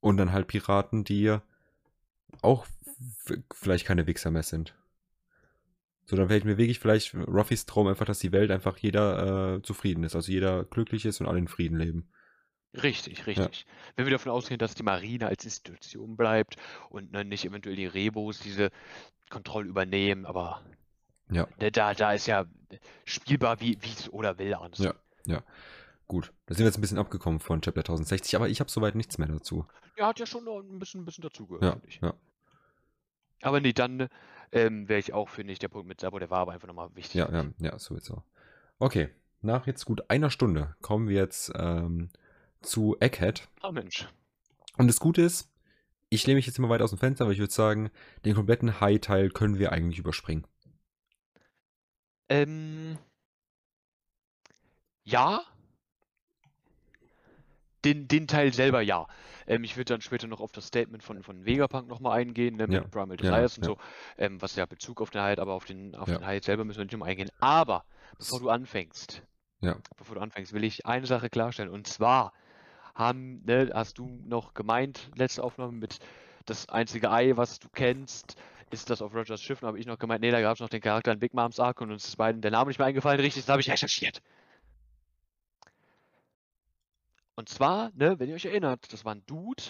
Und 0.00 0.16
dann 0.16 0.32
halt 0.32 0.48
Piraten, 0.48 1.04
die 1.04 1.38
auch 2.40 2.66
vielleicht 3.52 3.86
keine 3.86 4.06
Wichser 4.06 4.30
mehr 4.30 4.42
sind. 4.42 4.74
So, 6.04 6.16
dann 6.16 6.28
fällt 6.28 6.44
mir 6.44 6.58
wirklich 6.58 6.80
vielleicht 6.80 7.14
Ruffys 7.14 7.66
Traum 7.66 7.86
einfach, 7.86 8.06
dass 8.06 8.18
die 8.18 8.32
Welt 8.32 8.50
einfach 8.50 8.76
jeder 8.78 9.56
äh, 9.56 9.62
zufrieden 9.62 10.02
ist. 10.02 10.16
Also 10.16 10.32
jeder 10.32 10.64
glücklich 10.64 11.04
ist 11.04 11.20
und 11.20 11.28
alle 11.28 11.38
in 11.38 11.48
Frieden 11.48 11.78
leben. 11.78 12.08
Richtig, 12.74 13.26
richtig. 13.26 13.66
Wenn 13.96 14.06
wir 14.06 14.12
davon 14.12 14.32
ausgehen, 14.32 14.58
dass 14.58 14.74
die 14.74 14.82
Marine 14.82 15.26
als 15.26 15.44
Institution 15.44 16.16
bleibt 16.16 16.56
und 16.88 17.12
ne, 17.12 17.24
nicht 17.24 17.44
eventuell 17.44 17.76
die 17.76 17.86
Rebos 17.86 18.38
diese 18.40 18.70
Kontrolle 19.28 19.68
übernehmen, 19.68 20.24
aber 20.24 20.62
Ja, 21.30 21.46
da, 21.58 21.94
da 21.94 22.12
ist 22.12 22.26
ja 22.26 22.46
spielbar, 23.04 23.60
wie 23.60 23.78
es 23.82 24.10
oder 24.10 24.38
will 24.38 24.48
ja, 24.48 24.94
ja. 25.26 25.42
Gut. 26.08 26.32
Da 26.46 26.54
sind 26.54 26.64
wir 26.64 26.66
jetzt 26.68 26.78
ein 26.78 26.82
bisschen 26.82 26.98
abgekommen 26.98 27.40
von 27.40 27.60
Chapter 27.62 27.80
1060, 27.80 28.36
aber 28.36 28.48
ich 28.48 28.60
habe 28.60 28.70
soweit 28.70 28.94
nichts 28.94 29.18
mehr 29.18 29.28
dazu. 29.28 29.66
Ja, 29.96 30.08
hat 30.08 30.18
ja 30.18 30.26
schon 30.26 30.44
noch 30.44 30.60
ein 30.60 30.78
bisschen, 30.78 31.02
ein 31.02 31.04
bisschen 31.04 31.22
dazugehört, 31.22 31.62
Ja, 31.62 31.72
finde 31.72 31.88
ich. 31.88 32.00
ja, 32.00 32.14
Aber 33.42 33.60
nee, 33.60 33.72
dann 33.72 34.08
ähm, 34.52 34.88
wäre 34.88 35.00
ich 35.00 35.12
auch, 35.12 35.28
finde 35.28 35.52
ich, 35.52 35.58
der 35.58 35.68
Punkt 35.68 35.88
mit 35.88 36.00
Sabo, 36.00 36.18
der 36.18 36.30
war 36.30 36.40
aber 36.40 36.52
einfach 36.52 36.68
nochmal 36.68 36.94
wichtig 36.94 37.14
ja, 37.14 37.30
ja, 37.30 37.46
ja, 37.58 37.78
sowieso. 37.78 38.22
Okay, 38.78 39.08
nach 39.40 39.66
jetzt 39.66 39.84
gut 39.84 40.10
einer 40.10 40.30
Stunde 40.30 40.76
kommen 40.80 41.08
wir 41.08 41.16
jetzt 41.16 41.52
ähm, 41.54 42.10
zu 42.62 42.96
Egghead. 43.00 43.48
Ah, 43.60 43.72
Mensch. 43.72 44.08
Und 44.78 44.88
das 44.88 45.00
Gute 45.00 45.22
ist, 45.22 45.50
ich 46.08 46.26
lehne 46.26 46.36
mich 46.36 46.46
jetzt 46.46 46.58
immer 46.58 46.68
weit 46.68 46.82
aus 46.82 46.90
dem 46.90 46.98
Fenster, 46.98 47.24
aber 47.24 47.32
ich 47.32 47.38
würde 47.38 47.52
sagen, 47.52 47.90
den 48.24 48.34
kompletten 48.34 48.80
High-Teil 48.80 49.30
können 49.30 49.58
wir 49.58 49.72
eigentlich 49.72 49.98
überspringen. 49.98 50.46
Ähm. 52.28 52.98
Ja. 55.04 55.42
Den, 57.84 58.06
den 58.08 58.28
Teil 58.28 58.52
selber 58.52 58.80
ja. 58.80 59.08
Ähm, 59.46 59.64
ich 59.64 59.76
würde 59.76 59.94
dann 59.94 60.00
später 60.00 60.28
noch 60.28 60.40
auf 60.40 60.52
das 60.52 60.66
Statement 60.66 61.02
von, 61.02 61.22
von 61.22 61.44
Vegapunk 61.44 61.88
nochmal 61.88 62.20
eingehen, 62.20 62.56
ne, 62.56 62.66
mit 62.66 62.82
ja. 62.82 62.88
Primal 62.88 63.16
Desires 63.16 63.56
ja, 63.56 63.62
und 63.62 63.68
ja. 63.68 63.74
so, 63.74 63.78
ähm, 64.18 64.40
was 64.40 64.54
ja 64.54 64.66
Bezug 64.66 65.00
auf 65.00 65.10
den 65.10 65.22
Hyde, 65.22 65.42
aber 65.42 65.54
auf 65.54 65.64
den, 65.64 65.94
auf 65.94 66.08
den 66.08 66.26
Hyde 66.26 66.44
selber 66.44 66.64
müssen 66.64 66.78
wir 66.78 66.84
nicht 66.84 66.96
mehr 66.96 67.06
eingehen. 67.06 67.30
Aber 67.40 67.84
bevor 68.18 68.38
du 68.38 68.50
anfängst, 68.50 69.22
ja. 69.60 69.76
bevor 69.96 70.14
du 70.14 70.20
anfängst, 70.20 70.52
will 70.52 70.64
ich 70.64 70.86
eine 70.86 71.06
Sache 71.06 71.28
klarstellen. 71.28 71.70
Und 71.70 71.86
zwar, 71.86 72.32
haben, 72.94 73.42
ne, 73.44 73.70
hast 73.72 73.98
du 73.98 74.06
noch 74.24 74.54
gemeint, 74.54 75.10
letzte 75.16 75.42
Aufnahme 75.42 75.72
mit 75.72 75.98
das 76.46 76.68
einzige 76.68 77.10
Ei, 77.10 77.36
was 77.36 77.58
du 77.58 77.68
kennst, 77.68 78.36
ist 78.70 78.90
das 78.90 79.02
auf 79.02 79.14
Rogers 79.14 79.40
Schiff. 79.42 79.62
habe 79.62 79.78
ich 79.78 79.86
noch 79.86 79.98
gemeint, 79.98 80.22
nee, 80.22 80.30
da 80.30 80.40
gab 80.40 80.54
es 80.54 80.60
noch 80.60 80.68
den 80.68 80.80
Charakter 80.80 81.12
in 81.12 81.18
Big 81.18 81.34
Moms 81.34 81.60
Arc 81.60 81.80
und 81.80 81.90
uns 81.90 82.06
ist 82.06 82.16
beiden 82.16 82.40
der 82.40 82.50
Name 82.50 82.68
nicht 82.68 82.78
mehr 82.78 82.86
eingefallen. 82.86 83.20
Richtig, 83.20 83.44
das 83.44 83.50
habe 83.50 83.60
ich 83.60 83.70
recherchiert. 83.70 84.22
Und 87.34 87.48
zwar, 87.48 87.90
ne, 87.94 88.18
wenn 88.18 88.28
ihr 88.28 88.34
euch 88.34 88.44
erinnert, 88.44 88.92
das 88.92 89.04
war 89.04 89.14
ein 89.14 89.24
Dude, 89.26 89.62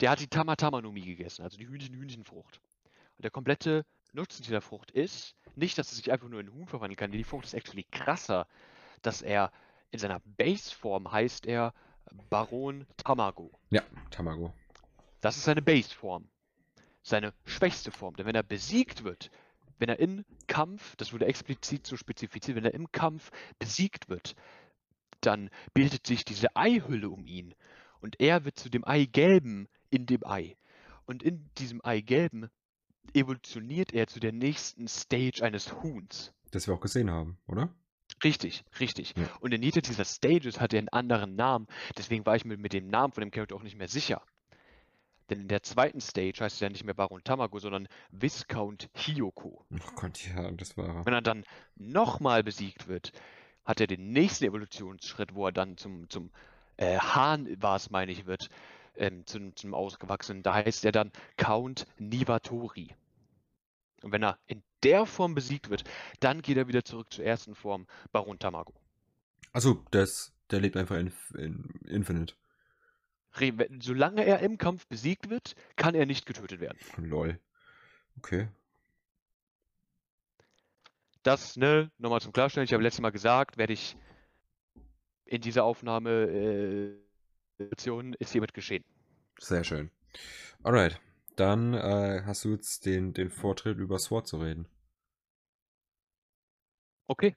der 0.00 0.10
hat 0.10 0.20
die 0.20 0.28
Tamatama-Nomi 0.28 1.00
gegessen, 1.00 1.42
also 1.42 1.56
die 1.56 1.66
Hühnchen-Hühnchenfrucht. 1.66 2.60
Und 3.16 3.24
der 3.24 3.30
komplette 3.30 3.84
Nutzen 4.12 4.42
dieser 4.42 4.60
Frucht 4.60 4.90
ist, 4.90 5.34
nicht, 5.54 5.78
dass 5.78 5.90
er 5.90 5.96
sich 5.96 6.12
einfach 6.12 6.28
nur 6.28 6.40
in 6.40 6.52
Huhn 6.52 6.66
verwandeln 6.66 6.96
kann, 6.96 7.10
die 7.10 7.24
Frucht 7.24 7.46
ist 7.46 7.54
actually 7.54 7.84
krasser, 7.90 8.46
dass 9.02 9.22
er 9.22 9.50
in 9.90 9.98
seiner 9.98 10.20
Base-Form 10.20 11.10
heißt 11.10 11.46
er 11.46 11.72
Baron 12.30 12.86
Tamago. 12.96 13.50
Ja, 13.70 13.82
Tamago. 14.10 14.52
Das 15.20 15.36
ist 15.36 15.44
seine 15.44 15.62
Base-Form. 15.62 16.28
Seine 17.02 17.32
schwächste 17.44 17.90
Form. 17.90 18.16
Denn 18.16 18.26
wenn 18.26 18.34
er 18.34 18.42
besiegt 18.42 19.04
wird, 19.04 19.30
wenn 19.78 19.88
er 19.88 19.98
im 19.98 20.24
Kampf, 20.46 20.96
das 20.96 21.12
wurde 21.12 21.26
explizit 21.26 21.86
so 21.86 21.96
spezifiziert, 21.96 22.56
wenn 22.56 22.64
er 22.64 22.74
im 22.74 22.90
Kampf 22.92 23.30
besiegt 23.58 24.08
wird, 24.08 24.34
dann 25.20 25.50
bildet 25.74 26.06
sich 26.06 26.24
diese 26.24 26.54
Eihülle 26.56 27.10
um 27.10 27.26
ihn. 27.26 27.54
Und 28.00 28.20
er 28.20 28.44
wird 28.44 28.58
zu 28.58 28.68
dem 28.68 28.84
Eigelben 28.84 29.68
in 29.90 30.06
dem 30.06 30.24
Ei. 30.24 30.56
Und 31.06 31.22
in 31.22 31.48
diesem 31.58 31.84
Eigelben 31.84 32.50
evolutioniert 33.14 33.92
er 33.92 34.06
zu 34.06 34.20
der 34.20 34.32
nächsten 34.32 34.88
Stage 34.88 35.42
eines 35.42 35.72
Huhns. 35.82 36.32
Das 36.50 36.66
wir 36.66 36.74
auch 36.74 36.80
gesehen 36.80 37.10
haben, 37.10 37.38
oder? 37.46 37.70
Richtig, 38.26 38.64
richtig. 38.80 39.14
Ja. 39.16 39.28
Und 39.38 39.54
in 39.54 39.62
jeder 39.62 39.82
dieser 39.82 40.04
Stages 40.04 40.60
hat 40.60 40.72
er 40.72 40.80
einen 40.80 40.88
anderen 40.88 41.36
Namen. 41.36 41.68
Deswegen 41.96 42.26
war 42.26 42.34
ich 42.34 42.44
mir 42.44 42.56
mit 42.56 42.72
dem 42.72 42.88
Namen 42.88 43.12
von 43.12 43.20
dem 43.20 43.30
Charakter 43.30 43.54
auch 43.54 43.62
nicht 43.62 43.78
mehr 43.78 43.86
sicher. 43.86 44.20
Denn 45.30 45.40
in 45.42 45.48
der 45.48 45.62
zweiten 45.62 46.00
Stage 46.00 46.40
heißt 46.40 46.60
er 46.60 46.70
nicht 46.70 46.84
mehr 46.84 46.94
Baron 46.94 47.22
Tamago, 47.22 47.60
sondern 47.60 47.86
Viscount 48.10 48.90
Hiyoko. 48.96 49.64
Oh 49.70 49.92
Gott, 49.94 50.26
ja, 50.26 50.50
das 50.50 50.76
war. 50.76 51.06
Wenn 51.06 51.14
er 51.14 51.22
dann 51.22 51.44
nochmal 51.76 52.42
besiegt 52.42 52.88
wird, 52.88 53.12
hat 53.64 53.80
er 53.80 53.86
den 53.86 54.10
nächsten 54.10 54.46
Evolutionsschritt, 54.46 55.36
wo 55.36 55.46
er 55.46 55.52
dann 55.52 55.76
zum, 55.76 56.10
zum 56.10 56.32
äh, 56.78 56.98
Hahn 56.98 57.62
war 57.62 57.76
es, 57.76 57.90
meine 57.90 58.10
ich, 58.10 58.26
wird, 58.26 58.48
ähm, 58.96 59.24
zum, 59.24 59.54
zum 59.54 59.72
Ausgewachsenen. 59.72 60.42
Da 60.42 60.54
heißt 60.54 60.84
er 60.84 60.92
dann 60.92 61.12
Count 61.36 61.86
Nivatori. 61.98 62.92
Und 64.02 64.10
wenn 64.10 64.24
er 64.24 64.38
in 64.46 64.64
der 64.82 65.06
Form 65.06 65.34
besiegt 65.34 65.70
wird, 65.70 65.84
dann 66.20 66.42
geht 66.42 66.56
er 66.56 66.68
wieder 66.68 66.84
zurück 66.84 67.12
zur 67.12 67.24
ersten 67.24 67.54
Form, 67.54 67.86
Baron 68.12 68.38
Tamago. 68.38 68.74
Achso, 69.52 69.84
der, 69.92 70.08
der 70.50 70.60
lebt 70.60 70.76
einfach 70.76 70.96
in, 70.96 71.12
in 71.34 71.70
Infinite. 71.86 72.34
Solange 73.80 74.24
er 74.24 74.40
im 74.40 74.56
Kampf 74.58 74.86
besiegt 74.86 75.28
wird, 75.28 75.54
kann 75.76 75.94
er 75.94 76.06
nicht 76.06 76.24
getötet 76.24 76.60
werden. 76.60 76.78
Lol. 76.96 77.38
Okay. 78.18 78.48
Das, 81.22 81.56
ne, 81.56 81.90
nochmal 81.98 82.20
zum 82.20 82.32
Klarstellen, 82.32 82.64
ich 82.64 82.72
habe 82.72 82.82
letztes 82.82 83.02
Mal 83.02 83.10
gesagt, 83.10 83.58
werde 83.58 83.72
ich 83.72 83.96
in 85.24 85.40
dieser 85.40 85.64
Aufnahme 85.64 86.10
äh, 87.58 88.14
ist 88.18 88.32
hiermit 88.32 88.54
geschehen. 88.54 88.84
Sehr 89.38 89.64
schön. 89.64 89.90
Alright. 90.62 91.00
Dann 91.36 91.74
äh, 91.74 92.22
hast 92.24 92.44
du 92.44 92.50
jetzt 92.50 92.86
den, 92.86 93.12
den 93.12 93.30
Vortritt 93.30 93.78
über 93.78 93.98
SWAT 93.98 94.26
zu 94.26 94.38
reden. 94.38 94.66
Okay, 97.06 97.36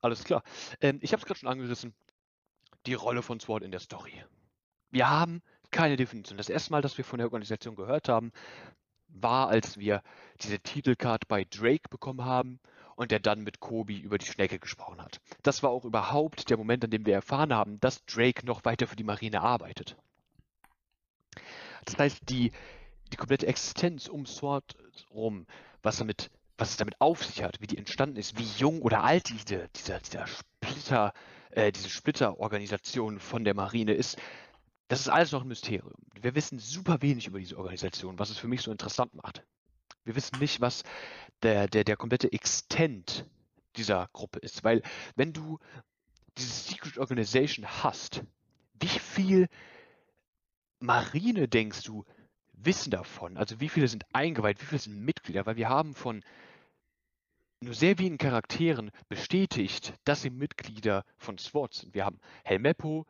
alles 0.00 0.24
klar. 0.24 0.42
Ähm, 0.80 0.98
ich 1.00 1.12
habe 1.12 1.20
es 1.20 1.26
gerade 1.26 1.40
schon 1.40 1.48
angerissen. 1.48 1.94
Die 2.86 2.94
Rolle 2.94 3.22
von 3.22 3.40
SWAT 3.40 3.62
in 3.62 3.70
der 3.70 3.80
Story. 3.80 4.12
Wir 4.90 5.08
haben 5.08 5.42
keine 5.70 5.96
Definition. 5.96 6.38
Das 6.38 6.48
erste 6.48 6.72
Mal, 6.72 6.82
dass 6.82 6.98
wir 6.98 7.04
von 7.04 7.18
der 7.18 7.26
Organisation 7.26 7.76
gehört 7.76 8.08
haben, 8.08 8.32
war, 9.08 9.48
als 9.48 9.78
wir 9.78 10.02
diese 10.40 10.58
Titelcard 10.60 11.28
bei 11.28 11.44
Drake 11.44 11.88
bekommen 11.88 12.24
haben 12.24 12.60
und 12.96 13.10
der 13.10 13.20
dann 13.20 13.42
mit 13.42 13.60
Kobe 13.60 13.94
über 13.94 14.18
die 14.18 14.26
Schnecke 14.26 14.58
gesprochen 14.58 15.00
hat. 15.00 15.20
Das 15.42 15.62
war 15.62 15.70
auch 15.70 15.84
überhaupt 15.84 16.50
der 16.50 16.56
Moment, 16.56 16.84
an 16.84 16.90
dem 16.90 17.06
wir 17.06 17.14
erfahren 17.14 17.54
haben, 17.54 17.80
dass 17.80 18.04
Drake 18.06 18.44
noch 18.44 18.64
weiter 18.64 18.86
für 18.86 18.96
die 18.96 19.04
Marine 19.04 19.40
arbeitet. 19.40 19.96
Das 21.84 21.98
heißt, 21.98 22.28
die, 22.28 22.52
die 23.12 23.16
komplette 23.16 23.46
Existenz 23.46 24.08
um 24.08 24.26
SWAT 24.26 24.76
rum, 25.10 25.46
was 25.82 25.98
damit, 25.98 26.30
was 26.58 26.70
es 26.70 26.76
damit 26.76 27.00
auf 27.00 27.24
sich 27.24 27.42
hat, 27.42 27.60
wie 27.60 27.66
die 27.66 27.78
entstanden 27.78 28.16
ist, 28.16 28.38
wie 28.38 28.46
jung 28.58 28.82
oder 28.82 29.02
alt 29.04 29.28
diese, 29.28 29.68
dieser, 29.76 29.98
dieser 30.00 30.26
Splitter, 30.26 31.12
äh, 31.50 31.72
diese 31.72 31.88
Splitterorganisation 31.88 33.18
von 33.18 33.44
der 33.44 33.54
Marine 33.54 33.92
ist, 33.92 34.18
das 34.88 35.00
ist 35.00 35.08
alles 35.08 35.30
noch 35.32 35.42
ein 35.42 35.48
Mysterium. 35.48 35.94
Wir 36.20 36.34
wissen 36.34 36.58
super 36.58 37.00
wenig 37.00 37.28
über 37.28 37.38
diese 37.38 37.56
Organisation, 37.56 38.18
was 38.18 38.30
es 38.30 38.38
für 38.38 38.48
mich 38.48 38.62
so 38.62 38.72
interessant 38.72 39.14
macht. 39.14 39.44
Wir 40.04 40.16
wissen 40.16 40.38
nicht, 40.40 40.60
was 40.60 40.82
der, 41.42 41.68
der, 41.68 41.84
der 41.84 41.96
komplette 41.96 42.32
Extent 42.32 43.24
dieser 43.76 44.08
Gruppe 44.12 44.40
ist. 44.40 44.64
Weil 44.64 44.82
wenn 45.14 45.32
du 45.32 45.58
diese 46.36 46.50
Secret 46.50 46.98
Organization 46.98 47.66
hast, 47.66 48.24
wie 48.80 48.88
viel 48.88 49.48
Marine 50.80 51.46
denkst 51.46 51.82
du, 51.84 52.04
wissen 52.64 52.90
davon? 52.90 53.36
Also 53.36 53.60
wie 53.60 53.68
viele 53.68 53.88
sind 53.88 54.04
eingeweiht, 54.12 54.60
wie 54.60 54.66
viele 54.66 54.80
sind 54.80 55.04
Mitglieder? 55.04 55.46
Weil 55.46 55.56
wir 55.56 55.68
haben 55.68 55.94
von 55.94 56.22
nur 57.60 57.74
sehr 57.74 57.98
wenigen 57.98 58.18
Charakteren 58.18 58.90
bestätigt, 59.08 59.94
dass 60.04 60.22
sie 60.22 60.30
Mitglieder 60.30 61.04
von 61.18 61.36
SWAT 61.36 61.74
sind. 61.74 61.94
Wir 61.94 62.06
haben 62.06 62.18
Helmeppo, 62.44 63.06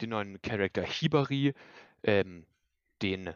den 0.00 0.10
neuen 0.10 0.42
Charakter 0.42 0.82
Hibari, 0.82 1.54
ähm, 2.02 2.44
den, 3.00 3.34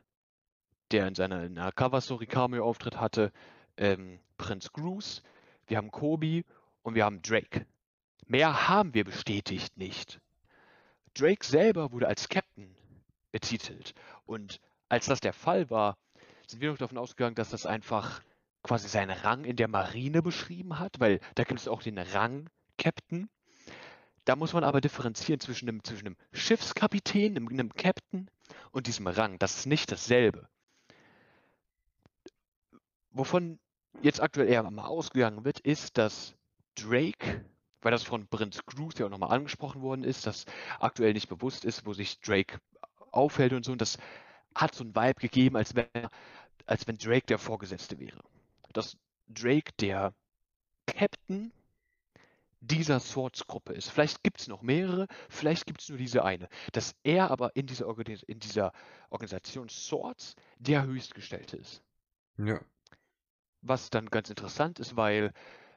der 0.91 1.09
in 1.09 1.15
seiner, 1.15 1.45
in 1.45 1.59
einer 1.59 1.73
Cover-Story 1.73 2.27
Cameo-Auftritt 2.27 3.01
hatte, 3.01 3.33
ähm, 3.79 4.21
Prinz 4.37 4.73
Gruce, 4.73 5.23
wir 5.67 5.77
haben 5.77 5.91
Kobe 5.91 6.45
und 6.83 6.95
wir 6.95 7.05
haben 7.05 7.23
Drake. 7.23 7.67
Mehr 8.27 8.69
haben 8.69 8.93
wir 8.93 9.05
bestätigt 9.05 9.77
nicht. 9.79 10.21
Drake 11.15 11.45
selber 11.45 11.93
wurde 11.93 12.09
als 12.09 12.29
Captain 12.29 12.75
betitelt. 13.33 13.95
Und 14.27 14.61
als 14.89 15.07
das 15.07 15.21
der 15.21 15.33
Fall 15.33 15.71
war, 15.71 15.97
sind 16.47 16.61
wir 16.61 16.71
noch 16.71 16.79
davon 16.79 16.99
ausgegangen, 16.99 17.35
dass 17.35 17.51
das 17.51 17.67
einfach 17.67 18.23
quasi 18.63 18.89
seinen 18.89 19.11
Rang 19.11 19.45
in 19.45 19.57
der 19.57 19.69
Marine 19.69 20.23
beschrieben 20.23 20.79
hat, 20.79 20.99
weil 21.01 21.21
da 21.35 21.45
gibt 21.45 21.61
es 21.61 21.69
auch 21.69 21.83
den 21.83 21.99
Rang 21.99 22.49
Captain. 22.77 23.29
Da 24.25 24.37
muss 24.37 24.53
man 24.53 24.65
aber 24.65 24.81
differenzieren 24.81 25.41
zwischen 25.41 25.69
einem, 25.69 25.85
zwischen 25.85 26.07
einem 26.07 26.17
Schiffskapitän, 26.33 27.37
einem, 27.37 27.49
einem 27.49 27.73
Captain 27.73 28.31
und 28.73 28.87
diesem 28.87 29.07
Rang. 29.07 29.39
Das 29.39 29.59
ist 29.59 29.67
nicht 29.67 29.91
dasselbe. 29.91 30.49
Wovon 33.11 33.59
jetzt 34.03 34.21
aktuell 34.21 34.49
eher 34.49 34.63
mal 34.71 34.85
ausgegangen 34.85 35.45
wird, 35.45 35.61
ist, 35.61 35.99
dass 35.99 36.35
Drake, 36.75 37.45
weil 37.81 37.91
das 37.91 38.03
von 38.03 38.27
Prinz 38.29 38.65
Cruz 38.67 38.99
ja 38.99 39.07
auch 39.07 39.11
nochmal 39.11 39.33
angesprochen 39.33 39.83
worden 39.83 40.05
ist, 40.05 40.27
dass 40.27 40.45
aktuell 40.79 41.15
nicht 41.15 41.29
bewusst 41.29 41.65
ist, 41.65 41.87
wo 41.87 41.95
sich 41.95 42.21
Drake 42.21 42.61
aufhält 43.11 43.53
und 43.53 43.65
so, 43.65 43.73
und 43.73 43.81
das 43.81 43.99
hat 44.55 44.75
so 44.75 44.85
ein 44.85 44.95
Vibe 44.95 45.21
gegeben, 45.21 45.57
als 45.57 45.75
wenn, 45.75 45.87
als 46.67 46.87
wenn 46.87 46.97
Drake 46.97 47.27
der 47.27 47.39
Vorgesetzte 47.39 47.99
wäre. 47.99 48.23
Dass 48.73 48.97
Drake 49.29 49.73
der 49.81 50.15
Captain 50.87 51.53
dieser 52.61 52.99
Swords-Gruppe 52.99 53.73
ist. 53.73 53.91
Vielleicht 53.91 54.23
gibt 54.25 54.41
es 54.41 54.49
noch 54.49 54.63
mehrere, 54.63 55.07
vielleicht 55.29 55.67
gibt 55.67 55.81
es 55.81 55.89
nur 55.89 55.99
diese 55.99 56.25
eine. 56.25 56.49
Dass 56.73 56.95
er 57.05 57.31
aber 57.31 57.55
in 57.55 57.67
dieser, 57.67 57.87
Organis 57.87 58.23
in 58.25 58.41
dieser 58.41 58.73
Organisation 59.11 59.69
Swords 59.69 60.35
der 60.59 60.85
Höchstgestellte 60.85 61.57
ist. 61.57 61.83
Ja. 62.37 62.61
Was 63.63 63.91
dann 63.91 64.07
ganz 64.07 64.31
interessant 64.31 64.81
ist, 64.81 64.97
weil 64.97 65.33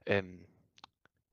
ähm, 0.06 0.46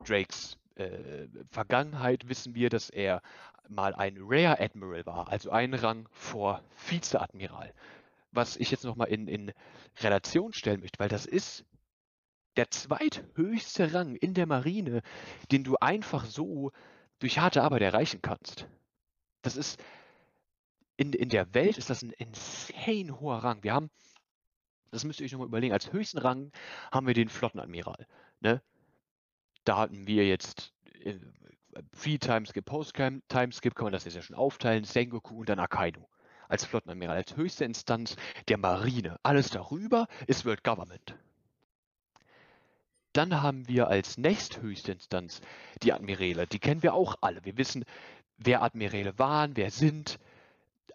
Drakes 0.04 0.58
äh, 0.78 1.28
Vergangenheit 1.50 2.28
wissen 2.28 2.54
wir, 2.54 2.70
dass 2.70 2.90
er 2.90 3.22
mal 3.68 3.94
ein 3.94 4.16
Rare 4.20 4.60
Admiral 4.60 5.04
war, 5.06 5.28
also 5.28 5.50
ein 5.50 5.74
Rang 5.74 6.08
vor 6.12 6.62
Vizeadmiral. 6.88 7.72
Was 8.30 8.56
ich 8.56 8.70
jetzt 8.70 8.84
nochmal 8.84 9.08
in, 9.08 9.26
in 9.26 9.52
Relation 10.00 10.52
stellen 10.52 10.80
möchte, 10.80 10.98
weil 10.98 11.08
das 11.08 11.26
ist 11.26 11.64
der 12.56 12.70
zweithöchste 12.70 13.94
Rang 13.94 14.16
in 14.16 14.34
der 14.34 14.46
Marine, 14.46 15.02
den 15.52 15.64
du 15.64 15.76
einfach 15.76 16.24
so 16.24 16.72
durch 17.20 17.38
harte 17.38 17.62
Arbeit 17.62 17.82
erreichen 17.82 18.20
kannst. 18.22 18.66
Das 19.42 19.56
ist 19.56 19.82
in, 20.96 21.12
in 21.12 21.28
der 21.28 21.54
Welt 21.54 21.78
ist 21.78 21.90
das 21.90 22.02
ein 22.02 22.10
insane 22.10 23.20
hoher 23.20 23.38
Rang. 23.38 23.62
Wir 23.62 23.72
haben, 23.72 23.90
das 24.90 25.04
müsst 25.04 25.20
ihr 25.20 25.26
euch 25.26 25.32
nochmal 25.32 25.48
überlegen, 25.48 25.72
als 25.72 25.92
höchsten 25.92 26.18
Rang 26.18 26.50
haben 26.90 27.06
wir 27.06 27.14
den 27.14 27.28
Flottenadmiral. 27.28 28.06
Ne? 28.40 28.60
Da 29.68 29.76
hatten 29.76 30.06
wir 30.06 30.26
jetzt 30.26 30.72
äh, 31.04 31.18
Pre-Timeskip, 31.92 32.64
Post-Timeskip, 32.64 33.74
kann 33.74 33.84
man 33.84 33.92
das 33.92 34.06
jetzt 34.06 34.14
ja 34.14 34.22
schon 34.22 34.34
aufteilen, 34.34 34.84
Sengoku 34.84 35.40
und 35.40 35.50
dann 35.50 35.58
Akainu. 35.58 36.08
Als 36.48 36.64
Flottenadmiral, 36.64 37.18
als 37.18 37.36
höchste 37.36 37.66
Instanz 37.66 38.16
der 38.48 38.56
Marine. 38.56 39.18
Alles 39.22 39.50
darüber 39.50 40.08
ist 40.26 40.46
World 40.46 40.64
Government. 40.64 41.18
Dann 43.12 43.42
haben 43.42 43.68
wir 43.68 43.88
als 43.88 44.16
nächsthöchste 44.16 44.92
Instanz 44.92 45.42
die 45.82 45.92
Admiräle. 45.92 46.46
Die 46.46 46.60
kennen 46.60 46.82
wir 46.82 46.94
auch 46.94 47.16
alle. 47.20 47.44
Wir 47.44 47.58
wissen, 47.58 47.84
wer 48.38 48.62
Admiräle 48.62 49.18
waren, 49.18 49.54
wer 49.54 49.70
sind, 49.70 50.18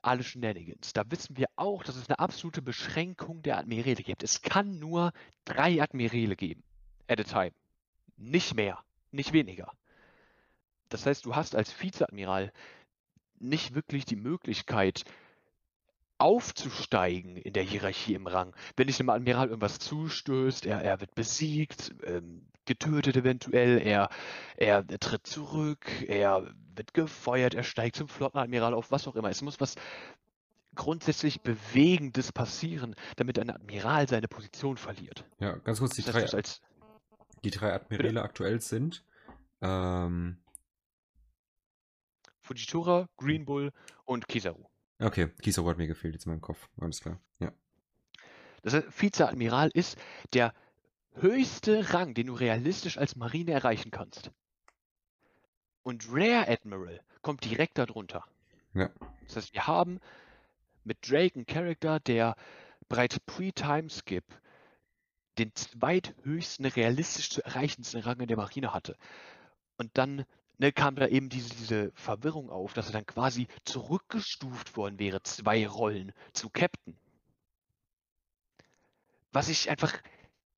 alle 0.01 0.23
Shenanigans. 0.23 0.93
Da 0.93 1.03
wissen 1.11 1.37
wir 1.37 1.45
auch, 1.57 1.83
dass 1.83 1.95
es 1.95 2.09
eine 2.09 2.17
absolute 2.17 2.63
Beschränkung 2.63 3.43
der 3.43 3.59
Admiräle 3.59 4.01
gibt. 4.01 4.23
Es 4.23 4.41
kann 4.41 4.79
nur 4.79 5.13
drei 5.45 5.79
Admiräle 5.79 6.35
geben. 6.35 6.63
At 7.07 7.19
a 7.19 7.23
time. 7.23 7.51
Nicht 8.17 8.55
mehr, 8.55 8.83
nicht 9.11 9.33
weniger. 9.33 9.71
Das 10.89 11.05
heißt, 11.05 11.25
du 11.25 11.35
hast 11.35 11.55
als 11.55 11.81
Vizeadmiral 11.81 12.51
nicht 13.39 13.75
wirklich 13.75 14.05
die 14.05 14.15
Möglichkeit, 14.15 15.03
aufzusteigen 16.17 17.35
in 17.35 17.53
der 17.53 17.63
Hierarchie 17.63 18.13
im 18.13 18.27
Rang. 18.27 18.55
Wenn 18.77 18.87
dich 18.87 18.99
einem 18.99 19.09
Admiral 19.09 19.47
irgendwas 19.47 19.79
zustößt, 19.79 20.65
er, 20.65 20.81
er 20.81 21.01
wird 21.01 21.15
besiegt, 21.15 21.93
ähm, 22.05 22.45
getötet 22.65 23.17
eventuell, 23.17 23.81
er, 23.81 24.09
er, 24.55 24.85
er 24.87 24.99
tritt 24.99 25.27
zurück, 25.27 25.85
er 26.07 26.53
wird 26.75 26.93
gefeuert, 26.93 27.55
er 27.55 27.63
steigt 27.63 27.97
zum 27.97 28.07
Flottenadmiral 28.07 28.73
auf, 28.73 28.91
was 28.91 29.07
auch 29.07 29.15
immer. 29.15 29.29
Es 29.29 29.41
muss 29.41 29.59
was 29.59 29.75
grundsätzlich 30.75 31.41
Bewegendes 31.41 32.31
passieren, 32.31 32.95
damit 33.17 33.37
ein 33.37 33.49
Admiral 33.49 34.07
seine 34.07 34.27
Position 34.27 34.77
verliert. 34.77 35.25
Ja, 35.39 35.57
ganz 35.57 35.79
kurz, 35.79 35.95
die 35.95 36.03
Das 36.03 36.13
drei, 36.13 36.21
heißt, 36.21 36.35
als, 36.35 36.61
die 37.43 37.51
drei 37.51 37.73
Admiräle 37.73 38.21
aktuell 38.21 38.61
sind. 38.61 39.03
Ähm, 39.61 40.37
Fujitora, 42.41 43.07
Green 43.17 43.45
Bull 43.45 43.71
und 44.05 44.27
Kizaru. 44.27 44.65
okay, 44.99 45.29
Kiso 45.41 45.67
hat 45.67 45.77
mir 45.77 45.87
gefehlt 45.87 46.13
jetzt 46.13 46.25
in 46.25 46.31
meinem 46.31 46.41
Kopf. 46.41 46.69
Alles 46.77 46.99
klar. 46.99 47.19
Ja. 47.39 47.51
Das 48.63 48.73
heißt, 48.73 49.01
Vizeadmiral 49.01 49.69
ist 49.73 49.97
der 50.33 50.53
höchste 51.15 51.93
Rang, 51.93 52.13
den 52.13 52.27
du 52.27 52.33
realistisch 52.33 52.97
als 52.97 53.15
Marine 53.15 53.51
erreichen 53.51 53.91
kannst. 53.91 54.31
Und 55.83 56.07
Rare 56.09 56.47
Admiral 56.47 57.01
kommt 57.21 57.43
direkt 57.45 57.77
darunter. 57.77 58.25
Ja. 58.73 58.89
Das 59.25 59.35
heißt, 59.35 59.53
wir 59.53 59.67
haben 59.67 59.99
mit 60.83 60.97
Drake 61.09 61.35
einen 61.35 61.45
Charakter, 61.45 61.99
der 61.99 62.35
bereits 62.89 63.19
pre-Timeskip 63.19 64.23
den 65.37 65.53
zweithöchsten 65.55 66.65
realistisch 66.65 67.29
zu 67.29 67.43
erreichendsten 67.43 68.01
Rang 68.01 68.19
in 68.19 68.27
der 68.27 68.37
Marine 68.37 68.73
hatte. 68.73 68.97
Und 69.77 69.97
dann 69.97 70.25
ne, 70.57 70.71
kam 70.71 70.95
da 70.95 71.07
eben 71.07 71.29
diese, 71.29 71.49
diese 71.49 71.91
Verwirrung 71.95 72.49
auf, 72.49 72.73
dass 72.73 72.87
er 72.87 72.93
dann 72.93 73.05
quasi 73.05 73.47
zurückgestuft 73.65 74.77
worden 74.77 74.99
wäre, 74.99 75.21
zwei 75.23 75.67
Rollen 75.67 76.13
zu 76.33 76.49
Captain. 76.49 76.97
Was 79.31 79.49
ich 79.49 79.69
einfach, 79.69 79.93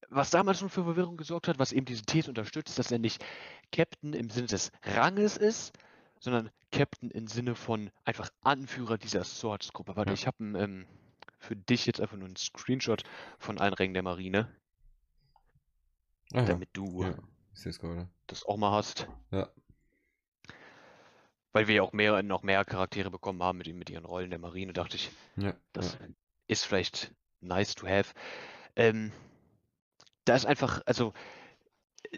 was 0.09 0.31
damals 0.31 0.59
schon 0.59 0.69
für 0.69 0.83
Verwirrung 0.83 1.17
gesorgt 1.17 1.47
hat, 1.47 1.59
was 1.59 1.71
eben 1.71 1.85
diese 1.85 2.03
These 2.03 2.29
unterstützt, 2.29 2.77
dass 2.77 2.91
er 2.91 2.99
nicht 2.99 3.23
Captain 3.71 4.13
im 4.13 4.29
Sinne 4.29 4.47
des 4.47 4.71
Ranges 4.83 5.37
ist, 5.37 5.73
sondern 6.19 6.49
Captain 6.71 7.09
im 7.11 7.27
Sinne 7.27 7.55
von 7.55 7.89
einfach 8.03 8.29
Anführer 8.41 8.97
dieser 8.97 9.23
Swords-Gruppe. 9.23 9.95
Warte, 9.95 10.13
ich 10.13 10.27
habe 10.27 10.43
ähm, 10.43 10.85
für 11.39 11.55
dich 11.55 11.85
jetzt 11.85 12.01
einfach 12.01 12.17
nur 12.17 12.27
einen 12.27 12.35
Screenshot 12.35 13.03
von 13.37 13.59
allen 13.59 13.73
Rängen 13.73 13.93
der 13.93 14.03
Marine, 14.03 14.53
Ah, 16.33 16.39
ja. 16.39 16.45
damit 16.45 16.69
du 16.73 17.03
ja. 17.03 17.15
Gerade. 17.79 18.09
das 18.27 18.45
auch 18.45 18.57
mal 18.57 18.71
hast. 18.71 19.07
Ja. 19.31 19.49
Weil 21.53 21.67
wir 21.67 21.75
ja 21.75 21.81
auch 21.83 21.93
mehr, 21.93 22.21
noch 22.23 22.43
mehr 22.43 22.65
Charaktere 22.65 23.09
bekommen 23.09 23.41
haben 23.41 23.57
mit, 23.57 23.73
mit 23.73 23.89
ihren 23.89 24.05
Rollen 24.05 24.29
der 24.29 24.39
Marine, 24.39 24.73
dachte 24.73 24.97
ich, 24.97 25.09
Ja. 25.37 25.53
das 25.71 25.93
ja. 25.93 26.07
ist 26.47 26.65
vielleicht 26.65 27.13
nice 27.39 27.75
to 27.75 27.87
have. 27.87 28.13
Ähm, 28.75 29.11
da 30.25 30.35
ist 30.35 30.45
einfach, 30.45 30.81
also, 30.85 31.13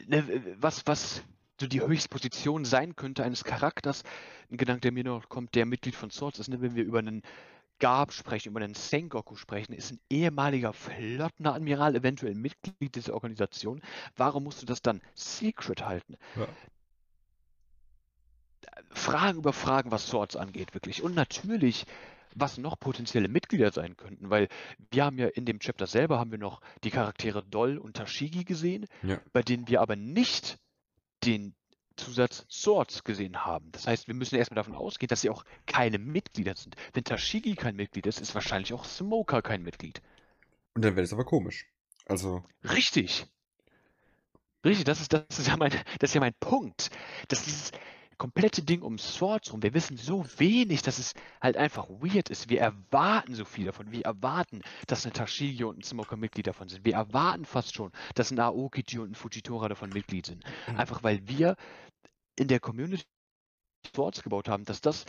ne, 0.08 0.56
was, 0.58 0.88
was 0.88 1.24
so 1.60 1.68
die 1.68 1.82
Höchstposition 1.82 2.66
sein 2.66 2.96
könnte 2.96 3.24
eines 3.24 3.44
Charakters, 3.44 4.04
ein 4.50 4.58
Gedanke, 4.58 4.82
der 4.82 4.92
mir 4.92 5.04
noch 5.04 5.30
kommt, 5.30 5.56
der 5.56 5.66
Mitglied 5.66 5.96
von 5.96 6.10
Swords 6.10 6.40
ist, 6.40 6.48
ne, 6.48 6.62
wenn 6.62 6.76
wir 6.76 6.84
über 6.84 7.00
einen 7.00 7.22
Garb 7.80 8.12
sprechen, 8.12 8.50
über 8.50 8.62
einen 8.62 8.74
Sengoku 8.74 9.36
sprechen, 9.36 9.74
ist 9.74 9.92
ein 9.92 10.00
ehemaliger 10.10 10.74
Flottenadmiral 10.74 11.56
Admiral 11.58 11.96
eventuell 11.96 12.36
Mitglied 12.36 12.96
dieser 12.96 13.14
Organisation. 13.14 13.82
Warum 14.16 14.44
musst 14.44 14.62
du 14.62 14.66
das 14.66 14.82
dann 14.82 15.02
secret 15.14 15.86
halten? 15.86 16.18
Ja. 16.36 16.48
Fragen 18.92 19.40
über 19.40 19.54
Fragen, 19.54 19.92
was 19.92 20.08
Swords 20.08 20.36
angeht, 20.36 20.74
wirklich. 20.74 21.04
Und 21.04 21.16
natürlich, 21.16 21.86
was 22.36 22.58
noch 22.58 22.80
potenzielle 22.80 23.28
Mitglieder 23.28 23.72
sein 23.72 23.98
könnten, 23.98 24.30
weil 24.30 24.48
wir 24.92 25.06
haben 25.06 25.18
ja 25.18 25.28
in 25.28 25.46
dem 25.46 25.60
Chapter 25.60 25.88
selber 25.88 26.20
haben 26.20 26.32
wir 26.32 26.38
noch 26.38 26.62
die 26.84 26.92
Charaktere 26.92 27.44
Doll 27.44 27.78
und 27.78 27.96
Tashigi 27.98 28.44
gesehen, 28.44 28.86
Ja. 29.04 29.20
bei 29.34 29.42
denen 29.42 29.68
wir 29.68 29.82
aber 29.82 29.96
nicht 29.96 30.60
den 31.24 31.56
Zusatz 31.98 32.46
Swords 32.50 33.04
gesehen 33.04 33.46
haben. 33.46 33.72
Das 33.72 33.88
heißt, 33.88 34.08
wir 34.08 34.16
müssen 34.16 34.36
erstmal 34.36 34.56
davon 34.56 34.76
ausgehen, 34.76 35.08
dass 35.08 35.22
sie 35.22 35.30
auch 35.30 35.44
keine 35.66 36.00
Mitglieder 36.00 36.56
sind. 36.56 36.76
Wenn 36.94 37.04
Tashigi 37.04 37.56
kein 37.56 37.76
Mitglied 37.76 38.06
ist, 38.06 38.22
ist 38.22 38.36
wahrscheinlich 38.36 38.74
auch 38.74 38.86
Smoker 38.86 39.42
kein 39.42 39.64
Mitglied. 39.64 40.02
Und 40.76 40.84
dann 40.84 40.96
wäre 40.96 41.04
es 41.04 41.14
aber 41.14 41.26
komisch. 41.26 41.66
Also, 42.06 42.44
Richtig. 42.64 43.26
Richtig, 44.64 44.86
das 44.86 45.02
ist, 45.02 45.14
das 45.14 45.40
ist, 45.40 45.48
ja, 45.48 45.58
mein, 45.58 45.72
das 46.00 46.12
ist 46.12 46.14
ja 46.14 46.22
mein 46.22 46.34
Punkt. 46.40 46.90
Dass 47.28 47.44
dieses 47.44 47.72
komplette 48.18 48.64
Ding 48.64 48.82
um 48.82 48.98
Swords 48.98 49.54
rum, 49.54 49.64
wir 49.64 49.74
wissen 49.74 49.98
so 49.98 50.26
wenig, 50.38 50.82
dass 50.82 50.98
es 50.98 51.14
halt 51.42 51.58
einfach 51.58 51.90
weird 51.90 52.30
ist. 52.30 52.50
Wir 52.50 52.62
erwarten 52.62 53.36
so 53.36 53.46
viel 53.46 53.66
davon. 53.66 53.92
Wir 53.92 54.06
erwarten, 54.06 54.62
dass 54.88 55.06
eine 55.06 55.14
Tashigi 55.14 55.64
und 55.64 55.80
ein 55.80 55.84
Smoker 55.84 56.18
Mitglied 56.18 56.48
davon 56.48 56.70
sind. 56.70 56.86
Wir 56.86 56.96
erwarten 56.96 57.46
fast 57.46 57.76
schon, 57.76 57.92
dass 58.16 58.32
ein 58.32 58.40
Aokiji 58.40 59.00
und 59.00 59.12
ein 59.12 59.16
Fujitora 59.16 59.70
davon 59.70 59.90
Mitglied 59.90 60.26
sind. 60.26 60.44
Mhm. 60.68 60.78
Einfach 60.78 61.04
weil 61.04 61.28
wir 61.28 61.56
in 62.36 62.48
der 62.48 62.60
Community 62.60 63.04
Swords 63.94 64.24
gebaut 64.24 64.50
haben, 64.50 64.66
dass 64.66 64.82
das 64.82 65.06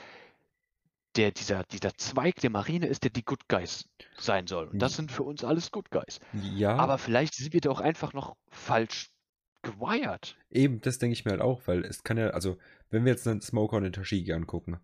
der, 1.17 1.33
dieser, 1.33 1.65
dieser 1.65 1.95
Zweig 1.95 2.37
der 2.37 2.51
Marine 2.51 2.87
ist, 2.87 3.03
der 3.03 3.11
die 3.11 3.25
Good 3.25 3.49
Guys 3.49 3.89
sein 4.19 4.47
soll. 4.47 4.69
Und 4.69 4.79
das 4.79 4.95
sind 4.95 5.11
für 5.11 5.25
uns 5.25 5.43
alles 5.43 5.73
Good 5.73 5.91
Guys. 5.91 6.21
ja. 6.33 6.77
Aber 6.77 6.99
vielleicht 6.99 7.35
sind 7.35 7.53
wir 7.53 7.61
doch 7.61 7.81
einfach 7.81 8.13
noch 8.13 8.37
falsch 8.51 9.11
gewired. 9.63 10.37
Eben, 10.51 10.81
das 10.81 10.99
denke 10.99 11.13
ich 11.13 11.25
mir 11.25 11.33
halt 11.33 11.41
auch, 11.41 11.63
weil 11.67 11.85
es 11.85 12.03
kann 12.03 12.17
ja, 12.17 12.31
also, 12.31 12.59
wenn 12.91 13.05
wir 13.05 13.13
jetzt 13.13 13.27
einen 13.27 13.41
Smoker 13.41 13.77
und 13.77 13.85
einen 13.85 13.93
Tashigi 13.93 14.33
angucken, 14.33 14.79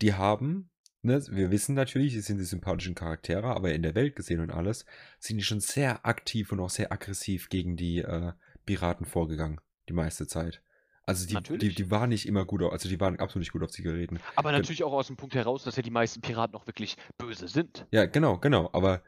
die 0.00 0.14
haben, 0.14 0.70
ne, 1.02 1.22
wir 1.30 1.50
wissen 1.50 1.74
natürlich, 1.74 2.12
sie 2.12 2.20
sind 2.20 2.38
die 2.38 2.44
sympathischen 2.44 2.94
Charaktere, 2.94 3.48
aber 3.48 3.72
in 3.72 3.82
der 3.82 3.94
Welt 3.94 4.16
gesehen 4.16 4.40
und 4.40 4.50
alles, 4.50 4.86
sind 5.18 5.38
die 5.38 5.44
schon 5.44 5.60
sehr 5.60 6.06
aktiv 6.06 6.52
und 6.52 6.60
auch 6.60 6.70
sehr 6.70 6.92
aggressiv 6.92 7.48
gegen 7.48 7.76
die 7.76 7.98
äh, 7.98 8.32
Piraten 8.66 9.06
vorgegangen, 9.06 9.60
die 9.88 9.94
meiste 9.94 10.26
Zeit. 10.26 10.62
Also 11.04 11.26
die, 11.26 11.58
die, 11.58 11.74
die 11.74 11.90
waren 11.90 12.10
nicht 12.10 12.26
immer 12.26 12.44
gut, 12.44 12.62
also 12.62 12.88
die 12.88 13.00
waren 13.00 13.18
absolut 13.18 13.40
nicht 13.40 13.52
gut 13.52 13.64
auf 13.64 13.72
sie 13.72 13.82
geredet. 13.82 14.20
Aber 14.36 14.52
natürlich 14.52 14.84
auch 14.84 14.92
aus 14.92 15.08
dem 15.08 15.16
Punkt 15.16 15.34
heraus, 15.34 15.64
dass 15.64 15.74
ja 15.74 15.82
die 15.82 15.90
meisten 15.90 16.20
Piraten 16.20 16.54
auch 16.54 16.66
wirklich 16.68 16.96
böse 17.18 17.48
sind. 17.48 17.86
Ja, 17.90 18.06
genau, 18.06 18.38
genau. 18.38 18.70
Aber 18.72 19.02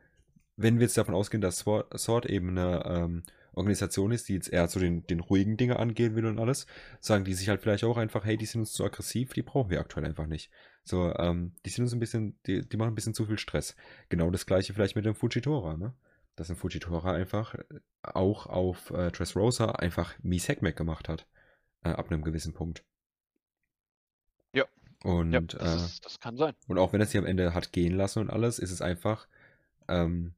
wenn 0.57 0.79
wir 0.79 0.83
jetzt 0.83 0.99
davon 0.99 1.15
ausgehen, 1.15 1.41
dass 1.41 1.59
Sword, 1.59 1.97
Sword 1.99 2.27
eben 2.27 2.51
eine 2.51 2.85
ähm, 2.85 3.23
Organisation 3.55 4.13
ist, 4.13 4.29
die 4.29 4.35
jetzt 4.35 4.49
eher 4.49 4.69
zu 4.69 4.79
den, 4.79 5.07
den 5.07 5.21
ruhigen 5.21 5.57
Dinge 5.57 5.79
angehen 5.79 6.15
will 6.17 6.27
und 6.27 6.39
alles, 6.39 6.67
sagen 7.01 7.25
die 7.25 7.35
sich 7.35 7.49
halt 7.49 7.61
vielleicht 7.63 7.85
auch 7.85 7.97
einfach, 7.97 8.25
hey, 8.25 8.37
die 8.37 8.47
sind 8.47 8.61
uns 8.63 8.73
zu 8.73 8.85
aggressiv, 8.85 9.33
die 9.33 9.43
brauchen 9.43 9.71
wir 9.71 9.81
aktuell 9.81 10.05
einfach 10.07 10.27
nicht. 10.27 10.51
So, 10.85 11.15
ähm, 11.17 11.55
die 11.65 11.71
sind 11.71 11.85
uns 11.85 11.93
ein 11.95 12.01
bisschen, 12.01 12.39
die, 12.47 12.69
die 12.69 12.77
machen 12.77 12.93
ein 12.93 12.95
bisschen 12.95 13.15
zu 13.15 13.27
viel 13.27 13.39
Stress. 13.39 13.75
Genau 14.09 14.31
das 14.31 14.47
gleiche 14.47 14.75
vielleicht 14.75 14.97
mit 14.97 15.05
dem 15.07 15.15
Fujitora, 15.15 15.77
ne? 15.77 15.95
Dass 16.37 16.51
ein 16.51 16.57
Fujitora 16.57 17.13
einfach 17.13 17.55
äh, 17.55 17.63
auch 18.03 18.47
auf 18.47 18.91
äh, 18.91 19.11
Dressrosa 19.11 19.67
einfach 19.73 20.15
mies 20.23 20.49
Heckmeck 20.49 20.77
gemacht 20.77 21.09
hat. 21.09 21.27
Äh, 21.85 21.91
ab 21.91 22.11
einem 22.11 22.23
gewissen 22.23 22.55
Punkt. 22.55 22.85
Ja. 24.53 24.65
Und 25.03 25.33
Ja, 25.33 25.39
äh, 25.41 25.43
das, 25.47 25.83
ist, 25.93 26.05
das 26.05 26.21
kann 26.21 26.37
sein. 26.37 26.55
und 26.67 26.79
auch 26.79 26.93
wenn 26.93 27.01
er 27.01 27.07
sie 27.07 27.19
am 27.19 27.27
Ende 27.27 27.55
hat 27.55 27.73
gehen 27.73 27.95
lassen 27.95 28.19
und 28.21 28.31
alles, 28.31 28.59
ist 28.59 28.71
es 28.71 28.83
einfach, 28.83 29.29
ähm, 29.89 30.35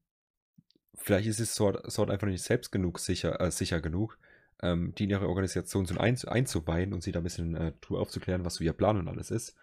vielleicht 0.97 1.28
ist 1.28 1.40
es 1.40 1.55
Sword, 1.55 1.90
Sword 1.90 2.10
einfach 2.10 2.27
nicht 2.27 2.43
selbst 2.43 2.73
genug 2.73 2.98
sicher, 2.98 3.40
äh, 3.40 3.51
sicher 3.51 3.81
genug, 3.81 4.18
ähm, 4.62 4.94
die 4.97 5.05
in 5.05 5.10
ihre 5.10 5.28
Organisation 5.28 5.86
so 5.86 5.97
ein, 5.97 6.18
einzuweihen 6.27 6.93
und 6.93 7.02
sie 7.02 7.12
da 7.12 7.20
ein 7.20 7.24
bisschen 7.24 7.55
äh, 7.55 7.73
drüber 7.81 8.01
aufzuklären, 8.01 8.44
was 8.44 8.55
so 8.56 8.64
ihr 8.64 8.73
Plan 8.73 8.98
und 8.98 9.09
alles 9.09 9.31
ist, 9.31 9.55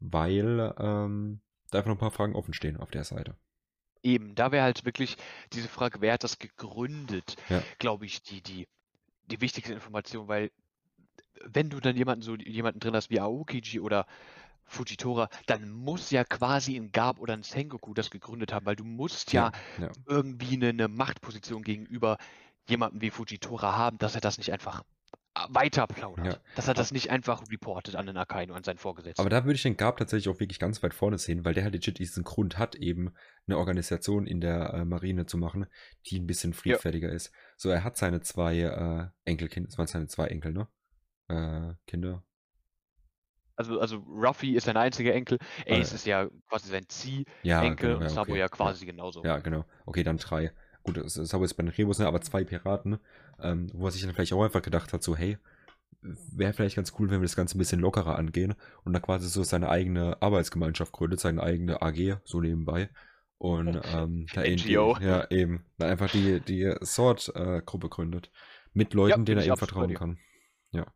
weil 0.00 0.74
ähm, 0.78 1.40
da 1.70 1.78
einfach 1.78 1.88
noch 1.88 1.96
ein 1.96 2.00
paar 2.00 2.10
Fragen 2.10 2.34
offen 2.36 2.54
stehen 2.54 2.76
auf 2.76 2.90
der 2.90 3.04
Seite. 3.04 3.36
Eben, 4.02 4.34
da 4.36 4.52
wäre 4.52 4.62
halt 4.64 4.84
wirklich 4.84 5.16
diese 5.52 5.68
Frage, 5.68 6.00
wer 6.00 6.12
hat 6.12 6.22
das 6.22 6.38
gegründet, 6.38 7.36
Ja. 7.48 7.62
glaube 7.78 8.06
ich, 8.06 8.22
die, 8.22 8.40
die, 8.40 8.68
die 9.26 9.40
wichtigste 9.40 9.72
Information, 9.72 10.28
weil 10.28 10.50
wenn 11.44 11.70
du 11.70 11.80
dann 11.80 11.96
jemanden 11.96 12.22
so 12.22 12.34
jemanden 12.36 12.80
drin 12.80 12.94
hast 12.94 13.10
wie 13.10 13.20
Aokiji 13.20 13.80
oder 13.80 14.06
Fujitora, 14.66 15.28
dann 15.46 15.70
muss 15.70 16.10
ja 16.10 16.24
quasi 16.24 16.76
ein 16.76 16.90
Garb 16.92 17.18
oder 17.20 17.34
ein 17.34 17.42
Sengoku 17.42 17.94
das 17.94 18.10
gegründet 18.10 18.52
haben, 18.52 18.66
weil 18.66 18.76
du 18.76 18.84
musst 18.84 19.32
ja, 19.32 19.52
ja. 19.80 19.90
irgendwie 20.06 20.54
eine, 20.54 20.70
eine 20.70 20.88
Machtposition 20.88 21.62
gegenüber 21.62 22.18
jemandem 22.68 23.00
wie 23.00 23.10
Fujitora 23.10 23.76
haben, 23.76 23.98
dass 23.98 24.14
er 24.14 24.20
das 24.20 24.38
nicht 24.38 24.52
einfach 24.52 24.82
weiter 25.48 25.86
plaudert. 25.86 26.26
Ja. 26.26 26.40
Dass 26.54 26.68
er 26.68 26.74
das 26.74 26.92
nicht 26.92 27.10
einfach 27.10 27.42
reportet 27.50 27.96
an 27.96 28.06
den 28.06 28.16
Akainu, 28.16 28.54
an 28.54 28.64
seinen 28.64 28.78
Vorgesetzten. 28.78 29.20
Aber 29.20 29.30
da 29.30 29.44
würde 29.44 29.56
ich 29.56 29.62
den 29.62 29.76
Gab 29.76 29.98
tatsächlich 29.98 30.34
auch 30.34 30.40
wirklich 30.40 30.58
ganz 30.58 30.82
weit 30.82 30.94
vorne 30.94 31.18
sehen, 31.18 31.44
weil 31.44 31.54
der 31.54 31.64
halt 31.64 31.74
legit 31.74 31.98
diesen 31.98 32.24
Grund 32.24 32.58
hat, 32.58 32.74
eben 32.74 33.12
eine 33.46 33.58
Organisation 33.58 34.26
in 34.26 34.40
der 34.40 34.72
äh, 34.72 34.84
Marine 34.84 35.26
zu 35.26 35.36
machen, 35.38 35.66
die 36.06 36.18
ein 36.18 36.26
bisschen 36.26 36.54
friedfertiger 36.54 37.10
ist. 37.10 37.32
So, 37.56 37.68
er 37.68 37.84
hat 37.84 37.96
seine 37.96 38.20
zwei 38.20 38.60
äh, 38.60 39.06
Enkelkinder, 39.24 39.68
es 39.68 39.78
waren 39.78 39.86
seine 39.86 40.06
zwei 40.06 40.28
Enkel, 40.28 40.52
ne? 40.52 40.68
Äh, 41.28 41.74
Kinder. 41.86 42.24
Also, 43.56 43.80
also 43.80 43.96
Ruffy 43.96 44.54
ist 44.54 44.64
sein 44.64 44.76
einziger 44.76 45.14
Enkel, 45.14 45.38
Ace 45.66 45.92
Äh, 45.92 45.94
ist 45.94 46.06
ja 46.06 46.28
quasi 46.48 46.68
sein 46.68 46.84
Zieh-Enkel 46.88 47.34
Ja, 47.42 47.74
genau, 47.74 47.98
und 48.00 48.08
Sabo 48.10 48.32
okay. 48.32 48.40
ja 48.40 48.48
quasi 48.48 48.86
genauso. 48.86 49.24
Ja, 49.24 49.38
genau. 49.38 49.64
Okay, 49.86 50.02
dann 50.02 50.18
drei. 50.18 50.52
Gut, 50.82 50.98
das 50.98 51.16
ist 51.16 51.32
bei 51.32 51.62
den 51.62 51.68
Rebus, 51.68 51.98
ne? 51.98 52.06
aber 52.06 52.20
zwei 52.20 52.44
Piraten, 52.44 52.98
ähm, 53.40 53.70
wo 53.74 53.86
er 53.86 53.90
sich 53.90 54.02
dann 54.02 54.14
vielleicht 54.14 54.32
auch 54.32 54.44
einfach 54.44 54.62
gedacht 54.62 54.92
hat, 54.92 55.02
so, 55.02 55.16
hey, 55.16 55.38
wäre 56.00 56.52
vielleicht 56.52 56.76
ganz 56.76 56.92
cool, 56.98 57.10
wenn 57.10 57.20
wir 57.20 57.26
das 57.26 57.34
Ganze 57.36 57.56
ein 57.56 57.58
bisschen 57.58 57.80
lockerer 57.80 58.16
angehen 58.16 58.54
und 58.84 58.92
dann 58.92 59.02
quasi 59.02 59.28
so 59.28 59.42
seine 59.42 59.68
eigene 59.68 60.20
Arbeitsgemeinschaft 60.20 60.92
gründet, 60.92 61.20
seine 61.20 61.42
eigene 61.42 61.82
AG, 61.82 62.18
so 62.24 62.40
nebenbei. 62.40 62.90
Und 63.38 63.80
ähm, 63.92 64.26
da 64.32 64.44
eben, 64.44 64.62
NGO. 64.62 64.96
ja, 65.00 65.28
eben, 65.30 65.64
dann 65.78 65.90
einfach 65.90 66.10
die, 66.10 66.40
die 66.40 66.72
Sword-Gruppe 66.82 67.88
gründet. 67.88 68.30
Mit 68.72 68.94
Leuten, 68.94 69.20
Ja, 69.20 69.24
denen 69.24 69.40
er 69.40 69.46
eben 69.46 69.56
vertrauen 69.56 69.94
kann. 69.94 70.18
Ja. 70.70 70.86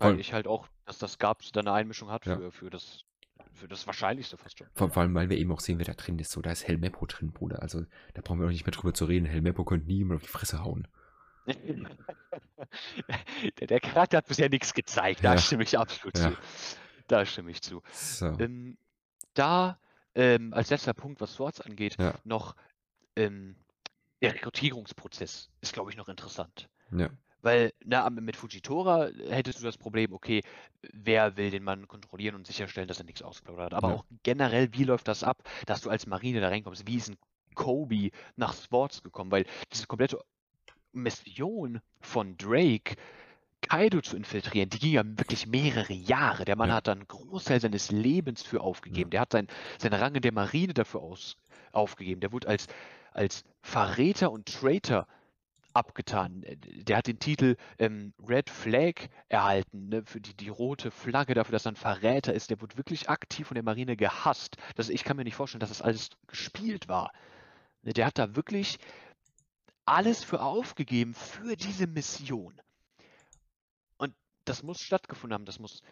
Weil 0.00 0.20
ich 0.20 0.32
halt 0.32 0.46
auch, 0.46 0.68
dass 0.84 0.98
das 0.98 1.18
Gab 1.18 1.42
da 1.52 1.60
eine 1.60 1.72
Einmischung 1.72 2.10
hat 2.10 2.26
Ja. 2.26 2.36
für, 2.36 2.50
für, 2.52 2.70
das, 2.70 3.04
für 3.52 3.68
das 3.68 3.86
Wahrscheinlichste 3.86 4.36
fast 4.36 4.58
schon. 4.58 4.68
vor, 4.74 4.96
allem, 4.96 5.14
weil 5.14 5.28
wir 5.30 5.36
eben 5.38 5.50
auch 5.52 5.60
sehen, 5.60 5.78
wer 5.78 5.86
da 5.86 5.94
drin 5.94 6.18
ist. 6.18 6.30
So, 6.32 6.40
da 6.42 6.50
ist 6.52 6.66
Helmeppo 6.66 7.06
drin, 7.06 7.32
Bruder. 7.32 7.62
Also, 7.62 7.84
da 8.14 8.22
brauchen 8.22 8.40
wir 8.40 8.46
auch 8.46 8.50
nicht 8.52 8.66
mehr 8.66 8.72
drüber 8.72 8.94
zu 8.94 9.04
reden. 9.06 9.26
Helmeppo 9.26 9.64
könnte 9.64 9.86
nie 9.86 9.98
jemand 9.98 10.16
auf 10.20 10.22
die 10.22 10.28
Fresse 10.32 10.62
hauen. 10.64 10.86
der, 13.60 13.66
der 13.66 13.80
Charakter 13.80 14.18
hat 14.18 14.26
bisher 14.26 14.48
nichts 14.48 14.74
gezeigt, 14.74 15.24
da 15.24 15.32
Ja. 15.34 15.38
stimme 15.38 15.62
ich 15.62 15.78
absolut 15.78 16.16
Ja. 16.18 16.30
zu. 16.32 16.36
Da 17.06 17.24
stimme 17.24 17.50
ich 17.50 17.62
zu. 17.62 17.82
So. 17.92 18.26
Ähm, 18.38 18.76
da, 19.34 19.78
ähm, 20.14 20.52
als 20.52 20.70
letzter 20.70 20.94
Punkt, 20.94 21.20
was 21.20 21.34
Swords 21.34 21.60
angeht, 21.60 21.96
Ja. 21.98 22.14
noch 22.24 22.54
ähm, 23.16 23.56
der 24.20 24.34
Rekrutierungsprozess 24.34 25.50
ist, 25.60 25.72
glaube 25.72 25.90
ich, 25.90 25.96
noch 25.96 26.08
interessant. 26.08 26.68
Ja. 26.92 27.08
Weil, 27.42 27.72
na, 27.84 28.08
mit 28.10 28.36
Fujitora 28.36 29.08
hättest 29.28 29.60
du 29.60 29.64
das 29.64 29.78
Problem, 29.78 30.12
okay, 30.12 30.42
wer 30.92 31.36
will 31.36 31.50
den 31.50 31.62
Mann 31.64 31.86
kontrollieren 31.86 32.34
und 32.34 32.46
sicherstellen, 32.46 32.88
dass 32.88 32.98
er 32.98 33.04
nichts 33.04 33.22
ausplaudert. 33.22 33.74
Aber 33.74 33.88
Ja. 33.88 33.94
auch 33.94 34.04
generell, 34.24 34.72
wie 34.72 34.84
läuft 34.84 35.08
das 35.08 35.22
ab, 35.22 35.42
dass 35.66 35.82
du 35.82 35.90
als 35.90 36.06
Marine 36.06 36.40
da 36.40 36.48
reinkommst? 36.48 36.86
Wie 36.86 36.96
ist 36.96 37.10
ein 37.10 37.18
Kobe 37.54 38.10
nach 38.36 38.54
Swords 38.54 39.02
gekommen? 39.02 39.30
Weil 39.30 39.44
diese 39.72 39.86
komplette 39.86 40.18
Mission 40.92 41.80
von 42.00 42.36
Drake, 42.36 42.96
Kaido 43.60 44.00
zu 44.00 44.16
infiltrieren, 44.16 44.70
die 44.70 44.78
ging 44.78 44.92
ja 44.92 45.02
wirklich 45.04 45.46
mehrere 45.46 45.92
Jahre. 45.92 46.44
Der 46.44 46.56
Mann 46.56 46.70
Ja. 46.70 46.76
hat 46.76 46.86
dann 46.88 46.98
einen 46.98 47.08
Großteil 47.08 47.60
seines 47.60 47.90
Lebens 47.90 48.42
für 48.42 48.60
aufgegeben. 48.60 49.10
Der 49.10 49.20
hat 49.20 49.32
sein, 49.32 49.48
seine 49.78 50.00
Rang 50.00 50.14
in 50.14 50.22
der 50.22 50.32
Marine 50.32 50.74
dafür 50.74 51.00
aus, 51.02 51.36
aufgegeben. 51.72 52.20
Der 52.20 52.32
wurde 52.32 52.48
als, 52.48 52.66
als 53.12 53.44
Verräter 53.62 54.30
und 54.32 54.46
Traitor 54.46 55.06
abgetan. 55.78 56.42
Äh, 56.42 56.56
der 56.56 56.98
hat 56.98 57.06
den 57.06 57.18
Titel 57.18 57.56
ähm, 57.78 58.12
Red 58.28 58.50
Flag 58.50 59.08
erhalten, 59.28 59.88
ne, 59.88 60.02
für 60.04 60.20
die, 60.20 60.34
die 60.34 60.48
rote 60.48 60.90
Flagge 60.90 61.34
dafür, 61.34 61.52
dass 61.52 61.66
er 61.66 61.72
ein 61.72 61.76
Verräter 61.76 62.34
ist. 62.34 62.50
Der 62.50 62.60
wurde 62.60 62.76
wirklich 62.76 63.08
aktiv 63.08 63.46
von 63.48 63.54
der 63.54 63.64
Marine 63.64 63.96
gehasst. 63.96 64.56
Das, 64.74 64.88
ich 64.88 65.04
kann 65.04 65.16
mir 65.16 65.24
nicht 65.24 65.36
vorstellen, 65.36 65.60
dass 65.60 65.70
das 65.70 65.82
alles 65.82 66.10
gespielt 66.26 66.88
war. 66.88 67.12
Ne, 67.82 67.92
der 67.92 68.06
hat 68.06 68.18
da 68.18 68.36
wirklich 68.36 68.78
alles 69.86 70.22
für 70.22 70.42
aufgegeben 70.42 71.14
für 71.14 71.56
diese 71.56 71.86
Mission. 71.86 72.60
Und 73.96 74.14
das 74.44 74.62
muss 74.62 74.80
stattgefunden 74.80 75.34
haben, 75.34 75.46
das 75.46 75.58
muss 75.58 75.82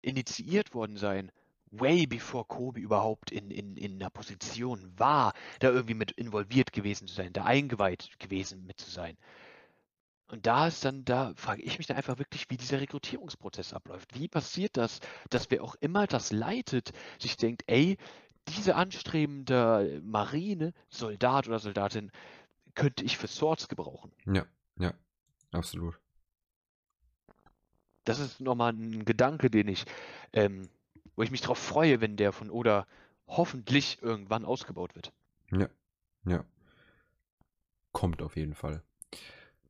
initiiert 0.00 0.72
worden 0.74 0.96
sein 0.96 1.30
way 1.70 2.06
before 2.06 2.44
Kobe 2.44 2.80
überhaupt 2.80 3.30
in, 3.30 3.50
in, 3.50 3.76
in 3.76 3.94
einer 3.94 4.10
Position 4.10 4.92
war, 4.96 5.32
da 5.60 5.70
irgendwie 5.70 5.94
mit 5.94 6.12
involviert 6.12 6.72
gewesen 6.72 7.08
zu 7.08 7.14
sein, 7.14 7.32
da 7.32 7.44
eingeweiht 7.44 8.18
gewesen 8.18 8.66
mit 8.66 8.80
zu 8.80 8.90
sein. 8.90 9.16
Und 10.30 10.46
da 10.46 10.66
ist 10.66 10.84
dann, 10.84 11.04
da 11.04 11.32
frage 11.36 11.62
ich 11.62 11.78
mich 11.78 11.86
dann 11.86 11.96
einfach 11.96 12.18
wirklich, 12.18 12.50
wie 12.50 12.58
dieser 12.58 12.80
Rekrutierungsprozess 12.80 13.72
abläuft. 13.72 14.14
Wie 14.14 14.28
passiert 14.28 14.76
das, 14.76 15.00
dass 15.30 15.50
wer 15.50 15.64
auch 15.64 15.74
immer 15.76 16.06
das 16.06 16.32
leitet, 16.32 16.92
sich 17.18 17.38
denkt, 17.38 17.64
ey, 17.66 17.96
diese 18.48 18.76
anstrebende 18.76 20.00
Marine, 20.04 20.74
Soldat 20.90 21.48
oder 21.48 21.58
Soldatin, 21.58 22.10
könnte 22.74 23.04
ich 23.04 23.16
für 23.16 23.26
Swords 23.26 23.68
gebrauchen. 23.68 24.12
Ja, 24.26 24.44
ja, 24.78 24.92
absolut. 25.50 25.98
Das 28.04 28.20
ist 28.20 28.40
nochmal 28.40 28.72
ein 28.72 29.04
Gedanke, 29.04 29.50
den 29.50 29.68
ich 29.68 29.84
ähm, 30.32 30.68
wo 31.18 31.22
ich 31.24 31.32
mich 31.32 31.40
darauf 31.40 31.58
freue, 31.58 32.00
wenn 32.00 32.16
der 32.16 32.30
von 32.30 32.48
Oda 32.48 32.86
hoffentlich 33.26 34.00
irgendwann 34.00 34.44
ausgebaut 34.44 34.94
wird. 34.94 35.12
Ja, 35.50 35.68
ja. 36.24 36.44
Kommt 37.90 38.22
auf 38.22 38.36
jeden 38.36 38.54
Fall. 38.54 38.84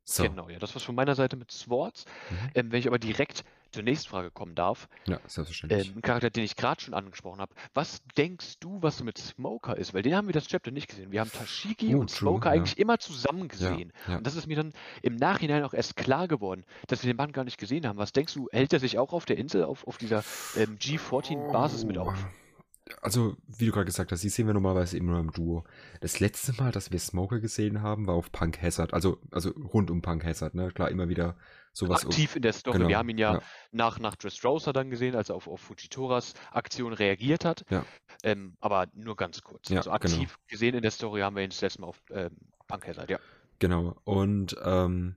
So. 0.09 0.22
Genau, 0.22 0.48
ja, 0.48 0.59
das 0.59 0.74
war's 0.74 0.85
von 0.85 0.94
meiner 0.94 1.14
Seite 1.14 1.36
mit 1.36 1.51
Swords. 1.52 2.06
Mhm. 2.30 2.36
Ähm, 2.55 2.72
wenn 2.72 2.80
ich 2.80 2.86
aber 2.86 2.98
direkt 2.98 3.44
zur 3.72 3.82
nächsten 3.82 4.09
Frage 4.09 4.30
kommen 4.30 4.55
darf. 4.55 4.89
Ja, 5.06 5.20
selbstverständlich. 5.26 5.89
Ähm, 5.89 5.97
ein 5.97 6.01
Charakter, 6.01 6.30
den 6.30 6.44
ich 6.44 6.56
gerade 6.56 6.80
schon 6.80 6.94
angesprochen 6.94 7.43
habe. 7.43 7.55
Was 7.74 8.01
denkst 8.16 8.59
du, 8.60 8.80
was 8.80 9.02
mit 9.02 9.18
Smoker 9.18 9.76
ist? 9.76 9.93
Weil 9.93 10.01
den 10.01 10.16
haben 10.16 10.26
wir 10.26 10.32
das 10.32 10.47
Chapter 10.47 10.70
nicht 10.70 10.89
gesehen. 10.89 11.12
Wir 11.12 11.20
haben 11.20 11.30
Tashigi 11.30 11.94
oh, 11.94 12.01
und 12.01 12.09
true, 12.10 12.30
Smoker 12.30 12.48
ja. 12.48 12.55
eigentlich 12.55 12.78
immer 12.78 12.98
zusammen 12.98 13.48
gesehen. 13.48 13.93
Ja, 14.06 14.12
ja. 14.12 14.18
Und 14.18 14.26
das 14.26 14.35
ist 14.35 14.47
mir 14.47 14.56
dann 14.56 14.72
im 15.02 15.16
Nachhinein 15.16 15.62
auch 15.62 15.74
erst 15.74 15.97
klar 15.97 16.26
geworden, 16.26 16.64
dass 16.86 17.02
wir 17.02 17.12
den 17.12 17.18
Mann 17.18 17.32
gar 17.32 17.44
nicht 17.44 17.59
gesehen 17.59 17.86
haben. 17.86 17.98
Was 17.98 18.12
denkst 18.12 18.32
du, 18.32 18.48
hält 18.51 18.72
er 18.72 18.80
sich 18.80 18.98
auch 18.98 19.12
auf 19.12 19.26
der 19.26 19.36
Insel, 19.36 19.64
auf, 19.64 19.86
auf 19.86 19.98
dieser 19.98 20.24
ähm, 20.56 20.78
G14-Basis 20.78 21.85
oh. 21.85 21.86
mit 21.86 21.98
auf? 21.98 22.14
Also, 23.02 23.36
wie 23.47 23.66
du 23.66 23.73
gerade 23.73 23.86
gesagt 23.86 24.12
hast, 24.12 24.23
die 24.23 24.28
sehen 24.28 24.47
wir 24.47 24.55
normalerweise 24.55 24.97
immer 24.97 25.12
nur 25.12 25.20
im 25.20 25.32
Duo. 25.32 25.65
Das 26.01 26.20
letzte 26.20 26.52
Mal, 26.55 26.73
dass 26.73 26.90
wir 26.90 26.98
Smoker 26.98 27.40
gesehen 27.40 27.82
haben, 27.82 28.06
war 28.06 28.15
auf 28.15 28.32
Punk 28.32 28.60
Hazard, 28.62 28.94
also, 28.94 29.19
also 29.31 29.51
rund 29.51 29.90
um 29.90 30.02
Punk 30.02 30.24
Hazard, 30.24 30.55
ne? 30.55 30.70
Klar, 30.73 30.90
immer 30.90 31.09
wieder 31.09 31.36
sowas. 31.73 32.05
Aktiv 32.05 32.36
in 32.36 32.43
der 32.43 32.52
Story. 32.52 32.78
Genau, 32.78 32.89
wir 32.89 32.98
haben 32.98 33.09
ihn 33.09 33.19
ja, 33.19 33.35
ja. 33.35 33.43
nach, 33.73 33.98
nach 33.98 34.16
Dressrosa 34.16 34.73
dann 34.73 34.90
gesehen, 34.90 35.15
als 35.15 35.28
er 35.28 35.36
auf, 35.36 35.48
auf 35.48 35.60
Fujitoras 35.60 36.35
Aktion 36.51 36.93
reagiert 36.93 37.44
hat. 37.44 37.65
Ja. 37.70 37.85
Ähm, 38.23 38.56
aber 38.60 38.86
nur 38.94 39.16
ganz 39.16 39.43
kurz. 39.43 39.69
Ja, 39.69 39.78
also 39.78 39.93
aktiv 39.93 40.16
genau. 40.16 40.47
gesehen 40.48 40.74
in 40.74 40.82
der 40.82 40.90
Story 40.90 41.20
haben 41.20 41.36
wir 41.36 41.44
ihn 41.44 41.51
das 41.51 41.60
letzte 41.60 41.81
Mal 41.81 41.89
auf 41.89 42.02
ähm, 42.10 42.36
Punk 42.66 42.86
Hazard, 42.86 43.10
ja. 43.10 43.19
Genau. 43.59 43.97
Und 44.05 44.56
ähm, 44.62 45.16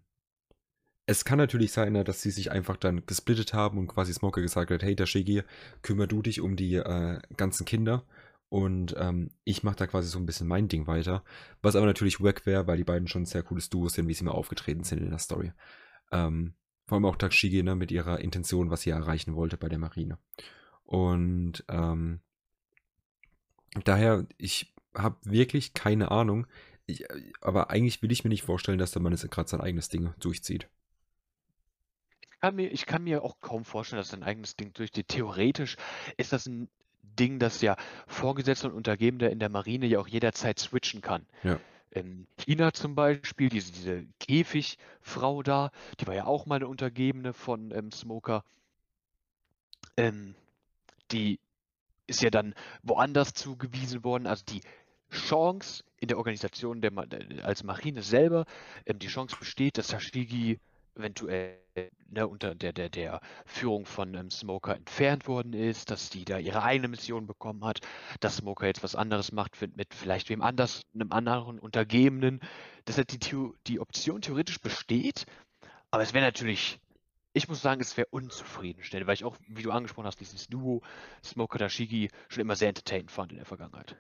es 1.12 1.26
kann 1.26 1.38
natürlich 1.38 1.74
sein, 1.74 1.92
ne, 1.92 2.04
dass 2.06 2.22
sie 2.22 2.32
sich 2.32 2.52
einfach 2.52 2.78
dann 2.78 3.06
gesplittet 3.06 3.54
haben 3.54 3.78
und 3.78 3.88
quasi 3.88 4.14
Smoker 4.14 4.42
gesagt 4.42 4.72
hat, 4.72 4.82
hey 4.82 4.96
Dashigi, 4.96 5.44
kümmer 5.82 6.08
du 6.08 6.22
dich 6.22 6.40
um 6.40 6.56
die 6.56 6.76
äh, 6.76 7.20
ganzen 7.36 7.66
Kinder 7.66 8.06
und 8.48 8.96
ähm, 8.98 9.32
ich 9.44 9.62
mache 9.64 9.76
da 9.76 9.88
quasi 9.88 10.08
so 10.08 10.20
ein 10.20 10.26
bisschen 10.26 10.48
mein 10.48 10.70
Ding 10.70 10.88
weiter. 10.88 11.24
Was 11.62 11.76
aber 11.76 11.86
natürlich 11.86 12.22
wack 12.22 12.46
wäre, 12.46 12.66
weil 12.66 12.78
die 12.78 12.86
beiden 12.86 13.10
schon 13.10 13.24
ein 13.24 13.26
sehr 13.26 13.44
cooles 13.44 13.70
Duo 13.70 13.90
sind, 13.90 14.08
wie 14.08 14.14
sie 14.14 14.24
mal 14.24 14.32
aufgetreten 14.32 14.86
sind 14.86 15.00
in 15.00 15.10
der 15.10 15.20
Story. 15.20 15.52
Ähm, 16.12 16.54
vor 16.86 16.96
allem 16.96 17.06
auch 17.06 17.18
Takshigi 17.18 17.62
ne, 17.62 17.76
mit 17.76 17.92
ihrer 17.92 18.20
Intention, 18.20 18.70
was 18.70 18.82
sie 18.82 18.90
erreichen 18.92 19.36
wollte 19.36 19.58
bei 19.58 19.68
der 19.68 19.80
Marine. 19.80 20.18
Und 20.84 21.66
ähm, 21.68 22.22
daher, 23.84 24.26
ich 24.38 24.74
habe 24.96 25.18
wirklich 25.24 25.74
keine 25.74 26.12
Ahnung. 26.12 26.48
Ich, 26.86 27.06
aber 27.42 27.70
eigentlich 27.70 28.02
will 28.02 28.12
ich 28.12 28.24
mir 28.24 28.30
nicht 28.30 28.44
vorstellen, 28.44 28.80
dass 28.80 28.92
der 28.92 29.02
Mann 29.02 29.12
jetzt 29.12 29.30
gerade 29.30 29.50
sein 29.50 29.62
eigenes 29.62 29.90
Ding 29.90 30.14
durchzieht 30.20 30.70
kann 32.42 32.56
mir, 32.56 32.72
ich 32.72 32.86
kann 32.86 33.04
mir 33.04 33.24
auch 33.24 33.40
kaum 33.40 33.64
vorstellen, 33.64 34.02
dass 34.02 34.14
ein 34.14 34.24
eigenes 34.24 34.56
Ding 34.56 34.74
durchgeht. 34.74 35.08
Theoretisch 35.08 35.78
ist 36.18 36.34
das 36.34 36.48
ein 36.48 36.68
Ding, 37.04 37.40
das 37.40 37.62
ja 37.62 37.76
Vorgesetzter 38.08 38.70
und 38.70 38.76
Untergebene 38.76 39.30
in 39.30 39.40
der 39.40 39.50
Marine 39.50 39.86
ja 39.86 40.00
auch 40.00 40.08
jederzeit 40.08 40.60
switchen 40.60 41.02
kann. 41.02 41.26
Ja. 41.44 41.60
In 41.92 42.26
China 42.38 42.72
zum 42.74 42.96
Beispiel, 42.96 43.50
diese, 43.50 43.72
diese 43.74 44.06
Käfigfrau 44.20 45.44
da, 45.44 45.72
die 46.00 46.08
war 46.08 46.16
ja 46.16 46.26
auch 46.26 46.46
mal 46.46 46.56
eine 46.56 46.68
Untergebene 46.68 47.34
von 47.34 47.72
ähm, 47.72 47.92
Smoker. 47.92 48.44
Ähm, 49.98 50.36
die 51.12 51.40
ist 52.08 52.22
ja 52.22 52.30
dann 52.30 52.56
woanders 52.82 53.34
zugewiesen 53.34 54.04
worden. 54.04 54.26
Also 54.26 54.46
die 54.46 54.62
Chance 55.12 55.84
in 55.98 56.08
der 56.08 56.18
Organisation 56.18 56.82
der, 56.82 56.94
als 57.44 57.64
Marine 57.64 58.02
selber, 58.02 58.46
ähm, 58.86 58.98
die 58.98 59.08
Chance 59.08 59.36
besteht, 59.38 59.78
dass 59.78 59.88
Tashigi 59.88 60.60
eventuell 60.96 61.62
ne, 62.10 62.28
unter 62.28 62.56
der, 62.56 62.74
der, 62.74 62.90
der 62.90 63.22
Führung 63.46 63.86
von 63.86 64.14
ähm, 64.16 64.30
Smoker 64.30 64.76
entfernt 64.76 65.28
worden 65.28 65.54
ist, 65.54 65.90
dass 65.90 66.10
die 66.10 66.26
da 66.26 66.38
ihre 66.38 66.64
eigene 66.64 66.90
Mission 66.90 67.28
bekommen 67.28 67.64
hat, 67.64 67.80
dass 68.20 68.38
Smoker 68.38 68.68
jetzt 68.68 68.84
was 68.84 68.96
anderes 68.96 69.32
macht 69.32 69.60
mit, 69.62 69.78
mit 69.78 69.94
vielleicht 69.94 70.30
wem 70.30 70.42
anders, 70.42 70.82
einem 70.94 71.12
anderen 71.12 71.60
Untergebenen, 71.60 72.42
dass 72.86 72.98
halt 72.98 73.12
die, 73.14 73.50
die 73.68 73.80
Option 73.80 74.22
theoretisch 74.22 74.60
besteht, 74.60 75.26
aber 75.92 76.04
es 76.04 76.14
wäre 76.14 76.26
natürlich, 76.26 76.80
ich 77.34 77.48
muss 77.48 77.62
sagen, 77.62 77.82
es 77.82 77.96
wäre 77.98 78.08
unzufriedenstellend, 78.12 79.08
weil 79.08 79.16
ich 79.16 79.24
auch, 79.24 79.38
wie 79.48 79.64
du 79.64 79.72
angesprochen 79.72 80.08
hast, 80.08 80.20
dieses 80.20 80.48
Duo 80.48 80.82
Smoker 81.24 81.60
Tashigi 81.60 82.10
schon 82.30 82.42
immer 82.42 82.56
sehr 82.56 82.70
entertainend 82.70 83.12
fand 83.12 83.32
in 83.32 83.38
der 83.38 83.46
Vergangenheit. 83.46 83.96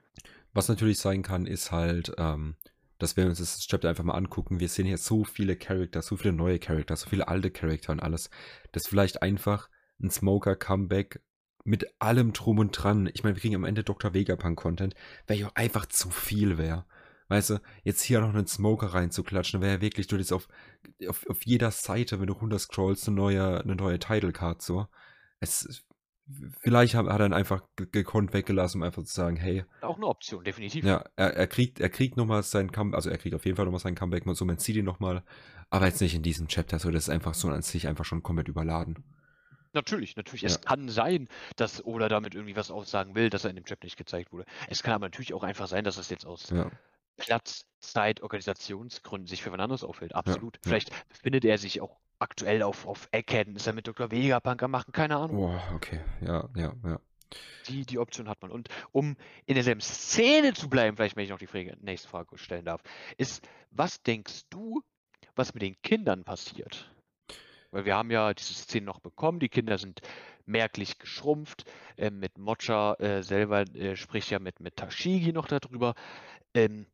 Was 0.53 0.68
natürlich 0.68 0.99
sein 0.99 1.22
kann, 1.22 1.45
ist 1.45 1.72
halt, 1.72 2.13
ähm, 2.18 2.55
dass 3.01 3.17
wir 3.17 3.25
uns 3.25 3.39
das 3.39 3.59
Chapter 3.59 3.89
einfach 3.89 4.03
mal 4.03 4.13
angucken. 4.13 4.59
Wir 4.59 4.69
sehen 4.69 4.85
hier 4.85 4.97
so 4.97 5.23
viele 5.23 5.55
Charakter, 5.55 6.01
so 6.01 6.17
viele 6.17 6.33
neue 6.33 6.59
Charakter, 6.59 6.95
so 6.95 7.09
viele 7.09 7.27
alte 7.27 7.51
Charakter 7.51 7.91
und 7.91 7.99
alles, 7.99 8.29
dass 8.71 8.87
vielleicht 8.87 9.21
einfach 9.21 9.69
ein 10.01 10.09
Smoker-Comeback 10.09 11.21
mit 11.63 11.87
allem 11.99 12.33
drum 12.33 12.59
und 12.59 12.71
dran, 12.71 13.09
ich 13.13 13.23
meine, 13.23 13.35
wir 13.35 13.41
kriegen 13.41 13.55
am 13.55 13.63
Ende 13.63 13.83
Dr. 13.83 14.13
Vegapunk-Content, 14.13 14.95
wäre 15.27 15.39
ja 15.39 15.51
einfach 15.55 15.85
zu 15.85 16.09
viel 16.09 16.57
wäre. 16.57 16.85
Weißt 17.27 17.51
du, 17.51 17.61
jetzt 17.83 18.01
hier 18.01 18.19
noch 18.19 18.33
einen 18.33 18.47
Smoker 18.47 18.87
reinzuklatschen, 18.87 19.61
wäre 19.61 19.75
ja 19.75 19.81
wirklich, 19.81 20.07
du 20.07 20.17
jetzt 20.17 20.33
auf, 20.33 20.47
auf, 21.07 21.25
auf 21.27 21.45
jeder 21.45 21.71
Seite, 21.71 22.19
wenn 22.19 22.27
du 22.27 22.33
runter 22.33 22.59
scrollst, 22.59 23.07
eine 23.07 23.15
neue, 23.15 23.61
eine 23.61 23.75
neue 23.75 23.99
Title 23.99 24.33
Card 24.33 24.61
so. 24.61 24.87
Es 25.39 25.83
vielleicht 26.59 26.95
hat, 26.95 27.07
er 27.07 27.17
dann 27.17 27.33
einfach 27.33 27.61
gekonnt 27.75 28.33
weggelassen, 28.33 28.81
um 28.81 28.83
einfach 28.83 29.03
zu 29.03 29.13
sagen, 29.13 29.35
hey. 29.35 29.65
Auch 29.81 29.97
eine 29.97 30.07
Option, 30.07 30.43
definitiv. 30.43 30.85
Ja, 30.85 31.03
er, 31.15 31.35
er 31.35 31.47
kriegt, 31.47 31.79
er 31.79 31.89
kriegt 31.89 32.17
nochmal 32.17 32.43
sein 32.43 32.71
Comeback, 32.71 32.95
also 32.95 33.09
er 33.09 33.17
kriegt 33.17 33.35
auf 33.35 33.45
jeden 33.45 33.57
Fall 33.57 33.65
nochmal 33.65 33.81
sein 33.81 33.95
Comeback, 33.95 34.23
so 34.33 34.45
man 34.45 34.57
sieht 34.57 34.75
ihn 34.75 34.85
nochmal, 34.85 35.23
aber 35.69 35.85
jetzt 35.87 36.01
nicht 36.01 36.15
in 36.15 36.23
diesem 36.23 36.47
Chapter, 36.47 36.79
so 36.79 36.91
das 36.91 37.03
ist 37.03 37.09
einfach 37.09 37.33
so 37.33 37.49
an 37.49 37.61
sich 37.61 37.87
einfach 37.87 38.05
schon 38.05 38.23
komplett 38.23 38.47
überladen. 38.47 39.03
Natürlich, 39.73 40.15
natürlich. 40.15 40.41
Ja. 40.41 40.49
Es 40.49 40.61
kann 40.61 40.89
sein, 40.89 41.29
dass 41.55 41.83
Oda 41.85 42.09
damit 42.09 42.35
irgendwie 42.35 42.55
was 42.55 42.71
aussagen 42.71 43.15
will, 43.15 43.29
dass 43.29 43.45
er 43.45 43.51
in 43.51 43.55
dem 43.55 43.65
Chapter 43.65 43.85
nicht 43.85 43.97
gezeigt 43.97 44.33
wurde. 44.33 44.45
Es 44.67 44.83
kann 44.83 44.93
aber 44.93 45.05
natürlich 45.05 45.33
auch 45.33 45.43
einfach 45.43 45.67
sein, 45.67 45.83
dass 45.83 45.97
es 45.97 46.09
jetzt 46.09 46.25
aus 46.25 46.49
ja. 46.49 46.69
Platz, 47.17 47.65
Zeit, 47.79 48.21
Organisationsgründen 48.21 49.27
sich 49.27 49.41
für 49.41 49.51
was 49.51 49.59
anderes 49.59 49.83
aufhält. 49.83 50.13
Absolut. 50.13 50.57
Ja, 50.57 50.61
Vielleicht 50.63 51.07
befindet 51.07 51.45
er 51.45 51.57
sich 51.57 51.79
auch 51.79 51.99
aktuell 52.22 52.64
auf, 52.64 52.85
auf 52.85 53.10
er 53.11 53.73
mit 53.73 53.88
Dr. 53.88 54.11
Vegapunk 54.11 54.68
machen, 54.68 54.91
keine 54.91 55.18
Ahnung. 55.18 55.38
Boah, 55.38 55.61
okay, 55.76 55.99
ja, 56.22 56.48
ja, 56.56 56.73
ja. 56.84 56.99
Die, 57.68 57.85
die 57.85 57.98
Option 57.98 58.27
hat 58.27 58.41
man. 58.41 58.52
Und 58.52 58.69
um 58.91 59.15
in 59.45 59.56
derselben 59.56 59.81
Szene 59.81 60.53
zu 60.53 60.69
bleiben, 60.69 60.98
vielleicht, 60.98 61.15
wenn 61.15 61.23
ich 61.23 61.30
noch 61.30 61.39
die 61.39 61.48
Frage, 61.48 61.77
nächste 61.81 62.10
Frage 62.10 62.38
stellen 62.38 62.65
darf, 62.65 62.81
ist, 63.18 63.48
was 63.72 64.02
denkst 64.03 64.43
du, 64.49 64.81
was 65.35 65.53
mit 65.53 65.64
den 65.64 65.81
Kindern 65.81 66.23
passiert? 66.23 66.91
Weil 67.72 67.85
wir 67.85 67.95
haben 67.95 68.11
ja 68.11 68.34
diese 68.34 68.53
Szene 68.53 68.85
noch 68.85 68.99
bekommen, 68.99 69.39
die 69.39 69.48
Kinder 69.48 69.77
sind 69.77 70.02
merklich 70.45 70.99
geschrumpft. 70.99 71.64
Äh, 71.95 72.11
mit 72.11 72.38
Mocha 72.38 72.95
äh, 72.95 73.23
selber 73.23 73.61
äh, 73.76 73.95
spricht 73.95 74.30
ja 74.30 74.39
mit, 74.39 74.60
mit 74.60 74.76
Tashigi 74.76 75.31
noch 75.31 75.48
darüber. 75.48 75.95
Ähm, 76.53 76.85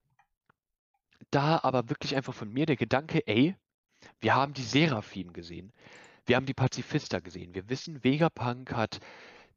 da 1.31 1.59
aber 1.63 1.89
wirklich 1.89 2.15
einfach 2.15 2.33
von 2.33 2.53
mir 2.53 2.65
der 2.67 2.75
Gedanke, 2.75 3.25
ey, 3.25 3.55
wir 4.19 4.35
haben 4.35 4.53
die 4.53 4.63
Seraphim 4.63 5.33
gesehen. 5.33 5.71
Wir 6.25 6.35
haben 6.35 6.45
die 6.45 6.53
Pazifista 6.53 7.19
gesehen. 7.19 7.55
Wir 7.55 7.69
wissen, 7.69 8.03
Vegapunk 8.03 8.73
hat 8.73 8.99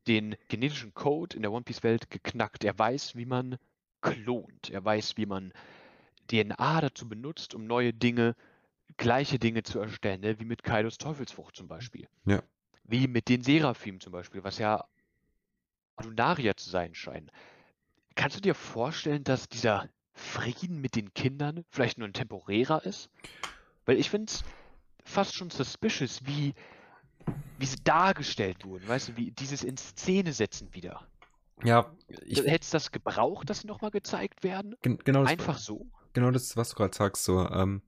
den 0.07 0.37
genetischen 0.49 0.95
Code 0.95 1.37
in 1.37 1.43
der 1.43 1.53
One 1.53 1.65
Piece 1.65 1.83
Welt 1.83 2.11
geknackt. 2.11 2.65
Er 2.65 2.79
weiß, 2.79 3.17
wie 3.17 3.27
man 3.27 3.59
klont. 4.01 4.71
Er 4.71 4.85
weiß, 4.85 5.17
wie 5.17 5.27
man 5.27 5.53
DNA 6.31 6.81
dazu 6.81 7.09
benutzt, 7.09 7.55
um 7.55 7.67
neue 7.67 7.93
Dinge, 7.93 8.37
gleiche 8.97 9.39
Dinge 9.39 9.63
zu 9.63 9.81
erstellen, 9.81 10.21
ne? 10.21 10.39
wie 10.39 10.45
mit 10.45 10.63
Kaidos 10.63 10.99
Teufelsfrucht 10.99 11.57
zum 11.57 11.69
Beispiel. 11.69 12.09
Ja. 12.25 12.43
Wie 12.85 13.09
mit 13.09 13.29
den 13.29 13.43
Seraphim 13.43 14.01
zum 14.01 14.13
Beispiel, 14.13 14.45
was 14.45 14.59
ja 14.59 14.85
Lunaria 16.03 16.57
zu 16.57 16.71
sein 16.71 16.95
scheinen. 16.95 17.31
Kannst 18.15 18.37
du 18.37 18.41
dir 18.41 18.55
vorstellen, 18.55 19.25
dass 19.25 19.49
dieser 19.49 19.89
Frieden 20.13 20.81
mit 20.81 20.97
den 20.97 21.15
Kindern 21.15 21.65
vielleicht 21.71 21.99
nur 21.99 22.09
ein 22.09 22.13
temporärer 22.13 22.85
ist? 22.85 23.11
Weil 23.87 23.99
ich 23.99 24.11
finde 24.11 24.31
es 24.31 24.45
fast 25.05 25.35
schon 25.35 25.51
suspicious, 25.51 26.21
wie, 26.27 26.55
wie 27.59 27.67
sie 27.67 27.83
dargestellt 27.83 28.65
wurden, 28.65 28.87
weißt 28.89 29.09
du, 29.11 29.17
wie 29.17 29.31
dieses 29.33 29.65
in 29.65 29.77
Szene 29.77 30.33
setzen 30.33 30.73
wieder. 30.75 31.07
Ja, 31.63 31.93
ich, 32.25 32.43
Hättest 32.45 32.73
du 32.73 32.77
das 32.77 32.91
gebraucht, 32.93 33.51
dass 33.51 33.61
sie 33.61 33.67
nochmal 33.67 33.91
gezeigt 33.91 34.43
werden? 34.45 34.77
gen- 34.83 34.99
genau 34.99 35.23
das, 35.23 35.31
Einfach 35.33 35.59
so? 35.59 35.87
genau 36.15 36.31
das, 36.31 36.57
was 36.57 36.71
du 36.71 36.77
gerade 36.77 36.97
sagst, 36.97 37.25
so, 37.25 37.47
ähm, 37.51 37.83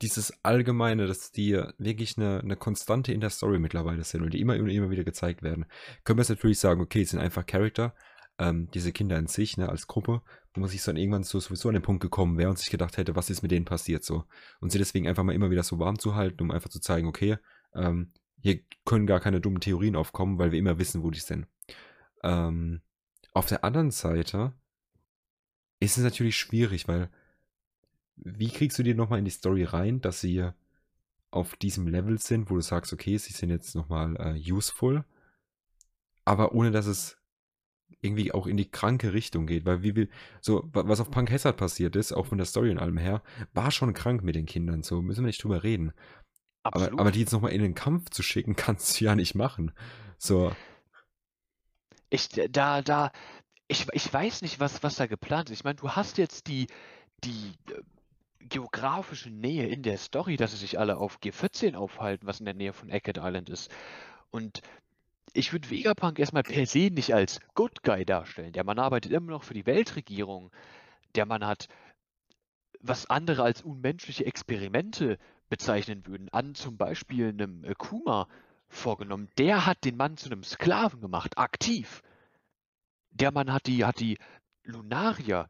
dieses 0.00 0.32
Allgemeine, 0.42 1.06
dass 1.06 1.30
die 1.30 1.52
wirklich 1.76 2.16
eine, 2.16 2.40
eine 2.40 2.56
Konstante 2.56 3.12
in 3.12 3.20
der 3.20 3.28
Story 3.28 3.58
mittlerweile 3.58 4.02
sind 4.04 4.22
und 4.22 4.32
die 4.32 4.40
immer 4.40 4.54
und 4.54 4.70
immer 4.70 4.88
wieder 4.88 5.04
gezeigt 5.04 5.42
werden. 5.42 5.66
Können 6.04 6.18
wir 6.18 6.22
jetzt 6.22 6.30
natürlich 6.30 6.58
sagen, 6.58 6.80
okay, 6.80 7.02
es 7.02 7.10
sind 7.10 7.18
einfach 7.20 7.44
Charakter, 7.44 7.94
ähm, 8.40 8.70
diese 8.72 8.90
Kinder 8.90 9.18
in 9.18 9.26
sich, 9.26 9.58
ne, 9.58 9.68
als 9.68 9.86
Gruppe, 9.86 10.22
wo 10.54 10.60
man 10.60 10.70
sich 10.70 10.82
dann 10.82 10.96
irgendwann 10.96 11.24
so 11.24 11.38
sowieso 11.38 11.68
an 11.68 11.74
den 11.74 11.82
Punkt 11.82 12.00
gekommen 12.00 12.38
wäre 12.38 12.48
und 12.48 12.58
sich 12.58 12.70
gedacht 12.70 12.96
hätte, 12.96 13.14
was 13.14 13.28
ist 13.28 13.42
mit 13.42 13.50
denen 13.50 13.66
passiert 13.66 14.02
so. 14.02 14.24
Und 14.60 14.72
sie 14.72 14.78
deswegen 14.78 15.06
einfach 15.06 15.22
mal 15.22 15.34
immer 15.34 15.50
wieder 15.50 15.62
so 15.62 15.78
warm 15.78 15.98
zu 15.98 16.14
halten, 16.14 16.42
um 16.42 16.50
einfach 16.50 16.70
zu 16.70 16.80
zeigen, 16.80 17.06
okay, 17.06 17.36
ähm, 17.74 18.12
hier 18.40 18.60
können 18.86 19.06
gar 19.06 19.20
keine 19.20 19.42
dummen 19.42 19.60
Theorien 19.60 19.94
aufkommen, 19.94 20.38
weil 20.38 20.52
wir 20.52 20.58
immer 20.58 20.78
wissen, 20.78 21.02
wo 21.02 21.10
die 21.10 21.20
sind. 21.20 21.46
Ähm, 22.22 22.80
auf 23.34 23.46
der 23.46 23.62
anderen 23.62 23.90
Seite 23.90 24.54
ist 25.78 25.98
es 25.98 26.02
natürlich 26.04 26.36
schwierig, 26.36 26.88
weil 26.88 27.10
wie 28.16 28.48
kriegst 28.48 28.78
du 28.78 28.82
die 28.82 28.94
nochmal 28.94 29.18
in 29.18 29.26
die 29.26 29.30
Story 29.30 29.64
rein, 29.64 30.00
dass 30.00 30.22
sie 30.22 30.48
auf 31.30 31.56
diesem 31.56 31.86
Level 31.86 32.18
sind, 32.18 32.50
wo 32.50 32.54
du 32.54 32.62
sagst, 32.62 32.92
okay, 32.94 33.18
sie 33.18 33.34
sind 33.34 33.50
jetzt 33.50 33.74
nochmal 33.74 34.16
äh, 34.16 34.52
useful, 34.52 35.04
aber 36.24 36.52
ohne 36.54 36.70
dass 36.70 36.86
es 36.86 37.19
irgendwie 38.02 38.32
auch 38.32 38.46
in 38.46 38.56
die 38.56 38.70
kranke 38.70 39.12
Richtung 39.12 39.46
geht, 39.46 39.66
weil 39.66 39.82
wie 39.82 39.96
will, 39.96 40.10
so, 40.40 40.68
wa- 40.72 40.84
was 40.86 41.00
auf 41.00 41.10
Punk 41.10 41.30
Hazard 41.30 41.56
passiert 41.56 41.96
ist, 41.96 42.12
auch 42.12 42.26
von 42.26 42.38
der 42.38 42.46
Story 42.46 42.70
und 42.70 42.78
allem 42.78 42.98
her, 42.98 43.22
war 43.54 43.70
schon 43.70 43.94
krank 43.94 44.22
mit 44.22 44.34
den 44.36 44.46
Kindern, 44.46 44.82
so 44.82 45.02
müssen 45.02 45.22
wir 45.22 45.26
nicht 45.28 45.42
drüber 45.42 45.62
reden. 45.62 45.92
Aber, 46.72 46.92
Absolut. 46.92 47.00
aber 47.00 47.10
die 47.12 47.20
jetzt 47.20 47.32
nochmal 47.32 47.52
in 47.52 47.62
den 47.62 47.74
Kampf 47.74 48.10
zu 48.10 48.22
schicken, 48.22 48.56
kannst 48.56 49.00
du 49.00 49.04
ja 49.06 49.16
nicht 49.16 49.34
machen. 49.34 49.72
So, 50.18 50.52
Ich, 52.10 52.28
da, 52.28 52.82
da, 52.82 53.12
ich, 53.68 53.86
ich 53.92 54.12
weiß 54.12 54.42
nicht, 54.42 54.60
was, 54.60 54.82
was 54.82 54.96
da 54.96 55.06
geplant 55.06 55.50
ist. 55.50 55.58
Ich 55.60 55.64
meine, 55.64 55.76
du 55.76 55.90
hast 55.90 56.18
jetzt 56.18 56.48
die, 56.48 56.66
die 57.24 57.54
äh, 57.70 57.82
geografische 58.40 59.30
Nähe 59.30 59.68
in 59.68 59.82
der 59.82 59.98
Story, 59.98 60.36
dass 60.36 60.52
sie 60.52 60.58
sich 60.58 60.78
alle 60.78 60.98
auf 60.98 61.20
G14 61.20 61.76
aufhalten, 61.76 62.26
was 62.26 62.40
in 62.40 62.46
der 62.46 62.54
Nähe 62.54 62.72
von 62.72 62.90
Eckert 62.90 63.18
Island 63.18 63.50
ist. 63.50 63.70
Und 64.30 64.62
ich 65.34 65.52
würde 65.52 65.70
Vegapunk 65.70 66.18
erstmal 66.18 66.42
per 66.42 66.66
se 66.66 66.90
nicht 66.90 67.14
als 67.14 67.40
Good 67.54 67.82
Guy 67.82 68.04
darstellen. 68.04 68.52
Der 68.52 68.64
Mann 68.64 68.78
arbeitet 68.78 69.12
immer 69.12 69.30
noch 69.30 69.44
für 69.44 69.54
die 69.54 69.66
Weltregierung. 69.66 70.50
Der 71.14 71.26
Mann 71.26 71.46
hat, 71.46 71.68
was 72.80 73.08
andere 73.08 73.42
als 73.42 73.62
unmenschliche 73.62 74.24
Experimente 74.26 75.18
bezeichnen 75.48 76.06
würden, 76.06 76.28
an 76.30 76.54
zum 76.54 76.76
Beispiel 76.76 77.28
einem 77.28 77.64
äh, 77.64 77.74
Kuma 77.74 78.28
vorgenommen. 78.68 79.28
Der 79.36 79.66
hat 79.66 79.84
den 79.84 79.96
Mann 79.96 80.16
zu 80.16 80.30
einem 80.30 80.44
Sklaven 80.44 81.00
gemacht, 81.00 81.38
aktiv. 81.38 82.02
Der 83.10 83.32
Mann 83.32 83.52
hat 83.52 83.66
die, 83.66 83.84
hat 83.84 84.00
die 84.00 84.18
Lunarier 84.62 85.48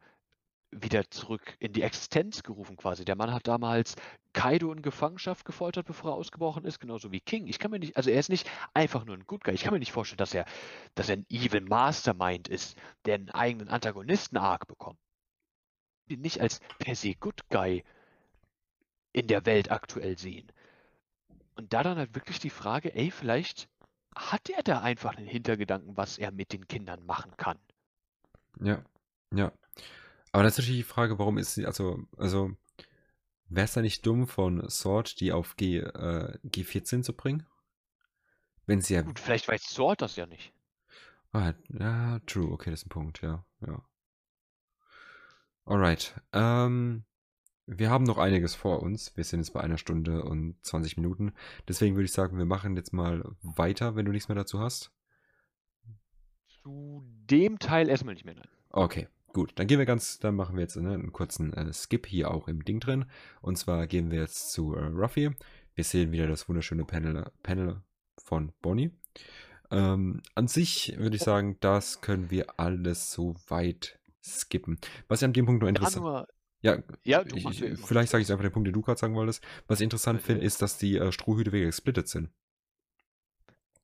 wieder 0.73 1.11
zurück 1.11 1.57
in 1.59 1.73
die 1.73 1.83
Existenz 1.83 2.43
gerufen 2.43 2.77
quasi. 2.77 3.05
Der 3.05 3.17
Mann 3.17 3.33
hat 3.33 3.49
damals 3.49 3.97
Kaido 4.33 4.73
in 4.73 4.83
Gefangenschaft 4.83 5.45
gefoltert, 5.45 5.87
bevor 5.87 6.13
er 6.13 6.15
ausgebrochen 6.15 6.65
ist, 6.65 6.79
genauso 6.79 7.11
wie 7.11 7.21
King. 7.21 7.47
Ich 7.49 7.59
kann 7.59 7.71
mir 7.71 7.81
nicht, 7.81 7.97
also 7.97 8.11
er 8.11 8.21
ist 8.21 8.29
nicht 8.29 8.49
einfach 8.73 9.05
nur 9.05 9.17
ein 9.17 9.27
Good 9.27 9.45
Guy. 9.45 9.55
Ich 9.55 9.63
kann 9.63 9.73
mir 9.73 9.81
nicht 9.81 9.93
vorstellen, 9.93 10.19
dass 10.19 10.35
er, 10.35 10.45
dass 10.95 11.09
er 11.09 11.17
ein 11.17 11.27
Evil 11.29 11.63
Mastermind 11.63 12.49
ist, 12.49 12.79
der 13.05 13.17
einen 13.17 13.31
eigenen 13.31 13.69
Antagonisten-Arc 13.69 14.69
bekommt. 14.69 14.99
Den 16.09 16.21
nicht 16.21 16.41
als 16.41 16.61
per 16.79 16.95
se 16.95 17.15
Good 17.15 17.49
Guy 17.49 17.85
in 19.13 19.27
der 19.27 19.45
Welt 19.47 19.73
aktuell 19.73 20.17
sehen. 20.19 20.53
Und 21.57 21.73
da 21.73 21.83
dann 21.83 21.99
halt 21.99 22.15
wirklich 22.15 22.39
die 22.39 22.51
Frage, 22.51 22.95
ey, 22.95 23.11
vielleicht 23.11 23.69
hat 24.15 24.49
er 24.49 24.63
da 24.63 24.81
einfach 24.81 25.17
einen 25.17 25.27
Hintergedanken, 25.27 25.97
was 25.97 26.19
er 26.19 26.31
mit 26.31 26.53
den 26.53 26.69
Kindern 26.69 27.05
machen 27.07 27.37
kann. 27.37 27.59
ja, 28.61 28.83
ja. 29.35 29.53
Aber 30.33 30.45
das 30.45 30.55
ist 30.55 30.59
natürlich 30.59 30.81
die 30.81 30.93
Frage, 30.93 31.19
warum 31.19 31.39
ist 31.39 31.55
sie, 31.55 31.67
also, 31.67 32.05
also, 32.17 32.53
wäre 33.49 33.65
es 33.65 33.73
da 33.73 33.83
nicht 33.83 34.07
dumm 34.07 34.27
von 34.27 34.69
Sword, 34.69 35.21
die 35.21 35.33
auf 35.33 35.57
G, 35.57 35.79
äh, 35.79 36.39
G14 36.45 37.03
zu 37.03 37.15
bringen? 37.15 37.47
Wenn 38.67 38.81
sie 38.81 38.95
ja 38.95 39.03
Gut, 39.03 39.19
vielleicht 39.19 39.49
weiß 39.49 39.63
Sword 39.65 40.03
das 40.03 40.17
ja 40.17 40.27
nicht. 40.27 40.53
Ah, 41.33 41.55
ja, 41.69 42.21
true, 42.27 42.53
okay, 42.53 42.71
das 42.71 42.81
ist 42.81 42.87
ein 42.87 42.91
Punkt, 42.91 43.23
ja, 43.23 43.45
ja. 43.67 43.83
Alright, 45.65 46.15
ähm, 46.33 47.05
wir 47.67 47.91
haben 47.91 48.05
noch 48.05 48.19
einiges 48.19 48.57
vor 48.57 48.83
uns. 48.83 49.17
Wir 49.17 49.23
sind 49.23 49.41
jetzt 49.41 49.53
bei 49.53 49.61
einer 49.61 49.79
Stunde 49.79 50.25
und 50.25 50.57
20 50.63 50.97
Minuten. 50.97 51.33
Deswegen 51.69 51.95
würde 51.95 52.07
ich 52.07 52.13
sagen, 52.13 52.37
wir 52.37 52.45
machen 52.45 52.77
jetzt 52.77 52.93
mal 52.93 53.25
weiter, 53.43 53.95
wenn 53.95 54.05
du 54.05 54.11
nichts 54.11 54.29
mehr 54.29 54.35
dazu 54.35 54.59
hast. 54.59 54.91
Zu 56.49 57.05
dem 57.07 57.61
Teil 57.61 57.89
erstmal 57.89 58.15
nicht 58.15 58.25
mehr, 58.25 58.35
nein. 58.35 58.49
Okay, 58.71 59.07
gut. 59.33 59.53
Dann 59.57 59.67
gehen 59.67 59.79
wir 59.79 59.87
ganz, 59.87 60.19
dann 60.19 60.37
machen 60.37 60.57
wir 60.57 60.63
jetzt 60.63 60.77
ne, 60.77 60.93
einen 60.93 61.13
kurzen 61.13 61.53
äh, 61.53 61.73
Skip 61.73 62.07
hier 62.07 62.31
auch 62.31 62.49
im 62.49 62.65
Ding 62.65 62.81
drin. 62.81 63.07
Und 63.41 63.57
zwar 63.57 63.87
gehen 63.87 64.11
wir 64.11 64.21
jetzt 64.21 64.53
zu 64.53 64.75
äh, 64.75 64.85
Ruffy. 64.87 65.31
Wir 65.75 65.85
sehen 65.85 66.13
wieder 66.13 66.27
das 66.27 66.49
wunderschöne 66.49 66.85
Panel, 66.85 67.31
Panel 67.43 67.83
von 68.23 68.53
Bonnie. 68.61 68.91
Ähm, 69.71 70.23
an 70.35 70.49
sich 70.49 70.95
würde 70.99 71.17
ich 71.17 71.23
sagen, 71.23 71.57
das 71.61 72.01
können 72.01 72.31
wir 72.31 72.59
alles 72.59 73.13
so 73.13 73.35
weit 73.49 74.01
skippen. 74.23 74.79
Was 75.09 75.23
ich 75.23 75.27
an 75.27 75.33
dem 75.33 75.47
Punkt 75.47 75.63
noch 75.63 75.67
Da 75.67 75.71
interessant 75.71 76.05
nur, 76.05 76.27
ja, 76.63 76.83
ja, 77.05 77.25
du 77.25 77.37
ich, 77.37 77.47
ich, 77.47 77.61
ja 77.61 77.77
vielleicht 77.77 78.11
sage 78.11 78.23
ich 78.23 78.31
einfach 78.31 78.45
den 78.45 78.53
Punkt, 78.53 78.67
den 78.67 78.75
du 78.75 78.83
gerade 78.83 78.99
sagen 78.99 79.15
wolltest. 79.15 79.43
Was 79.67 79.81
ich 79.81 79.85
interessant 79.85 80.19
Okay. 80.19 80.27
finde, 80.27 80.45
ist, 80.45 80.61
dass 80.61 80.77
die 80.77 80.97
äh, 80.97 81.13
Strohhüte 81.13 81.53
wieder 81.53 81.67
gesplittet 81.67 82.09
sind. 82.09 82.31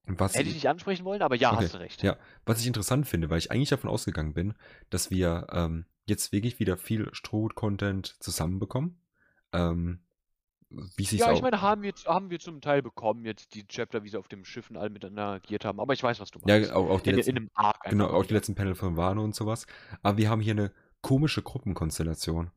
Was 0.07 0.35
Hätte 0.35 0.49
ich 0.49 0.55
nicht 0.55 0.69
ansprechen 0.69 1.05
wollen, 1.05 1.23
aber 1.23 1.35
ja, 1.35 1.53
Okay, 1.53 1.65
hast 1.65 1.75
du 1.75 1.79
recht. 1.79 2.03
ja, 2.03 2.17
was 2.45 2.61
ich 2.61 2.67
interessant 2.67 3.09
finde, 3.09 3.29
weil 3.29 3.39
ich 3.39 3.51
eigentlich 3.51 3.71
davon 3.71 3.91
ausgegangen 3.91 4.35
bin, 4.35 4.55
dass 4.89 5.11
wir 5.11 5.49
ähm, 5.51 5.85
jetzt 6.07 6.31
wirklich 6.33 6.61
wieder 6.61 6.77
viel 6.77 7.09
Strohhut-Content 7.13 8.17
zusammenbekommen. 8.21 9.01
Ähm, 9.53 10.01
wie 10.97 11.05
sich 11.05 11.21
Ja, 11.21 11.33
ich 11.33 11.43
meine, 11.43 11.61
haben 11.61 11.83
wir, 11.83 11.93
haben 12.07 12.31
wir 12.31 12.39
zum 12.39 12.61
Teil 12.61 12.83
bekommen, 12.83 13.25
jetzt 13.25 13.55
die 13.55 13.67
Chapter, 13.67 14.03
wie 14.05 14.09
sie 14.09 14.17
auf 14.19 14.29
dem 14.29 14.45
Schiffen 14.45 14.77
alle 14.77 14.91
miteinander 14.91 15.35
agiert 15.35 15.65
haben. 15.65 15.81
Aber 15.81 15.93
ich 15.93 16.03
weiß, 16.03 16.21
was 16.21 16.31
du 16.31 16.41
ja, 16.47 16.55
meinst. 16.57 16.73
auch, 16.73 16.89
auch 16.91 17.01
die 17.01 17.11
in, 17.11 17.17
letzten, 17.17 17.31
in 17.31 17.37
einem 17.39 17.51
Arc 17.55 17.83
genau, 17.89 18.09
auch 18.09 18.27
die 18.27 18.35
letzten 18.35 18.55
Panel 18.55 18.75
von 18.75 18.97
Wano 18.97 19.23
und 19.23 19.35
sowas. 19.35 19.67
Aber 20.03 20.19
wir 20.19 20.29
haben 20.29 20.41
hier 20.41 20.53
eine 20.53 20.73
komische 21.03 21.43
Gruppenkonstellation, 21.43 22.51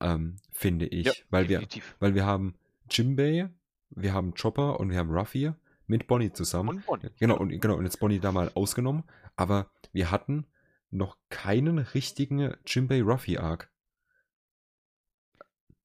ähm, 0.00 0.36
finde 0.52 0.86
ich, 0.86 1.06
Ja, 1.06 1.12
weil 1.30 1.48
wir, 1.48 1.58
definitiv. 1.60 1.96
weil 2.00 2.14
wir 2.14 2.26
haben 2.26 2.54
Jimbei, 2.90 3.48
wir 3.90 4.12
haben 4.12 4.34
Chopper 4.34 4.78
und 4.78 4.90
wir 4.90 4.98
haben 4.98 5.10
Ruffy 5.10 5.52
mit 5.86 6.06
Bonnie 6.06 6.32
zusammen. 6.32 6.76
Und 6.78 6.86
Bonnie. 6.86 7.10
Genau, 7.18 7.36
und 7.36 7.48
genau, 7.60 7.74
und 7.76 7.84
jetzt 7.84 8.00
Bonnie 8.00 8.20
da 8.20 8.32
mal 8.32 8.50
ausgenommen, 8.54 9.04
aber 9.36 9.70
wir 9.92 10.10
hatten 10.10 10.46
noch 10.90 11.16
keinen 11.28 11.78
richtigen 11.78 12.54
Jimbei 12.66 13.02
Ruffy 13.02 13.38
Arc. 13.38 13.70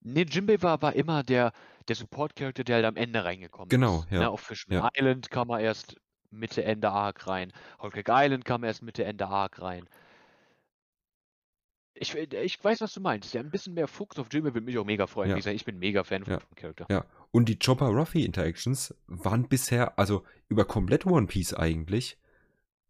Nee, 0.02 0.22
Jimbei 0.22 0.62
war, 0.62 0.80
war 0.80 0.94
immer 0.94 1.22
der, 1.22 1.52
der 1.88 1.96
Support-Character, 1.96 2.64
der 2.64 2.76
halt 2.76 2.86
am 2.86 2.96
Ende 2.96 3.24
reingekommen 3.24 3.68
Genau, 3.68 4.00
ist. 4.00 4.10
ja, 4.12 4.20
Ne, 4.20 4.30
auf 4.30 4.40
Fishman 4.40 4.78
ja. 4.78 4.88
Island 4.96 5.30
kam 5.30 5.50
er 5.50 5.60
erst 5.60 5.96
Mitte, 6.30 6.64
Ende 6.64 6.90
Arc 6.90 7.26
rein. 7.26 7.52
Whole 7.80 7.90
Cake 7.90 8.10
Island 8.14 8.44
kam 8.44 8.64
erst 8.64 8.82
Mitte, 8.82 9.04
Ende 9.04 9.26
Arc 9.26 9.60
rein. 9.60 9.86
Ich, 11.94 12.14
ich 12.14 12.64
weiß, 12.64 12.80
was 12.80 12.94
du 12.94 13.00
meinst. 13.00 13.34
Der 13.34 13.42
ein 13.42 13.50
bisschen 13.50 13.74
mehr 13.74 13.88
Fuchs 13.88 14.18
auf 14.18 14.28
Jimbei 14.32 14.54
würde 14.54 14.64
mich 14.64 14.78
auch 14.78 14.86
mega 14.86 15.06
freuen. 15.06 15.30
Ja. 15.30 15.36
Wie 15.36 15.40
gesagt, 15.40 15.56
ich 15.56 15.64
bin 15.66 15.78
mega 15.78 16.02
Fan 16.04 16.24
von 16.24 16.34
Ja. 16.34 16.38
dem 16.38 16.54
Charakter. 16.56 16.86
Ja, 16.88 17.04
und 17.32 17.48
die 17.48 17.58
Chopper 17.58 17.86
Ruffy 17.86 18.24
Interactions 18.24 18.94
waren 19.06 19.48
bisher, 19.48 19.98
also 19.98 20.24
über 20.48 20.64
komplett 20.64 21.06
One 21.06 21.26
Piece 21.26 21.54
eigentlich, 21.54 22.18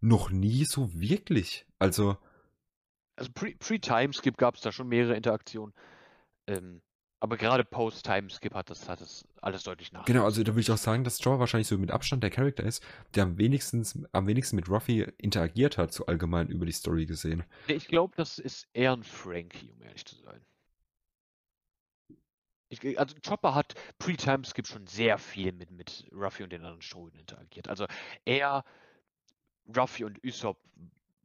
noch 0.00 0.30
nie 0.30 0.64
so 0.64 0.90
wirklich. 0.98 1.66
Also, 1.78 2.16
Also 3.16 3.30
Pre- 3.32 3.54
Pre-Timeskip 3.58 4.36
gab 4.38 4.54
es 4.56 4.62
da 4.62 4.72
schon 4.72 4.88
mehrere 4.88 5.14
Interaktionen. 5.14 5.74
Ähm, 6.46 6.80
aber 7.22 7.36
gerade 7.36 7.64
Post-Timeskip 7.64 8.54
hat 8.54 8.70
das, 8.70 8.88
hat 8.88 9.02
das 9.02 9.26
alles 9.42 9.62
deutlich 9.62 9.92
nach. 9.92 10.06
genau, 10.06 10.24
also 10.24 10.42
da 10.42 10.52
würde 10.52 10.60
ich 10.62 10.70
auch 10.70 10.78
sagen, 10.78 11.04
dass 11.04 11.18
Chopper 11.18 11.38
wahrscheinlich 11.38 11.68
so 11.68 11.76
mit 11.76 11.90
Abstand 11.90 12.22
der 12.22 12.30
Charakter 12.30 12.64
ist, 12.64 12.82
der 13.14 13.24
am 13.24 13.36
wenigsten, 13.36 13.86
am 14.12 14.26
wenigsten 14.26 14.56
mit 14.56 14.70
Ruffy 14.70 15.06
interagiert 15.18 15.76
hat, 15.76 15.92
so 15.92 16.06
allgemein 16.06 16.48
über 16.48 16.64
die 16.64 16.72
Story 16.72 17.04
gesehen. 17.04 17.44
Ich 17.66 17.86
glaube, 17.88 18.14
das 18.16 18.38
ist 18.38 18.68
eher 18.74 18.92
ein 18.92 19.02
Frankie, 19.02 19.70
um 19.72 19.82
ehrlich 19.82 20.04
zu 20.04 20.16
sein. 20.16 20.44
Ich, 22.70 22.98
also 22.98 23.16
Chopper 23.26 23.54
hat 23.54 23.74
Pre-Timeskip 23.98 24.66
schon 24.66 24.86
sehr 24.86 25.18
viel 25.18 25.52
mit, 25.52 25.72
mit 25.72 26.08
Ruffy 26.12 26.44
und 26.44 26.52
den 26.52 26.62
anderen 26.62 26.80
Strohhüten 26.80 27.18
interagiert. 27.18 27.68
Also 27.68 27.86
er, 28.24 28.64
Ruffy 29.76 30.04
und 30.04 30.22
Usopp 30.24 30.56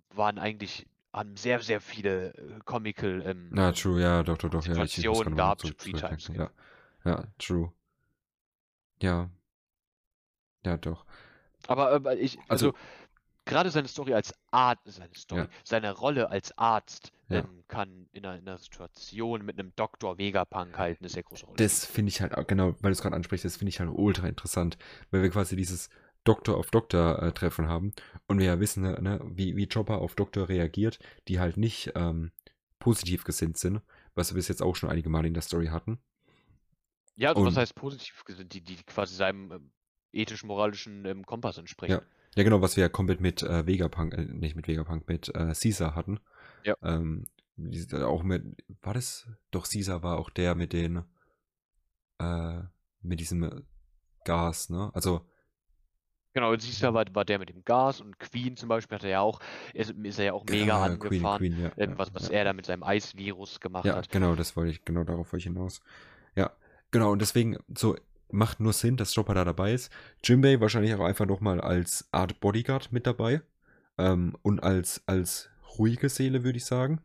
waren 0.10 0.40
eigentlich, 0.40 0.88
haben 1.14 1.38
sehr, 1.38 1.62
sehr 1.62 1.82
viele 1.82 2.34
äh, 2.34 2.60
Comical 2.66 3.22
ähm, 3.26 3.50
Na, 3.52 3.72
true, 3.72 4.02
ja, 4.02 4.24
doch, 4.24 4.38
doch, 4.40 4.50
doch, 4.50 4.66
ja, 4.66 4.84
ich, 4.84 4.98
ich 4.98 5.36
gab 5.36 5.62
zu 5.62 5.74
Pre-Timeskip. 5.74 6.36
ja. 6.36 6.50
Ja, 7.06 7.24
true. 7.38 7.72
Ja. 9.00 9.30
Ja, 10.66 10.78
doch. 10.78 11.06
Aber, 11.68 11.92
aber 11.92 12.18
ich, 12.18 12.40
also, 12.48 12.70
Also- 12.70 12.78
gerade 13.46 13.70
seine 13.70 13.88
Story 13.88 14.14
als 14.14 14.34
Arzt, 14.52 14.82
seine 14.86 15.14
Story, 15.16 15.42
Ja. 15.42 15.48
seine 15.64 15.92
Rolle 15.92 16.30
als 16.30 16.58
Arzt 16.58 17.12
Ja. 17.30 17.40
ähm, 17.40 17.64
kann 17.68 18.08
in 18.12 18.26
einer, 18.26 18.38
in 18.40 18.48
einer 18.48 18.58
Situation 18.58 19.46
mit 19.46 19.58
einem 19.60 19.74
Dr. 19.76 20.18
Vegapunk 20.18 20.78
halt 20.78 21.00
eine 21.00 21.10
sehr 21.10 21.24
große 21.24 21.46
Rolle 21.46 21.58
Das 21.58 21.86
finde 21.86 22.10
ich 22.10 22.22
halt, 22.22 22.34
genau, 22.48 22.74
weil 22.82 22.92
du 22.92 22.94
es 22.94 23.02
gerade 23.02 23.16
ansprichst, 23.16 23.46
das 23.46 23.58
finde 23.58 23.70
ich 23.70 23.80
halt 23.80 23.90
ultra 23.94 24.28
interessant, 24.28 24.78
weil 25.12 25.22
wir 25.24 25.30
quasi 25.30 25.56
dieses 25.56 25.90
Doktor 26.24 26.58
auf 26.58 26.72
Doktor 26.72 27.22
äh, 27.22 27.32
Treffen 27.34 27.68
haben 27.68 27.94
und 28.28 28.40
wir 28.40 28.46
ja 28.48 28.60
wissen, 28.60 28.82
ne, 28.84 29.00
ne, 29.02 29.20
wie, 29.24 29.56
wie 29.56 29.68
Chopper 29.68 30.00
auf 30.00 30.16
Doktor 30.16 30.50
reagiert, 30.50 30.98
die 31.28 31.40
halt 31.40 31.58
nicht 31.58 31.92
ähm, 31.96 32.32
positiv 32.80 33.24
gesinnt 33.24 33.58
sind, 33.58 33.82
was 34.16 34.32
wir 34.32 34.36
bis 34.36 34.48
jetzt 34.48 34.62
auch 34.64 34.76
schon 34.76 34.90
einige 34.90 35.10
Male 35.10 35.28
in 35.28 35.34
der 35.36 35.44
Story 35.44 35.68
hatten. 35.68 36.00
Ja, 37.16 37.30
also 37.30 37.46
was 37.46 37.54
Und- 37.54 37.58
heißt 37.62 37.76
positiv 37.76 38.24
gesehen, 38.26 38.50
die, 38.50 38.62
die 38.62 38.76
quasi 38.84 39.16
seinem 39.16 39.52
ähm, 39.52 39.72
ethisch-moralischen 40.14 41.06
ähm, 41.06 41.26
Kompass 41.26 41.58
entsprechen. 41.58 41.94
Ja. 41.94 42.02
Ja, 42.36 42.44
genau, 42.44 42.62
was 42.62 42.76
wir 42.76 42.84
ja 42.84 42.90
komplett 42.90 43.22
mit 43.22 43.44
äh, 43.44 43.66
Vegapunk, 43.66 44.14
äh, 44.14 44.26
nicht 44.26 44.56
mit 44.56 44.68
Vegapunk, 44.68 45.08
mit 45.08 45.30
äh, 45.30 45.54
Caesar 45.54 45.96
hatten. 45.96 46.20
Ja. 46.64 46.76
Ähm, 46.84 47.26
auch 47.94 48.24
mit, 48.24 48.44
war 48.82 48.94
das? 48.94 49.28
Doch, 49.52 49.68
Caesar 49.70 50.04
war 50.04 50.18
auch 50.20 50.30
der 50.30 50.56
mit 50.56 50.74
den, 50.74 51.04
äh, 52.20 52.60
mit 53.02 53.20
diesem 53.20 53.64
Gas, 54.26 54.70
ne? 54.70 54.92
Also, 54.94 55.26
Genau, 56.34 56.52
Caesar 56.52 56.94
war, 56.94 57.06
war 57.14 57.24
der 57.24 57.40
mit 57.40 57.50
dem 57.50 57.64
Gas 57.64 58.02
und 58.02 58.20
Queen 58.20 58.58
zum 58.58 58.68
Beispiel 58.68 58.96
hat 58.98 59.04
er 59.06 59.10
ja 59.10 59.22
auch, 59.22 59.40
ist, 59.74 59.92
ist 59.92 60.20
er 60.20 60.26
ja 60.26 60.34
auch 60.34 60.44
mega 60.44 60.84
Ah, 60.84 60.90
Queen, 60.90 60.92
angefahren, 60.92 61.40
Queen, 61.40 61.58
ja, 61.60 61.72
ähm, 61.78 61.92
ja, 61.92 61.98
was, 61.98 62.14
was 62.14 62.28
ja. 62.28 62.36
er 62.40 62.44
da 62.44 62.54
mit 62.54 62.66
seinem 62.66 62.84
Eisvirus 62.84 63.62
gemacht 63.62 63.86
Ja, 63.86 63.96
hat. 63.96 64.10
genau, 64.12 64.36
das 64.36 64.56
wollte 64.58 64.72
ich, 64.72 64.84
genau 64.84 65.04
darauf 65.06 65.32
wollte 65.32 65.38
ich 65.38 65.44
hinaus. 65.54 65.82
Ja, 66.36 66.52
genau, 66.92 67.12
und 67.12 67.20
deswegen, 67.22 67.58
so, 67.74 67.96
macht 68.32 68.60
nur 68.60 68.74
Sinn, 68.74 68.98
dass 68.98 69.14
Chopper 69.14 69.34
da 69.34 69.46
dabei 69.46 69.74
ist. 69.74 69.92
Jimbei 70.24 70.60
wahrscheinlich 70.60 70.94
auch 70.94 71.06
einfach 71.06 71.26
nochmal 71.26 71.62
als 71.62 72.08
Art 72.12 72.40
Bodyguard 72.40 72.92
mit 72.92 73.08
dabei. 73.08 73.42
Ähm, 73.98 74.36
und 74.42 74.62
als, 74.62 75.04
als 75.06 75.50
ruhige 75.78 76.10
Seele, 76.10 76.44
würde 76.44 76.58
ich 76.58 76.66
sagen. 76.66 77.02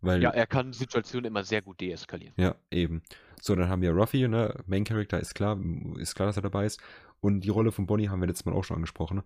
Weil, 0.00 0.22
Ja, 0.22 0.30
er 0.30 0.46
kann 0.46 0.72
Situationen 0.72 1.26
immer 1.26 1.44
sehr 1.44 1.62
gut 1.62 1.80
deeskalieren. 1.80 2.34
Ja, 2.36 2.56
eben. 2.70 3.02
So, 3.40 3.54
dann 3.54 3.68
haben 3.68 3.82
wir 3.82 3.92
Ruffy, 3.92 4.28
ne? 4.28 4.54
Main 4.66 4.84
Character 4.84 5.20
ist 5.20 5.34
klar, 5.34 5.58
ist 5.98 6.14
klar, 6.14 6.26
dass 6.26 6.36
er 6.36 6.42
dabei 6.42 6.66
ist. 6.66 6.80
Und 7.20 7.40
die 7.40 7.50
Rolle 7.50 7.72
von 7.72 7.86
Bonnie 7.86 8.08
haben 8.08 8.20
wir 8.20 8.26
letztes 8.26 8.44
Mal 8.44 8.54
auch 8.54 8.64
schon 8.64 8.76
angesprochen. 8.76 9.22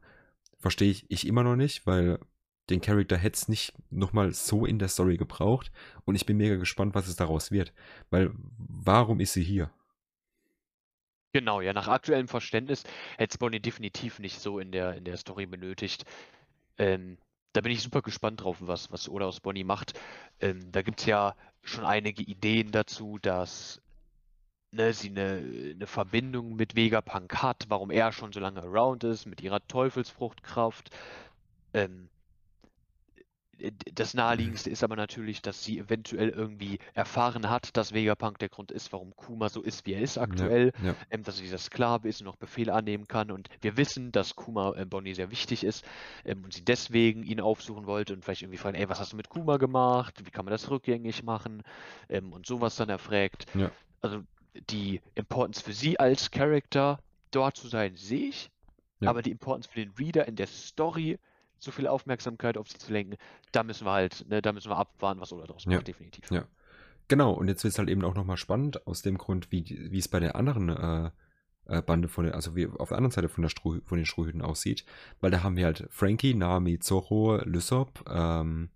Verstehe 0.59 0.91
ich, 0.91 1.11
ich 1.11 1.27
immer 1.27 1.43
noch 1.43 1.57
nicht, 1.57 1.87
weil 1.87 2.19
den 2.69 2.81
Charakter 2.81 3.17
hätte 3.17 3.37
es 3.37 3.49
nicht 3.49 3.75
nochmal 3.91 4.33
so 4.33 4.65
in 4.65 4.79
der 4.79 4.89
Story 4.89 5.17
gebraucht. 5.17 5.73
Und 6.05 6.15
ich 6.15 6.27
bin 6.27 6.37
mega 6.37 6.57
gespannt, 6.57 6.95
was 6.95 7.09
es 7.09 7.17
daraus 7.17 7.51
wird. 7.51 7.73
Weil, 8.11 8.31
warum 8.57 9.21
ist 9.21 9.33
sie 9.33 9.43
hier? 9.43 9.71
Genau, 11.33 11.61
ja, 11.61 11.73
nach 11.73 11.89
aktuellem 11.89 12.29
Verständnis 12.29 12.85
hätte 13.17 13.39
Bonnie 13.39 13.61
definitiv 13.61 14.19
nicht 14.19 14.41
so 14.41 14.59
in 14.59 14.73
der, 14.73 14.97
in 14.97 15.05
der 15.05 15.17
Story 15.17 15.47
benötigt. 15.47 16.05
Ähm, 16.79 17.19
da 17.53 17.61
bin 17.61 17.73
ich 17.73 17.83
super 17.83 18.03
gespannt 18.03 18.43
drauf, 18.43 18.59
was, 18.61 18.91
was 18.93 19.09
Oda 19.09 19.27
aus 19.27 19.41
Bonnie 19.41 19.65
macht. 19.65 19.99
Ähm, 20.41 20.73
da 20.73 20.83
gibt 20.83 21.01
es 21.01 21.07
ja 21.07 21.37
schon 21.63 21.85
einige 21.85 22.23
Ideen 22.23 22.73
dazu, 22.73 23.19
dass 23.19 23.81
ne, 24.73 24.93
sie 24.93 25.11
eine, 25.11 25.73
eine 25.75 25.87
Verbindung 25.87 26.57
mit 26.57 26.77
Vegapunk 26.77 27.43
hat, 27.43 27.67
warum 27.69 27.91
er 27.91 28.13
schon 28.13 28.33
so 28.33 28.41
lange 28.41 28.63
around 28.63 29.05
ist, 29.05 29.27
mit 29.27 29.41
ihrer 29.41 29.67
Teufelsfruchtkraft. 29.69 30.91
Ähm, 31.75 32.10
das 33.95 34.15
Naheliegendste 34.15 34.71
ist 34.71 34.83
aber 34.83 34.97
natürlich, 34.97 35.43
dass 35.43 35.65
sie 35.65 35.79
eventuell 35.79 36.31
irgendwie 36.31 36.79
erfahren 36.95 37.51
hat, 37.51 37.77
dass 37.77 37.93
Vegapunk 37.93 38.39
der 38.39 38.49
Grund 38.49 38.71
ist, 38.71 38.93
warum 38.93 39.15
Kuma 39.17 39.49
so 39.49 39.63
ist, 39.63 39.87
wie 39.87 39.95
er 39.95 40.01
ist 40.01 40.19
aktuell 40.19 40.73
Ja, 40.83 40.89
ja, 40.89 40.97
ähm, 41.11 41.23
dass 41.23 41.37
er 41.37 41.43
dieser 41.43 41.59
Sklave 41.59 42.09
ist 42.09 42.21
und 42.21 42.29
auch 42.29 42.37
Befehle 42.37 42.73
annehmen 42.73 43.07
kann. 43.07 43.31
Und 43.31 43.49
wir 43.61 43.77
wissen, 43.77 44.13
dass 44.13 44.37
Kuma 44.37 44.75
äh, 44.77 44.85
Bonnie 44.85 45.15
sehr 45.15 45.31
wichtig 45.31 45.65
ist 45.65 45.85
ähm, 46.25 46.45
und 46.45 46.55
sie 46.55 46.65
deswegen 46.65 47.23
ihn 47.23 47.41
aufsuchen 47.41 47.87
wollte 47.87 48.15
und 48.15 48.25
vielleicht 48.25 48.43
irgendwie 48.43 48.59
fragen, 48.59 48.77
ey, 48.77 48.89
was 48.89 49.01
hast 49.01 49.13
du 49.13 49.17
mit 49.17 49.29
Kuma 49.29 49.57
gemacht? 49.57 50.25
Wie 50.25 50.31
kann 50.31 50.45
man 50.45 50.53
das 50.53 50.71
rückgängig 50.71 51.23
machen? 51.23 51.63
Ähm, 52.09 52.33
und 52.33 52.47
sowas 52.47 52.77
dann 52.77 52.89
erfragt. 52.89 53.47
Ja. 53.55 53.71
Also 54.01 54.23
die 54.71 55.01
Importance 55.15 55.61
für 55.61 55.73
sie 55.73 55.99
als 55.99 56.31
Charakter 56.31 56.99
dort 57.31 57.57
zu 57.57 57.69
sein, 57.69 57.97
sehe 57.97 58.29
ich. 58.29 58.51
Aber 59.03 59.23
die 59.23 59.31
Importance 59.31 59.67
für 59.67 59.81
den 59.81 59.93
Reader 59.99 60.29
in 60.29 60.37
der 60.37 60.47
Story, 60.47 61.19
so 61.61 61.71
viel 61.71 61.87
Aufmerksamkeit 61.87 62.57
auf 62.59 62.69
sie 62.69 62.79
zu 62.79 62.93
lenken, 62.93 63.17
da 63.53 63.63
müssen 63.63 63.87
wir 63.87 63.93
halt, 63.93 64.27
ne, 64.29 64.43
da 64.43 64.53
müssen 64.53 64.71
wir 64.71 64.77
abwarten, 64.77 65.21
was 65.21 65.33
Oda 65.33 65.47
daraus 65.47 65.65
Ja. 65.67 65.73
macht, 65.77 65.87
definitiv. 65.89 66.31
Ja. 66.31 66.45
Genau, 67.09 67.33
und 67.33 67.49
jetzt 67.49 67.63
wird 67.65 67.73
es 67.73 67.79
halt 67.79 67.89
eben 67.89 68.05
auch 68.05 68.15
nochmal 68.15 68.37
spannend, 68.37 68.87
aus 68.87 69.03
dem 69.03 69.19
Grund, 69.19 69.51
wie, 69.53 69.65
wie 69.91 69.99
es 69.99 70.09
bei 70.09 70.21
der 70.21 70.37
anderen 70.37 70.69
äh, 70.69 71.11
äh, 71.67 71.83
Bande 71.83 72.09
von 72.09 72.25
der, 72.25 72.35
also 72.35 72.55
wie 72.57 72.67
auf 72.67 72.89
der 72.89 72.97
anderen 72.99 73.11
Seite 73.13 73.29
von, 73.29 73.43
der 73.43 73.49
Stroh, 73.49 73.79
von 73.85 73.97
den 73.99 74.07
Strohhüten 74.07 74.43
aussieht. 74.43 74.85
Weil 75.21 75.31
da 75.31 75.43
haben 75.43 75.57
wir 75.57 75.67
halt 75.67 75.87
Frankie, 75.91 76.35
Nami, 76.35 76.79
Zorro, 76.79 77.37
Lysop, 77.45 78.05
ähm, 78.09 78.71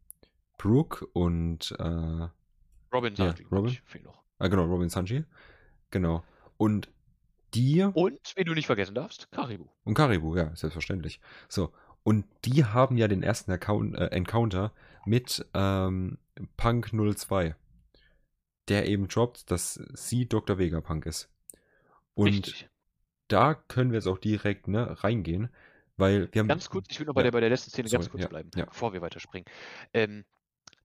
Brooke 0.59 1.07
und 1.07 1.75
äh, 1.79 2.29
Robin 2.93 3.15
Ja, 3.15 3.27
Sanji, 3.31 3.47
Robin. 3.51 3.79
fehlt 3.85 4.05
noch. 4.05 4.23
Ah, 4.39 4.49
genau, 4.49 4.65
Robin 4.65 4.89
Sanji. 4.89 5.25
Genau. 5.91 6.23
Und 6.57 6.89
die 7.55 7.83
Und, 7.85 8.33
wen 8.35 8.45
du 8.47 8.55
nicht 8.55 8.67
vergessen 8.67 8.97
darfst, 8.97 9.31
Karibu. 9.31 9.67
und 9.85 9.95
Karibu, 9.95 10.37
ja, 10.37 10.55
selbstverständlich. 10.57 11.21
So. 11.49 11.73
Und 12.05 12.27
die 12.45 12.65
haben 12.65 12.97
ja 12.97 13.09
den 13.09 13.23
ersten 13.23 13.51
Account, 13.51 13.97
äh, 13.97 14.07
Encounter 14.07 14.73
mit 15.07 15.45
ähm, 15.55 16.19
Punk 16.57 16.93
02. 16.93 17.57
Der 18.69 18.87
eben 18.87 19.09
droppt, 19.09 19.51
dass 19.51 19.75
sie 19.95 20.27
Dr. 20.27 20.59
Vegapunk 20.59 21.05
ist. 21.07 21.29
Und 22.15 22.29
Richtig. 22.29 22.69
da 23.29 23.55
können 23.55 23.91
wir 23.91 23.99
jetzt 23.99 24.07
auch 24.07 24.19
direkt 24.19 24.69
ne, 24.69 25.03
reingehen, 25.03 25.49
weil 25.97 26.29
wir 26.33 26.41
haben. 26.41 26.49
Ganz 26.49 26.71
kurz, 26.71 26.87
ich 26.91 26.99
will 27.01 27.07
noch 27.07 27.15
bei, 27.15 27.21
Ja. 27.21 27.25
der, 27.25 27.33
bei 27.33 27.41
der 27.41 27.51
letzten 27.51 27.71
Szene 27.71 27.89
ganz 27.89 28.05
Sorry, 28.05 28.11
kurz 28.11 28.23
ja, 28.23 28.29
bleiben, 28.29 28.51
ja. 28.55 28.65
bevor 28.67 28.93
wir 28.93 29.03
weiterspringen. 29.03 29.47
Ähm, 29.93 30.25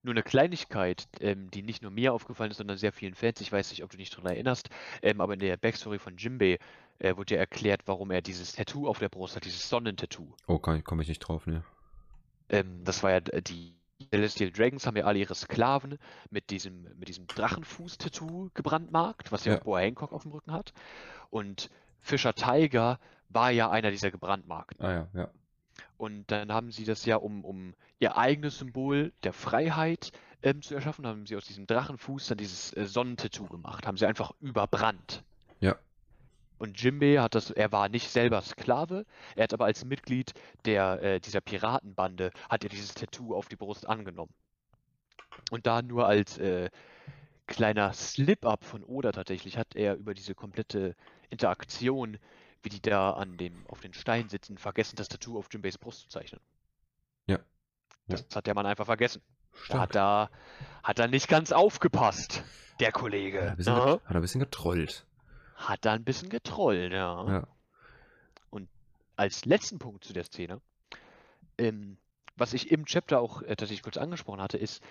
nur 0.02 0.14
eine 0.14 0.22
Kleinigkeit, 0.22 1.08
ähm, 1.20 1.50
die 1.50 1.62
nicht 1.62 1.82
nur 1.82 1.90
mir 1.90 2.12
aufgefallen 2.14 2.50
ist, 2.50 2.56
sondern 2.56 2.78
sehr 2.78 2.92
vielen 2.92 3.14
Fans. 3.14 3.40
Ich 3.40 3.52
weiß 3.52 3.70
nicht, 3.70 3.84
ob 3.84 3.90
du 3.90 3.98
dich 3.98 4.10
daran 4.10 4.26
erinnerst, 4.26 4.70
ähm, 5.02 5.20
aber 5.20 5.34
in 5.34 5.40
der 5.40 5.56
Backstory 5.56 5.98
von 5.98 6.16
Jimbei 6.16 6.58
äh, 7.00 7.16
wurde 7.16 7.34
ja 7.34 7.40
erklärt, 7.40 7.82
warum 7.86 8.10
er 8.10 8.22
dieses 8.22 8.52
Tattoo 8.52 8.88
auf 8.88 8.98
der 8.98 9.08
Brust 9.08 9.36
hat, 9.36 9.44
dieses 9.44 9.68
Sonnentattoo. 9.68 10.32
Oh, 10.46 10.58
komme 10.58 11.02
ich 11.02 11.08
nicht 11.08 11.18
drauf, 11.18 11.46
ne? 11.46 11.64
Ähm, 12.48 12.82
das 12.84 13.02
war 13.02 13.10
ja 13.10 13.20
d- 13.20 13.40
die 13.42 13.74
Celestial 14.10 14.50
Dragons 14.50 14.86
haben 14.86 14.96
ja 14.96 15.04
alle 15.04 15.18
ihre 15.18 15.34
Sklaven 15.34 15.98
mit 16.30 16.50
diesem, 16.50 16.84
mit 16.96 17.08
diesem 17.08 17.26
Drachenfuß-Tattoo 17.26 18.50
gebrandmarkt, 18.54 19.30
was 19.30 19.44
ja, 19.44 19.54
Ja. 19.54 19.58
Boa 19.60 19.80
Hancock 19.80 20.12
auf 20.12 20.22
dem 20.22 20.32
Rücken 20.32 20.52
hat. 20.52 20.72
Und 21.28 21.70
Fischer 22.00 22.34
Tiger 22.34 22.98
war 23.28 23.50
ja 23.50 23.70
einer 23.70 23.90
dieser 23.90 24.10
gebrandmarkten. 24.10 24.84
Ah 24.84 24.92
ja, 24.92 25.08
ja. 25.14 25.30
Und 25.96 26.30
dann 26.30 26.52
haben 26.52 26.72
sie 26.72 26.84
das 26.84 27.04
ja, 27.04 27.16
um, 27.16 27.44
um 27.44 27.74
ihr 27.98 28.16
eigenes 28.16 28.58
Symbol 28.58 29.12
der 29.22 29.32
Freiheit 29.34 30.12
ähm, 30.42 30.62
zu 30.62 30.74
erschaffen, 30.74 31.06
haben 31.06 31.26
sie 31.26 31.36
aus 31.36 31.44
diesem 31.44 31.66
Drachenfuß 31.66 32.28
dann 32.28 32.38
dieses 32.38 32.72
äh, 32.74 32.86
Sonnentattoo 32.86 33.46
gemacht, 33.46 33.86
haben 33.86 33.98
sie 33.98 34.06
einfach 34.06 34.32
überbrannt. 34.40 35.22
Und 36.60 36.78
Jimbei 36.78 37.16
hat 37.16 37.34
das, 37.34 37.50
er 37.50 37.72
war 37.72 37.88
nicht 37.88 38.10
selber 38.10 38.42
Sklave, 38.42 39.06
er 39.34 39.44
hat 39.44 39.54
aber 39.54 39.64
als 39.64 39.86
Mitglied 39.86 40.34
der, 40.66 41.02
äh, 41.02 41.18
dieser 41.18 41.40
Piratenbande, 41.40 42.32
hat 42.50 42.64
er 42.64 42.68
dieses 42.68 42.92
Tattoo 42.92 43.34
auf 43.34 43.48
die 43.48 43.56
Brust 43.56 43.88
angenommen. 43.88 44.34
Und 45.50 45.66
da 45.66 45.80
nur 45.80 46.06
als 46.06 46.36
äh, 46.36 46.68
kleiner 47.46 47.94
Slip-up 47.94 48.62
von 48.62 48.84
Oda 48.84 49.10
tatsächlich 49.10 49.56
hat 49.56 49.74
er 49.74 49.96
über 49.96 50.12
diese 50.12 50.34
komplette 50.34 50.96
Interaktion, 51.30 52.18
wie 52.62 52.68
die 52.68 52.82
da 52.82 53.12
an 53.14 53.38
dem, 53.38 53.66
auf 53.68 53.80
den 53.80 53.94
Stein 53.94 54.28
sitzen, 54.28 54.58
vergessen, 54.58 54.96
das 54.96 55.08
Tattoo 55.08 55.38
auf 55.38 55.48
Jinbeis 55.50 55.78
Brust 55.78 56.02
zu 56.02 56.08
zeichnen. 56.08 56.42
Ja. 57.26 57.38
Das 58.06 58.26
hat 58.34 58.46
der 58.46 58.52
Mann 58.52 58.66
einfach 58.66 58.84
vergessen. 58.84 59.22
Da 59.52 59.64
Stark. 59.64 59.80
hat 59.80 59.96
er, 59.96 60.30
hat 60.82 60.98
er 60.98 61.08
nicht 61.08 61.26
ganz 61.26 61.52
aufgepasst, 61.52 62.44
der 62.80 62.92
Kollege. 62.92 63.38
Hat 63.38 63.46
er 63.46 63.50
ein 63.52 63.56
bisschen, 63.56 63.74
ne? 63.76 63.80
hat 63.80 64.10
er 64.10 64.14
ein 64.16 64.20
bisschen 64.20 64.40
getrollt. 64.40 65.06
Hat 65.60 65.84
da 65.84 65.92
ein 65.92 66.04
bisschen 66.04 66.30
getrollt, 66.30 66.92
ja. 66.92 67.30
Ja. 67.30 67.48
Als 69.16 69.44
letzten 69.44 69.78
Punkt 69.78 70.02
zu 70.02 70.14
der 70.14 70.24
Szene, 70.24 70.62
ähm, 71.58 71.98
was 72.36 72.54
ich 72.54 72.70
im 72.70 72.86
Chapter 72.86 73.20
auch 73.20 73.42
äh, 73.42 73.48
tatsächlich 73.48 73.82
kurz 73.82 73.98
angesprochen 73.98 74.40
hatte, 74.40 74.56
ist, 74.56 74.82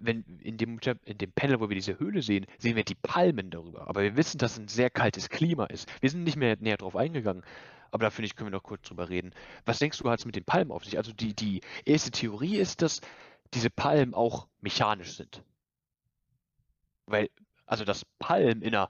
wenn 0.00 0.22
in 0.40 0.56
dem, 0.56 0.78
in 1.04 1.18
dem 1.18 1.32
Panel, 1.32 1.58
wo 1.58 1.68
wir 1.68 1.74
diese 1.74 1.98
Höhle 1.98 2.22
sehen, 2.22 2.46
sehen 2.58 2.76
wir 2.76 2.84
die 2.84 2.94
Palmen 2.94 3.50
darüber. 3.50 3.88
Aber 3.88 4.02
wir 4.02 4.16
wissen, 4.16 4.38
dass 4.38 4.52
es 4.52 4.58
ein 4.58 4.68
sehr 4.68 4.88
kaltes 4.88 5.28
Klima 5.28 5.64
ist. 5.64 5.90
Wir 6.00 6.10
sind 6.10 6.22
nicht 6.22 6.36
mehr 6.36 6.56
näher 6.60 6.76
drauf 6.76 6.94
eingegangen. 6.94 7.42
Aber 7.90 8.04
da 8.04 8.10
finde 8.10 8.26
ich, 8.26 8.36
können 8.36 8.50
wir 8.52 8.56
noch 8.56 8.62
kurz 8.62 8.82
drüber 8.82 9.08
reden. 9.08 9.32
Was 9.64 9.80
denkst 9.80 9.98
du, 9.98 10.08
hat 10.08 10.20
es 10.20 10.26
mit 10.26 10.36
den 10.36 10.44
Palmen 10.44 10.70
auf 10.70 10.84
sich? 10.84 10.96
Also 10.96 11.12
die, 11.12 11.34
die 11.34 11.60
erste 11.84 12.12
Theorie 12.12 12.58
ist, 12.58 12.82
dass 12.82 13.00
diese 13.52 13.70
Palmen 13.70 14.14
auch 14.14 14.46
mechanisch 14.60 15.16
sind. 15.16 15.42
Weil, 17.06 17.30
also 17.66 17.84
dass 17.84 18.04
Palmen 18.20 18.62
in 18.62 18.76
einer 18.76 18.88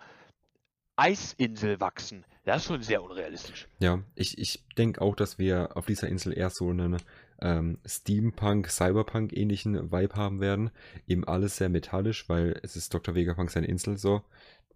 Eisinsel 0.97 1.81
wachsen, 1.81 2.25
das 2.45 2.59
ist 2.59 2.69
schon 2.69 2.83
sehr 2.83 3.03
unrealistisch. 3.03 3.67
Ja, 3.79 4.03
ich, 4.15 4.39
ich 4.39 4.65
denke 4.77 5.01
auch, 5.01 5.17
dass 5.17 5.39
wir 5.39 5.77
auf 5.77 5.87
dieser 5.87 6.09
Insel 6.09 6.37
eher 6.37 6.51
so 6.51 6.69
einen 6.69 6.99
ähm, 7.41 7.79
Steampunk, 7.87 8.69
Cyberpunk-ähnlichen 8.71 9.91
Vibe 9.91 10.15
haben 10.15 10.41
werden. 10.41 10.71
Eben 11.07 11.25
alles 11.25 11.57
sehr 11.57 11.71
metallisch, 11.71 12.29
weil 12.29 12.61
es 12.63 12.77
ist 12.77 12.93
Dr. 12.93 13.15
Vegapunk 13.15 13.51
seine 13.51 13.67
Insel 13.67 13.97
so. 13.97 14.23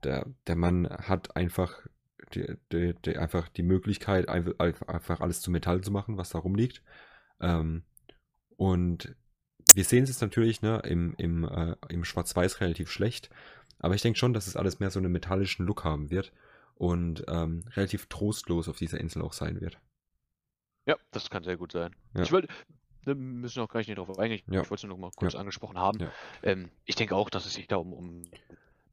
Der, 0.03 0.27
der 0.47 0.57
Mann 0.57 0.89
hat 0.89 1.37
einfach 1.37 1.87
die, 2.35 2.57
die, 2.73 2.95
die, 3.05 3.19
einfach 3.19 3.49
die 3.49 3.63
Möglichkeit, 3.63 4.29
einfach, 4.29 4.89
einfach 4.89 5.21
alles 5.21 5.41
zu 5.41 5.51
Metall 5.51 5.83
zu 5.83 5.91
machen, 5.91 6.17
was 6.17 6.31
da 6.31 6.39
rumliegt. 6.39 6.83
Ähm, 7.41 7.85
und 8.57 9.15
wir 9.75 9.85
sehen 9.85 10.05
es 10.05 10.11
jetzt 10.11 10.23
natürlich 10.23 10.63
ne, 10.63 10.81
im, 10.85 11.15
im, 11.19 11.45
äh, 11.45 11.77
im 11.89 12.05
Schwarz-Weiß 12.05 12.61
relativ 12.61 12.91
schlecht. 12.91 13.31
Aber 13.79 13.95
ich 13.95 14.03
denke 14.03 14.19
schon, 14.19 14.33
dass 14.33 14.47
es 14.47 14.57
alles 14.57 14.81
mehr 14.81 14.91
so 14.91 14.99
einen 14.99 15.13
metallischen 15.13 15.67
Look 15.67 15.85
haben 15.85 16.11
wird 16.11 16.33
und 16.75 17.25
ähm, 17.29 17.65
relativ 17.77 18.07
trostlos 18.07 18.69
auf 18.69 18.79
dieser 18.79 18.99
Insel 18.99 19.23
auch 19.23 19.33
sein 19.33 19.61
wird. 19.61 19.79
Ja, 20.87 20.97
das 21.11 21.29
kann 21.31 21.45
sehr 21.45 21.57
gut 21.57 21.73
sein. 21.73 21.95
Ja. 22.15 22.23
Ich 22.23 22.33
wollte, 22.33 22.49
da 23.05 23.15
müssen 23.15 23.57
wir 23.57 23.65
auch 23.65 23.69
gleich 23.69 23.89
nicht 23.89 23.99
drauf 23.99 24.19
eingehen. 24.19 24.43
Ja. 24.49 24.63
Ich 24.63 24.71
wollte 24.71 24.81
es 24.81 24.83
nur 24.85 24.97
noch 24.97 25.01
mal 25.01 25.11
kurz 25.15 25.35
Ja. 25.35 25.41
angesprochen 25.41 25.79
haben. 25.79 25.99
Ähm, 26.43 26.71
ich 26.85 26.95
denke 26.95 27.15
auch, 27.15 27.31
dass 27.31 27.47
es 27.47 27.55
sich 27.55 27.67
da 27.67 27.77
um, 27.77 27.93
um 27.93 28.23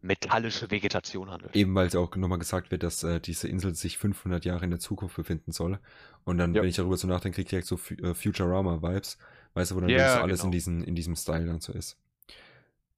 metallische 0.02 0.70
Vegetation 0.70 1.32
handelt. 1.32 1.56
Eben 1.56 1.74
weil 1.74 1.88
es 1.88 1.96
auch 1.96 2.16
nochmal 2.16 2.38
gesagt 2.38 2.70
wird, 2.72 2.84
dass 2.84 3.04
äh, 3.04 3.20
diese 3.20 3.48
Insel 3.48 3.76
sich 3.76 3.98
500 3.98 4.46
Jahre 4.46 4.66
in 4.66 4.72
der 4.72 4.80
Zukunft 4.80 5.16
befinden 5.16 5.52
soll. 5.52 5.80
Und 6.24 6.38
dann, 6.38 6.54
wenn 6.54 6.66
ich 6.66 6.76
darüber 6.76 6.98
so 6.98 7.08
nachdenke, 7.08 7.36
kriege 7.36 7.46
ich 7.46 7.50
direkt 7.50 7.68
so 7.68 7.76
äh, 8.04 8.14
Futurama-Vibes. 8.14 9.18
Weißt 9.54 9.72
du, 9.72 9.76
wo 9.76 9.80
dann 9.80 9.90
so 9.90 9.96
alles 9.96 10.40
in, 10.40 10.44
genau. 10.44 10.52
diesen, 10.52 10.84
in 10.84 10.96
diesem 10.96 11.16
Style 11.16 11.46
dann 11.46 11.62
so 11.62 11.74
ist. 11.74 11.98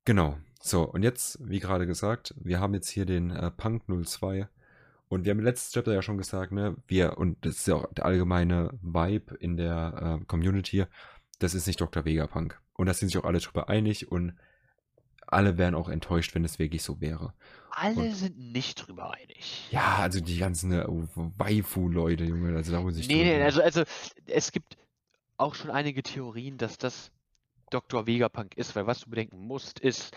Genau. 0.08 0.38
So, 0.62 0.84
und 0.84 1.04
jetzt, 1.04 1.38
wie 1.42 1.60
gerade 1.60 1.86
gesagt, 1.86 2.34
wir 2.38 2.62
haben 2.62 2.74
jetzt 2.74 2.88
hier 2.88 3.06
den 3.06 3.30
äh, 3.30 3.52
Punk 3.52 3.84
02. 3.90 4.48
Und 5.10 5.26
wir 5.26 5.32
haben 5.32 5.40
im 5.40 5.44
letzten 5.44 5.74
Chapter 5.74 5.94
ja 5.94 6.02
schon 6.02 6.18
gesagt, 6.18 6.54
ne, 6.54 6.78
wir, 6.88 7.18
und 7.18 7.46
das 7.46 7.56
ist 7.58 7.68
ja 7.68 7.76
auch 7.76 7.94
der 7.94 8.06
allgemeine 8.06 8.70
Vibe 8.82 9.36
in 9.36 9.58
der 9.58 10.20
äh, 10.22 10.26
Community, 10.26 10.86
das 11.40 11.54
ist 11.54 11.68
nicht 11.68 11.82
Dr. 11.82 12.06
Vegapunk. 12.06 12.58
Und 12.74 12.86
da 12.86 12.94
sind 12.94 13.10
sich 13.10 13.18
auch 13.18 13.26
alle 13.26 13.40
drüber 13.40 13.68
einig 13.68 14.10
und 14.10 14.38
alle 15.28 15.58
wären 15.58 15.76
auch 15.76 15.90
enttäuscht, 15.90 16.36
wenn 16.36 16.46
es 16.46 16.58
wirklich 16.58 16.84
so 16.84 17.02
wäre. 17.02 17.34
Alle 17.70 17.96
Und- 17.96 18.16
sind 18.16 18.38
nicht 18.54 18.76
drüber 18.76 19.14
einig. 19.14 19.68
Ja, 19.72 19.98
also 19.98 20.22
die 20.22 20.38
ganzen 20.38 20.72
äh, 20.72 20.86
Waifu-Leute, 20.88 22.24
Junge, 22.24 22.56
also 22.56 22.72
da 22.72 22.80
muss 22.80 22.96
ich 22.96 23.10
Nee, 23.10 23.26
nee, 23.26 23.42
also, 23.44 23.62
also 23.62 23.84
es 24.26 24.54
gibt 24.54 24.78
auch 25.36 25.54
schon 25.54 25.70
einige 25.70 26.02
Theorien, 26.02 26.58
dass 26.58 26.78
das 26.78 27.12
Dr. 27.70 28.08
Vegapunk 28.08 28.56
ist, 28.56 28.76
weil 28.76 28.88
was 28.88 29.02
du 29.02 29.10
bedenken 29.10 29.40
musst, 29.40 29.80
ist, 29.80 30.16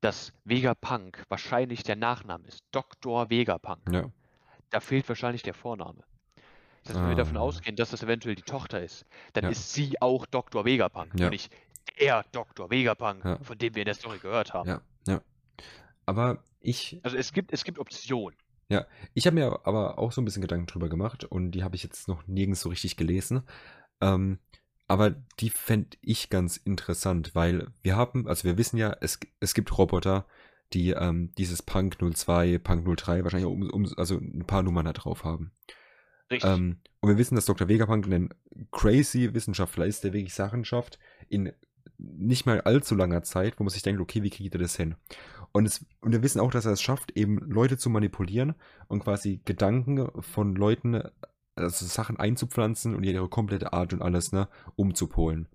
dass 0.00 0.32
Vegapunk 0.44 1.24
wahrscheinlich 1.28 1.82
der 1.82 1.96
Nachname 1.96 2.46
ist. 2.46 2.62
Dr. 2.72 3.30
Vegapunk. 3.30 3.80
Ja, 3.90 4.10
Da 4.70 4.80
fehlt 4.80 5.08
wahrscheinlich 5.08 5.42
der 5.42 5.54
Vorname. 5.54 6.02
Das 6.82 6.90
heißt, 6.94 7.00
wenn 7.02 7.08
wir 7.10 7.16
davon 7.16 7.36
Ah. 7.36 7.40
ausgehen, 7.40 7.76
dass 7.76 7.90
das 7.90 8.02
eventuell 8.02 8.34
die 8.34 8.42
Tochter 8.42 8.82
ist, 8.82 9.06
dann 9.32 9.44
Ja. 9.44 9.50
ist 9.50 9.72
sie 9.72 10.00
auch 10.02 10.26
Dr. 10.26 10.64
Vegapunk 10.64 11.18
Ja. 11.18 11.26
und 11.26 11.30
nicht 11.32 11.50
der 12.00 12.24
Dr. 12.32 12.70
Vegapunk, 12.70 13.24
Ja. 13.24 13.38
von 13.38 13.56
dem 13.56 13.74
wir 13.74 13.82
in 13.82 13.86
der 13.86 13.94
Story 13.94 14.18
gehört 14.18 14.52
haben. 14.52 14.68
ja, 14.68 14.80
ja. 15.06 15.20
Aber 16.06 16.42
ich, 16.60 17.00
Also 17.02 17.16
es 17.16 17.32
gibt, 17.32 17.52
es 17.52 17.64
gibt 17.64 17.78
Optionen. 17.78 18.36
ich 19.14 19.26
habe 19.26 19.34
mir 19.36 19.60
aber 19.64 19.98
auch 19.98 20.10
so 20.12 20.20
ein 20.20 20.24
bisschen 20.24 20.42
Gedanken 20.42 20.66
drüber 20.66 20.88
gemacht 20.88 21.24
und 21.24 21.52
die 21.52 21.62
habe 21.62 21.76
ich 21.76 21.82
jetzt 21.84 22.08
noch 22.08 22.26
nirgends 22.26 22.60
so 22.60 22.68
richtig 22.68 22.96
gelesen. 22.96 23.46
Ähm, 24.00 24.38
aber 24.86 25.10
die 25.40 25.50
fände 25.50 25.96
ich 26.02 26.30
ganz 26.30 26.56
interessant, 26.56 27.34
weil 27.34 27.68
wir 27.82 27.96
haben, 27.96 28.28
also 28.28 28.44
wir 28.44 28.58
wissen 28.58 28.76
ja, 28.76 28.96
es, 29.00 29.18
es 29.40 29.54
gibt 29.54 29.76
Roboter, 29.76 30.26
die 30.72 30.90
ähm, 30.90 31.32
dieses 31.38 31.62
Punk 31.62 31.98
02, 31.98 32.58
Punk 32.58 32.98
03 32.98 33.24
wahrscheinlich 33.24 33.50
um, 33.50 33.70
um, 33.70 33.88
also 33.96 34.16
ein 34.16 34.46
paar 34.46 34.62
Nummern 34.62 34.86
da 34.86 34.92
drauf 34.92 35.24
haben. 35.24 35.52
Richtig. 36.30 36.50
Ähm, 36.50 36.80
und 37.00 37.08
wir 37.08 37.18
wissen, 37.18 37.34
dass 37.34 37.46
Dr. 37.46 37.68
Vegapunk 37.68 38.06
ein 38.06 38.30
crazy 38.72 39.32
Wissenschaftler 39.34 39.86
ist, 39.86 40.04
der 40.04 40.12
wirklich 40.12 40.34
Sachen 40.34 40.64
schafft 40.64 40.98
in 41.28 41.52
nicht 41.98 42.46
mal 42.46 42.60
allzu 42.62 42.94
langer 42.94 43.22
Zeit, 43.22 43.58
wo 43.58 43.64
man 43.64 43.70
sich 43.70 43.82
denkt, 43.82 44.00
okay, 44.00 44.22
wie 44.22 44.30
kriegt 44.30 44.54
er 44.54 44.60
das 44.60 44.76
hin? 44.76 44.96
Und, 45.52 45.66
es, 45.66 45.84
und 46.00 46.12
wir 46.12 46.22
wissen 46.22 46.40
auch, 46.40 46.50
dass 46.50 46.66
er 46.66 46.72
es 46.72 46.82
schafft, 46.82 47.16
eben 47.16 47.38
Leute 47.38 47.78
zu 47.78 47.90
manipulieren 47.90 48.54
und 48.88 49.04
quasi 49.04 49.40
Gedanken 49.44 50.10
von 50.20 50.56
Leuten, 50.56 51.02
also 51.56 51.86
Sachen 51.86 52.18
einzupflanzen 52.18 52.94
und 52.94 53.04
ihre 53.04 53.28
komplette 53.28 53.72
Art 53.72 53.92
und 53.92 54.02
alles, 54.02 54.32
ne, 54.32 54.48
umzupolen. 54.76 55.48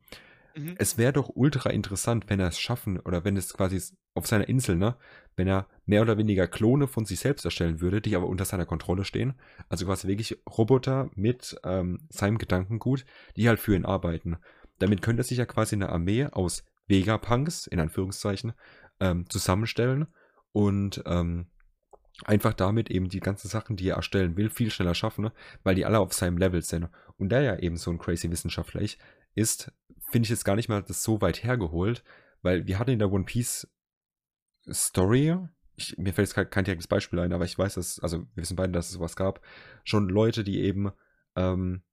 Mhm. 0.56 0.76
Es 0.78 0.98
wäre 0.98 1.14
doch 1.14 1.30
ultra 1.34 1.70
interessant, 1.70 2.26
wenn 2.28 2.40
er 2.40 2.48
es 2.48 2.60
schaffen 2.60 3.00
oder 3.00 3.24
wenn 3.24 3.38
es 3.38 3.54
quasi 3.54 3.82
auf 4.14 4.28
seiner 4.28 4.50
Insel, 4.50 4.76
ne, 4.76 4.96
wenn 5.36 5.48
er 5.48 5.68
mehr 5.86 6.02
oder 6.02 6.18
weniger 6.18 6.48
Klone 6.48 6.88
von 6.88 7.06
sich 7.06 7.20
selbst 7.20 7.46
erstellen 7.46 7.82
würde, 7.82 8.02
die 8.02 8.16
aber 8.16 8.28
unter 8.28 8.46
seiner 8.46 8.66
Kontrolle 8.66 9.06
stehen. 9.06 9.36
Also 9.70 9.86
quasi 9.86 10.08
wirklich 10.08 10.38
Roboter 10.50 11.10
mit 11.16 11.60
ähm, 11.64 12.08
seinem 12.10 12.38
Gedankengut, 12.38 13.06
die 13.36 13.48
halt 13.48 13.60
für 13.60 13.76
ihn 13.76 13.86
arbeiten. 13.86 14.38
Damit 14.80 15.02
könnte 15.02 15.22
er 15.22 15.26
sich 15.26 15.38
ja 15.38 15.46
quasi 15.46 15.76
eine 15.76 15.90
Armee 15.90 16.26
aus 16.26 16.66
Vegapunks, 16.88 17.68
in 17.68 17.80
Anführungszeichen, 17.80 18.54
ähm, 19.00 19.30
zusammenstellen 19.30 20.08
und 20.52 21.04
ähm, 21.06 21.48
einfach 22.26 22.54
damit 22.54 22.90
eben 22.90 23.10
die 23.10 23.20
ganzen 23.20 23.48
Sachen, 23.48 23.76
die 23.76 23.90
er 23.90 23.96
erstellen 23.96 24.36
will, 24.38 24.50
viel 24.50 24.72
schneller 24.72 24.96
schaffen, 24.96 25.26
ne? 25.26 25.32
weil 25.64 25.76
die 25.76 25.86
alle 25.86 26.00
auf 26.00 26.14
seinem 26.14 26.38
Level 26.38 26.62
sind. 26.62 26.90
Und 27.18 27.30
der 27.30 27.42
ja 27.42 27.58
eben 27.58 27.78
so 27.78 27.92
ein 27.92 27.98
crazy 27.98 28.30
Wissenschaftler 28.30 28.82
ist, 29.36 29.72
finde 30.12 30.26
ich 30.26 30.30
jetzt 30.30 30.46
gar 30.46 30.56
nicht 30.56 30.70
mal 30.70 30.84
das 30.84 31.04
so 31.04 31.22
weit 31.22 31.44
hergeholt, 31.44 32.04
weil 32.42 32.68
wir 32.68 32.80
hatten 32.80 32.92
in 32.92 33.00
der 33.00 33.12
One 33.12 33.26
Piece 33.26 33.68
Story, 34.70 35.38
ich, 35.76 35.98
mir 35.98 36.14
fällt 36.14 36.34
jetzt 36.34 36.52
kein, 36.52 36.64
direktes 36.64 36.88
Beispiel 36.88 37.20
ein, 37.20 37.34
aber 37.34 37.46
ich 37.46 37.58
weiß, 37.58 37.76
dass, 37.76 38.00
also 38.00 38.20
wir 38.20 38.44
wissen 38.44 38.56
beide, 38.56 38.74
dass 38.74 38.88
es 38.88 38.94
sowas 38.94 39.16
gab, 39.16 39.42
schon 39.84 40.10
Leute, 40.10 40.44
die 40.44 40.60
eben 40.62 40.92
ähm, 41.36 41.84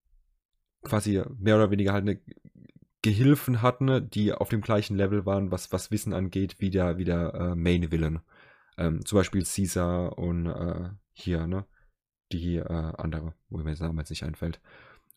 quasi 0.83 1.23
mehr 1.39 1.57
oder 1.57 1.71
weniger 1.71 1.93
halt 1.93 2.03
eine 2.03 2.21
Gehilfen 3.03 3.63
hatten, 3.63 4.11
die 4.11 4.33
auf 4.33 4.49
dem 4.49 4.61
gleichen 4.61 4.97
Level 4.97 5.27
waren, 5.27 5.53
was, 5.53 5.73
was 5.73 5.91
Wissen 5.91 6.13
angeht, 6.13 6.57
wie 6.59 6.71
der, 6.71 6.99
wie 6.99 7.05
der 7.05 7.35
äh, 7.35 7.55
Main 7.55 7.93
Villain. 7.93 8.21
Ähm, 8.77 9.05
zum 9.05 9.17
Beispiel 9.17 9.45
Caesar 9.45 10.19
und 10.19 10.47
äh, 10.47 10.91
hier, 11.13 11.47
ne? 11.47 11.65
Die 12.33 12.57
äh, 12.57 12.93
andere, 12.99 13.35
wo 13.49 13.59
mir 13.59 13.75
der 13.75 13.87
Name 13.87 14.03
jetzt 14.03 14.11
nicht 14.11 14.25
einfällt. 14.25 14.61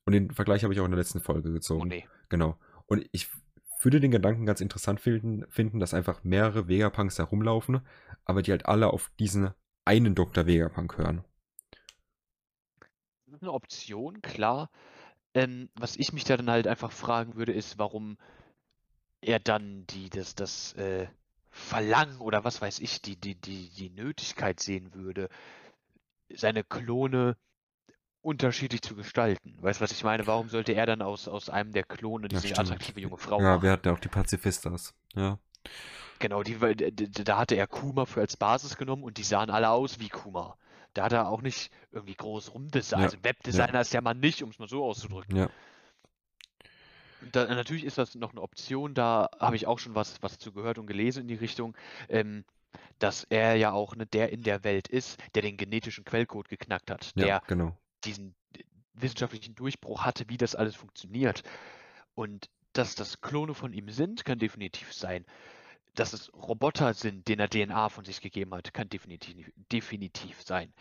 Und 0.06 0.14
den 0.14 0.32
Vergleich 0.32 0.64
habe 0.64 0.74
ich 0.74 0.80
auch 0.80 0.86
in 0.86 0.92
der 0.92 1.00
letzten 1.00 1.20
Folge 1.20 1.52
gezogen. 1.52 1.82
Oh 1.82 1.86
nee. 1.86 2.08
Genau. 2.30 2.58
Und 2.86 3.08
ich 3.12 3.30
würde 3.82 4.00
den 4.00 4.12
Gedanken 4.12 4.46
ganz 4.46 4.62
interessant 4.62 5.00
finden, 5.00 5.46
finden, 5.50 5.80
dass 5.80 5.94
einfach 5.94 6.24
mehrere 6.24 6.68
Vegapunks 6.68 7.16
da 7.16 7.24
rumlaufen, 7.24 7.82
aber 8.26 8.42
die 8.42 8.52
halt 8.52 8.66
alle 8.66 8.88
auf 8.88 9.12
diesen 9.20 9.52
einen 9.86 10.16
Dr. 10.16 10.46
Vegapunk 10.46 10.98
hören. 10.98 11.24
Das 13.26 13.36
ist 13.36 13.42
eine 13.42 13.54
Option, 13.54 14.22
klar. 14.22 14.70
Ähm, 15.34 15.70
was 15.76 15.96
ich 15.96 16.14
mich 16.14 16.24
da 16.24 16.38
dann 16.38 16.50
halt 16.50 16.68
einfach 16.68 16.92
fragen 16.92 17.36
würde, 17.36 17.54
ist, 17.54 17.78
warum 17.78 18.18
er 19.22 19.40
dann 19.40 19.86
die, 19.88 20.10
das, 20.10 20.36
das 20.36 20.74
äh, 20.74 21.08
Verlangen 21.52 22.20
oder 22.20 22.44
was 22.44 22.62
weiß 22.62 22.80
ich, 22.80 23.02
die, 23.02 23.16
die, 23.16 23.36
die, 23.36 23.70
die 23.70 23.90
Nötigkeit 23.90 24.60
sehen 24.60 24.94
würde, 24.94 25.30
seine 26.34 26.64
Klone 26.64 27.38
unterschiedlich 28.22 28.82
zu 28.82 28.96
gestalten. 28.96 29.58
Weißt 29.62 29.80
du, 29.80 29.84
was 29.84 29.92
ich 29.92 30.04
meine? 30.04 30.28
Warum 30.28 30.50
sollte 30.50 30.74
er 30.74 30.86
dann 30.86 31.02
aus, 31.02 31.28
aus 31.28 31.50
einem 31.50 31.72
der 31.72 31.84
Klone 31.84 32.28
Ja, 32.32 32.42
diese 32.42 32.50
stimmt. 32.50 32.60
attraktive 32.60 33.00
junge 33.02 33.18
Frau 33.18 33.40
ja, 33.40 33.56
machen? 33.56 33.64
wir 33.64 33.72
hatten 33.72 33.88
ja 33.88 33.94
auch 33.94 34.00
die 34.00 34.10
Pazifistas. 34.10 34.94
Ja. 35.16 35.40
Genau, 36.20 36.44
die, 36.44 36.58
da 37.24 37.38
hatte 37.38 37.56
er 37.56 37.68
Kuma 37.68 38.06
für 38.06 38.20
als 38.22 38.36
Basis 38.36 38.76
genommen 38.78 39.04
und 39.04 39.18
die 39.18 39.24
sahen 39.24 39.50
alle 39.50 39.70
aus 39.70 40.00
wie 40.00 40.10
Kuma. 40.10 40.58
Da 40.94 41.06
hat 41.06 41.14
er 41.14 41.30
auch 41.30 41.42
nicht 41.42 41.72
irgendwie 41.92 42.16
groß 42.16 42.54
rumdesignt. 42.54 43.00
Ja, 43.00 43.06
Also 43.06 43.18
Webdesigner 43.24 43.82
ist 43.82 43.94
der 43.94 44.02
Mann 44.02 44.20
nicht, 44.20 44.44
um 44.44 44.50
es 44.50 44.60
mal 44.60 44.68
so 44.68 44.84
auszudrücken. 44.84 45.36
Ja. 45.36 45.50
Da, 47.32 47.46
natürlich 47.48 47.84
ist 47.84 47.98
das 47.98 48.16
noch 48.16 48.32
eine 48.32 48.42
Option, 48.42 48.94
da 48.94 49.30
habe 49.40 49.56
ich 49.56 49.68
auch 49.68 49.80
schon 49.80 49.96
was, 49.96 50.22
was 50.22 50.38
zu 50.38 50.52
gehört 50.52 50.78
und 50.78 50.88
gelesen 50.88 51.22
in 51.22 51.28
die 51.28 51.36
Richtung, 51.36 51.76
ähm, 52.08 52.46
dass 53.00 53.24
er 53.24 53.56
ja 53.56 53.72
auch 53.72 53.96
ne, 53.96 54.06
der 54.06 54.32
in 54.32 54.44
der 54.44 54.64
Welt 54.64 54.88
ist, 54.88 55.20
der 55.36 55.42
den 55.42 55.58
genetischen 55.58 56.06
Quellcode 56.06 56.50
geknackt 56.50 56.92
hat, 56.92 57.14
Ja, 57.16 57.26
der 57.26 57.42
genau. 57.48 57.76
diesen 58.04 58.36
äh, 58.56 58.64
wissenschaftlichen 58.94 59.56
Durchbruch 59.56 60.04
hatte, 60.04 60.26
wie 60.28 60.38
das 60.38 60.56
alles 60.56 60.76
funktioniert. 60.76 61.44
Und 62.16 62.50
dass 62.74 62.96
das 62.96 63.22
Klone 63.22 63.54
von 63.54 63.74
ihm 63.74 63.90
sind, 63.90 64.26
kann 64.26 64.40
definitiv 64.40 64.94
sein. 64.94 65.26
Dass 65.96 66.14
es 66.14 66.32
Roboter 66.34 66.94
sind, 66.94 67.28
denen 67.28 67.40
er 67.40 67.50
DNA 67.50 67.90
von 67.90 68.06
sich 68.06 68.22
gegeben 68.22 68.54
hat, 68.54 68.74
kann 68.74 68.90
definitiv, 68.90 69.52
definitiv 69.72 70.42
sein. 70.44 70.72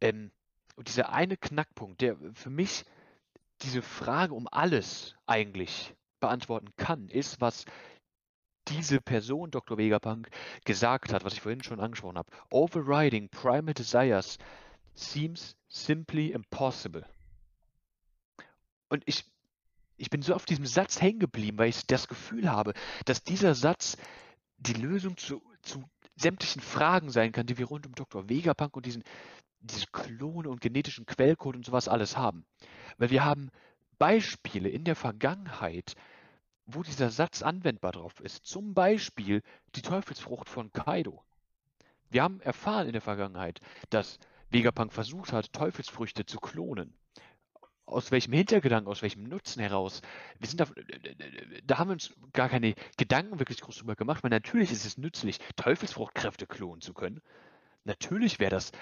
Ähm, 0.00 0.30
und 0.76 0.88
dieser 0.88 1.12
eine 1.12 1.36
Knackpunkt, 1.36 2.00
der 2.00 2.16
für 2.34 2.50
mich 2.50 2.84
diese 3.62 3.82
Frage 3.82 4.34
um 4.34 4.48
alles 4.50 5.14
eigentlich 5.26 5.94
beantworten 6.20 6.68
kann, 6.76 7.08
ist, 7.08 7.40
was 7.40 7.64
diese 8.68 9.00
Person, 9.00 9.50
Dr. 9.50 9.78
Vegapunk, 9.78 10.28
gesagt 10.64 11.12
hat, 11.12 11.24
was 11.24 11.32
ich 11.32 11.40
vorhin 11.40 11.62
schon 11.62 11.80
angesprochen 11.80 12.18
habe. 12.18 12.30
Overriding 12.50 13.28
primal 13.28 13.74
desires 13.74 14.38
seems 14.94 15.56
simply 15.68 16.32
impossible. 16.32 17.06
Und 18.88 19.02
ich, 19.06 19.24
ich 19.96 20.10
bin 20.10 20.22
so 20.22 20.34
auf 20.34 20.44
diesem 20.44 20.66
Satz 20.66 21.00
hängen 21.00 21.18
geblieben, 21.18 21.58
weil 21.58 21.68
ich 21.68 21.86
das 21.86 22.08
Gefühl 22.08 22.50
habe, 22.50 22.74
dass 23.04 23.22
dieser 23.22 23.54
Satz 23.54 23.96
die 24.58 24.74
Lösung 24.74 25.16
zu, 25.16 25.42
zu 25.62 25.84
sämtlichen 26.16 26.60
Fragen 26.60 27.10
sein 27.10 27.32
kann, 27.32 27.46
die 27.46 27.58
wir 27.58 27.66
rund 27.66 27.86
um 27.86 27.94
Dr. 27.94 28.28
Vegapunk 28.28 28.76
und 28.76 28.86
diesen, 28.86 29.04
diese 29.60 29.86
Klone 29.86 30.48
und 30.48 30.60
genetischen 30.60 31.06
Quellcode 31.06 31.56
und 31.56 31.66
sowas 31.66 31.88
alles 31.88 32.16
haben. 32.16 32.44
Weil 32.96 33.10
wir 33.10 33.24
haben 33.24 33.50
Beispiele 33.98 34.68
in 34.68 34.84
der 34.84 34.96
Vergangenheit, 34.96 35.94
wo 36.66 36.82
dieser 36.82 37.10
Satz 37.10 37.42
anwendbar 37.42 37.92
drauf 37.92 38.20
ist. 38.20 38.44
Zum 38.44 38.74
Beispiel 38.74 39.42
die 39.74 39.82
Teufelsfrucht 39.82 40.48
von 40.48 40.70
Kaido. 40.72 41.24
Wir 42.10 42.22
haben 42.22 42.40
erfahren 42.40 42.86
in 42.86 42.92
der 42.92 43.02
Vergangenheit, 43.02 43.60
dass 43.90 44.18
Vegapunk 44.50 44.92
versucht 44.92 45.32
hat, 45.32 45.52
Teufelsfrüchte 45.52 46.24
zu 46.24 46.38
klonen. 46.38 46.94
aus 47.88 48.10
welchem 48.10 48.32
Hintergedanken, 48.32 48.90
aus 48.90 49.02
welchem 49.02 49.24
Nutzen 49.24 49.60
heraus. 49.60 50.02
Wir 50.38 50.48
sind 50.48 50.60
da, 50.60 50.66
da 51.64 51.78
haben 51.78 51.88
wir 51.88 51.94
uns 51.94 52.14
gar 52.32 52.48
keine 52.48 52.74
Gedanken 52.96 53.38
wirklich 53.38 53.60
groß 53.60 53.78
drüber 53.78 53.96
gemacht, 53.96 54.22
weil 54.22 54.30
natürlich 54.30 54.70
ist 54.72 54.84
es 54.84 54.98
nützlich, 54.98 55.38
Teufelsfruchtkräfte 55.56 56.46
klonen 56.46 56.80
zu 56.80 56.94
können. 56.94 57.20
Natürlich 57.84 58.38
wäre 58.38 58.50
das 58.50 58.72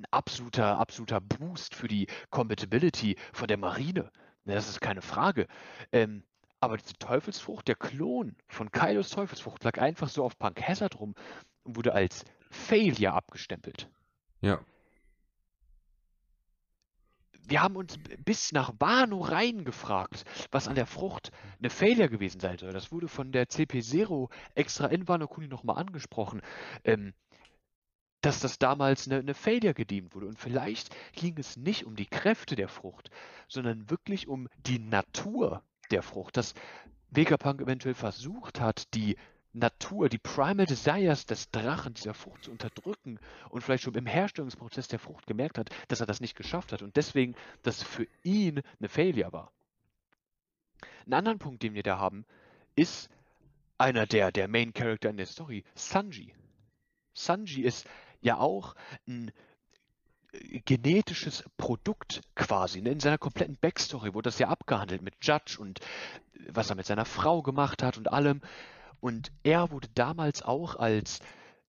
ein 0.00 0.06
absoluter, 0.10 0.78
absoluter 0.78 1.20
Boost 1.20 1.74
für 1.74 1.88
die 1.88 2.06
Compatibility 2.30 3.16
von 3.32 3.48
der 3.48 3.58
Marine. 3.58 4.10
Ne, 4.44 4.54
das 4.54 4.68
ist 4.68 4.80
keine 4.80 5.02
Frage. 5.02 5.46
Ähm, 5.92 6.22
aber 6.60 6.76
diese 6.76 6.94
Teufelsfrucht, 6.94 7.68
der 7.68 7.74
Klon 7.74 8.36
von 8.48 8.70
Kylos 8.70 9.10
Teufelsfrucht, 9.10 9.64
lag 9.64 9.78
einfach 9.78 10.08
so 10.08 10.24
auf 10.24 10.38
Punk 10.38 10.60
Hazard 10.60 10.98
rum 10.98 11.14
und 11.64 11.76
wurde 11.76 11.94
als 11.94 12.24
Failure 12.50 13.12
abgestempelt. 13.12 13.88
Ja. 14.40 14.60
Wir 17.46 17.62
haben 17.62 17.76
uns 17.76 17.98
bis 18.24 18.52
nach 18.52 18.72
Wano 18.78 19.20
reingefragt, 19.20 20.24
was 20.52 20.68
an 20.68 20.76
der 20.76 20.86
Frucht 20.86 21.32
eine 21.58 21.70
Failure 21.70 22.08
gewesen 22.08 22.40
sein 22.40 22.58
soll. 22.58 22.72
Das 22.72 22.92
wurde 22.92 23.08
von 23.08 23.32
der 23.32 23.48
CP0 23.48 24.30
extra 24.54 24.86
in 24.86 25.08
Wano 25.08 25.26
Kuni 25.26 25.48
nochmal 25.48 25.78
angesprochen. 25.78 26.42
Ähm, 26.84 27.12
dass 28.20 28.40
das 28.40 28.58
damals 28.58 29.06
eine, 29.06 29.20
eine 29.20 29.34
Failure 29.34 29.74
gedient 29.74 30.14
wurde. 30.14 30.26
Und 30.26 30.38
vielleicht 30.38 30.94
ging 31.14 31.38
es 31.38 31.56
nicht 31.56 31.84
um 31.84 31.96
die 31.96 32.06
Kräfte 32.06 32.56
der 32.56 32.68
Frucht, 32.68 33.10
sondern 33.48 33.88
wirklich 33.90 34.28
um 34.28 34.48
die 34.66 34.78
Natur 34.78 35.62
der 35.90 36.02
Frucht. 36.02 36.36
Dass 36.36 36.54
Vegapunk 37.10 37.60
eventuell 37.60 37.94
versucht 37.94 38.60
hat, 38.60 38.94
die 38.94 39.16
Natur, 39.52 40.08
die 40.08 40.18
Primal 40.18 40.66
Desires 40.66 41.26
des 41.26 41.50
Drachen, 41.50 41.94
dieser 41.94 42.14
Frucht 42.14 42.44
zu 42.44 42.52
unterdrücken 42.52 43.18
und 43.48 43.62
vielleicht 43.62 43.82
schon 43.82 43.94
im 43.94 44.06
Herstellungsprozess 44.06 44.86
der 44.88 45.00
Frucht 45.00 45.26
gemerkt 45.26 45.58
hat, 45.58 45.70
dass 45.88 46.00
er 46.00 46.06
das 46.06 46.20
nicht 46.20 46.36
geschafft 46.36 46.72
hat 46.72 46.82
und 46.82 46.96
deswegen 46.96 47.34
das 47.62 47.82
für 47.82 48.06
ihn 48.22 48.62
eine 48.78 48.88
Failure 48.88 49.32
war. 49.32 49.52
Einen 51.04 51.14
anderen 51.14 51.38
Punkt, 51.38 51.62
den 51.62 51.74
wir 51.74 51.82
da 51.82 51.98
haben, 51.98 52.24
ist 52.76 53.10
einer 53.76 54.06
der, 54.06 54.30
der 54.30 54.46
Main 54.46 54.72
Character 54.72 55.10
in 55.10 55.16
der 55.16 55.26
Story, 55.26 55.64
Sanji. 55.74 56.32
Sanji 57.12 57.62
ist 57.62 57.88
ja 58.20 58.38
auch 58.38 58.74
ein 59.06 59.32
äh, 60.32 60.60
genetisches 60.60 61.44
Produkt 61.56 62.22
quasi. 62.34 62.82
Ne? 62.82 62.90
In 62.90 63.00
seiner 63.00 63.18
kompletten 63.18 63.56
Backstory 63.60 64.14
wurde 64.14 64.28
das 64.28 64.38
ja 64.38 64.48
abgehandelt 64.48 65.02
mit 65.02 65.14
Judge 65.22 65.58
und 65.58 65.80
äh, 65.80 65.84
was 66.48 66.70
er 66.70 66.76
mit 66.76 66.86
seiner 66.86 67.04
Frau 67.04 67.42
gemacht 67.42 67.82
hat 67.82 67.96
und 67.98 68.12
allem. 68.12 68.40
Und 69.00 69.32
er 69.42 69.70
wurde 69.70 69.88
damals 69.94 70.42
auch 70.42 70.76
als 70.76 71.20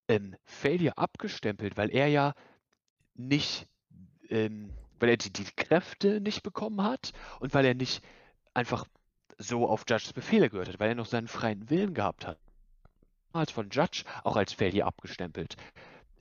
ähm, 0.08 0.36
Failure 0.44 0.98
abgestempelt, 0.98 1.78
weil 1.78 1.90
er 1.90 2.08
ja 2.08 2.34
nicht, 3.16 3.68
ähm, 4.30 4.74
weil 5.00 5.10
er 5.10 5.18
die, 5.18 5.32
die 5.32 5.46
Kräfte 5.56 6.20
nicht 6.20 6.44
bekommen 6.44 6.84
hat 6.84 7.14
und 7.40 7.54
weil 7.54 7.66
er 7.66 7.74
nicht 7.74 8.04
einfach 8.54 8.86
so 9.38 9.68
auf 9.68 9.86
Judges 9.88 10.14
Befehle 10.14 10.50
gehört 10.50 10.68
hat, 10.68 10.80
weil 10.80 10.90
er 10.90 10.96
noch 10.96 11.06
seinen 11.06 11.28
freien 11.28 11.70
Willen 11.70 11.94
gehabt 11.94 12.28
hat. 12.28 12.38
Als 13.34 13.52
von 13.52 13.70
Judge 13.70 14.04
auch 14.24 14.36
als 14.36 14.52
Failure 14.52 14.86
abgestempelt 14.86 15.56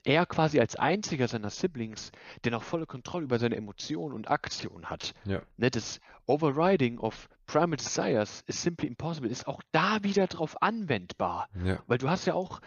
er 0.03 0.25
quasi 0.25 0.59
als 0.59 0.75
einziger 0.75 1.27
seiner 1.27 1.49
Siblings, 1.49 2.11
der 2.43 2.51
noch 2.51 2.63
volle 2.63 2.85
Kontrolle 2.85 3.25
über 3.25 3.39
seine 3.39 3.55
Emotionen 3.55 4.13
und 4.13 4.29
Aktionen 4.29 4.89
hat. 4.89 5.13
Ja. 5.25 5.41
Ne, 5.57 5.69
das 5.69 5.99
Overriding 6.25 6.97
of 6.99 7.29
Primal 7.45 7.77
Desires 7.77 8.43
is 8.47 8.61
simply 8.61 8.87
impossible, 8.87 9.29
ist 9.29 9.47
auch 9.47 9.61
da 9.71 10.03
wieder 10.03 10.27
drauf 10.27 10.61
anwendbar. 10.61 11.49
Ja. 11.63 11.83
Weil 11.87 11.97
du 11.97 12.09
hast 12.09 12.25
ja 12.25 12.33
auch 12.33 12.61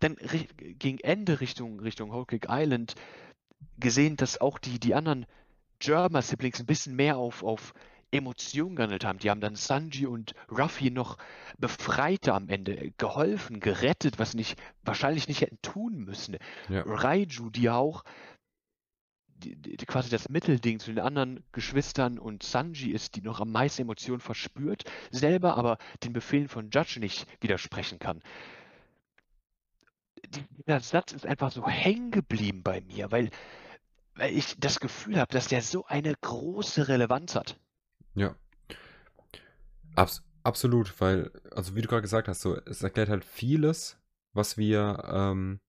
dann 0.00 0.16
gegen 0.56 0.98
Ende 0.98 1.40
Richtung, 1.40 1.80
Richtung 1.80 2.12
Whole 2.12 2.26
Cake 2.26 2.48
Island 2.50 2.94
gesehen, 3.78 4.16
dass 4.16 4.40
auch 4.40 4.58
die, 4.58 4.78
die 4.78 4.94
anderen 4.94 5.26
Germa-Siblings 5.78 6.60
ein 6.60 6.66
bisschen 6.66 6.94
mehr 6.94 7.16
auf, 7.16 7.42
auf 7.42 7.72
Emotionen 8.12 8.76
gehandelt 8.76 9.04
haben. 9.04 9.18
Die 9.18 9.30
haben 9.30 9.40
dann 9.40 9.56
Sanji 9.56 10.06
und 10.06 10.34
Ruffy 10.50 10.90
noch 10.90 11.18
befreit 11.58 12.28
am 12.28 12.48
Ende, 12.48 12.92
geholfen, 12.98 13.58
gerettet, 13.58 14.18
was 14.18 14.34
nicht 14.34 14.58
wahrscheinlich 14.82 15.28
nicht 15.28 15.40
hätten 15.40 15.60
tun 15.62 16.04
müssen. 16.04 16.36
Ja. 16.68 16.82
Raiju, 16.86 17.50
die 17.50 17.70
auch 17.70 18.04
die, 19.44 19.56
die, 19.56 19.86
quasi 19.86 20.10
das 20.10 20.28
Mittelding 20.28 20.78
zu 20.78 20.92
den 20.92 21.00
anderen 21.00 21.42
Geschwistern 21.52 22.18
und 22.18 22.42
Sanji 22.42 22.92
ist, 22.92 23.16
die 23.16 23.22
noch 23.22 23.40
am 23.40 23.50
meisten 23.50 23.82
Emotionen 23.82 24.20
verspürt, 24.20 24.84
selber 25.10 25.56
aber 25.56 25.78
den 26.04 26.12
Befehlen 26.12 26.48
von 26.48 26.70
Judge 26.70 27.00
nicht 27.00 27.26
widersprechen 27.40 27.98
kann. 27.98 28.20
Dieser 30.26 30.80
Satz 30.80 31.12
ist 31.12 31.26
einfach 31.26 31.50
so 31.50 31.66
hängen 31.66 32.10
geblieben 32.10 32.62
bei 32.62 32.80
mir, 32.82 33.10
weil, 33.10 33.30
weil 34.14 34.36
ich 34.36 34.54
das 34.58 34.78
Gefühl 34.78 35.18
habe, 35.18 35.32
dass 35.32 35.48
der 35.48 35.62
so 35.62 35.84
eine 35.86 36.14
große 36.20 36.86
Relevanz 36.86 37.34
hat. 37.34 37.58
Ja. 38.14 38.34
Abs 39.94 40.22
absolut, 40.42 41.00
weil, 41.00 41.30
also 41.50 41.74
wie 41.74 41.82
du 41.82 41.88
gerade 41.88 42.02
gesagt 42.02 42.28
hast, 42.28 42.40
so, 42.40 42.56
es 42.66 42.82
erklärt 42.82 43.08
halt 43.08 43.24
vieles, 43.24 43.98
was 44.32 44.56
wir 44.56 45.02
ähm, 45.06 45.60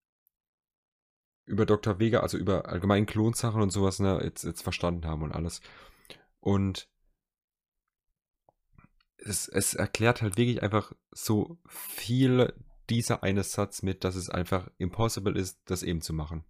über 1.46 1.66
Dr. 1.66 2.00
Vega, 2.00 2.22
also 2.22 2.38
über 2.38 2.68
allgemein 2.68 3.06
Klonsachen 3.06 3.62
und 3.62 3.70
sowas, 3.70 4.00
ne, 4.00 4.20
jetzt, 4.24 4.44
jetzt 4.44 4.62
verstanden 4.62 5.06
haben 5.06 5.24
und 5.24 5.32
alles. 5.32 5.62
Und 6.40 6.88
es, 9.18 9.48
es 9.48 9.74
erklärt 9.74 10.22
halt 10.22 10.38
wirklich 10.38 10.64
einfach 10.64 10.94
so 11.12 11.58
viel 11.68 12.54
dieser 12.90 13.24
eine 13.24 13.44
Satz 13.44 13.82
mit, 13.82 14.04
dass 14.04 14.16
es 14.16 14.30
einfach 14.30 14.70
impossible 14.78 15.38
ist, 15.38 15.60
das 15.66 15.84
eben 15.84 16.02
zu 16.02 16.14
machen. 16.14 16.44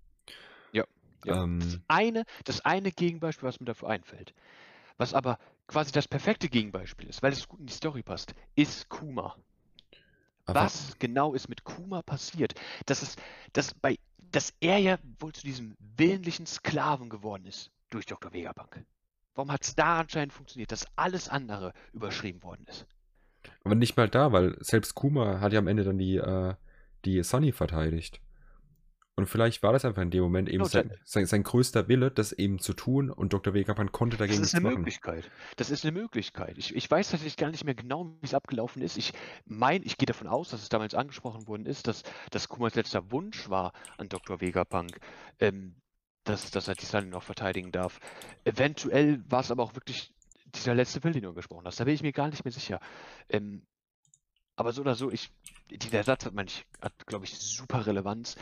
Ja. 0.72 0.86
ja. 1.26 1.44
Ähm, 1.44 1.60
das, 1.60 1.80
eine, 1.88 2.24
das 2.46 2.66
eine 2.66 2.92
Gegenbeispiel, 2.92 3.48
was 3.48 3.60
mir 3.60 3.68
dafür 3.68 3.90
einfällt, 3.90 4.34
was 4.98 5.14
aber 5.14 5.38
quasi 5.68 5.92
das 5.92 6.08
perfekte 6.08 6.50
Gegenbeispiel 6.50 7.10
ist, 7.10 7.24
weil 7.24 7.34
es 7.34 7.48
gut 7.48 7.60
in 7.60 7.68
die 7.68 7.74
Story 7.74 8.04
passt, 8.04 8.34
ist 8.56 8.90
Kuma. 8.90 9.36
Aber 10.46 10.62
was 10.62 10.98
genau 11.00 11.34
ist 11.34 11.48
mit 11.48 11.64
Kuma 11.64 12.02
passiert? 12.02 12.54
Das 12.86 13.02
ist, 13.02 13.22
dass 13.54 13.74
bei, 13.74 13.98
dass 14.18 14.54
er 14.60 14.78
ja 14.78 14.98
wohl 15.20 15.32
zu 15.34 15.44
diesem 15.44 15.76
willentlichen 15.98 16.46
Sklaven 16.46 17.10
geworden 17.10 17.46
ist 17.46 17.72
durch 17.90 18.06
Dr. 18.06 18.34
Vegapunk. 18.34 18.86
Warum 19.36 19.52
hat 19.52 19.64
es 19.64 19.76
da 19.76 20.02
anscheinend 20.02 20.34
funktioniert, 20.34 20.72
dass 20.72 20.86
alles 20.96 21.30
andere 21.30 21.74
überschrieben 21.94 22.44
worden 22.44 22.66
ist? 22.68 22.86
Aber 23.64 23.76
nicht 23.76 23.96
mal 23.98 24.10
da, 24.10 24.32
weil 24.32 24.58
selbst 24.60 24.96
Kuma 24.96 25.40
hat 25.40 25.54
ja 25.54 25.60
am 25.60 25.68
Ende 25.68 25.84
dann 25.84 25.98
die, 25.98 26.18
äh, 26.18 26.56
die 27.06 27.24
Sunny 27.24 27.52
verteidigt. 27.52 28.20
Und 29.16 29.28
vielleicht 29.28 29.62
war 29.62 29.74
das 29.74 29.86
einfach 29.86 30.02
in 30.02 30.10
dem 30.10 30.24
Moment 30.24 30.50
eben 30.50 30.66
sein, 30.66 30.92
sein, 31.04 31.28
sein, 31.28 31.44
größter 31.44 31.88
Wille, 31.88 32.10
das 32.10 32.32
eben 32.32 32.58
zu 32.58 32.74
tun 32.74 33.12
und 33.12 33.32
Dr. 33.32 33.54
Wegermann 33.54 33.92
konnte 33.92 34.18
dagegen 34.18 34.40
nichts 34.40 34.54
machen. 34.54 34.64
Das 34.64 34.72
ist 34.72 34.76
eine 34.76 34.80
Möglichkeit. 34.80 35.32
Das 35.56 35.70
ist 35.70 35.86
eine 35.86 35.92
Möglichkeit. 35.92 36.58
Ich, 36.58 36.76
ich 36.76 36.90
weiß 36.90 37.12
tatsächlich 37.12 37.38
gar 37.38 37.52
nicht 37.52 37.64
mehr 37.64 37.76
genau, 37.76 38.06
wie 38.22 38.26
es 38.26 38.34
abgelaufen 38.34 38.82
ist. 38.82 38.98
Ich 38.98 39.14
meine, 39.46 39.86
ich 39.86 39.98
gehe 39.98 40.08
davon 40.08 40.28
aus, 40.28 40.50
dass 40.50 40.64
es 40.64 40.70
damals 40.70 40.96
angesprochen 40.96 41.48
worden 41.48 41.68
ist, 41.68 41.88
dass, 41.88 42.02
dass 42.32 42.50
Kumas 42.50 42.74
letzter 42.74 43.12
Wunsch 43.12 43.50
war 43.52 43.74
an 43.98 44.10
Dr. 44.10 44.42
Vegapunk, 44.42 45.00
ähm, 45.40 45.76
dass, 46.24 46.50
dass 46.50 46.68
er 46.68 46.74
die 46.74 46.86
Sunny 46.86 47.08
noch 47.08 47.24
verteidigen 47.24 47.72
darf. 47.72 48.00
Eventuell 48.46 49.24
war 49.30 49.42
es 49.42 49.52
aber 49.52 49.62
auch 49.62 49.76
wirklich 49.76 50.12
dieser 50.56 50.74
letzte 50.74 51.04
Will, 51.04 51.12
den 51.12 51.24
du 51.24 51.34
gesprochen 51.34 51.66
hast. 51.66 51.80
Da 51.80 51.84
bin 51.84 51.94
ich 51.94 52.02
mir 52.02 52.14
gar 52.14 52.30
nicht 52.30 52.44
mehr 52.46 52.52
sicher. 52.52 52.80
Ähm, 53.30 53.68
aber 54.56 54.72
so 54.72 54.82
oder 54.82 54.96
so, 54.96 55.12
ich, 55.12 55.32
dieser 55.70 56.04
Satz 56.04 56.26
hat, 56.26 56.34
hat 56.82 57.08
glaube 57.08 57.26
ich, 57.26 57.38
super 57.38 57.86
Relevanz 57.86 58.36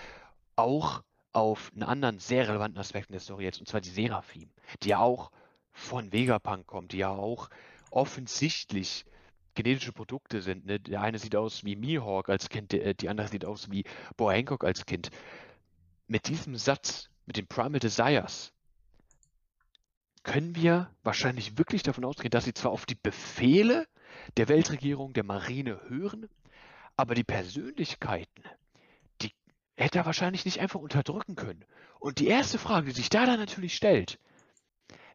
auch 0.62 1.04
auf 1.34 1.72
einen 1.74 1.84
anderen 1.84 2.20
sehr 2.20 2.48
relevanten 2.48 2.80
Aspekt 2.80 3.10
in 3.10 3.14
der 3.14 3.22
Story 3.22 3.46
jetzt, 3.46 3.60
und 3.60 3.68
zwar 3.68 3.82
die 3.82 3.90
Seraphim, 3.90 4.50
die 4.84 4.90
ja 4.90 5.00
auch 5.00 5.32
von 5.72 6.12
Vegapunk 6.12 6.68
kommt, 6.68 6.92
die 6.92 6.98
ja 6.98 7.10
auch 7.10 7.50
offensichtlich 7.90 9.06
genetische 9.56 9.94
Produkte 9.94 10.42
sind. 10.42 10.66
Ne? 10.66 10.80
Der 10.80 11.02
eine 11.02 11.20
sieht 11.20 11.36
aus 11.36 11.64
wie 11.64 11.76
Mihawk 11.76 12.30
als 12.30 12.50
Kind, 12.50 12.72
der, 12.72 12.94
die 12.94 13.10
andere 13.10 13.28
sieht 13.28 13.46
aus 13.46 13.70
wie 13.72 13.84
Boa 14.18 14.34
Hancock 14.34 14.64
als 14.64 14.86
Kind. 14.86 15.12
Mit 16.08 16.28
diesem 16.28 16.56
Satz, 16.56 17.10
mit 17.26 17.38
den 17.38 17.48
Primal 17.48 17.80
Desires, 17.80 18.54
können 20.24 20.56
wir 20.56 20.94
wahrscheinlich 21.04 21.58
wirklich 21.58 21.84
davon 21.84 22.06
ausgehen, 22.06 22.32
dass 22.32 22.46
sie 22.46 22.54
zwar 22.54 22.72
auf 22.72 22.86
die 22.86 22.96
Befehle 22.96 23.88
der 24.38 24.50
Weltregierung, 24.50 25.14
der 25.14 25.24
Marine 25.24 25.82
hören, 25.88 26.30
aber 26.96 27.16
die 27.16 27.24
Persönlichkeiten, 27.24 28.44
hätte 29.82 30.00
er 30.00 30.06
wahrscheinlich 30.06 30.46
nicht 30.46 30.60
einfach 30.60 30.80
unterdrücken 30.80 31.36
können. 31.36 31.66
Und 32.00 32.20
die 32.20 32.28
erste 32.28 32.58
Frage, 32.58 32.88
die 32.88 32.94
sich 32.94 33.10
da 33.10 33.26
dann 33.26 33.40
natürlich 33.40 33.76
stellt, 33.76 34.20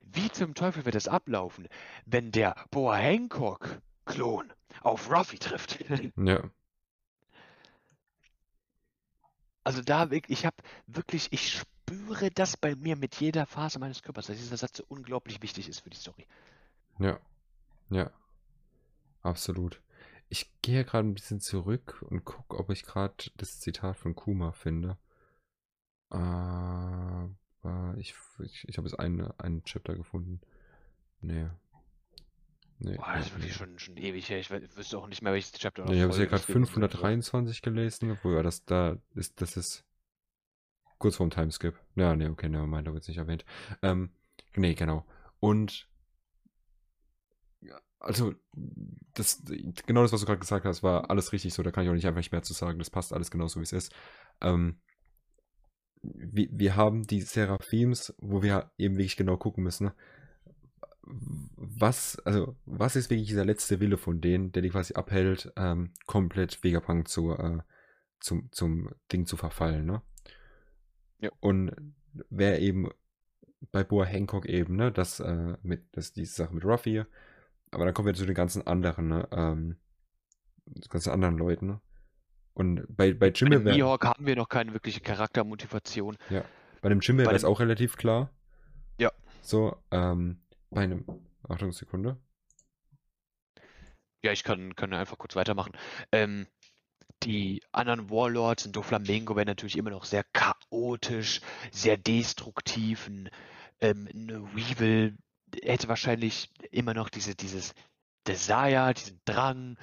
wie 0.03 0.31
zum 0.31 0.55
Teufel 0.55 0.85
wird 0.85 0.95
es 0.95 1.09
ablaufen, 1.09 1.69
wenn 2.05 2.33
der 2.33 2.55
Boa 2.71 2.97
Hancock-Klon 2.97 4.53
auf 4.81 5.11
Ruffy 5.11 5.39
trifft? 5.39 5.85
Ja. 6.17 6.43
Also 9.65 9.83
da, 9.83 10.09
ich 10.29 10.47
habe 10.47 10.57
wirklich, 10.87 11.33
ich 11.33 11.53
spüre 11.53 12.31
das 12.31 12.57
bei 12.57 12.77
mir 12.77 12.95
mit 12.95 13.17
jeder 13.17 13.47
Phase 13.47 13.81
meines 13.81 14.01
Körpers, 14.01 14.29
dass 14.29 14.37
dieser 14.37 14.57
Satz 14.57 14.77
so 14.77 14.85
unglaublich 14.87 15.43
wichtig 15.43 15.69
ist 15.69 15.81
für 15.81 15.91
die 15.91 15.97
Story. 15.97 16.25
Ja, 17.01 17.19
ja, 17.91 18.13
absolut. 19.23 19.81
Ich 20.29 20.51
gehe 20.63 20.85
gerade 20.85 21.09
ein 21.09 21.15
bisschen 21.15 21.41
zurück 21.41 22.05
und 22.09 22.25
gucke, 22.25 22.59
ob 22.59 22.71
ich 22.71 22.85
gerade 22.85 23.15
das 23.37 23.61
Zitat 23.61 23.97
von 23.97 24.15
Kuma 24.15 24.53
finde. 24.53 24.99
Aber 26.09 27.95
ich, 27.97 28.15
ich, 28.43 28.69
ich 28.69 28.79
habe 28.79 28.89
jetzt 28.89 28.99
einen, 28.99 29.31
einen 29.39 29.65
Chapter 29.65 29.95
gefunden. 29.95 30.41
Nee. 31.21 31.49
Nee. 32.79 32.97
Boah, 32.97 33.15
das 33.15 33.27
ist 33.27 33.35
wirklich 33.35 33.55
schon, 33.55 33.79
schon 33.79 33.97
ewig 33.97 34.29
her. 34.29 34.39
Ich 34.39 34.51
wüsste 34.51 34.99
auch 34.99 35.09
nicht 35.09 35.23
mehr, 35.23 35.33
welches 35.33 35.53
Chapter 35.53 35.85
Nee, 35.85 35.95
ich 35.95 36.03
habe 36.03 36.11
es 36.11 36.17
hier 36.17 36.27
gerade 36.27 36.43
das 36.43 36.47
gewesen 36.47 36.65
sein 36.67 36.75
soll. 36.75 36.89
523 36.91 37.63
gelesen. 37.63 38.19
Wo 38.23 38.33
ja, 38.33 38.43
das 38.43 38.65
da 38.65 38.97
ist, 39.15 39.41
das 39.41 39.57
ist 39.57 39.85
kurz 40.99 41.17
vorm 41.17 41.31
Timeskip. 41.31 41.75
Ja, 41.95 42.15
nee, 42.15 42.29
okay, 42.29 42.49
nevermind, 42.49 42.87
da 42.87 42.93
wird 42.93 43.03
es 43.03 43.09
nicht 43.09 43.19
erwähnt. 43.19 43.45
Ähm, 43.83 44.11
nee, 44.55 44.75
genau. 44.75 45.07
Und 45.41 45.89
also, 47.99 48.35
das, 49.15 49.43
genau 49.87 50.03
das, 50.03 50.13
was 50.13 50.21
du 50.21 50.27
gerade 50.27 50.41
gesagt 50.41 50.65
hast, 50.65 50.83
war 50.83 51.11
alles 51.11 51.33
richtig 51.33 51.55
so. 51.55 51.63
Da 51.63 51.71
kann 51.71 51.85
ich 51.85 51.91
auch 51.91 51.95
nicht 51.95 52.07
einfach 52.07 52.19
nicht 52.19 52.33
mehr 52.33 52.43
zu 52.43 52.53
sagen. 52.53 52.79
Das 52.79 52.91
passt 52.91 53.13
alles 53.13 53.31
genauso, 53.31 53.61
wie 53.61 53.65
es 53.65 53.73
ist. 53.73 53.95
Ähm, 54.41 54.81
wir, 56.03 56.49
wir 56.51 56.77
haben 56.77 57.07
die 57.07 57.23
Seraphims, 57.23 58.15
wo 58.19 58.43
wir 58.43 58.71
eben 58.79 58.97
wirklich 58.97 59.17
genau 59.17 59.37
gucken 59.37 59.65
müssen, 59.65 59.91
was, 61.07 62.19
also, 62.25 62.57
was 62.65 62.97
ist 62.97 63.11
wirklich 63.11 63.29
dieser 63.29 63.45
letzte 63.45 63.81
Wille 63.81 63.97
von 63.97 64.21
denen, 64.21 64.53
der 64.53 64.63
die 64.63 64.71
quasi 64.71 64.95
abhält, 64.95 65.53
ähm, 65.57 65.93
komplett 66.07 66.63
Vegapunk 66.65 67.09
zu, 67.09 67.33
äh, 67.33 67.59
zum, 68.21 68.51
zum 68.51 68.91
Ding 69.13 69.27
zu 69.27 69.37
verfallen, 69.37 69.87
ne? 69.87 70.03
Ja. 71.19 71.31
Und 71.41 71.73
wer 72.29 72.61
eben 72.61 72.91
bei 73.73 73.85
Boa 73.85 74.05
Hancock 74.05 74.47
eben, 74.47 74.77
ne, 74.77 74.93
das, 74.93 75.21
äh, 75.21 75.57
mit, 75.63 75.85
das, 75.93 76.13
diese 76.13 76.35
Sache 76.35 76.55
mit 76.55 76.65
Ruffy, 76.65 77.05
aber 77.71 77.85
dann 77.85 77.95
kommen 77.95 78.07
wir 78.07 78.15
zu 78.15 78.27
den 78.27 78.35
ganzen 78.35 78.67
anderen, 78.67 79.09
ne, 79.09 79.29
ähm, 79.33 79.77
ganzen 80.89 81.11
anderen 81.11 81.37
Leuten, 81.37 81.67
ne? 81.67 81.81
Und 82.55 82.87
bei, 82.89 83.13
bei 83.13 83.29
Jimmy 83.29 83.63
wäre, 83.65 83.77
Mihawk 83.77 84.07
haben 84.07 84.25
wir 84.25 84.35
noch 84.35 84.49
keine 84.49 84.73
wirkliche 84.73 85.01
Charaktermotivation. 85.01 86.17
bei 86.81 86.89
dem 86.89 87.01
Jimmy 87.01 87.25
wäre 87.25 87.35
es 87.35 87.45
auch 87.45 87.61
relativ 87.61 87.99
klar. 87.99 88.31
Ja. 88.99 89.13
So, 89.43 89.77
ähm, 89.91 90.41
bei 90.71 90.85
einem, 90.85 91.05
Achtung, 91.47 91.73
Sekunde. 91.73 92.17
Ja, 94.25 94.33
ich 94.33 94.43
kann, 94.43 94.75
kann 94.75 94.95
einfach 94.95 95.19
kurz 95.19 95.37
weitermachen. 95.37 95.73
Ähm, 96.13 96.47
die 97.23 97.63
anderen 97.73 98.11
Warlords 98.11 98.67
in 98.67 98.73
Doflamingo 98.73 99.37
werden 99.37 99.49
natürlich 99.49 99.77
immer 99.77 99.91
noch 99.91 100.05
sehr 100.05 100.25
chaotisch, 100.33 101.41
sehr 101.71 101.97
destruktiv. 101.97 103.07
Ein, 103.07 103.29
ähm, 103.81 104.09
eine 104.13 104.43
Weevil 104.55 105.19
hätte 105.63 105.89
wahrscheinlich 105.89 106.51
immer 106.71 106.95
noch 106.95 107.09
diese, 107.09 107.35
dieses 107.35 107.75
Desire, 108.27 108.95
diesen 108.95 109.21
Drang, 109.25 109.79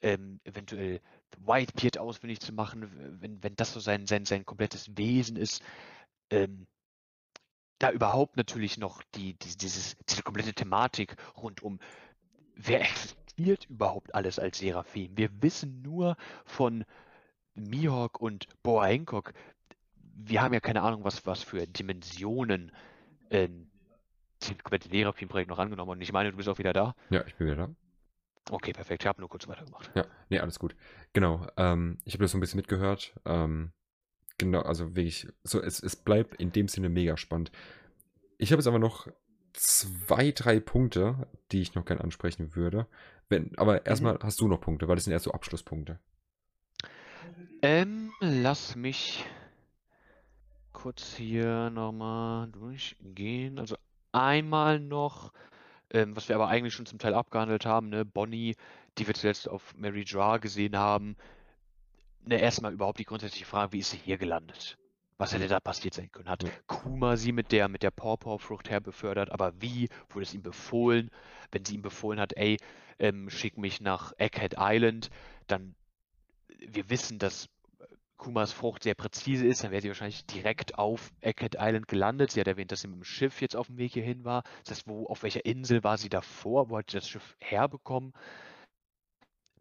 ähm, 0.00 0.40
eventuell 0.44 1.00
Whitebeard 1.38 1.98
ausfindig 1.98 2.40
zu 2.40 2.52
machen, 2.52 3.18
wenn, 3.20 3.42
wenn 3.42 3.56
das 3.56 3.72
so 3.72 3.80
sein, 3.80 4.06
sein, 4.06 4.24
sein 4.24 4.44
komplettes 4.44 4.96
Wesen 4.96 5.36
ist. 5.36 5.62
Ähm, 6.30 6.66
da 7.78 7.90
überhaupt 7.90 8.36
natürlich 8.36 8.78
noch 8.78 9.02
die, 9.14 9.34
die, 9.34 9.56
dieses, 9.56 9.96
diese 10.08 10.22
komplette 10.22 10.54
Thematik 10.54 11.16
rund 11.36 11.62
um, 11.62 11.80
wer 12.54 12.80
existiert 12.80 13.66
überhaupt 13.68 14.14
alles 14.14 14.38
als 14.38 14.58
Seraphim? 14.58 15.16
Wir 15.16 15.30
wissen 15.42 15.82
nur 15.82 16.16
von 16.44 16.84
Mihawk 17.54 18.20
und 18.20 18.46
Boa 18.62 18.86
Hancock. 18.86 19.32
Wir 20.14 20.42
haben 20.42 20.54
ja 20.54 20.60
keine 20.60 20.82
Ahnung, 20.82 21.04
was, 21.04 21.26
was 21.26 21.42
für 21.42 21.66
Dimensionen 21.66 22.70
ähm, 23.30 23.71
die 24.48 24.54
komplette 24.54 24.88
Seraphim-Projekt 24.88 25.50
noch 25.50 25.58
angenommen. 25.58 25.90
Und 25.90 26.00
ich 26.00 26.12
meine, 26.12 26.30
du 26.30 26.36
bist 26.36 26.48
auch 26.48 26.58
wieder 26.58 26.72
da. 26.72 26.94
Ja, 27.10 27.24
ich 27.26 27.34
bin 27.36 27.46
wieder 27.46 27.56
da. 27.56 27.74
Okay, 28.50 28.72
perfekt. 28.72 29.02
Ich 29.02 29.06
habe 29.06 29.20
nur 29.20 29.28
kurz 29.28 29.46
weitergemacht. 29.46 29.90
Ja, 29.94 30.04
nee, 30.28 30.38
alles 30.38 30.58
gut. 30.58 30.74
Genau, 31.12 31.46
ähm, 31.56 31.98
ich 32.04 32.14
habe 32.14 32.24
das 32.24 32.32
so 32.32 32.38
ein 32.38 32.40
bisschen 32.40 32.58
mitgehört. 32.58 33.14
Ähm, 33.24 33.72
genau, 34.38 34.62
also 34.62 34.96
wirklich, 34.96 35.28
so, 35.44 35.60
es, 35.60 35.82
es 35.82 35.96
bleibt 35.96 36.34
in 36.40 36.50
dem 36.52 36.68
Sinne 36.68 36.88
mega 36.88 37.16
spannend. 37.16 37.52
Ich 38.38 38.50
habe 38.50 38.60
jetzt 38.60 38.66
aber 38.66 38.80
noch 38.80 39.06
zwei, 39.52 40.32
drei 40.32 40.58
Punkte, 40.60 41.28
die 41.52 41.60
ich 41.60 41.74
noch 41.74 41.84
gerne 41.84 42.02
ansprechen 42.02 42.56
würde. 42.56 42.86
Wenn, 43.28 43.56
aber 43.56 43.86
erstmal 43.86 44.18
hast 44.22 44.40
du 44.40 44.48
noch 44.48 44.60
Punkte, 44.60 44.88
weil 44.88 44.96
das 44.96 45.04
sind 45.04 45.12
erst 45.12 45.26
so 45.26 45.32
Abschlusspunkte. 45.32 45.98
Ähm, 47.62 48.12
lass 48.20 48.74
mich 48.74 49.24
kurz 50.72 51.14
hier 51.14 51.70
nochmal 51.70 52.48
durchgehen. 52.48 53.58
Also 53.58 53.76
einmal 54.12 54.80
noch, 54.80 55.32
ähm, 55.90 56.16
was 56.16 56.28
wir 56.28 56.36
aber 56.36 56.48
eigentlich 56.48 56.74
schon 56.74 56.86
zum 56.86 56.98
Teil 56.98 57.14
abgehandelt 57.14 57.66
haben, 57.66 57.88
ne, 57.88 58.04
Bonnie, 58.04 58.54
die 58.98 59.06
wir 59.06 59.14
zuletzt 59.14 59.48
auf 59.48 59.74
Mary 59.76 60.04
Jar 60.06 60.38
gesehen 60.38 60.76
haben. 60.76 61.16
Ne, 62.24 62.40
erstmal 62.40 62.72
überhaupt 62.72 62.98
die 62.98 63.04
grundsätzliche 63.04 63.46
Frage, 63.46 63.72
wie 63.72 63.78
ist 63.78 63.90
sie 63.90 63.98
hier 63.98 64.18
gelandet? 64.18 64.78
Was 65.18 65.34
hätte 65.34 65.46
da 65.46 65.60
passiert 65.60 65.94
sein 65.94 66.10
können? 66.10 66.28
Hat. 66.28 66.44
Kuma 66.66 67.16
sie 67.16 67.32
mit 67.32 67.52
der, 67.52 67.68
mit 67.68 67.82
der 67.82 67.90
Pawpaw-Frucht 67.90 68.70
herbefördert, 68.70 69.30
aber 69.30 69.52
wie? 69.60 69.88
Wurde 70.08 70.24
es 70.24 70.34
ihm 70.34 70.42
befohlen? 70.42 71.10
Wenn 71.52 71.64
sie 71.64 71.74
ihm 71.74 71.82
befohlen 71.82 72.18
hat, 72.18 72.32
ey, 72.36 72.56
ähm, 72.98 73.30
schick 73.30 73.56
mich 73.56 73.80
nach 73.80 74.12
Egghead 74.18 74.56
Island, 74.58 75.10
dann 75.46 75.74
wir 76.58 76.90
wissen, 76.90 77.18
dass 77.18 77.48
Kumas 78.22 78.52
Frucht 78.52 78.84
sehr 78.84 78.94
präzise 78.94 79.44
ist, 79.44 79.64
dann 79.64 79.72
wäre 79.72 79.82
sie 79.82 79.88
wahrscheinlich 79.88 80.24
direkt 80.26 80.78
auf 80.78 81.10
Egghead 81.22 81.56
Island 81.58 81.88
gelandet. 81.88 82.30
Sie 82.30 82.38
hat 82.38 82.46
erwähnt, 82.46 82.70
dass 82.70 82.82
sie 82.82 82.86
mit 82.86 82.98
dem 82.98 83.04
Schiff 83.04 83.40
jetzt 83.40 83.56
auf 83.56 83.66
dem 83.66 83.78
Weg 83.78 83.94
hierhin 83.94 84.24
war. 84.24 84.44
Das 84.62 84.76
heißt, 84.76 84.86
wo, 84.86 85.06
auf 85.06 85.24
welcher 85.24 85.44
Insel 85.44 85.82
war 85.82 85.98
sie 85.98 86.08
davor? 86.08 86.70
Wo 86.70 86.78
hat 86.78 86.88
sie 86.88 86.98
das 86.98 87.08
Schiff 87.08 87.34
herbekommen? 87.40 88.12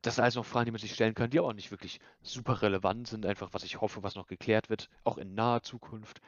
Das 0.04 0.14
sind 0.14 0.22
alles 0.22 0.36
noch 0.36 0.46
Fragen, 0.46 0.66
die 0.66 0.72
man 0.74 0.80
sich 0.80 0.94
stellen 0.94 1.16
kann, 1.16 1.32
die 1.32 1.40
auch 1.40 1.54
nicht 1.54 1.72
wirklich 1.72 2.00
super 2.22 2.62
relevant 2.62 3.08
sind. 3.08 3.26
Einfach, 3.26 3.50
was 3.52 3.64
ich 3.64 3.82
hoffe, 3.82 4.04
was 4.04 4.14
noch 4.14 4.28
geklärt 4.28 4.70
wird, 4.70 4.90
auch 5.06 5.18
in 5.18 5.34
naher 5.34 5.64
Zukunft. 5.64 6.22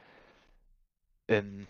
Ähm, 1.27 1.67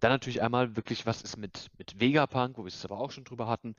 dann 0.00 0.12
natürlich 0.12 0.40
einmal 0.40 0.76
wirklich, 0.76 1.04
was 1.04 1.20
ist 1.20 1.36
mit, 1.36 1.68
mit 1.76 2.00
Vegapunk, 2.00 2.56
wo 2.56 2.62
wir 2.62 2.68
es 2.68 2.86
aber 2.86 2.98
auch 2.98 3.10
schon 3.10 3.24
drüber 3.24 3.48
hatten, 3.48 3.76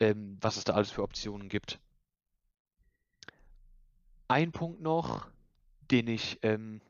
ähm, 0.00 0.38
was 0.40 0.56
es 0.56 0.64
da 0.64 0.72
alles 0.72 0.90
für 0.90 1.02
Optionen 1.02 1.50
gibt. 1.50 1.78
Ein 4.32 4.50
Punkt 4.50 4.80
noch, 4.80 5.28
den 5.90 6.08
ich 6.08 6.38
ähm, 6.40 6.80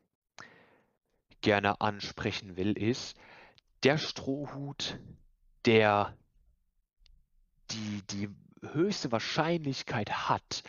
gerne 1.41 1.81
ansprechen 1.81 2.55
will, 2.55 2.71
ist 2.77 3.17
der 3.83 3.97
Strohhut, 3.97 4.97
der 5.65 6.15
die, 7.71 8.01
die 8.11 8.29
höchste 8.61 9.11
Wahrscheinlichkeit 9.11 10.29
hat, 10.29 10.63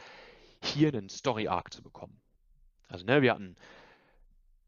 hier 0.64 0.88
einen 0.88 1.10
Story 1.10 1.46
Arc 1.46 1.72
zu 1.72 1.80
bekommen. 1.80 2.20
Also, 2.88 3.06
ne, 3.06 3.22
wir 3.22 3.34
hatten 3.34 3.54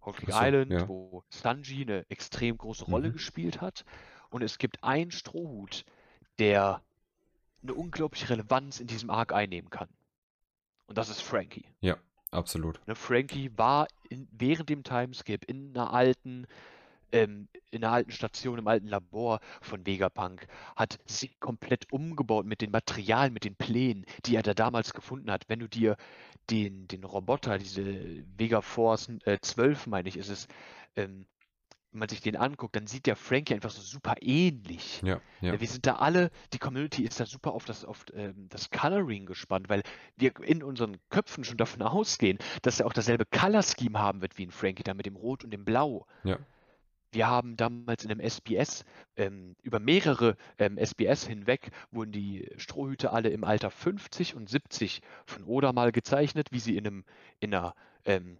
Ach 0.00 0.14
so, 0.20 0.28
Island, 0.28 0.70
ja. 0.70 0.86
wo 0.86 1.24
Sanji 1.28 1.82
eine 1.82 2.08
extrem 2.08 2.56
große 2.56 2.84
Rolle 2.84 3.08
Mhm. 3.08 3.14
gespielt 3.14 3.60
hat. 3.60 3.84
Und 4.30 4.42
es 4.42 4.58
gibt 4.58 4.84
einen 4.84 5.10
Strohhut, 5.10 5.84
der 6.38 6.82
eine 7.64 7.74
unglaubliche 7.74 8.30
Relevanz 8.30 8.78
in 8.78 8.86
diesem 8.86 9.10
Arc 9.10 9.32
einnehmen 9.32 9.70
kann. 9.70 9.88
Und 10.86 10.98
das 10.98 11.08
ist 11.08 11.20
Frankie. 11.20 11.64
Ja, 11.80 11.96
absolut. 12.30 12.80
Ne, 12.86 12.94
Frankie 12.94 13.50
war 13.56 13.88
in, 14.08 14.28
während 14.32 14.68
dem 14.68 14.82
Timeskip 14.82 15.44
in 15.44 15.70
einer 15.74 15.92
alten, 15.92 16.46
ähm, 17.12 17.48
in 17.70 17.84
einer 17.84 17.92
alten 17.92 18.12
Station, 18.12 18.58
im 18.58 18.68
alten 18.68 18.88
Labor 18.88 19.40
von 19.60 19.84
Vegapunk, 19.86 20.46
hat 20.76 20.98
sich 21.06 21.38
komplett 21.40 21.92
umgebaut 21.92 22.46
mit 22.46 22.60
den 22.60 22.70
Materialien, 22.70 23.32
mit 23.32 23.44
den 23.44 23.56
Plänen, 23.56 24.06
die 24.24 24.36
er 24.36 24.42
da 24.42 24.54
damals 24.54 24.92
gefunden 24.92 25.30
hat. 25.30 25.44
Wenn 25.48 25.60
du 25.60 25.68
dir 25.68 25.96
den, 26.50 26.86
den 26.88 27.04
Roboter, 27.04 27.58
diese 27.58 28.24
Vegaforce 28.38 29.10
äh, 29.24 29.38
12, 29.40 29.88
meine 29.88 30.08
ich, 30.08 30.16
ist 30.16 30.28
es, 30.28 30.46
ähm, 30.94 31.26
wenn 31.96 32.00
man 32.00 32.08
sich 32.10 32.20
den 32.20 32.36
anguckt, 32.36 32.76
dann 32.76 32.86
sieht 32.86 33.06
der 33.06 33.16
Frankie 33.16 33.54
einfach 33.54 33.70
so 33.70 33.80
super 33.80 34.16
ähnlich. 34.20 35.00
Ja, 35.00 35.18
ja. 35.40 35.54
Ja, 35.54 35.60
wir 35.62 35.66
sind 35.66 35.86
da 35.86 35.96
alle, 35.96 36.30
die 36.52 36.58
Community 36.58 37.04
ist 37.04 37.18
da 37.18 37.24
super 37.24 37.52
auf 37.52 37.64
das, 37.64 37.86
auf 37.86 38.04
ähm, 38.12 38.50
das 38.50 38.68
Coloring 38.68 39.24
gespannt, 39.24 39.70
weil 39.70 39.82
wir 40.16 40.38
in 40.40 40.62
unseren 40.62 40.98
Köpfen 41.08 41.42
schon 41.42 41.56
davon 41.56 41.80
ausgehen, 41.80 42.36
dass 42.60 42.80
er 42.80 42.86
auch 42.86 42.92
dasselbe 42.92 43.24
Color 43.24 43.62
Scheme 43.62 43.98
haben 43.98 44.20
wird 44.20 44.36
wie 44.36 44.44
ein 44.44 44.50
Frankie, 44.50 44.82
da 44.82 44.92
mit 44.92 45.06
dem 45.06 45.16
Rot 45.16 45.42
und 45.42 45.52
dem 45.52 45.64
Blau. 45.64 46.06
Ja. 46.22 46.38
Wir 47.12 47.28
haben 47.28 47.56
damals 47.56 48.04
in 48.04 48.10
einem 48.10 48.20
SBS, 48.20 48.84
ähm, 49.16 49.56
über 49.62 49.80
mehrere 49.80 50.36
ähm, 50.58 50.76
SBS 50.76 51.26
hinweg, 51.26 51.70
wurden 51.90 52.12
die 52.12 52.46
Strohhüte 52.58 53.10
alle 53.10 53.30
im 53.30 53.42
Alter 53.42 53.70
50 53.70 54.34
und 54.34 54.50
70 54.50 55.00
von 55.24 55.44
Oda 55.44 55.72
mal 55.72 55.92
gezeichnet, 55.92 56.48
wie 56.52 56.60
sie 56.60 56.76
in, 56.76 56.86
einem, 56.86 57.04
in 57.40 57.54
einer 57.54 57.74
ähm, 58.04 58.36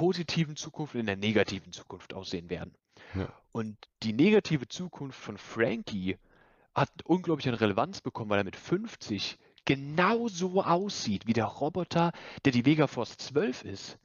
positiven 0.00 0.56
Zukunft 0.56 0.94
und 0.94 1.00
in 1.00 1.06
der 1.06 1.18
negativen 1.18 1.72
Zukunft 1.72 2.14
aussehen 2.14 2.48
werden. 2.48 2.74
Ja. 3.14 3.28
Und 3.52 3.76
die 4.02 4.14
negative 4.14 4.66
Zukunft 4.66 5.20
von 5.20 5.36
Frankie 5.36 6.16
hat 6.74 6.88
unglaublich 7.04 7.46
an 7.50 7.54
Relevanz 7.54 8.00
bekommen, 8.00 8.30
weil 8.30 8.38
er 8.38 8.44
mit 8.44 8.56
50 8.56 9.36
genauso 9.66 10.62
aussieht 10.62 11.26
wie 11.26 11.34
der 11.34 11.44
Roboter, 11.44 12.12
der 12.46 12.52
die 12.52 12.64
Vegaforce 12.64 13.18
12 13.18 13.64
ist. 13.64 13.98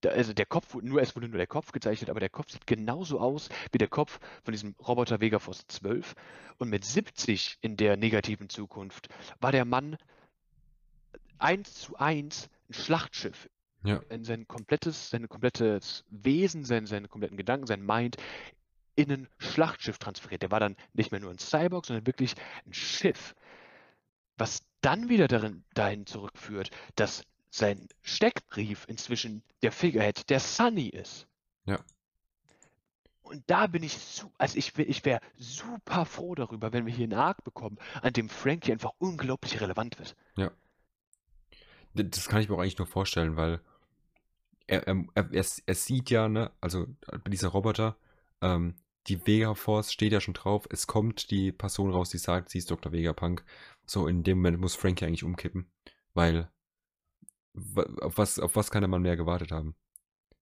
Da, 0.00 0.08
also 0.08 0.32
der 0.32 0.46
Kopf 0.46 0.72
wurde 0.72 0.88
nur, 0.88 1.02
es 1.02 1.14
wurde 1.14 1.28
nur 1.28 1.36
der 1.36 1.46
Kopf 1.46 1.72
gezeichnet, 1.72 2.08
aber 2.08 2.20
der 2.20 2.30
Kopf 2.30 2.50
sieht 2.50 2.66
genauso 2.66 3.20
aus 3.20 3.50
wie 3.70 3.76
der 3.76 3.88
Kopf 3.88 4.20
von 4.44 4.52
diesem 4.52 4.74
Roboter 4.80 5.20
Vegaforce 5.20 5.66
12. 5.66 6.14
Und 6.56 6.70
mit 6.70 6.86
70 6.86 7.58
in 7.60 7.76
der 7.76 7.98
negativen 7.98 8.48
Zukunft 8.48 9.08
war 9.40 9.52
der 9.52 9.66
Mann 9.66 9.98
eins 11.36 11.74
zu 11.74 11.96
eins 11.96 12.48
ein 12.70 12.72
Schlachtschiff 12.72 13.50
Ja. 13.84 14.00
in 14.08 14.24
sein 14.24 14.48
komplettes, 14.48 15.10
sein 15.10 15.28
komplettes 15.28 16.04
Wesen, 16.08 16.64
sein, 16.64 16.86
seine 16.86 17.08
kompletten 17.08 17.36
Gedanken, 17.36 17.66
sein 17.66 17.84
Mind 17.84 18.16
in 18.96 19.10
ein 19.10 19.28
Schlachtschiff 19.38 19.98
transferiert. 19.98 20.42
Der 20.42 20.50
war 20.50 20.60
dann 20.60 20.76
nicht 20.92 21.12
mehr 21.12 21.20
nur 21.20 21.30
ein 21.30 21.38
Cyborg, 21.38 21.86
sondern 21.86 22.06
wirklich 22.06 22.34
ein 22.66 22.72
Schiff. 22.72 23.34
Was 24.36 24.62
dann 24.80 25.08
wieder 25.08 25.28
darin, 25.28 25.64
dahin 25.74 26.06
zurückführt, 26.06 26.70
dass 26.96 27.24
sein 27.50 27.88
Steckbrief 28.02 28.84
inzwischen 28.88 29.42
der 29.62 29.70
Figurehead 29.70 30.28
der 30.28 30.40
Sunny 30.40 30.88
ist. 30.88 31.26
Ja. 31.66 31.78
Und 33.22 33.42
da 33.46 33.66
bin 33.66 33.82
ich, 33.82 33.96
su 33.96 34.30
also 34.38 34.58
ich, 34.58 34.76
ich 34.78 35.04
wäre 35.04 35.20
super 35.36 36.04
froh 36.04 36.34
darüber, 36.34 36.72
wenn 36.72 36.84
wir 36.84 36.92
hier 36.92 37.04
einen 37.04 37.14
Arc 37.14 37.42
bekommen, 37.44 37.78
an 38.02 38.12
dem 38.12 38.28
Frankie 38.28 38.72
einfach 38.72 38.92
unglaublich 38.98 39.60
relevant 39.60 39.98
wird. 39.98 40.16
Ja. 40.36 40.50
Das 41.94 42.28
kann 42.28 42.40
ich 42.40 42.48
mir 42.48 42.56
auch 42.56 42.60
eigentlich 42.60 42.78
nur 42.78 42.88
vorstellen, 42.88 43.36
weil 43.36 43.60
er, 44.66 44.86
er, 44.86 45.04
er, 45.14 45.44
er 45.66 45.74
sieht 45.74 46.10
ja, 46.10 46.28
ne, 46.28 46.50
also 46.60 46.86
dieser 47.26 47.48
Roboter, 47.48 47.96
ähm, 48.40 48.74
die 49.06 49.26
Vega-Force 49.26 49.92
steht 49.92 50.12
ja 50.12 50.20
schon 50.20 50.34
drauf. 50.34 50.66
Es 50.70 50.86
kommt 50.86 51.30
die 51.30 51.52
Person 51.52 51.90
raus, 51.92 52.10
die 52.10 52.18
sagt, 52.18 52.50
sie 52.50 52.58
ist 52.58 52.70
Dr. 52.70 52.92
Vegapunk. 52.92 53.44
So, 53.86 54.06
in 54.06 54.22
dem 54.22 54.38
Moment 54.38 54.60
muss 54.60 54.74
Frankie 54.74 55.04
eigentlich 55.04 55.24
umkippen, 55.24 55.70
weil 56.14 56.48
auf 58.00 58.16
was, 58.18 58.38
auf 58.38 58.56
was 58.56 58.70
kann 58.70 58.80
der 58.80 58.88
Mann 58.88 59.02
mehr 59.02 59.16
gewartet 59.16 59.52
haben? 59.52 59.74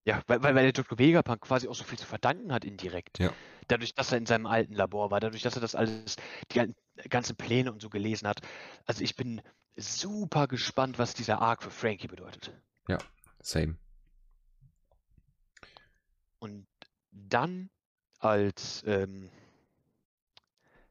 Ja, 0.04 0.22
weil, 0.26 0.42
weil, 0.42 0.54
weil 0.54 0.64
der 0.64 0.72
Dr. 0.72 0.98
Vegapunk 0.98 1.42
quasi 1.42 1.68
auch 1.68 1.74
so 1.74 1.84
viel 1.84 1.98
zu 1.98 2.06
verdanken 2.06 2.52
hat 2.52 2.64
indirekt. 2.64 3.18
Ja. 3.18 3.32
Dadurch, 3.68 3.94
dass 3.94 4.10
er 4.10 4.18
in 4.18 4.26
seinem 4.26 4.46
alten 4.46 4.74
Labor 4.74 5.10
war, 5.10 5.20
dadurch, 5.20 5.42
dass 5.42 5.54
er 5.54 5.60
das 5.60 5.74
alles, 5.74 6.16
die 6.52 6.74
ganzen 7.08 7.36
Pläne 7.36 7.72
und 7.72 7.80
so 7.80 7.88
gelesen 7.88 8.26
hat. 8.26 8.40
Also 8.86 9.02
ich 9.02 9.14
bin 9.14 9.42
super 9.76 10.48
gespannt, 10.48 10.98
was 10.98 11.14
dieser 11.14 11.40
Arc 11.40 11.62
für 11.62 11.70
Frankie 11.70 12.08
bedeutet. 12.08 12.52
Ja, 12.88 12.98
same. 13.40 13.76
Und 16.42 16.66
dann 17.12 17.70
als 18.18 18.82
ähm, 18.84 19.30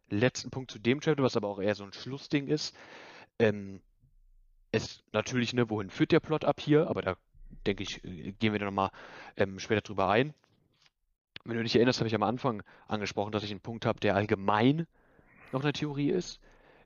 letzten 0.07 0.49
Punkt 0.49 0.71
zu 0.71 0.79
dem 0.79 1.01
Chapter, 1.01 1.23
was 1.23 1.35
aber 1.35 1.49
auch 1.49 1.59
eher 1.59 1.75
so 1.75 1.83
ein 1.83 1.91
Schlussding 1.91 2.47
ist, 2.47 2.73
ähm, 3.37 3.81
ist 4.71 5.03
natürlich, 5.11 5.51
ne, 5.51 5.69
wohin 5.69 5.89
führt 5.89 6.13
der 6.13 6.21
Plot 6.21 6.45
ab 6.45 6.61
hier, 6.61 6.87
aber 6.87 7.01
da 7.01 7.17
denke 7.65 7.83
ich, 7.83 8.01
äh, 8.05 8.31
gehen 8.31 8.53
wir 8.53 8.59
dann 8.59 8.67
nochmal 8.67 8.91
ähm, 9.35 9.59
später 9.59 9.81
drüber 9.81 10.07
ein. 10.07 10.33
Wenn 11.43 11.57
du 11.57 11.63
dich 11.63 11.75
erinnerst, 11.75 11.99
habe 11.99 12.07
ich 12.07 12.15
am 12.15 12.23
Anfang 12.23 12.63
angesprochen, 12.87 13.33
dass 13.33 13.43
ich 13.43 13.51
einen 13.51 13.59
Punkt 13.59 13.85
habe, 13.85 13.99
der 13.99 14.15
allgemein 14.15 14.87
noch 15.51 15.63
eine 15.63 15.73
Theorie 15.73 16.11
ist. 16.11 16.39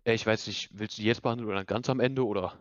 Äh, 0.06 0.16
ich 0.16 0.26
weiß 0.26 0.48
nicht, 0.48 0.72
willst 0.74 0.98
du 0.98 1.04
die 1.04 1.08
jetzt 1.08 1.22
behandeln 1.22 1.48
oder 1.48 1.66
ganz 1.66 1.88
am 1.88 2.00
Ende 2.00 2.26
oder? 2.26 2.58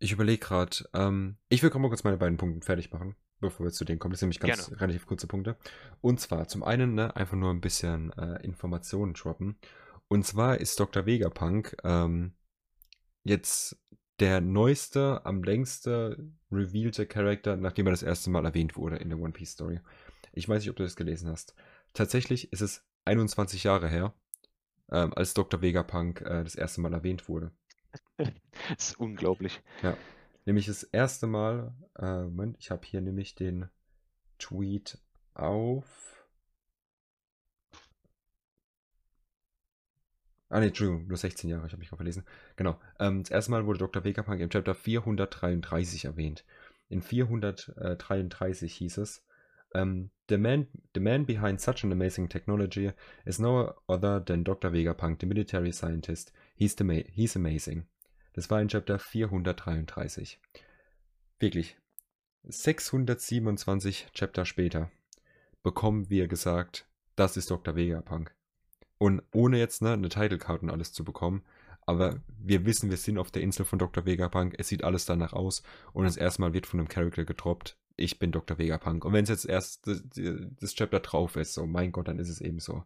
Ich 0.00 0.10
überlege 0.10 0.44
gerade, 0.44 0.78
ähm, 0.94 1.36
ich 1.48 1.62
will 1.62 1.70
mal 1.70 1.90
kurz 1.90 2.02
meine 2.02 2.16
beiden 2.16 2.38
Punkte 2.38 2.66
fertig 2.66 2.90
machen 2.90 3.14
bevor 3.42 3.66
wir 3.66 3.72
zu 3.72 3.84
denen 3.84 3.98
kommen. 3.98 4.12
Das 4.12 4.20
sind 4.20 4.28
nämlich 4.28 4.40
ganz 4.40 4.68
Gerne. 4.68 4.80
relativ 4.80 5.06
kurze 5.06 5.26
Punkte. 5.26 5.56
Und 6.00 6.20
zwar 6.20 6.48
zum 6.48 6.62
einen 6.62 6.94
ne, 6.94 7.14
einfach 7.14 7.36
nur 7.36 7.50
ein 7.50 7.60
bisschen 7.60 8.12
äh, 8.14 8.42
Informationen 8.42 9.12
droppen. 9.12 9.58
Und 10.08 10.26
zwar 10.26 10.58
ist 10.58 10.80
Dr. 10.80 11.04
Vegapunk 11.04 11.76
ähm, 11.84 12.32
jetzt 13.24 13.76
der 14.20 14.40
neueste, 14.40 15.24
am 15.24 15.42
längste 15.42 16.30
revealte 16.50 17.06
Charakter, 17.06 17.56
nachdem 17.56 17.86
er 17.86 17.92
das 17.92 18.02
erste 18.02 18.30
Mal 18.30 18.44
erwähnt 18.44 18.76
wurde 18.76 18.96
in 18.96 19.08
der 19.08 19.18
One 19.18 19.32
Piece 19.32 19.52
Story. 19.52 19.80
Ich 20.32 20.48
weiß 20.48 20.62
nicht, 20.62 20.70
ob 20.70 20.76
du 20.76 20.82
das 20.82 20.96
gelesen 20.96 21.28
hast. 21.28 21.54
Tatsächlich 21.92 22.52
ist 22.52 22.60
es 22.60 22.84
21 23.04 23.64
Jahre 23.64 23.88
her, 23.88 24.14
ähm, 24.90 25.12
als 25.14 25.34
Dr. 25.34 25.60
Vegapunk 25.60 26.20
äh, 26.22 26.44
das 26.44 26.54
erste 26.54 26.80
Mal 26.80 26.94
erwähnt 26.94 27.28
wurde. 27.28 27.52
das 28.16 28.30
ist 28.78 29.00
unglaublich. 29.00 29.60
Ja. 29.82 29.96
Nämlich 30.44 30.66
das 30.66 30.82
erste 30.82 31.26
Mal, 31.26 31.74
äh, 31.98 32.22
Moment, 32.24 32.56
ich 32.58 32.70
habe 32.70 32.86
hier 32.86 33.00
nämlich 33.00 33.34
den 33.34 33.68
Tweet 34.38 34.98
auf. 35.34 36.26
Ah 40.48 40.60
ne, 40.60 40.66
Entschuldigung, 40.66 41.06
nur 41.06 41.16
16 41.16 41.48
Jahre, 41.48 41.66
ich 41.66 41.72
habe 41.72 41.78
mich 41.78 41.88
gerade 41.88 41.98
verlesen. 41.98 42.24
Genau. 42.56 42.78
Ähm, 42.98 43.22
das 43.22 43.30
erste 43.30 43.52
Mal 43.52 43.66
wurde 43.66 43.78
Dr. 43.78 44.04
Vegapunk 44.04 44.40
im 44.40 44.50
Chapter 44.50 44.74
433 44.74 46.04
erwähnt. 46.04 46.44
In 46.88 47.00
433 47.00 48.74
hieß 48.74 48.98
es, 48.98 49.24
um, 49.74 49.80
ähm, 49.80 50.10
the, 50.28 50.36
man, 50.36 50.66
the 50.94 51.00
man 51.00 51.24
behind 51.24 51.60
such 51.60 51.84
an 51.84 51.92
amazing 51.92 52.28
technology 52.28 52.92
is 53.24 53.38
no 53.38 53.72
other 53.88 54.22
than 54.22 54.44
Dr. 54.44 54.70
Vegapunk, 54.72 55.20
the 55.20 55.26
military 55.26 55.72
scientist. 55.72 56.32
He's, 56.54 56.74
the 56.76 57.06
he's 57.10 57.34
amazing. 57.34 57.86
Das 58.32 58.50
war 58.50 58.60
in 58.60 58.68
Chapter 58.68 58.98
433. 58.98 60.40
Wirklich. 61.38 61.76
627 62.44 64.08
Chapter 64.14 64.44
später 64.44 64.90
bekommen 65.62 66.10
wir 66.10 66.26
gesagt, 66.26 66.86
das 67.14 67.36
ist 67.36 67.50
Dr. 67.50 67.76
Vegapunk. 67.76 68.34
Und 68.98 69.22
ohne 69.32 69.58
jetzt 69.58 69.82
ne, 69.82 69.92
eine 69.92 70.08
Title 70.08 70.38
Card 70.38 70.62
und 70.62 70.70
alles 70.70 70.92
zu 70.92 71.04
bekommen, 71.04 71.42
aber 71.86 72.20
wir 72.38 72.64
wissen, 72.64 72.90
wir 72.90 72.96
sind 72.96 73.18
auf 73.18 73.30
der 73.30 73.42
Insel 73.42 73.64
von 73.64 73.78
Dr. 73.78 74.06
Vegapunk, 74.06 74.54
es 74.58 74.68
sieht 74.68 74.84
alles 74.84 75.04
danach 75.04 75.32
aus 75.32 75.62
und 75.92 76.04
das 76.04 76.16
erste 76.16 76.40
Mal 76.40 76.52
wird 76.52 76.66
von 76.66 76.80
einem 76.80 76.88
Charakter 76.88 77.24
gedroppt, 77.24 77.76
ich 77.96 78.18
bin 78.18 78.32
Dr. 78.32 78.58
Vegapunk. 78.58 79.04
Und 79.04 79.12
wenn 79.12 79.24
es 79.24 79.28
jetzt 79.30 79.46
erst 79.46 79.86
das, 79.86 80.02
das 80.14 80.74
Chapter 80.74 81.00
drauf 81.00 81.36
ist, 81.36 81.54
so 81.54 81.66
mein 81.66 81.92
Gott, 81.92 82.08
dann 82.08 82.18
ist 82.18 82.28
es 82.28 82.40
eben 82.40 82.58
so. 82.58 82.84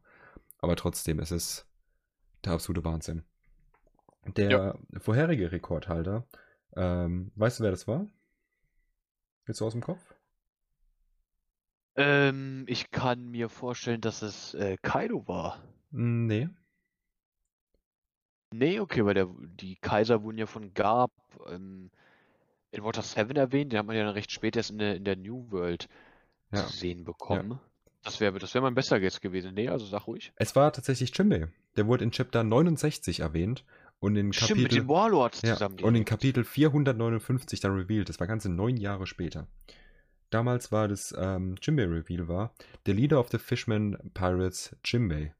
Aber 0.59 0.77
trotzdem 0.77 1.21
ist 1.21 1.31
es 1.31 1.67
der 2.45 2.53
absolute 2.53 2.85
Wahnsinn. 2.85 3.23
Der 4.35 4.51
ja. 4.51 4.79
vorherige 4.99 5.53
Rekordhalter, 5.53 6.27
ähm, 6.75 7.33
weißt 7.37 7.61
du, 7.61 7.65
wer 7.65 7.71
das 7.71 7.87
war? 7.87 8.07
Jetzt 9.47 9.59
so 9.59 9.67
aus 9.67 9.73
dem 9.73 9.83
Kopf? 9.83 10.03
Ähm, 11.95 12.65
ich 12.69 12.91
kann 12.91 13.31
mir 13.31 13.49
vorstellen, 13.49 14.01
dass 14.01 14.23
es 14.23 14.55
äh, 14.55 14.77
Kaido 14.83 15.27
war. 15.27 15.63
Nee. 15.91 16.49
Nee, 18.53 18.81
okay, 18.81 19.05
weil 19.05 19.15
der, 19.15 19.29
die 19.41 19.77
Kaiser 19.77 20.23
wurden 20.23 20.39
ja 20.39 20.47
von 20.47 20.75
Garb 20.75 21.13
ähm, 21.49 21.91
in 22.71 22.85
Water 22.85 23.03
7 23.03 23.35
erwähnt. 23.37 23.73
Den 23.73 23.79
hat 23.79 23.87
man 23.87 23.97
ja 23.97 24.11
recht 24.11 24.31
spät 24.31 24.57
erst 24.57 24.71
in 24.71 24.79
der, 24.79 24.97
in 24.97 25.05
der 25.05 25.17
New 25.17 25.51
World 25.51 25.89
ja. 26.53 26.67
zu 26.67 26.73
sehen 26.73 27.05
bekommen. 27.05 27.53
Ja. 27.53 27.61
Das 28.03 28.21
wäre 28.21 28.39
das 28.39 28.55
wär 28.55 28.61
mein 28.61 28.75
besser 28.75 29.01
Guess 29.01 29.21
gewesen. 29.21 29.55
Nee, 29.55 29.69
also 29.69 29.85
sag 29.85 30.07
ruhig. 30.07 30.33
Es 30.37 30.55
war 30.55 30.73
tatsächlich 30.73 31.13
Chimbay. 31.13 31.49
Der 31.77 31.87
wurde 31.89 32.05
in 32.05 32.13
Chapter 32.13 32.45
69 32.45 33.21
erwähnt 33.21 33.65
und 34.01 34.17
in 34.17 34.33
Stimmt, 34.33 34.63
mit 34.63 34.73
den 34.73 34.89
Warlords 34.89 35.43
ja, 35.43 35.55
zusammen. 35.55 35.81
Und 35.81 35.95
in 35.95 36.05
Kapitel 36.05 36.45
459 36.45 37.61
dann 37.61 37.73
revealed. 37.73 38.09
Das 38.09 38.21
war 38.21 38.27
ganze 38.27 38.49
neun 38.49 38.77
Jahre 38.77 39.07
später. 39.07 39.47
Damals 40.31 40.73
war 40.73 40.89
das 40.89 41.15
ähm, 41.17 41.55
Jimbei 41.63 41.85
Reveal 41.85 42.29
war, 42.29 42.55
der 42.87 42.95
Leader 42.95 43.21
of 43.21 43.31
the 43.31 43.39
Fishman 43.39 43.97
Pirates 44.13 44.77
Jimbei. 44.85 45.35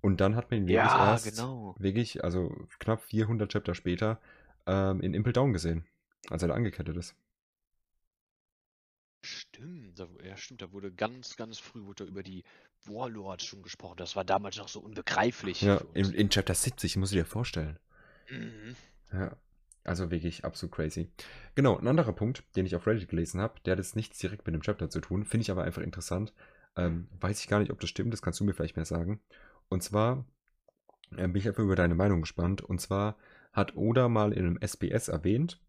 Und 0.00 0.20
dann 0.20 0.36
hat 0.36 0.50
man 0.50 0.60
ihn 0.60 0.68
ja, 0.68 1.12
erst, 1.12 1.34
genau. 1.36 1.74
wirklich, 1.78 2.22
also 2.22 2.54
knapp 2.78 3.02
400 3.02 3.50
Chapter 3.50 3.74
später, 3.74 4.20
ähm, 4.66 5.00
in 5.00 5.14
Impel 5.14 5.32
Down 5.32 5.52
gesehen, 5.52 5.86
als 6.30 6.42
er 6.42 6.48
da 6.48 6.54
angekettet 6.54 6.96
ist. 6.96 7.16
Stimmt, 9.24 9.98
da, 9.98 10.06
ja 10.22 10.36
stimmt, 10.36 10.60
da 10.60 10.72
wurde 10.72 10.92
ganz, 10.92 11.36
ganz 11.36 11.58
früh 11.58 11.84
wurde 11.84 12.04
über 12.04 12.22
die 12.22 12.44
Warlords 12.84 13.44
schon 13.44 13.62
gesprochen. 13.62 13.96
Das 13.96 14.16
war 14.16 14.24
damals 14.24 14.58
noch 14.58 14.68
so 14.68 14.80
unbegreiflich. 14.80 15.62
Ja, 15.62 15.80
in, 15.94 16.12
in, 16.12 16.28
Chapter 16.28 16.54
70, 16.54 16.96
muss 16.96 17.10
ich 17.10 17.18
dir 17.18 17.24
vorstellen. 17.24 17.78
Mhm. 18.28 18.76
Ja, 19.12 19.36
also 19.82 20.10
wirklich 20.10 20.44
absolut 20.44 20.74
crazy. 20.74 21.10
Genau, 21.54 21.78
ein 21.78 21.88
anderer 21.88 22.12
Punkt, 22.12 22.44
den 22.54 22.66
ich 22.66 22.76
auf 22.76 22.86
Reddit 22.86 23.08
gelesen 23.08 23.40
habe, 23.40 23.60
der 23.64 23.72
hat 23.72 23.78
jetzt 23.78 23.96
nichts 23.96 24.18
direkt 24.18 24.46
mit 24.46 24.54
dem 24.54 24.62
Chapter 24.62 24.90
zu 24.90 25.00
tun, 25.00 25.24
finde 25.24 25.42
ich 25.42 25.50
aber 25.50 25.64
einfach 25.64 25.82
interessant. 25.82 26.34
Ähm, 26.76 27.08
weiß 27.20 27.40
ich 27.40 27.48
gar 27.48 27.60
nicht, 27.60 27.70
ob 27.70 27.80
das 27.80 27.88
stimmt, 27.88 28.12
das 28.12 28.20
kannst 28.20 28.40
du 28.40 28.44
mir 28.44 28.52
vielleicht 28.52 28.76
mehr 28.76 28.84
sagen. 28.84 29.20
Und 29.68 29.82
zwar 29.82 30.26
äh, 31.12 31.28
bin 31.28 31.36
ich 31.36 31.48
einfach 31.48 31.62
über 31.62 31.76
deine 31.76 31.94
Meinung 31.94 32.20
gespannt. 32.20 32.60
Und 32.60 32.80
zwar 32.80 33.16
hat 33.52 33.76
Oda 33.76 34.08
mal 34.08 34.32
in 34.32 34.44
einem 34.44 34.58
SBS 34.60 35.08
erwähnt, 35.08 35.60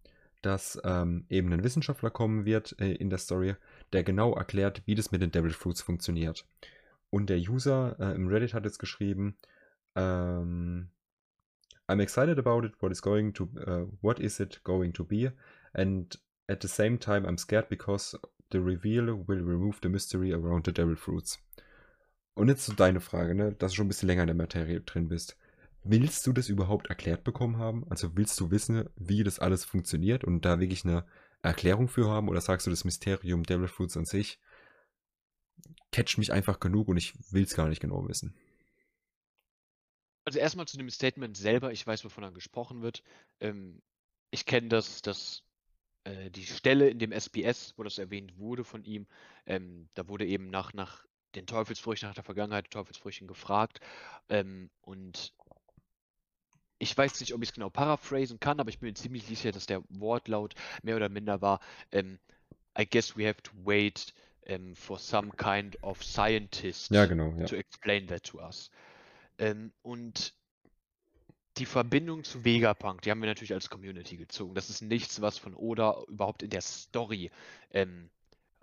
dass 0.45 0.79
ähm, 0.83 1.25
eben 1.29 1.51
ein 1.51 1.63
Wissenschaftler 1.63 2.11
kommen 2.11 2.45
wird 2.45 2.79
äh, 2.79 2.93
in 2.93 3.09
der 3.09 3.17
Story, 3.17 3.55
der 3.93 4.03
genau 4.03 4.35
erklärt, 4.35 4.83
wie 4.85 4.93
das 4.93 5.11
mit 5.11 5.21
den 5.21 5.31
Devil 5.31 5.51
Fruits 5.51 5.81
funktioniert. 5.81 6.47
Und 7.09 7.29
der 7.29 7.37
User 7.37 7.95
äh, 7.99 8.13
im 8.13 8.27
Reddit 8.27 8.53
hat 8.53 8.65
jetzt 8.65 8.77
geschrieben, 8.77 9.37
ähm, 9.95 10.89
I'm 11.87 12.01
excited 12.01 12.37
about 12.37 12.65
it, 12.65 12.79
what 12.81 12.91
is 12.91 13.01
going 13.01 13.33
to, 13.33 13.45
uh, 13.65 13.87
what 14.01 14.19
is 14.19 14.39
it 14.39 14.63
going 14.63 14.93
to 14.93 15.03
be, 15.03 15.31
and 15.73 16.19
at 16.47 16.61
the 16.61 16.67
same 16.67 16.99
time 16.99 17.25
I'm 17.27 17.37
scared 17.37 17.69
because 17.69 18.17
the 18.51 18.59
reveal 18.59 19.05
will 19.27 19.41
remove 19.41 19.79
the 19.81 19.89
mystery 19.89 20.31
around 20.31 20.65
the 20.65 20.73
Devil 20.73 20.95
Fruits. 20.95 21.39
Und 22.35 22.49
jetzt 22.49 22.65
so 22.65 22.73
deine 22.73 23.01
Frage, 23.01 23.33
ne, 23.33 23.53
dass 23.53 23.71
du 23.71 23.77
schon 23.77 23.85
ein 23.85 23.89
bisschen 23.89 24.07
länger 24.07 24.23
in 24.23 24.27
der 24.27 24.35
Materie 24.35 24.81
drin 24.81 25.07
bist. 25.07 25.37
Willst 25.87 26.25
du 26.25 26.33
das 26.33 26.49
überhaupt 26.49 26.87
erklärt 26.87 27.23
bekommen 27.23 27.57
haben? 27.57 27.85
Also 27.91 28.17
willst 28.17 28.39
du 28.39 28.49
wissen, 28.49 28.89
wie 28.95 29.23
das 29.23 29.37
alles 29.37 29.63
funktioniert 29.63 30.23
und 30.23 30.43
da 30.43 30.59
wirklich 30.59 30.83
eine 30.83 31.05
Erklärung 31.43 31.89
für 31.89 32.09
haben? 32.09 32.27
Oder 32.27 32.41
sagst 32.41 32.65
du, 32.65 32.71
das 32.71 32.85
Mysterium 32.85 33.43
Devil 33.43 33.67
Fruits 33.67 33.95
an 33.95 34.05
sich 34.05 34.39
catcht 35.91 36.17
mich 36.17 36.33
einfach 36.33 36.59
genug 36.59 36.87
und 36.87 36.97
ich 36.97 37.13
will 37.31 37.43
es 37.43 37.53
gar 37.53 37.69
nicht 37.69 37.81
genau 37.81 38.07
wissen? 38.07 38.35
Also 40.25 40.39
erstmal 40.39 40.65
zu 40.65 40.77
dem 40.77 40.89
Statement 40.89 41.37
selber, 41.37 41.71
ich 41.71 41.85
weiß, 41.85 42.03
wovon 42.03 42.23
da 42.23 42.31
gesprochen 42.31 42.81
wird. 42.81 43.03
Ähm, 43.39 43.83
ich 44.31 44.47
kenne 44.47 44.69
das, 44.69 45.03
das 45.03 45.43
äh, 46.03 46.31
die 46.31 46.47
Stelle 46.47 46.89
in 46.89 46.97
dem 46.97 47.11
SBS, 47.11 47.75
wo 47.77 47.83
das 47.83 47.99
erwähnt 47.99 48.39
wurde 48.39 48.63
von 48.63 48.83
ihm, 48.83 49.05
ähm, 49.45 49.87
da 49.93 50.07
wurde 50.07 50.25
eben 50.25 50.49
nach, 50.49 50.73
nach 50.73 51.05
den 51.35 51.45
Teufelsfrüchten 51.45 52.09
nach 52.09 52.15
der 52.15 52.23
Vergangenheit 52.23 52.65
der 52.65 52.71
Teufelsfrüchten 52.71 53.27
gefragt. 53.27 53.81
Ähm, 54.29 54.71
und 54.81 55.33
ich 56.85 56.95
weiß 56.95 57.19
nicht, 57.19 57.33
ob 57.33 57.41
ich 57.41 57.49
es 57.49 57.55
genau 57.55 57.71
paraphrasen 57.71 58.39
kann, 58.39 58.59
aber 58.59 58.69
ich 58.69 58.77
bin 58.77 58.89
mir 58.89 58.93
ziemlich 58.93 59.25
sicher, 59.25 59.51
dass 59.51 59.65
der 59.65 59.81
Wortlaut 59.89 60.53
mehr 60.83 60.95
oder 60.95 61.09
minder 61.09 61.41
war, 61.41 61.59
ähm, 61.91 62.19
I 62.77 62.85
guess 62.85 63.17
we 63.17 63.27
have 63.27 63.41
to 63.41 63.51
wait 63.63 64.13
um, 64.47 64.75
for 64.75 64.99
some 64.99 65.31
kind 65.35 65.81
of 65.83 66.03
scientist 66.03 66.91
Ja, 66.91 67.05
genau, 67.07 67.33
ja. 67.39 67.45
to 67.45 67.55
explain 67.55 68.07
that 68.07 68.23
to 68.23 68.39
us. 68.39 68.69
Ähm, 69.39 69.71
und 69.81 70.35
die 71.57 71.65
Verbindung 71.65 72.23
zu 72.23 72.45
Vegapunk, 72.45 73.01
die 73.01 73.09
haben 73.09 73.21
wir 73.21 73.29
natürlich 73.29 73.53
als 73.53 73.69
Community 73.69 74.17
gezogen. 74.17 74.53
Das 74.53 74.69
ist 74.69 74.81
nichts, 74.81 75.21
was 75.21 75.39
von 75.39 75.55
Oda 75.55 76.03
überhaupt 76.07 76.43
in 76.43 76.51
der 76.51 76.61
Story 76.61 77.31
ähm, 77.71 78.11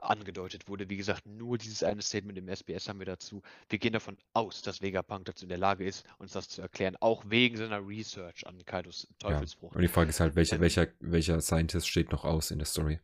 angedeutet 0.03 0.69
wurde. 0.69 0.89
Wie 0.91 0.97
gesagt, 0.97 1.27
nur 1.27 1.59
dieses 1.59 1.83
eine 1.83 2.03
Statement 2.03 2.39
im 2.39 2.49
SBS 2.49 2.89
haben 2.89 2.99
wir 2.99 3.07
dazu. 3.07 3.43
Wir 3.69 3.79
gehen 3.79 3.93
davon 3.93 4.17
aus, 4.33 4.63
dass 4.63 4.83
Vegapunk 4.83 5.25
dazu 5.27 5.45
in 5.45 5.49
der 5.49 5.59
Lage 5.59 5.85
ist, 5.85 6.05
uns 6.19 6.33
das 6.33 6.49
zu 6.49 6.63
erklären, 6.63 6.97
auch 7.01 7.25
wegen 7.27 7.57
seiner 7.57 7.87
Research 7.87 8.47
an 8.47 8.65
Kaidos 8.65 9.09
ja. 9.23 9.31
Teufelsfrucht. 9.31 9.77
Und 9.77 9.83
die 9.83 9.89
Frage 9.89 10.11
ist 10.11 10.21
halt, 10.21 10.35
welcher, 10.37 10.57
Ähm, 10.57 10.61
welcher, 10.63 10.89
welcher 11.01 11.41
Scientist 11.41 11.89
steht 11.89 12.13
noch 12.13 12.25
aus 12.25 12.51
in 12.51 12.59
der 12.59 12.67
Story? 12.67 13.01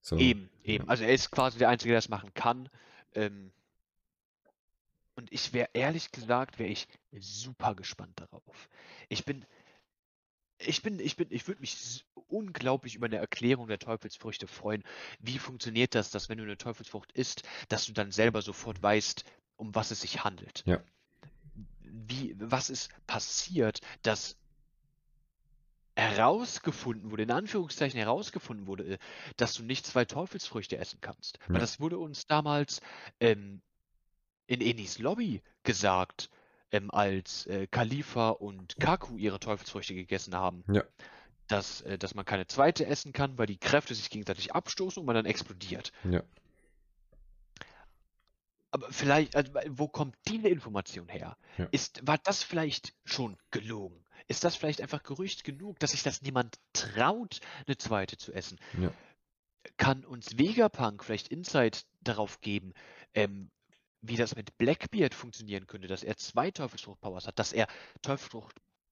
So, 0.00 0.16
Eben, 0.18 0.48
eben. 0.62 0.84
ja. 0.84 0.90
Also 0.90 1.04
er 1.04 1.12
ist 1.12 1.30
quasi 1.30 1.58
der 1.58 1.68
Einzige, 1.68 1.90
der 1.92 1.98
das 1.98 2.08
machen 2.08 2.32
kann. 2.34 2.68
Ähm, 3.14 3.50
und 5.16 5.32
ich 5.32 5.52
wäre 5.52 5.70
ehrlich 5.72 6.12
gesagt, 6.12 6.58
wäre 6.58 6.70
ich 6.70 6.86
super 7.18 7.74
gespannt 7.74 8.20
darauf. 8.20 8.68
Ich 9.08 9.24
bin, 9.24 9.44
ich 10.58 10.82
bin, 10.82 11.00
ich 11.00 11.16
bin, 11.16 11.28
ich 11.30 11.48
würde 11.48 11.60
mich 11.60 12.04
unglaublich 12.28 12.94
über 12.94 13.06
eine 13.06 13.16
Erklärung 13.16 13.68
der 13.68 13.78
Teufelsfrüchte 13.78 14.46
freuen. 14.46 14.82
Wie 15.20 15.38
funktioniert 15.38 15.94
das, 15.94 16.10
dass 16.10 16.28
wenn 16.28 16.38
du 16.38 16.44
eine 16.44 16.58
Teufelsfrucht 16.58 17.12
isst, 17.12 17.42
dass 17.68 17.86
du 17.86 17.92
dann 17.92 18.12
selber 18.12 18.42
sofort 18.42 18.82
weißt, 18.82 19.24
um 19.56 19.74
was 19.74 19.90
es 19.90 20.00
sich 20.00 20.24
handelt? 20.24 20.62
Ja. 20.66 20.80
Wie, 21.80 22.34
was 22.38 22.70
ist 22.70 22.90
passiert, 23.06 23.80
dass 24.02 24.36
herausgefunden 25.96 27.10
wurde, 27.10 27.22
in 27.22 27.30
Anführungszeichen 27.30 27.98
herausgefunden 27.98 28.66
wurde, 28.66 28.98
dass 29.38 29.54
du 29.54 29.62
nicht 29.62 29.86
zwei 29.86 30.04
Teufelsfrüchte 30.04 30.76
essen 30.76 31.00
kannst. 31.00 31.38
Weil 31.46 31.56
Ja. 31.56 31.60
das 31.60 31.80
wurde 31.80 31.98
uns 31.98 32.26
damals 32.26 32.82
ähm, 33.18 33.62
in 34.46 34.60
Enis 34.60 34.98
Lobby 34.98 35.42
gesagt, 35.62 36.28
ähm, 36.70 36.90
als 36.90 37.46
äh, 37.46 37.66
Khalifa 37.66 38.30
und 38.30 38.76
Kaku 38.78 39.16
ihre 39.16 39.40
Teufelsfrüchte 39.40 39.94
gegessen 39.94 40.34
haben. 40.34 40.64
Ja. 40.70 40.84
Dass, 41.48 41.82
äh, 41.82 41.98
dass 41.98 42.14
man 42.14 42.24
keine 42.24 42.46
zweite 42.46 42.86
essen 42.86 43.12
kann, 43.12 43.38
weil 43.38 43.46
die 43.46 43.58
Kräfte 43.58 43.94
sich 43.94 44.10
gegenseitig 44.10 44.52
abstoßen 44.52 45.00
und 45.00 45.06
man 45.06 45.14
dann 45.14 45.26
explodiert. 45.26 45.92
Ja. 46.04 46.22
Aber 48.72 48.90
vielleicht, 48.90 49.36
also, 49.36 49.52
wo 49.68 49.88
kommt 49.88 50.16
diese 50.28 50.48
Information 50.48 51.08
her? 51.08 51.36
Ja. 51.56 51.66
Ist, 51.70 52.06
war 52.06 52.18
das 52.18 52.42
vielleicht 52.42 52.92
schon 53.04 53.36
gelogen? 53.50 54.04
Ist 54.28 54.44
das 54.44 54.56
vielleicht 54.56 54.80
einfach 54.80 55.02
Gerücht 55.02 55.44
genug, 55.44 55.78
dass 55.78 55.92
sich 55.92 56.02
das 56.02 56.20
niemand 56.20 56.58
traut, 56.72 57.40
eine 57.66 57.76
zweite 57.76 58.16
zu 58.16 58.32
essen? 58.32 58.58
Ja. 58.80 58.90
Kann 59.76 60.04
uns 60.04 60.36
Vegapunk 60.36 61.04
vielleicht 61.04 61.28
Insight 61.28 61.86
darauf 62.02 62.40
geben, 62.40 62.74
ähm, 63.14 63.50
wie 64.02 64.16
das 64.16 64.36
mit 64.36 64.56
Blackbeard 64.58 65.14
funktionieren 65.14 65.66
könnte, 65.66 65.88
dass 65.88 66.02
er 66.02 66.16
zwei 66.16 66.50
Teufelsfrucht-Powers 66.50 67.26
hat, 67.26 67.38
dass 67.38 67.52
er 67.52 67.66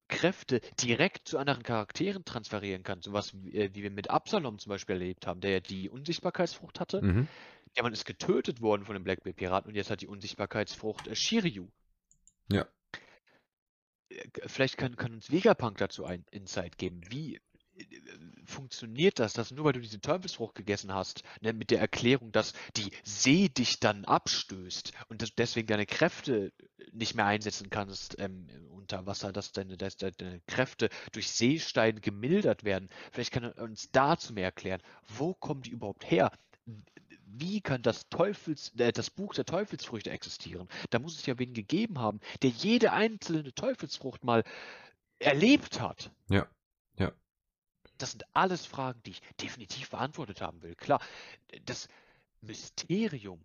Teufelsfrucht-Kräfte 0.09 0.61
direkt 0.81 1.29
zu 1.29 1.39
anderen 1.39 1.63
Charakteren 1.63 2.25
transferieren 2.25 2.83
kann, 2.83 3.03
sowas 3.03 3.35
wie, 3.35 3.55
äh, 3.55 3.71
wie 3.75 3.83
wir 3.83 3.91
mit 3.91 4.11
Absalom 4.11 4.59
zum 4.59 4.71
Beispiel 4.71 4.95
erlebt 4.95 5.27
haben, 5.27 5.41
der 5.41 5.51
ja 5.53 5.61
die 5.61 5.89
Unsichtbarkeitsfrucht 5.89 6.81
hatte. 6.81 7.03
Mhm. 7.03 7.29
Der 7.77 7.83
Mann 7.83 7.93
ist 7.93 8.05
getötet 8.05 8.61
worden 8.61 8.85
von 8.85 8.95
den 8.95 9.05
Blackbeard-Piraten 9.05 9.69
und 9.69 9.75
jetzt 9.75 9.91
hat 9.91 10.01
die 10.01 10.07
Unsichtbarkeitsfrucht 10.07 11.09
äh, 11.09 11.17
Shiryu. 11.17 11.69
Ja. 12.51 12.67
Äh, 14.09 14.29
Vielleicht 14.47 14.77
kann, 14.77 14.97
kann 14.97 15.15
uns 15.15 15.31
Vegapunk 15.31 15.79
dazu 15.79 16.05
ein 16.05 16.25
Insight 16.31 16.79
geben. 16.79 17.01
Wie 17.09 17.37
äh, 17.77 17.85
funktioniert 18.47 19.19
das, 19.19 19.33
dass 19.33 19.51
nur 19.51 19.65
weil 19.65 19.73
du 19.73 19.81
diese 19.81 20.01
Teufelsfrucht 20.01 20.55
gegessen 20.55 20.93
hast, 20.93 21.23
ne, 21.41 21.53
mit 21.53 21.71
der 21.71 21.81
Erklärung, 21.81 22.33
dass 22.33 22.53
die 22.77 22.91
See 23.03 23.49
dich 23.49 23.81
dann 23.81 24.05
abstößt 24.05 24.93
und 25.09 25.23
dass 25.23 25.31
du 25.31 25.35
deswegen 25.37 25.67
deine 25.67 25.87
Kräfte 25.87 26.53
nicht 26.93 27.15
mehr 27.15 27.27
einsetzen 27.27 27.71
kannst 27.71 28.19
ähm, 28.19 28.47
unter 28.71 29.07
Wasser, 29.07 29.33
dass 29.33 29.53
deine, 29.53 29.77
dass 29.77 29.97
deine 29.97 30.41
Kräfte 30.47 30.91
durch 31.13 31.31
Seestein 31.31 32.01
gemildert 32.01 32.65
werden. 32.65 32.89
Vielleicht 33.13 33.33
kann 33.33 33.45
er 33.45 33.59
uns 33.63 33.91
dazu 33.91 34.33
mehr 34.33 34.45
erklären. 34.45 34.83
Wo 35.09 35.35
kommen 35.35 35.63
die 35.63 35.71
überhaupt 35.71 36.11
her? 36.11 36.31
Wie 37.27 37.61
kann 37.61 37.83
das 37.83 38.09
Teufels, 38.09 38.73
äh, 38.79 38.93
das 38.93 39.11
Buch 39.11 39.35
der 39.35 39.45
Teufelsfrüchte 39.45 40.11
existieren? 40.11 40.69
Da 40.91 40.99
muss 40.99 41.19
es 41.19 41.27
ja 41.27 41.39
wen 41.39 41.53
gegeben 41.53 41.99
haben, 41.99 42.21
der 42.43 42.51
jede 42.51 42.93
einzelne 42.93 43.53
Teufelsfrucht 43.55 44.23
mal 44.25 44.45
erlebt 45.19 45.81
hat. 45.81 46.11
Ja. 46.29 46.47
Das 47.99 48.13
sind 48.13 48.25
alles 48.35 48.67
Fragen, 48.67 49.01
die 49.05 49.13
ich 49.13 49.23
definitiv 49.41 49.91
beantwortet 49.91 50.41
haben 50.41 50.63
will. 50.63 50.75
Klar, 50.75 51.01
das 51.65 51.89
Mysterium 52.41 53.45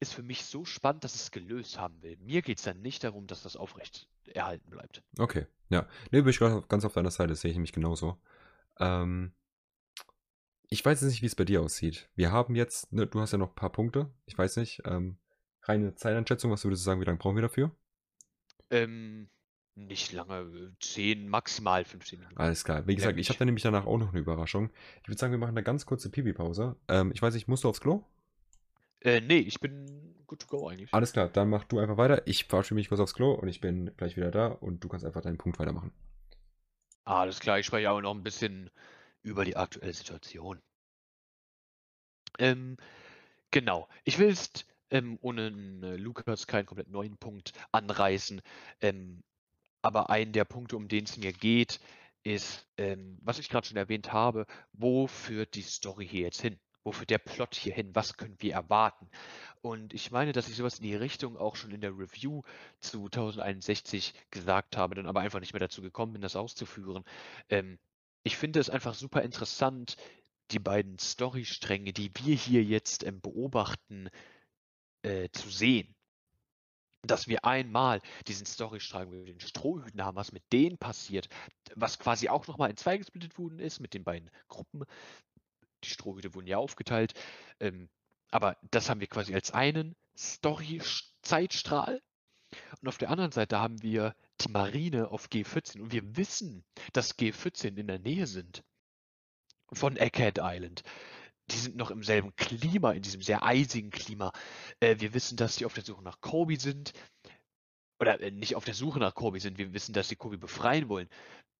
ist 0.00 0.14
für 0.14 0.22
mich 0.22 0.44
so 0.44 0.64
spannend, 0.64 1.04
dass 1.04 1.14
es 1.14 1.30
gelöst 1.30 1.78
haben 1.78 2.00
will. 2.02 2.16
Mir 2.18 2.42
geht 2.42 2.58
es 2.58 2.64
dann 2.64 2.80
nicht 2.80 3.02
darum, 3.02 3.26
dass 3.26 3.42
das 3.42 3.56
aufrecht 3.56 4.08
erhalten 4.26 4.70
bleibt. 4.70 5.02
Okay, 5.18 5.46
ja. 5.70 5.88
Ne, 6.10 6.22
bin 6.22 6.28
ich 6.28 6.38
ganz 6.38 6.68
ganz 6.68 6.84
auf 6.84 6.92
deiner 6.92 7.10
Seite, 7.10 7.30
das 7.30 7.40
sehe 7.40 7.50
ich 7.50 7.56
nämlich 7.56 7.72
genauso. 7.72 8.20
Ähm, 8.78 9.32
ich 10.68 10.84
weiß 10.84 11.00
jetzt 11.00 11.10
nicht, 11.10 11.22
wie 11.22 11.26
es 11.26 11.34
bei 11.34 11.44
dir 11.44 11.62
aussieht. 11.62 12.10
Wir 12.14 12.30
haben 12.30 12.54
jetzt, 12.54 12.92
ne, 12.92 13.06
du 13.06 13.20
hast 13.20 13.32
ja 13.32 13.38
noch 13.38 13.50
ein 13.50 13.54
paar 13.54 13.72
Punkte. 13.72 14.12
Ich 14.26 14.36
weiß 14.36 14.58
nicht, 14.58 14.82
ähm, 14.84 15.18
reine 15.62 15.94
Zeiteinschätzung, 15.94 16.50
was 16.50 16.64
würdest 16.64 16.82
du 16.82 16.84
sagen, 16.84 17.00
wie 17.00 17.06
lange 17.06 17.18
brauchen 17.18 17.36
wir 17.36 17.42
dafür? 17.42 17.74
Ähm, 18.70 19.30
nicht 19.86 20.12
lange, 20.12 20.40
äh, 20.40 20.70
10, 20.80 21.28
maximal 21.28 21.84
15 21.84 22.18
Minuten. 22.18 22.36
Alles 22.38 22.64
klar. 22.64 22.86
Wie 22.86 22.94
gesagt, 22.94 23.18
ich 23.18 23.28
habe 23.28 23.38
dann 23.38 23.46
nämlich 23.46 23.62
danach 23.62 23.86
auch 23.86 23.98
noch 23.98 24.10
eine 24.10 24.18
Überraschung. 24.18 24.70
Ich 25.02 25.08
würde 25.08 25.18
sagen, 25.18 25.32
wir 25.32 25.38
machen 25.38 25.50
eine 25.50 25.62
ganz 25.62 25.86
kurze 25.86 26.10
Pipi-Pause. 26.10 26.76
Ähm, 26.88 27.12
ich 27.14 27.22
weiß 27.22 27.34
nicht, 27.34 27.48
musst 27.48 27.64
du 27.64 27.68
aufs 27.68 27.80
Klo? 27.80 28.04
Äh, 29.00 29.20
nee, 29.20 29.38
ich 29.38 29.60
bin 29.60 30.14
good 30.26 30.40
to 30.40 30.46
go 30.48 30.68
eigentlich. 30.68 30.92
Alles 30.92 31.12
klar, 31.12 31.28
dann 31.28 31.48
mach 31.48 31.64
du 31.64 31.78
einfach 31.78 31.96
weiter. 31.96 32.26
Ich 32.26 32.44
verabschiede 32.44 32.74
mich 32.76 32.88
kurz 32.88 33.00
aufs 33.00 33.14
Klo 33.14 33.32
und 33.32 33.48
ich 33.48 33.60
bin 33.60 33.92
gleich 33.96 34.16
wieder 34.16 34.30
da 34.30 34.48
und 34.48 34.82
du 34.82 34.88
kannst 34.88 35.04
einfach 35.04 35.22
deinen 35.22 35.38
Punkt 35.38 35.58
weitermachen. 35.58 35.92
Alles 37.04 37.40
klar, 37.40 37.58
ich 37.58 37.66
spreche 37.66 37.90
auch 37.90 38.00
noch 38.00 38.14
ein 38.14 38.22
bisschen 38.22 38.70
über 39.22 39.44
die 39.44 39.56
aktuelle 39.56 39.94
Situation. 39.94 40.60
Ähm, 42.38 42.76
genau. 43.50 43.88
Ich 44.04 44.18
will 44.18 44.28
jetzt 44.28 44.66
ähm, 44.90 45.18
ohne 45.20 45.48
äh, 45.82 45.96
Lukas 45.96 46.46
keinen 46.46 46.66
komplett 46.66 46.88
neuen 46.88 47.16
Punkt 47.16 47.52
anreißen. 47.72 48.40
Ähm, 48.80 49.22
aber 49.88 50.10
einen 50.10 50.32
der 50.32 50.44
Punkte, 50.44 50.76
um 50.76 50.86
den 50.86 51.04
es 51.04 51.16
mir 51.16 51.32
geht, 51.32 51.80
ist, 52.22 52.66
ähm, 52.76 53.18
was 53.22 53.38
ich 53.38 53.48
gerade 53.48 53.66
schon 53.66 53.78
erwähnt 53.78 54.12
habe, 54.12 54.46
wo 54.72 55.06
führt 55.06 55.54
die 55.54 55.62
Story 55.62 56.06
hier 56.06 56.22
jetzt 56.22 56.42
hin? 56.42 56.60
Wo 56.84 56.92
führt 56.92 57.10
der 57.10 57.18
Plot 57.18 57.54
hier 57.54 57.74
hin? 57.74 57.94
Was 57.94 58.16
können 58.16 58.36
wir 58.38 58.52
erwarten? 58.52 59.10
Und 59.62 59.94
ich 59.94 60.10
meine, 60.10 60.32
dass 60.32 60.48
ich 60.48 60.56
sowas 60.56 60.78
in 60.78 60.84
die 60.84 60.94
Richtung 60.94 61.36
auch 61.38 61.56
schon 61.56 61.70
in 61.70 61.80
der 61.80 61.98
Review 61.98 62.42
zu 62.80 63.06
1061 63.06 64.14
gesagt 64.30 64.76
habe, 64.76 64.94
dann 64.94 65.06
aber 65.06 65.20
einfach 65.20 65.40
nicht 65.40 65.54
mehr 65.54 65.60
dazu 65.60 65.82
gekommen 65.82 66.12
bin, 66.12 66.22
das 66.22 66.36
auszuführen. 66.36 67.04
Ähm, 67.48 67.78
ich 68.24 68.36
finde 68.36 68.60
es 68.60 68.70
einfach 68.70 68.94
super 68.94 69.22
interessant, 69.22 69.96
die 70.50 70.58
beiden 70.58 70.98
Storystränge, 70.98 71.92
die 71.92 72.10
wir 72.22 72.36
hier 72.36 72.62
jetzt 72.62 73.04
ähm, 73.04 73.20
beobachten, 73.20 74.08
äh, 75.02 75.28
zu 75.32 75.48
sehen. 75.50 75.94
Dass 77.02 77.28
wir 77.28 77.44
einmal 77.44 78.00
diesen 78.26 78.46
Storystrang 78.46 79.10
mit 79.10 79.28
den 79.28 79.40
Strohhüten 79.40 80.02
haben, 80.04 80.16
was 80.16 80.32
mit 80.32 80.42
denen 80.52 80.78
passiert, 80.78 81.28
was 81.74 81.98
quasi 81.98 82.28
auch 82.28 82.46
nochmal 82.46 82.70
in 82.70 82.76
zwei 82.76 82.98
gesplittet 82.98 83.38
worden 83.38 83.60
ist 83.60 83.80
mit 83.80 83.94
den 83.94 84.04
beiden 84.04 84.30
Gruppen. 84.48 84.84
Die 85.84 85.90
Strohhüte 85.90 86.34
wurden 86.34 86.48
ja 86.48 86.58
aufgeteilt. 86.58 87.14
Ähm, 87.60 87.88
aber 88.30 88.56
das 88.70 88.90
haben 88.90 89.00
wir 89.00 89.06
quasi 89.06 89.34
als 89.34 89.52
einen 89.52 89.96
Story-Zeitstrahl. 90.16 92.02
Und 92.80 92.88
auf 92.88 92.98
der 92.98 93.10
anderen 93.10 93.32
Seite 93.32 93.60
haben 93.60 93.82
wir 93.82 94.14
die 94.40 94.50
Marine 94.50 95.10
auf 95.10 95.28
G14. 95.28 95.80
Und 95.80 95.92
wir 95.92 96.16
wissen, 96.16 96.64
dass 96.92 97.18
G14 97.18 97.76
in 97.76 97.86
der 97.86 97.98
Nähe 97.98 98.26
sind 98.26 98.64
von 99.72 99.96
Egghead 99.96 100.38
Island. 100.40 100.82
Die 101.50 101.56
sind 101.58 101.76
noch 101.76 101.90
im 101.90 102.02
selben 102.02 102.34
Klima, 102.36 102.92
in 102.92 103.02
diesem 103.02 103.22
sehr 103.22 103.42
eisigen 103.42 103.90
Klima. 103.90 104.32
Äh, 104.80 104.96
wir 104.98 105.14
wissen, 105.14 105.36
dass 105.36 105.56
die 105.56 105.64
auf 105.64 105.74
der 105.74 105.84
Suche 105.84 106.02
nach 106.02 106.20
Kobe 106.20 106.58
sind. 106.58 106.92
Oder 108.00 108.20
äh, 108.20 108.30
nicht 108.30 108.54
auf 108.56 108.64
der 108.64 108.74
Suche 108.74 108.98
nach 108.98 109.14
Kobe 109.14 109.40
sind. 109.40 109.58
Wir 109.58 109.72
wissen, 109.72 109.92
dass 109.92 110.08
sie 110.08 110.16
Kobe 110.16 110.38
befreien 110.38 110.88
wollen. 110.88 111.08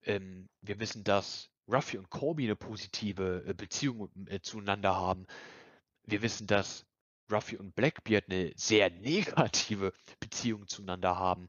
Ähm, 0.02 0.48
wir 0.62 0.78
wissen, 0.78 1.05
dass 1.05 1.51
Ruffy 1.69 1.98
und 1.98 2.10
Kobe 2.10 2.43
eine 2.43 2.56
positive 2.56 3.44
äh, 3.47 3.55
Beziehung 3.55 4.10
äh, 4.27 4.40
zueinander 4.40 4.97
haben. 4.97 5.27
Wir 6.05 6.23
wissen, 6.23 6.47
dass 6.47 6.86
Ruffy 7.31 7.56
und 7.56 7.74
Blackbeard 7.74 8.31
eine 8.31 8.52
sehr 8.56 8.90
negative 9.01 9.93
Beziehung 10.20 10.66
zueinander 10.66 11.16
haben. 11.19 11.48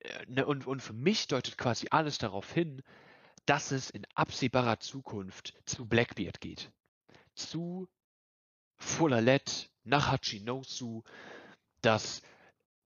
Äh, 0.00 0.26
ne, 0.26 0.46
und, 0.46 0.66
und 0.66 0.80
für 0.80 0.94
mich 0.94 1.28
deutet 1.28 1.58
quasi 1.58 1.88
alles 1.90 2.18
darauf 2.18 2.52
hin, 2.52 2.82
dass 3.46 3.70
es 3.70 3.90
in 3.90 4.06
absehbarer 4.14 4.80
Zukunft 4.80 5.54
zu 5.64 5.86
Blackbeard 5.86 6.40
geht. 6.40 6.70
Zu 7.38 7.88
Fulalet, 8.78 9.70
nach 9.84 10.10
Hachinosu, 10.10 11.02
dass 11.82 12.20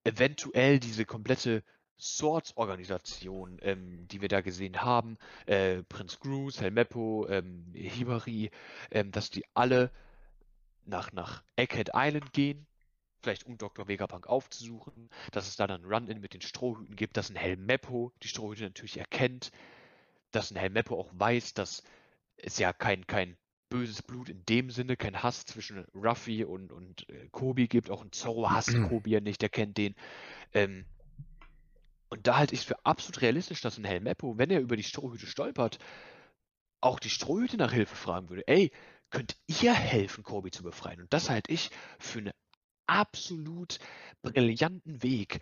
eventuell 0.05 0.79
diese 0.79 1.07
komplette 1.07 1.65
Swords-Organisation, 1.99 3.59
ähm, 3.63 4.07
die 4.09 4.21
wir 4.21 4.29
da 4.29 4.43
gesehen 4.43 4.83
haben, 4.83 5.17
äh, 5.47 5.83
Prinz 5.85 6.19
Grus, 6.21 6.61
Helmeppo, 6.61 7.27
ähm, 7.29 7.73
Hibari, 7.73 8.51
ähm, 8.91 9.11
dass 9.11 9.31
die 9.31 9.45
alle 9.55 9.91
nach, 10.85 11.13
nach 11.13 11.43
Egghead 11.57 11.91
Island 11.95 12.35
gehen, 12.35 12.67
vielleicht 13.23 13.47
um 13.47 13.57
Dr. 13.57 13.89
Vegapunk 13.89 14.27
aufzusuchen, 14.27 15.09
dass 15.31 15.49
es 15.49 15.57
da 15.57 15.67
dann 15.67 15.87
Run-In 15.87 16.21
mit 16.21 16.35
den 16.35 16.43
Strohhüten 16.43 16.97
gibt, 16.97 17.17
dass 17.17 17.31
ein 17.31 17.37
Helmeppo 17.37 18.13
die 18.23 18.29
Strohhüte 18.29 18.65
natürlich 18.65 18.99
erkennt, 18.99 19.51
dass 20.31 20.51
ein 20.51 20.57
Helmeppo 20.57 20.99
auch 20.99 21.11
weiß, 21.15 21.55
dass 21.55 21.85
es 22.37 22.59
ja 22.59 22.75
kein, 22.75 23.07
kein 23.07 23.39
böses 23.73 24.03
Blut 24.03 24.29
in 24.29 24.45
dem 24.45 24.71
Sinne, 24.71 24.97
kein 24.99 25.23
Hass 25.23 25.47
zwischen 25.47 25.87
Ruffy 25.95 26.45
und, 26.45 26.73
und 26.73 27.09
äh, 27.09 27.29
Kobi 27.31 27.69
gibt. 27.69 27.91
Auch 27.91 28.03
ein 28.03 28.13
Zorro 28.13 28.51
hasst 28.51 28.75
Kobi 28.89 29.13
ja 29.13 29.21
nicht, 29.21 29.41
der 29.41 29.49
kennt 29.49 29.79
den. 29.79 29.95
Ähm, 30.53 30.85
und 32.11 32.27
da 32.27 32.37
halte 32.37 32.55
ich 32.55 32.61
es 32.61 32.67
für 32.67 32.85
absolut 32.85 33.23
realistisch, 33.23 33.63
dass 33.63 33.79
ein 33.79 33.85
Helmeppo, 33.85 34.37
wenn 34.37 34.51
er 34.51 34.61
über 34.61 34.77
die 34.77 34.83
Strohhüte 34.83 35.27
stolpert, 35.27 35.79
auch 36.83 36.99
die 36.99 37.09
Strohhüte 37.09 37.57
nach 37.57 37.73
Hilfe 37.73 37.97
fragen 37.97 38.29
würde. 38.29 38.47
Ey, 38.47 38.71
könnt 39.09 39.37
ihr 39.47 39.73
helfen, 39.73 40.23
Kobi 40.23 40.51
zu 40.51 40.63
befreien? 40.63 41.01
Und 41.01 41.13
das 41.13 41.31
halte 41.31 41.51
ich 41.51 41.71
für 41.99 42.19
einen 42.19 42.33
absolut 42.87 43.79
brillanten 44.21 45.03
Weg, 45.03 45.41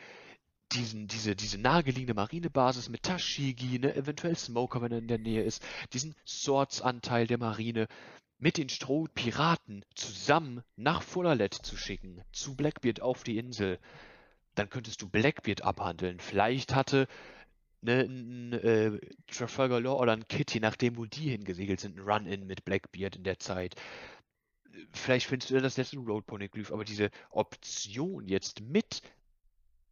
diesen, 0.72 1.08
diese, 1.08 1.34
diese 1.34 1.58
nahegelegene 1.58 2.14
Marinebasis 2.14 2.88
mit 2.88 3.02
Tashigi, 3.02 3.80
ne, 3.80 3.94
eventuell 3.96 4.36
Smoker, 4.36 4.82
wenn 4.82 4.92
er 4.92 4.98
in 4.98 5.08
der 5.08 5.18
Nähe 5.18 5.42
ist, 5.42 5.64
diesen 5.92 6.14
Swords-Anteil 6.24 7.26
der 7.26 7.38
Marine 7.38 7.88
mit 8.40 8.56
den 8.56 8.68
Strohpiraten 8.68 9.84
zusammen 9.94 10.64
nach 10.76 11.02
Fullerlet 11.02 11.54
zu 11.54 11.76
schicken, 11.76 12.22
zu 12.32 12.56
Blackbeard 12.56 13.02
auf 13.02 13.22
die 13.22 13.38
Insel, 13.38 13.78
dann 14.54 14.70
könntest 14.70 15.02
du 15.02 15.08
Blackbeard 15.08 15.62
abhandeln. 15.62 16.18
Vielleicht 16.18 16.74
hatte 16.74 17.06
ne, 17.82 18.00
ein 18.00 18.52
äh, 18.54 18.98
Trafalgar 19.26 19.80
Law 19.80 20.00
oder 20.00 20.12
ein 20.12 20.26
Kitty, 20.26 20.58
nachdem 20.58 20.96
wo 20.96 21.04
die 21.04 21.30
hingesegelt 21.30 21.80
sind, 21.80 21.98
ein 21.98 22.02
Run-In 22.02 22.46
mit 22.46 22.64
Blackbeard 22.64 23.16
in 23.16 23.24
der 23.24 23.38
Zeit. 23.38 23.76
Vielleicht 24.92 25.26
findest 25.26 25.50
du 25.50 25.60
das 25.60 25.76
letzte 25.76 25.98
Road 25.98 26.26
Poneglyph, 26.26 26.72
aber 26.72 26.84
diese 26.84 27.10
Option 27.30 28.26
jetzt 28.26 28.62
mit 28.62 29.02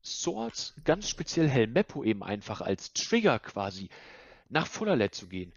Swords, 0.02 0.74
ganz 0.84 1.10
speziell 1.10 1.48
Helmeppo 1.48 2.02
eben 2.02 2.22
einfach 2.22 2.62
als 2.62 2.94
Trigger 2.94 3.38
quasi 3.38 3.90
nach 4.48 4.66
Fullerlet 4.66 5.14
zu 5.14 5.28
gehen, 5.28 5.52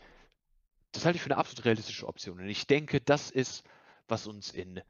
das 0.92 1.06
halte 1.06 1.18
ich 1.18 1.22
für 1.22 1.30
eine 1.30 1.38
absolut 1.38 1.66
realistische 1.66 2.08
Option. 2.08 2.40
Und 2.40 2.50
ich 2.50 2.68
denke, 2.68 3.02
das 3.02 3.32
ist, 3.32 3.64
was 4.08 4.28
uns 4.28 4.52
in 4.52 4.82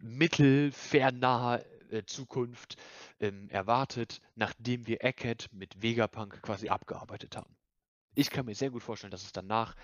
mittelfernaher 0.00 1.64
äh, 1.90 2.04
Zukunft 2.04 2.76
ähm, 3.20 3.48
erwartet, 3.50 4.20
nachdem 4.36 4.86
wir 4.86 5.02
Eckhead 5.02 5.48
mit 5.52 5.82
Vegapunk 5.82 6.40
quasi 6.42 6.68
abgearbeitet 6.68 7.36
haben. 7.36 7.54
Ich 8.14 8.30
kann 8.30 8.46
mir 8.46 8.54
sehr 8.54 8.70
gut 8.70 8.82
vorstellen, 8.82 9.10
dass 9.10 9.24
es 9.24 9.32
danach 9.32 9.74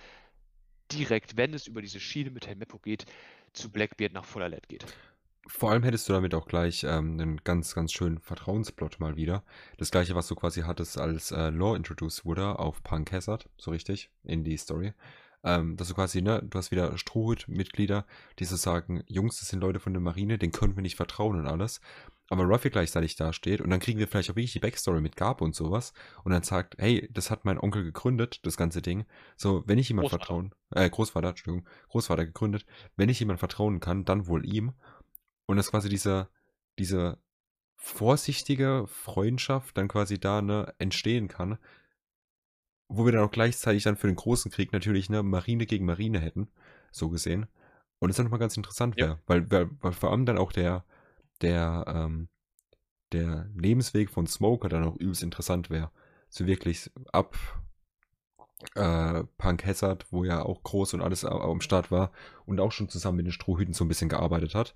direkt, 0.93 1.37
wenn 1.37 1.55
es 1.55 1.67
über 1.67 1.83
diese 1.83 2.01
Schiene 2.01 2.31
mit 2.31 2.47
Helmeppo 2.47 2.79
geht, 2.79 3.07
zu 3.53 3.71
Blackbeard 3.71 4.13
nach 4.13 4.25
Fullerlet 4.25 4.69
geht. 4.69 4.85
Vor 5.47 5.71
allem 5.71 5.83
hättest 5.83 6.09
du 6.09 6.15
damit 6.15 6.35
auch 6.35 6.47
gleich 6.47 6.85
ähm, 6.85 7.21
einen 7.21 7.37
ganz, 7.45 7.75
ganz 7.75 7.93
schönen 7.93 8.19
Vertrauensplot 8.19 8.99
mal 8.99 9.17
wieder. 9.17 9.45
Das 9.77 9.91
gleiche, 9.91 10.15
was 10.15 10.27
du 10.27 10.35
quasi 10.35 10.63
hattest, 10.63 10.99
als 10.99 11.33
äh, 11.33 11.51
Law 11.51 11.77
introduced 11.77 12.25
wurde 12.25 12.59
auf 12.59 12.83
Punk 12.83 13.13
Hazard, 13.13 13.49
so 13.59 13.71
richtig, 13.71 14.11
in 14.25 14.43
die 14.43 14.57
Story. 14.57 14.95
Ähm, 15.43 15.77
dass 15.77 15.89
du 15.89 15.95
quasi, 15.95 16.23
ne, 16.23 16.43
du 16.43 16.57
hast 16.57 16.71
wieder 16.71 16.97
Strohhut-Mitglieder, 16.97 18.07
die 18.39 18.47
so 18.47 18.57
sagen, 18.57 19.05
Jungs, 19.07 19.41
das 19.41 19.51
sind 19.51 19.61
Leute 19.61 19.79
von 19.79 19.93
der 19.93 20.01
Marine, 20.01 20.39
denen 20.39 20.53
können 20.53 20.75
wir 20.75 20.83
nicht 20.83 20.97
vertrauen 20.97 21.39
und 21.39 21.47
alles. 21.47 21.83
Aber 22.31 22.45
Ruffy 22.45 22.71
gleichzeitig 22.71 23.17
dasteht 23.17 23.61
und 23.61 23.69
dann 23.69 23.81
kriegen 23.81 23.99
wir 23.99 24.09
vielleicht 24.09 24.31
auch 24.31 24.37
wirklich 24.37 24.55
die 24.55 24.61
Backstory 24.61 25.03
mit 25.03 25.15
Gab 25.15 25.43
und 25.43 25.55
sowas 25.55 25.93
und 26.25 26.33
dann 26.33 26.43
sagt, 26.43 26.77
hey, 26.79 27.07
das 27.13 27.31
hat 27.31 27.45
mein 27.45 27.61
Onkel 27.61 27.85
gegründet, 27.85 28.41
das 28.47 28.57
ganze 28.57 28.81
Ding. 28.81 29.05
So, 29.37 29.63
wenn 29.67 29.79
ich 29.79 29.91
jemand 29.91 30.09
vertrauen, 30.09 30.55
äh, 30.71 30.89
Großvater, 30.89 31.29
Entschuldigung, 31.29 31.69
Großvater 31.91 32.25
gegründet, 32.25 32.65
wenn 32.97 33.11
ich 33.11 33.21
jemand 33.21 33.41
vertrauen 33.41 33.81
kann, 33.81 34.07
dann 34.07 34.27
wohl 34.27 34.47
ihm. 34.47 34.73
Und 35.47 35.57
dass 35.57 35.71
quasi 35.71 35.89
diese, 35.89 36.29
diese 36.79 37.19
vorsichtige 37.77 38.87
Freundschaft 38.87 39.77
dann 39.77 39.89
quasi 39.89 40.19
da 40.19 40.41
ne, 40.41 40.73
entstehen 40.79 41.29
kann, 41.29 41.59
wo 42.89 43.05
wir 43.05 43.13
dann 43.13 43.25
auch 43.25 43.31
gleichzeitig 43.31 43.83
dann 43.83 43.97
für 43.97 44.07
den 44.07 44.17
großen 44.17 44.51
Krieg 44.51 44.73
natürlich 44.73 45.09
eine 45.09 45.23
Marine 45.23 45.67
gegen 45.67 45.85
Marine 45.85 46.19
hätten, 46.19 46.49
so 46.93 47.09
gesehen. 47.09 47.47
Und 47.99 48.09
das 48.09 48.17
dann 48.17 48.25
nochmal 48.27 48.41
ganz 48.41 48.57
interessant 48.57 48.97
wäre, 48.97 49.09
ja. 49.09 49.19
weil, 49.27 49.51
weil, 49.51 49.71
weil, 49.81 49.93
vor 49.93 50.11
allem 50.11 50.27
dann 50.27 50.39
auch 50.39 50.53
der, 50.53 50.85
der, 51.41 51.85
ähm, 51.87 52.29
der 53.13 53.49
Lebensweg 53.55 54.11
von 54.11 54.27
Smoker 54.27 54.69
dann 54.69 54.85
auch 54.85 54.97
übelst 54.97 55.23
interessant 55.23 55.71
wäre. 55.71 55.91
So 56.29 56.47
wirklich 56.47 56.91
ab 57.13 57.37
äh, 58.75 59.25
Punk 59.39 59.65
Hazard, 59.65 60.07
wo 60.11 60.25
ja 60.25 60.43
auch 60.43 60.63
groß 60.63 60.95
und 60.95 61.03
alles 61.03 61.25
am 61.25 61.61
Start 61.61 61.91
war 61.91 62.13
und 62.47 62.61
auch 62.61 62.73
schon 62.73 62.89
zusammen 62.89 63.19
mit 63.19 63.27
den 63.27 63.33
Strohhüten 63.33 63.75
so 63.75 63.85
ein 63.85 63.89
bisschen 63.89 64.09
gearbeitet 64.09 64.55
hat. 64.55 64.75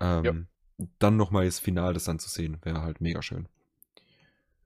Ähm, 0.00 0.24
ja. 0.24 0.86
Dann 0.98 1.16
nochmal 1.16 1.44
das 1.44 1.60
Finale 1.60 1.94
das 1.94 2.04
dann 2.04 2.18
zu 2.18 2.28
sehen, 2.28 2.58
wäre 2.62 2.82
halt 2.82 3.00
mega 3.00 3.22
schön. 3.22 3.48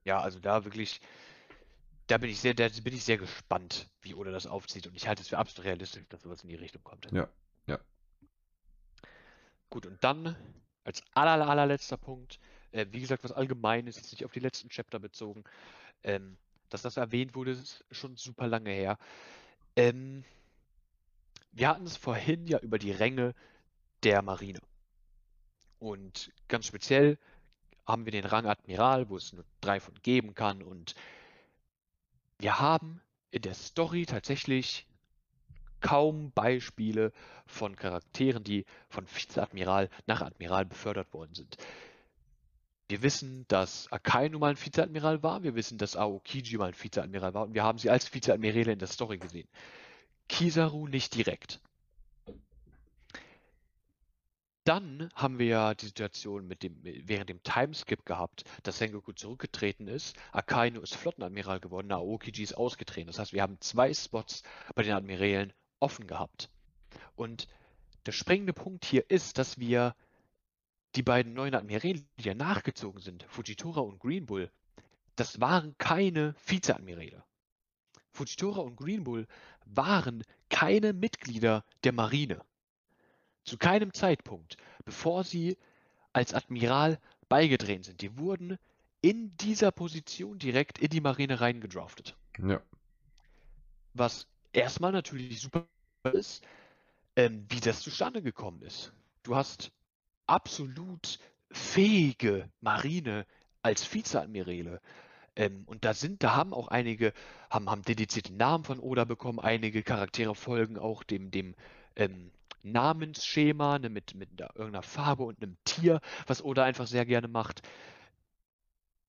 Ja, 0.03 0.19
also 0.19 0.39
da 0.39 0.65
wirklich, 0.65 1.01
da 2.07 2.17
bin 2.17 2.29
ich 2.29 2.39
sehr, 2.39 2.53
da 2.55 2.67
bin 2.83 2.93
ich 2.93 3.03
sehr 3.03 3.17
gespannt, 3.17 3.87
wie 4.01 4.15
Oda 4.15 4.31
das 4.31 4.47
aufzieht. 4.47 4.87
Und 4.87 4.95
ich 4.95 5.07
halte 5.07 5.21
es 5.21 5.27
für 5.27 5.37
absolut 5.37 5.67
realistisch, 5.67 6.03
dass 6.09 6.23
sowas 6.23 6.41
in 6.43 6.49
die 6.49 6.55
Richtung 6.55 6.83
kommt. 6.83 7.11
Ja, 7.11 7.27
ja. 7.67 7.79
Gut, 9.69 9.85
und 9.85 10.03
dann 10.03 10.35
als 10.83 11.03
aller, 11.13 11.47
allerletzter 11.47 11.97
Punkt, 11.97 12.39
äh, 12.71 12.87
wie 12.89 13.01
gesagt, 13.01 13.23
was 13.23 13.31
allgemeines, 13.31 13.97
jetzt 13.97 14.11
nicht 14.11 14.25
auf 14.25 14.31
die 14.31 14.39
letzten 14.39 14.69
Chapter 14.69 14.99
bezogen, 14.99 15.43
ähm, 16.03 16.37
dass 16.69 16.81
das 16.81 16.97
erwähnt 16.97 17.35
wurde, 17.35 17.51
ist 17.51 17.83
schon 17.91 18.15
super 18.15 18.47
lange 18.47 18.71
her. 18.71 18.97
Ähm, 19.75 20.23
wir 21.51 21.67
hatten 21.67 21.85
es 21.85 21.97
vorhin 21.97 22.47
ja 22.47 22.59
über 22.59 22.79
die 22.79 22.91
Ränge 22.91 23.33
der 24.03 24.21
Marine. 24.21 24.59
Und 25.79 26.31
ganz 26.47 26.65
speziell 26.65 27.17
haben 27.85 28.05
wir 28.05 28.11
den 28.11 28.25
Rang 28.25 28.45
Admiral, 28.45 29.09
wo 29.09 29.17
es 29.17 29.33
nur 29.33 29.45
drei 29.61 29.79
von 29.79 29.95
geben 30.03 30.35
kann. 30.35 30.61
Und 30.61 30.95
wir 32.37 32.59
haben 32.59 33.01
in 33.31 33.41
der 33.41 33.53
Story 33.53 34.05
tatsächlich 34.05 34.85
kaum 35.81 36.31
Beispiele 36.31 37.11
von 37.45 37.75
Charakteren, 37.75 38.43
die 38.43 38.65
von 38.89 39.05
Vizeadmiral 39.07 39.89
nach 40.05 40.21
Admiral 40.21 40.65
befördert 40.65 41.13
worden 41.13 41.33
sind. 41.33 41.57
Wir 42.89 43.01
wissen, 43.03 43.45
dass 43.47 43.91
Akainu 43.91 44.39
mal 44.39 44.49
ein 44.49 44.61
Vizeadmiral 44.61 45.21
war, 45.21 45.43
wir 45.43 45.55
wissen, 45.55 45.77
dass 45.77 45.95
Aokiji 45.95 46.57
mal 46.57 46.69
ein 46.69 46.81
Vizeadmiral 46.81 47.33
war 47.33 47.43
und 47.43 47.53
wir 47.53 47.63
haben 47.63 47.77
sie 47.77 47.89
als 47.89 48.13
Vizeadmirale 48.13 48.73
in 48.73 48.79
der 48.79 48.87
Story 48.87 49.19
gesehen. 49.19 49.47
Kizaru 50.27 50.87
nicht 50.87 51.15
direkt. 51.15 51.61
Dann 54.69 55.09
haben 55.15 55.39
wir 55.39 55.47
ja 55.47 55.73
die 55.73 55.87
Situation 55.87 56.47
mit 56.47 56.61
dem, 56.61 56.77
während 56.83 57.27
dem 57.27 57.41
Timeskip 57.41 58.05
gehabt, 58.05 58.43
dass 58.61 58.77
Sengoku 58.77 59.13
zurückgetreten 59.13 59.87
ist, 59.87 60.15
Akainu 60.31 60.81
ist 60.81 60.93
Flottenadmiral 60.93 61.59
geworden, 61.59 61.87
Naokiji 61.87 62.43
ist 62.43 62.53
ausgetreten. 62.53 63.07
Das 63.07 63.17
heißt, 63.17 63.33
wir 63.33 63.41
haben 63.41 63.59
zwei 63.61 63.91
Spots 63.91 64.43
bei 64.75 64.83
den 64.83 64.93
Admirälen 64.93 65.53
offen 65.79 66.05
gehabt. 66.05 66.51
Und 67.15 67.47
der 68.05 68.11
springende 68.11 68.53
Punkt 68.53 68.85
hier 68.85 69.09
ist, 69.09 69.39
dass 69.39 69.57
wir 69.57 69.95
die 70.93 71.01
beiden 71.01 71.33
neuen 71.33 71.55
Admiräle, 71.55 72.03
die 72.19 72.23
ja 72.23 72.35
nachgezogen 72.35 73.01
sind, 73.01 73.23
Fujitora 73.23 73.81
und 73.81 73.97
Green 73.97 74.27
Bull, 74.27 74.51
das 75.15 75.41
waren 75.41 75.73
keine 75.79 76.35
Vizeadmiräle. 76.45 77.23
Fujitora 78.11 78.61
und 78.61 78.75
Green 78.75 79.03
Bull 79.03 79.25
waren 79.65 80.23
keine 80.49 80.93
Mitglieder 80.93 81.65
der 81.83 81.93
Marine. 81.93 82.45
Zu 83.49 83.57
keinem 83.57 83.95
Zeitpunkt, 83.95 84.57
bevor 84.85 85.23
sie 85.23 85.57
als 86.13 86.35
Admiral 86.35 86.99
beigetreten 87.29 87.81
sind. 87.81 88.01
Die 88.01 88.15
wurden 88.15 88.59
in 89.01 89.35
dieser 89.37 89.71
Position 89.71 90.37
direkt 90.37 90.77
in 90.77 90.89
die 90.89 91.01
Marine 91.01 91.41
reingedraftet. 91.41 92.15
Ja. 92.37 92.61
Was 93.95 94.27
erstmal 94.53 94.91
natürlich 94.91 95.41
super 95.41 95.65
ist, 96.13 96.45
ähm, 97.15 97.43
wie 97.49 97.59
das 97.59 97.81
zustande 97.81 98.21
gekommen 98.21 98.61
ist. 98.61 98.93
Du 99.23 99.35
hast 99.35 99.71
absolut 100.27 101.17
fähige 101.49 102.51
Marine 102.61 103.25
als 103.63 103.91
Vizeadmirale. 103.91 104.79
Ähm, 105.35 105.63
und 105.65 105.85
da 105.85 105.95
sind, 105.95 106.21
da 106.21 106.35
haben 106.35 106.53
auch 106.53 106.67
einige, 106.67 107.13
haben, 107.49 107.67
haben 107.67 107.81
dedizierte 107.81 108.31
Namen 108.31 108.63
von 108.63 108.79
Oda 108.79 109.05
bekommen, 109.05 109.39
einige 109.39 109.81
Charaktere 109.81 110.35
folgen 110.35 110.77
auch 110.77 111.01
dem, 111.01 111.31
dem 111.31 111.55
ähm, 111.95 112.29
Namensschema, 112.63 113.79
ne, 113.79 113.89
mit, 113.89 114.15
mit 114.15 114.29
irgendeiner 114.39 114.83
Farbe 114.83 115.23
und 115.23 115.41
einem 115.41 115.57
Tier, 115.65 116.01
was 116.27 116.43
Oda 116.43 116.63
einfach 116.63 116.87
sehr 116.87 117.05
gerne 117.05 117.27
macht. 117.27 117.61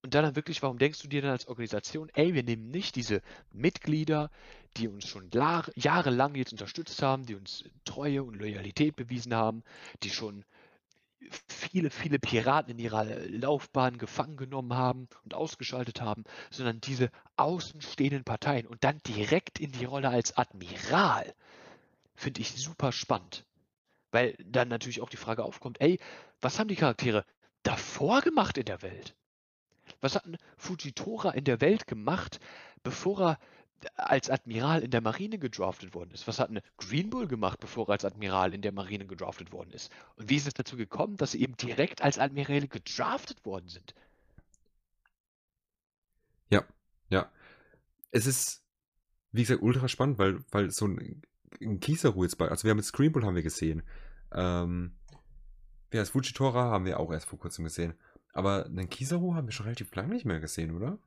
Und 0.03 0.15
dann 0.15 0.35
wirklich, 0.35 0.63
warum 0.63 0.79
denkst 0.79 1.01
du 1.01 1.07
dir 1.07 1.21
dann 1.21 1.31
als 1.31 1.47
Organisation, 1.47 2.09
ey, 2.13 2.33
wir 2.33 2.43
nehmen 2.43 2.71
nicht 2.71 2.95
diese 2.95 3.21
Mitglieder, 3.51 4.31
die 4.77 4.87
uns 4.87 5.07
schon 5.07 5.29
jahrelang 5.75 6.33
jetzt 6.35 6.53
unterstützt 6.53 7.03
haben, 7.03 7.25
die 7.25 7.35
uns 7.35 7.65
Treue 7.85 8.23
und 8.23 8.35
Loyalität 8.35 8.95
bewiesen 8.95 9.35
haben, 9.35 9.63
die 10.01 10.09
schon 10.09 10.43
viele, 11.47 11.89
viele 11.89 12.19
Piraten 12.19 12.71
in 12.71 12.79
ihrer 12.79 13.05
Laufbahn 13.27 13.97
gefangen 13.97 14.37
genommen 14.37 14.73
haben 14.73 15.07
und 15.23 15.33
ausgeschaltet 15.33 16.01
haben, 16.01 16.23
sondern 16.49 16.81
diese 16.81 17.11
außenstehenden 17.37 18.23
Parteien 18.23 18.65
und 18.65 18.83
dann 18.83 18.97
direkt 19.05 19.59
in 19.59 19.71
die 19.71 19.85
Rolle 19.85 20.09
als 20.09 20.35
Admiral, 20.37 21.33
finde 22.15 22.41
ich 22.41 22.51
super 22.51 22.91
spannend. 22.91 23.45
Weil 24.11 24.35
dann 24.43 24.67
natürlich 24.67 25.01
auch 25.01 25.09
die 25.09 25.17
Frage 25.17 25.43
aufkommt, 25.43 25.79
ey, 25.79 25.99
was 26.41 26.59
haben 26.59 26.67
die 26.67 26.75
Charaktere 26.75 27.25
davor 27.63 28.21
gemacht 28.21 28.57
in 28.57 28.65
der 28.65 28.81
Welt? 28.81 29.15
Was 30.01 30.15
hat 30.15 30.25
ein 30.25 30.37
Fujitora 30.57 31.31
in 31.31 31.43
der 31.43 31.61
Welt 31.61 31.87
gemacht, 31.87 32.39
bevor 32.83 33.21
er 33.21 33.39
als 33.95 34.29
Admiral 34.29 34.83
in 34.83 34.91
der 34.91 35.01
Marine 35.01 35.39
gedraftet 35.39 35.93
worden 35.93 36.11
ist? 36.11 36.27
Was 36.27 36.39
hat 36.39 36.49
ein 36.49 36.61
Green 36.77 37.09
Bull 37.09 37.27
gemacht, 37.27 37.59
bevor 37.59 37.87
er 37.87 37.93
als 37.93 38.05
Admiral 38.05 38.53
in 38.53 38.61
der 38.61 38.71
Marine 38.71 39.05
gedraftet 39.05 39.51
worden 39.51 39.71
ist? 39.71 39.91
Und 40.15 40.29
wie 40.29 40.35
ist 40.35 40.47
es 40.47 40.53
dazu 40.53 40.77
gekommen, 40.77 41.17
dass 41.17 41.31
sie 41.31 41.41
eben 41.41 41.55
direkt 41.57 42.01
als 42.01 42.19
Admiräle 42.19 42.67
gedraftet 42.67 43.45
worden 43.45 43.67
sind? 43.67 43.93
Ja, 46.49 46.65
ja. 47.09 47.31
Es 48.11 48.25
ist, 48.25 48.63
wie 49.31 49.41
gesagt, 49.41 49.61
ultra 49.61 49.87
spannend, 49.87 50.17
weil, 50.17 50.43
weil 50.51 50.71
so 50.71 50.85
ein, 50.85 51.21
ein 51.59 51.79
Kizaru 51.79 52.23
jetzt 52.23 52.37
bei, 52.37 52.47
also 52.47 52.63
wir 52.63 52.71
haben 52.71 52.77
jetzt 52.77 52.93
Green 52.93 53.11
Bull 53.11 53.25
haben 53.25 53.35
wir 53.35 53.43
gesehen. 53.43 53.83
Ähm, 54.33 54.93
ja, 55.93 55.99
das 55.99 56.09
Fujitora 56.09 56.69
haben 56.71 56.85
wir 56.85 56.99
auch 56.99 57.11
erst 57.11 57.27
vor 57.27 57.39
kurzem 57.39 57.65
gesehen. 57.65 57.93
Aber 58.33 58.65
einen 58.65 58.89
Kizaru 58.89 59.35
haben 59.35 59.47
wir 59.47 59.51
schon 59.51 59.65
relativ 59.65 59.93
lange 59.95 60.13
nicht 60.13 60.25
mehr 60.25 60.39
gesehen, 60.39 60.75
oder? 60.75 60.97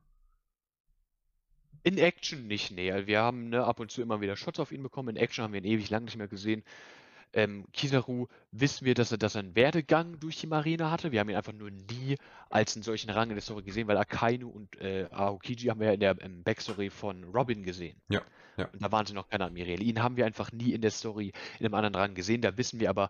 In 1.83 1.97
Action 1.97 2.47
nicht, 2.47 2.71
nee. 2.71 2.91
Wir 3.05 3.21
haben 3.21 3.49
ne, 3.49 3.63
ab 3.63 3.79
und 3.79 3.91
zu 3.91 4.01
immer 4.01 4.21
wieder 4.21 4.35
Shots 4.35 4.59
auf 4.59 4.71
ihn 4.71 4.83
bekommen. 4.83 5.09
In 5.09 5.17
Action 5.17 5.43
haben 5.43 5.53
wir 5.53 5.61
ihn 5.61 5.71
ewig 5.71 5.89
lang 5.89 6.03
nicht 6.03 6.17
mehr 6.17 6.27
gesehen. 6.27 6.63
Ähm, 7.35 7.65
Kizaru 7.73 8.27
wissen 8.51 8.85
wir, 8.85 8.93
dass 8.93 9.11
er, 9.11 9.17
dass 9.17 9.35
er 9.35 9.39
einen 9.39 9.55
Werdegang 9.57 10.19
durch 10.21 10.37
die 10.37 10.47
Marine 10.47 10.89
hatte. 10.89 11.11
Wir 11.11 11.19
haben 11.19 11.29
ihn 11.29 11.35
einfach 11.35 11.51
nur 11.51 11.69
nie 11.69 12.15
als 12.49 12.75
einen 12.75 12.83
solchen 12.83 13.09
Rang 13.09 13.29
in 13.29 13.35
der 13.35 13.41
Story 13.41 13.63
gesehen, 13.63 13.89
weil 13.89 13.97
Akainu 13.97 14.47
und 14.47 14.79
äh, 14.79 15.09
Aokiji 15.11 15.67
haben 15.67 15.81
wir 15.81 15.87
ja 15.87 15.93
in 15.93 15.99
der 15.99 16.21
im 16.21 16.43
Backstory 16.43 16.89
von 16.89 17.25
Robin 17.25 17.63
gesehen. 17.63 18.01
Ja, 18.07 18.21
ja. 18.55 18.69
Und 18.71 18.81
da 18.81 18.89
waren 18.89 19.05
sie 19.05 19.13
noch 19.13 19.27
keine 19.27 19.43
Admiräle. 19.43 19.83
Ihn 19.83 20.01
haben 20.01 20.15
wir 20.15 20.25
einfach 20.25 20.53
nie 20.53 20.71
in 20.71 20.79
der 20.79 20.91
Story 20.91 21.33
in 21.59 21.65
einem 21.65 21.75
anderen 21.75 21.95
Rang 21.95 22.15
gesehen. 22.15 22.39
Da 22.39 22.57
wissen 22.57 22.79
wir 22.79 22.89
aber, 22.89 23.09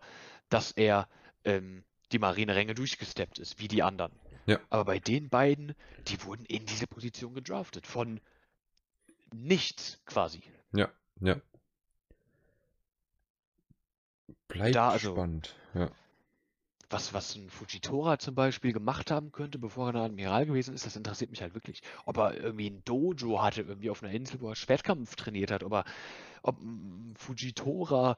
dass 0.49 0.71
er 0.71 1.07
ähm, 1.43 1.83
die 2.11 2.17
Marineränge 2.17 2.73
durchgesteppt 2.73 3.37
ist, 3.37 3.59
wie 3.59 3.67
die 3.67 3.83
anderen. 3.83 4.11
Ja. 4.47 4.59
Aber 4.71 4.85
bei 4.85 4.97
den 4.97 5.29
beiden, 5.29 5.75
die 6.07 6.23
wurden 6.23 6.45
in 6.45 6.65
diese 6.65 6.87
Position 6.87 7.35
gedraftet. 7.35 7.85
Von 7.85 8.19
nichts 9.31 10.01
quasi. 10.05 10.41
Ja, 10.73 10.89
ja. 11.19 11.35
Bleibt 14.47 14.75
Da, 14.75 14.89
also- 14.89 15.13
spannend. 15.13 15.55
Ja. 15.73 15.89
Was, 16.91 17.13
was 17.13 17.35
ein 17.35 17.49
Fujitora 17.49 18.19
zum 18.19 18.35
Beispiel 18.35 18.71
gemacht 18.71 19.09
haben 19.09 19.31
könnte, 19.31 19.57
bevor 19.57 19.87
er 19.89 19.95
ein 19.95 20.11
Admiral 20.11 20.45
gewesen 20.45 20.75
ist, 20.75 20.85
das 20.85 20.95
interessiert 20.95 21.31
mich 21.31 21.41
halt 21.41 21.55
wirklich. 21.55 21.81
Ob 22.05 22.17
er 22.17 22.35
irgendwie 22.37 22.69
ein 22.69 22.83
Dojo 22.85 23.41
hatte, 23.41 23.63
irgendwie 23.63 23.89
auf 23.89 24.03
einer 24.03 24.11
Insel, 24.13 24.39
wo 24.39 24.49
er 24.49 24.55
Schwertkampf 24.55 25.15
trainiert 25.15 25.49
hat, 25.49 25.63
ob 25.63 25.73
er, 25.73 25.85
ob 26.43 26.61
ein 26.61 27.15
Fujitora, 27.17 28.17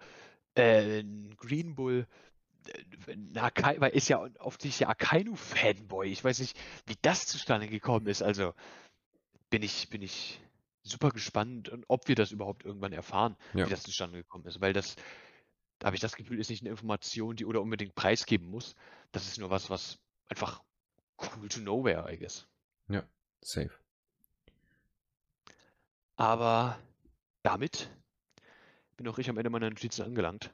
äh, 0.56 0.99
ein 0.99 1.34
Green 1.38 1.76
Bull, 1.76 2.08
äh, 2.68 3.14
ein 3.14 3.38
Akai, 3.38 3.80
weil 3.80 3.91
ist 3.91 4.10
ja 4.10 4.20
offensichtlich 4.40 4.86
Akainu-Fanboy. 4.86 6.08
Ich 6.12 6.24
weiß 6.26 6.40
nicht, 6.40 6.60
wie 6.88 6.98
das 7.02 7.26
zustande 7.26 7.70
gekommen 7.70 8.08
ist. 8.08 8.22
Also 8.22 8.54
bin 9.49 9.64
ich, 9.64 9.90
bin 9.90 10.02
ich 10.02 10.41
super 10.84 11.12
gespannt, 11.12 11.72
ob 11.88 12.10
wir 12.10 12.16
das 12.16 12.32
überhaupt 12.32 12.66
irgendwann 12.66 12.91
erfahren, 12.91 13.38
Ja. 13.54 13.66
wie 13.66 13.70
das 13.70 13.84
zustande 13.84 14.18
gekommen 14.18 14.45
ist. 14.45 14.60
Weil 14.60 14.74
das, 14.74 14.98
da 15.80 15.88
habe 15.88 15.95
ich 15.95 16.02
das 16.02 16.16
Gefühl, 16.16 16.40
ist 16.40 16.49
nicht 16.49 16.62
eine 16.62 16.72
Information, 16.72 17.36
die 17.36 17.45
oder 17.45 17.62
unbedingt 17.62 17.95
preisgeben 17.95 18.49
muss. 18.49 18.76
Das 19.12 19.28
ist 19.28 19.38
nur 19.38 19.49
was, 19.49 19.70
was 19.70 19.99
einfach 20.28 20.62
cool 21.22 21.48
to 21.49 21.60
know 21.60 21.84
wäre, 21.84 22.12
I 22.12 22.18
guess. 22.18 22.48
Safe. 23.41 23.72
Aber 26.16 26.78
damit 27.44 27.90
bin 28.98 29.08
auch 29.08 29.18
ich 29.20 29.30
am 29.30 29.38
Ende 29.38 29.49
meiner 29.49 29.70
Notizen 29.70 30.04
angelangt. 30.04 30.54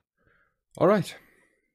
Alright. 0.76 1.20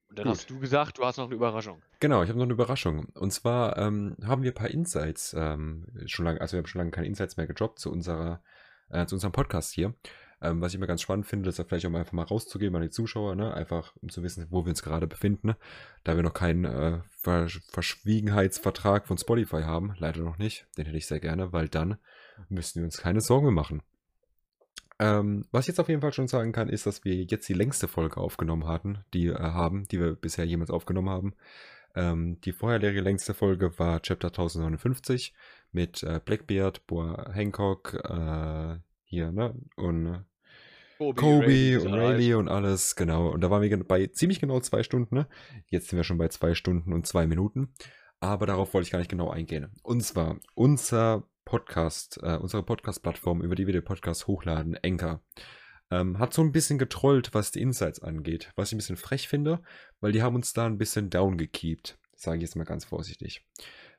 Und 0.09 0.19
dann 0.19 0.27
Gut. 0.27 0.37
hast 0.37 0.51
du 0.51 0.59
gesagt, 0.59 0.99
du 0.99 1.05
hast 1.05 1.16
noch 1.16 1.27
eine 1.27 1.35
Überraschung. 1.35 1.83
Genau, 2.01 2.23
ich 2.23 2.29
habe 2.29 2.39
noch 2.39 2.45
eine 2.45 2.53
Überraschung. 2.53 3.07
Und 3.15 3.31
zwar 3.33 3.77
ähm, 3.79 4.16
haben 4.25 4.43
wir 4.43 4.53
ein 4.53 4.55
paar 4.55 4.70
Insights 4.70 5.35
ähm, 5.35 5.87
schon 6.07 6.25
lange, 6.25 6.41
also 6.41 6.53
wir 6.53 6.59
haben 6.59 6.66
schon 6.66 6.81
lange 6.81 6.91
keine 6.91 7.07
Insights 7.07 7.37
mehr 7.37 7.47
gedroppt 7.47 7.79
zu 7.79 7.91
unserer, 7.91 8.43
äh, 8.91 9.07
zu 9.07 9.16
unserem 9.16 9.33
Podcast 9.33 9.73
hier. 9.73 9.95
Ähm, 10.40 10.60
was 10.60 10.73
ich 10.73 10.77
immer 10.77 10.86
ganz 10.86 11.02
spannend 11.02 11.27
finde, 11.27 11.48
ist 11.48 11.59
ja 11.59 11.65
vielleicht 11.65 11.86
auch 11.86 11.90
mal 11.90 12.01
einfach 12.01 12.12
mal 12.12 12.23
rauszugeben 12.23 12.77
an 12.77 12.82
die 12.82 12.90
Zuschauer, 12.90 13.35
ne? 13.35 13.52
Einfach 13.55 13.94
um 14.01 14.09
zu 14.09 14.23
wissen, 14.23 14.47
wo 14.51 14.65
wir 14.65 14.70
uns 14.70 14.82
gerade 14.82 15.06
befinden, 15.06 15.48
ne? 15.48 15.56
Da 16.05 16.16
wir 16.16 16.23
noch 16.23 16.35
keinen 16.35 16.65
äh, 16.65 17.01
Versch 17.10 17.60
Verschwiegenheitsvertrag 17.70 19.06
von 19.06 19.19
Spotify 19.19 19.62
haben, 19.62 19.94
leider 19.98 20.20
noch 20.20 20.39
nicht. 20.39 20.66
Den 20.77 20.86
hätte 20.86 20.98
ich 20.98 21.06
sehr 21.06 21.20
gerne, 21.20 21.52
weil 21.52 21.69
dann 21.69 21.98
müssten 22.48 22.81
wir 22.81 22.85
uns 22.85 22.98
keine 22.98 23.20
Sorgen 23.20 23.47
mehr 23.47 23.55
machen. 23.55 23.82
Ähm, 25.01 25.44
was 25.52 25.65
ich 25.65 25.69
jetzt 25.69 25.81
auf 25.81 25.89
jeden 25.89 26.01
Fall 26.01 26.12
schon 26.12 26.28
sagen 26.28 26.52
kann, 26.52 26.69
ist, 26.69 26.86
dass 26.86 27.05
wir 27.05 27.15
jetzt 27.15 27.48
die 27.48 27.55
längste 27.55 27.86
Folge 27.86 28.19
aufgenommen 28.19 28.66
hatten, 28.66 29.05
die 29.15 29.28
äh, 29.28 29.39
haben, 29.39 29.86
die 29.89 30.01
wir 30.01 30.15
bisher 30.15 30.44
jemals 30.44 30.70
aufgenommen 30.70 31.10
haben. 31.10 31.35
Ähm, 31.94 32.40
die 32.43 32.52
vorherige 32.52 33.01
längste 33.01 33.35
Folge 33.35 33.78
war 33.78 34.01
Chapter 34.02 34.28
1059 34.28 35.35
mit 35.73 36.02
äh, 36.02 36.20
Blackbeard, 36.24 36.86
Boa 36.86 37.32
Hancock, 37.32 37.94
äh, 37.94 38.78
hier, 39.09 39.32
ne? 39.32 39.55
Und 39.76 40.06
äh, 40.06 40.18
Kobe 40.98 41.80
und 41.80 41.94
Rayleigh 41.94 42.35
und 42.35 42.48
alles, 42.48 42.97
genau. 42.97 43.28
Und 43.28 43.40
da 43.40 43.51
waren 43.51 43.62
wir 43.62 43.85
bei 43.85 44.06
ziemlich 44.09 44.40
genau 44.40 44.60
zwei 44.60 44.82
Stunden, 44.82 45.14
ne? 45.14 45.28
Jetzt 45.66 45.89
sind 45.89 45.97
wir 45.97 46.05
schon 46.05 46.18
bei 46.18 46.28
zwei 46.28 46.55
Stunden 46.55 46.93
und 46.93 47.06
zwei 47.06 47.26
Minuten. 47.26 47.72
Aber 48.20 48.47
darauf 48.47 48.74
wollte 48.74 48.86
ich 48.86 48.90
gar 48.90 48.98
nicht 48.98 49.10
genau 49.10 49.30
eingehen. 49.30 49.70
Und 49.82 50.02
zwar 50.02 50.40
unser 50.55 51.28
Podcast, 51.44 52.18
äh, 52.22 52.36
unsere 52.36 52.64
Podcast-Plattform, 52.64 53.43
über 53.43 53.55
die 53.55 53.66
wir 53.66 53.72
den 53.72 53.85
Podcast 53.85 54.26
hochladen, 54.26 54.76
Anchor, 54.85 55.22
ähm, 55.90 56.18
hat 56.18 56.35
so 56.35 56.43
ein 56.43 56.52
bisschen 56.52 56.78
getrollt, 56.78 57.32
was 57.32 57.52
die 57.52 57.62
Insights 57.62 58.02
angeht. 58.02 58.52
Was 58.56 58.68
ich 58.68 58.74
ein 58.74 58.78
bisschen 58.78 58.97
frech 58.97 59.28
finde, 59.28 59.62
weil 60.01 60.12
die 60.12 60.22
haben 60.22 60.35
uns 60.35 60.52
da 60.52 60.66
ein 60.66 60.78
bisschen 60.78 61.10
down 61.10 61.39
gekeept. 61.39 61.98
Sage 62.16 62.39
ich 62.39 62.43
jetzt 62.43 62.56
mal 62.56 62.64
ganz 62.64 62.85
vorsichtig. 62.85 63.47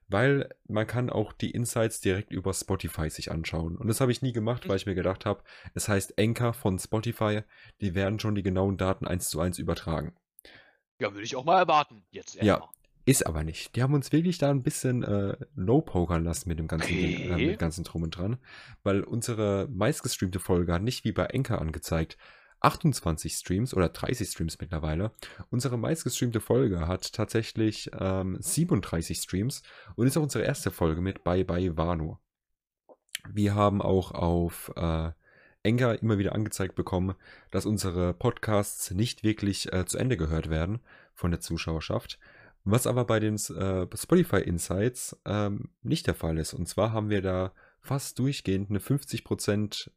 Weil 0.10 0.50
man 0.68 0.88
kann 0.88 1.10
auch 1.10 1.34
die 1.34 1.52
Insights 1.52 2.02
direkt 2.02 2.32
über 2.32 2.54
Spotify 2.54 3.10
sich 3.10 3.32
anschauen. 3.32 3.78
Und 3.78 3.88
das 3.88 4.02
habe 4.02 4.12
ich 4.12 4.22
nie 4.22 4.34
gemacht, 4.34 4.68
weil 4.68 4.76
ich 4.78 4.86
mir 4.88 4.96
gedacht 4.96 5.26
habe, 5.26 5.44
es 5.76 5.88
heißt 5.88 6.20
Anchor 6.20 6.54
von 6.54 6.80
Spotify, 6.80 7.42
die 7.80 7.94
werden 7.96 8.20
schon 8.20 8.36
die 8.36 8.44
genauen 8.44 8.78
Daten 8.78 9.06
eins 9.08 9.30
zu 9.30 9.40
eins 9.40 9.60
übertragen. 9.60 10.16
Ja, 11.00 11.14
würde 11.14 11.24
ich 11.24 11.36
auch 11.36 11.46
mal 11.46 11.60
erwarten. 11.60 12.04
Jetzt 12.12 12.36
Ja. 12.36 12.68
Ist 13.06 13.26
aber 13.26 13.44
nicht. 13.44 13.76
Die 13.76 13.82
haben 13.82 13.94
uns 13.96 14.12
wirklich 14.12 14.38
da 14.38 14.52
ein 14.52 14.62
bisschen 14.62 15.02
äh, 15.04 15.36
no-pokern 15.56 16.24
lassen 16.24 16.48
mit 16.50 16.60
dem 16.60 16.68
ganzen, 16.68 16.96
Ding, 16.96 17.12
äh, 17.22 17.34
Okay. 17.34 17.46
mit 17.46 17.56
dem 17.56 17.58
ganzen 17.58 17.84
Drum 17.84 18.04
und 18.04 18.12
Dran. 18.16 18.38
Weil 18.84 19.04
unsere 19.04 19.68
meistgestreamte 19.72 20.40
Folge 20.40 20.74
hat 20.74 20.84
nicht 20.84 21.06
wie 21.06 21.12
bei 21.12 21.28
Anchor 21.34 21.60
angezeigt 21.60 22.18
28 22.62 23.34
Streams 23.34 23.74
oder 23.74 23.90
30 23.90 24.30
Streams 24.30 24.58
mittlerweile. 24.60 25.12
Unsere 25.50 25.78
meistgestreamte 25.78 26.42
Folge 26.42 26.88
hat 26.88 27.14
tatsächlich 27.14 27.90
ähm, 27.98 28.38
37 28.40 29.20
Streams 29.20 29.64
und 29.96 30.08
ist 30.08 30.18
auch 30.18 30.24
unsere 30.24 30.44
erste 30.44 30.72
Folge 30.72 31.02
mit 31.02 31.24
Bye 31.24 31.46
Bye 31.46 31.78
Wano. 31.78 32.20
Wir 33.32 33.56
haben 33.56 33.82
auch 33.82 34.12
auf 34.12 34.72
äh, 34.76 35.12
immer 35.64 36.18
wieder 36.18 36.34
angezeigt 36.34 36.76
bekommen, 36.76 37.16
dass 37.52 37.66
unsere 37.66 38.14
Podcasts 38.14 38.92
nicht 38.92 39.24
wirklich 39.24 39.72
äh, 39.74 39.86
zu 39.86 39.98
Ende 39.98 40.18
gehört 40.18 40.50
werden 40.50 40.80
von 41.14 41.32
der 41.32 41.42
Zuschauerschaft. 41.42 42.18
Was 42.64 42.88
aber 42.88 43.06
bei 43.06 43.20
den 43.20 43.36
äh, 43.36 43.88
Spotify 43.96 44.42
Insights 44.42 45.18
ähm, 45.26 45.70
nicht 45.82 46.08
der 46.08 46.16
Fall 46.16 46.38
ist. 46.38 46.54
Und 46.54 46.68
zwar 46.68 46.92
haben 46.92 47.10
wir 47.10 47.22
da 47.22 47.54
fast 47.82 48.20
durchgehend 48.20 48.70
eine 48.70 48.80
50% 48.80 49.90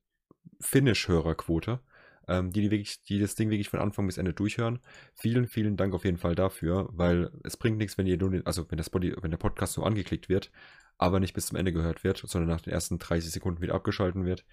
Finish-Hörerquote, 0.60 1.80
ähm, 2.28 2.53
die, 2.53 2.62
die, 2.62 2.70
wirklich, 2.70 3.03
die 3.03 3.19
das 3.19 3.35
Ding 3.35 3.51
wirklich 3.51 3.69
von 3.69 3.81
Anfang 3.81 4.07
bis 4.07 4.19
Ende 4.19 4.32
durchhören. 4.32 4.81
Vielen, 5.15 5.47
vielen 5.47 5.77
Dank 5.77 5.94
auf 5.94 6.05
jeden 6.05 6.19
Fall 6.19 6.35
dafür, 6.35 6.89
weil 6.93 7.31
es 7.44 7.57
bringt 7.57 7.78
nichts, 7.78 7.99
wenn 7.99 8.07
ihr 8.07 8.19
nur 8.19 8.31
den, 8.31 8.47
also 8.47 8.70
wenn 8.70 8.77
der, 8.77 8.85
Spotify, 8.85 9.16
wenn 9.23 9.31
der 9.31 9.39
Podcast 9.39 9.77
nur 9.77 9.86
angeklickt 9.86 10.28
wird, 10.28 10.51
aber 10.99 11.20
nicht 11.20 11.35
bis 11.35 11.47
zum 11.47 11.57
Ende 11.57 11.73
gehört 11.73 12.05
wird, 12.05 12.19
sondern 12.19 12.51
nach 12.51 12.61
den 12.61 12.73
ersten 12.73 12.99
30 12.99 13.31
Sekunden 13.31 13.62
wieder 13.62 13.74
abgeschalten 13.74 14.24
wird, 14.24 14.44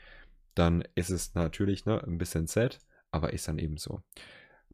dann 0.56 0.84
ist 0.96 1.10
es 1.10 1.36
natürlich 1.36 1.86
ne, 1.86 2.04
ein 2.04 2.18
bisschen 2.18 2.48
sad, 2.48 2.80
aber 3.12 3.34
ist 3.34 3.48
dann 3.48 3.60
eben 3.60 3.78
so. 3.78 4.02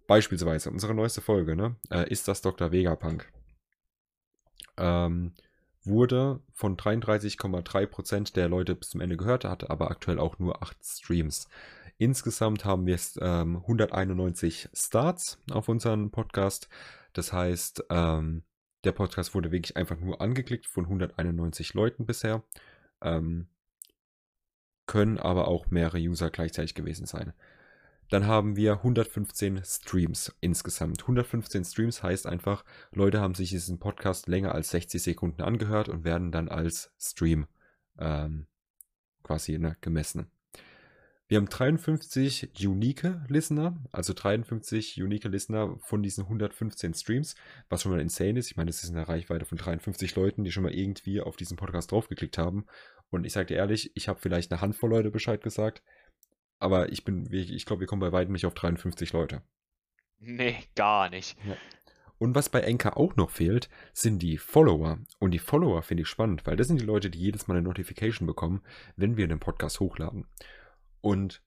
Beispielsweise 0.07 0.69
unsere 0.69 0.93
neueste 0.93 1.21
Folge, 1.21 1.55
ne, 1.55 1.75
äh, 1.89 2.09
ist 2.09 2.27
das 2.27 2.41
Dr. 2.41 2.71
Vegapunk. 2.71 3.31
Ähm, 4.77 5.33
wurde 5.83 6.41
von 6.53 6.77
33,3% 6.77 8.33
der 8.33 8.49
Leute 8.49 8.75
bis 8.75 8.89
zum 8.89 9.01
Ende 9.01 9.17
gehört, 9.17 9.45
hatte 9.45 9.69
aber 9.69 9.91
aktuell 9.91 10.19
auch 10.19 10.39
nur 10.39 10.61
8 10.61 10.77
Streams. 10.83 11.47
Insgesamt 11.97 12.65
haben 12.65 12.85
wir 12.85 12.99
ähm, 13.21 13.57
191 13.57 14.69
Starts 14.73 15.41
auf 15.51 15.69
unseren 15.69 16.11
Podcast. 16.11 16.67
Das 17.13 17.31
heißt, 17.31 17.85
ähm, 17.89 18.43
der 18.83 18.91
Podcast 18.91 19.33
wurde 19.33 19.51
wirklich 19.51 19.77
einfach 19.77 19.99
nur 19.99 20.19
angeklickt 20.21 20.67
von 20.67 20.85
191 20.85 21.73
Leuten 21.73 22.05
bisher. 22.05 22.43
Ähm, 23.01 23.47
können 24.85 25.17
aber 25.17 25.47
auch 25.47 25.67
mehrere 25.67 25.97
User 25.97 26.29
gleichzeitig 26.29 26.75
gewesen 26.75 27.05
sein. 27.05 27.33
Dann 28.09 28.27
haben 28.27 28.55
wir 28.55 28.73
115 28.73 29.63
Streams 29.63 30.35
insgesamt. 30.39 31.01
115 31.01 31.65
Streams 31.65 32.03
heißt 32.03 32.27
einfach, 32.27 32.63
Leute 32.91 33.19
haben 33.19 33.33
sich 33.33 33.49
diesen 33.49 33.79
Podcast 33.79 34.27
länger 34.27 34.53
als 34.53 34.69
60 34.69 35.01
Sekunden 35.01 35.41
angehört 35.41 35.89
und 35.89 36.03
werden 36.03 36.31
dann 36.31 36.49
als 36.49 36.93
Stream 36.99 37.47
ähm, 37.97 38.45
quasi 39.23 39.57
ne, 39.57 39.75
gemessen. 39.81 40.29
Wir 41.27 41.37
haben 41.37 41.49
53 41.49 42.51
unique 42.67 43.03
Listener, 43.27 43.81
also 43.91 44.13
53 44.13 45.01
unique 45.01 45.23
Listener 45.23 45.75
von 45.79 46.03
diesen 46.03 46.25
115 46.25 46.93
Streams, 46.93 47.35
was 47.67 47.81
schon 47.81 47.91
mal 47.91 48.01
insane 48.01 48.37
ist. 48.37 48.51
Ich 48.51 48.57
meine, 48.57 48.69
das 48.69 48.83
ist 48.83 48.91
eine 48.91 49.07
Reichweite 49.07 49.45
von 49.45 49.57
53 49.57 50.15
Leuten, 50.15 50.43
die 50.43 50.51
schon 50.51 50.63
mal 50.63 50.73
irgendwie 50.73 51.21
auf 51.21 51.35
diesen 51.35 51.57
Podcast 51.57 51.91
draufgeklickt 51.91 52.37
haben. 52.37 52.67
Und 53.09 53.25
ich 53.25 53.33
sage 53.33 53.47
dir 53.47 53.57
ehrlich, 53.57 53.91
ich 53.95 54.07
habe 54.07 54.19
vielleicht 54.19 54.51
eine 54.51 54.61
Handvoll 54.61 54.91
Leute 54.91 55.09
Bescheid 55.09 55.41
gesagt, 55.41 55.81
aber 56.59 56.91
ich 56.91 57.03
bin, 57.03 57.27
ich 57.31 57.65
glaube, 57.65 57.79
wir 57.79 57.87
kommen 57.87 58.01
bei 58.01 58.11
weitem 58.11 58.33
nicht 58.33 58.45
auf 58.45 58.53
53 58.53 59.11
Leute. 59.13 59.41
Nee, 60.19 60.57
gar 60.75 61.09
nicht. 61.09 61.35
Ja. 61.47 61.57
Und 62.17 62.35
was 62.35 62.49
bei 62.49 62.61
Enka 62.61 62.93
auch 62.93 63.15
noch 63.15 63.29
fehlt, 63.31 63.69
sind 63.93 64.19
die 64.19 64.37
Follower. 64.37 64.99
Und 65.19 65.31
die 65.31 65.39
Follower 65.39 65.81
finde 65.81 66.03
ich 66.03 66.07
spannend, 66.07 66.45
weil 66.45 66.55
das 66.55 66.67
sind 66.67 66.79
die 66.79 66.85
Leute, 66.85 67.09
die 67.09 67.19
jedes 67.19 67.47
Mal 67.47 67.55
eine 67.55 67.63
Notification 67.63 68.27
bekommen, 68.27 68.61
wenn 68.95 69.17
wir 69.17 69.25
einen 69.25 69.39
Podcast 69.39 69.79
hochladen. 69.79 70.27
Und 71.05 71.43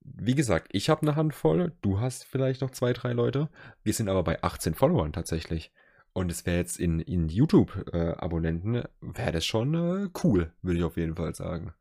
wie 0.00 0.34
gesagt, 0.34 0.70
ich 0.72 0.90
habe 0.90 1.02
eine 1.02 1.14
Handvoll, 1.14 1.72
du 1.82 2.00
hast 2.00 2.24
vielleicht 2.24 2.62
noch 2.62 2.72
zwei, 2.72 2.92
drei 2.92 3.12
Leute. 3.12 3.48
Wir 3.84 3.92
sind 3.92 4.08
aber 4.08 4.24
bei 4.24 4.42
18 4.42 4.74
Followern 4.74 5.12
tatsächlich. 5.12 5.72
Und 6.12 6.32
es 6.32 6.44
wäre 6.46 6.56
jetzt 6.56 6.80
in, 6.80 6.98
in 6.98 7.28
YouTube-Abonnenten, 7.28 8.74
äh, 8.74 8.88
wäre 9.00 9.30
das 9.30 9.46
schon 9.46 9.74
äh, 9.74 10.08
cool, 10.24 10.52
würde 10.62 10.78
ich 10.80 10.84
auf 10.84 10.96
jeden 10.96 11.14
Fall 11.14 11.32
sagen. 11.32 11.72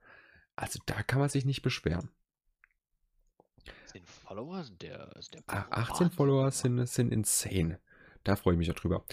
Also 0.55 0.79
da 0.85 1.01
kann 1.01 1.19
man 1.19 1.29
sich 1.29 1.43
nicht 1.43 1.63
beschweren. 1.63 2.11
18 3.87 4.05
Follower 4.05 4.63
sind 4.63 4.83
der, 4.83 5.15
ist 5.15 5.33
der 5.33 5.41
18 5.47 6.11
Follower 6.11 6.51
sind, 6.51 6.87
sind 6.87 7.11
insane. 7.11 7.79
Da 8.25 8.35
freue 8.35 8.53
ich 8.53 8.59
mich 8.59 8.69
auch 8.69 8.75
drüber. 8.75 9.03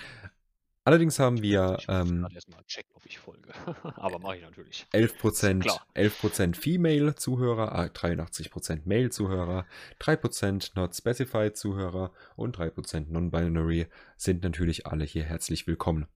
Allerdings 0.87 1.19
haben 1.19 1.41
wir 1.41 1.79
ähm, 1.89 2.29
erstmal 2.35 2.63
checken, 2.65 2.91
ob 2.95 3.07
ich 3.07 3.19
folge. 3.19 3.49
Aber 3.97 4.19
mache 4.19 4.37
ich 4.37 4.43
natürlich. 4.43 4.87
11%, 4.93 5.81
11 5.95 6.57
Female 6.59 7.15
Zuhörer, 7.15 7.75
83% 7.75 8.83
Male 8.85 9.09
Zuhörer, 9.09 9.65
3% 9.99 10.73
Not 10.75 10.95
Specified 10.95 11.57
Zuhörer 11.57 12.13
und 12.37 12.59
3% 12.59 13.07
Non-Binary 13.09 13.87
sind 14.19 14.43
natürlich 14.43 14.87
alle 14.87 15.05
hier 15.05 15.25
herzlich 15.25 15.67
willkommen. 15.67 16.07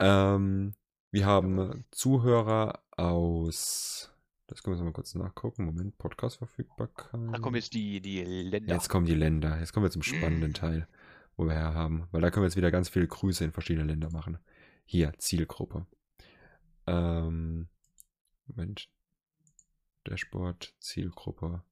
Ähm, 0.00 0.74
wir 1.12 1.26
haben 1.26 1.84
Zuhörer 1.92 2.82
aus. 2.90 4.10
Das 4.48 4.64
können 4.64 4.78
wir 4.78 4.84
mal 4.84 4.92
kurz 4.92 5.14
nachgucken. 5.14 5.64
Moment, 5.64 5.96
Podcast-Verfügbarkeit. 5.98 7.20
Da 7.30 7.38
kommen 7.38 7.54
jetzt 7.54 7.72
die, 7.72 8.00
die 8.00 8.24
Länder. 8.24 8.74
Jetzt 8.74 8.88
kommen 8.88 9.06
die 9.06 9.14
Länder. 9.14 9.60
Jetzt 9.60 9.72
kommen 9.72 9.86
wir 9.86 9.90
zum 9.92 10.02
spannenden 10.02 10.54
Teil 10.54 10.88
wo 11.36 11.44
wir 11.44 11.54
her 11.54 11.74
haben. 11.74 12.08
Weil 12.10 12.20
da 12.20 12.30
können 12.30 12.42
wir 12.44 12.48
jetzt 12.48 12.56
wieder 12.56 12.70
ganz 12.70 12.88
viele 12.88 13.06
Grüße 13.06 13.44
in 13.44 13.52
verschiedene 13.52 13.86
Länder 13.86 14.10
machen. 14.10 14.38
Hier, 14.84 15.12
Zielgruppe. 15.18 15.86
Ähm, 16.86 17.68
Moment. 18.46 18.88
Dashboard, 20.04 20.74
Zielgruppe. 20.80 21.62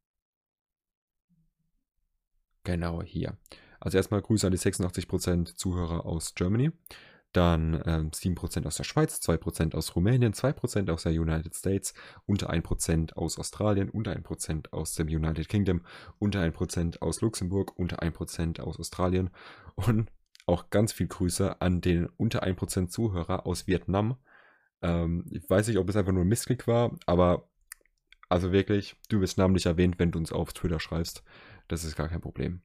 Genau, 2.64 3.02
hier. 3.02 3.36
Also 3.80 3.96
erstmal 3.96 4.22
Grüße 4.22 4.46
an 4.46 4.52
die 4.52 4.58
86% 4.58 5.56
Zuhörer 5.56 6.04
aus 6.04 6.34
Germany 6.34 6.70
dann 7.32 7.80
ähm, 7.86 8.10
7% 8.10 8.66
aus 8.66 8.76
der 8.76 8.84
Schweiz, 8.84 9.20
2% 9.20 9.74
aus 9.74 9.94
Rumänien, 9.94 10.32
2% 10.32 10.90
aus 10.90 11.04
der 11.04 11.12
United 11.12 11.54
States, 11.54 11.94
unter 12.26 12.50
1% 12.50 13.14
aus 13.14 13.38
Australien, 13.38 13.88
unter 13.88 14.12
1% 14.12 14.72
aus 14.72 14.94
dem 14.94 15.08
United 15.08 15.48
Kingdom, 15.48 15.82
unter 16.18 16.40
1% 16.40 17.00
aus 17.00 17.20
Luxemburg, 17.20 17.78
unter 17.78 18.02
1% 18.02 18.60
aus 18.60 18.78
Australien 18.78 19.30
und 19.76 20.10
auch 20.46 20.70
ganz 20.70 20.92
viel 20.92 21.06
Grüße 21.06 21.60
an 21.60 21.80
den 21.80 22.06
unter 22.16 22.42
1% 22.42 22.88
Zuhörer 22.88 23.46
aus 23.46 23.66
Vietnam. 23.66 24.16
Ähm, 24.82 25.26
ich 25.30 25.48
weiß 25.48 25.68
nicht, 25.68 25.78
ob 25.78 25.88
es 25.88 25.96
einfach 25.96 26.12
nur 26.12 26.24
ein 26.24 26.28
Missklick 26.28 26.66
war, 26.66 26.96
aber 27.06 27.48
also 28.28 28.52
wirklich, 28.52 28.96
du 29.08 29.20
wirst 29.20 29.38
namentlich 29.38 29.66
erwähnt, 29.66 29.98
wenn 29.98 30.12
du 30.12 30.18
uns 30.18 30.32
auf 30.32 30.52
Twitter 30.52 30.80
schreibst. 30.80 31.22
Das 31.68 31.84
ist 31.84 31.96
gar 31.96 32.08
kein 32.08 32.20
Problem 32.20 32.62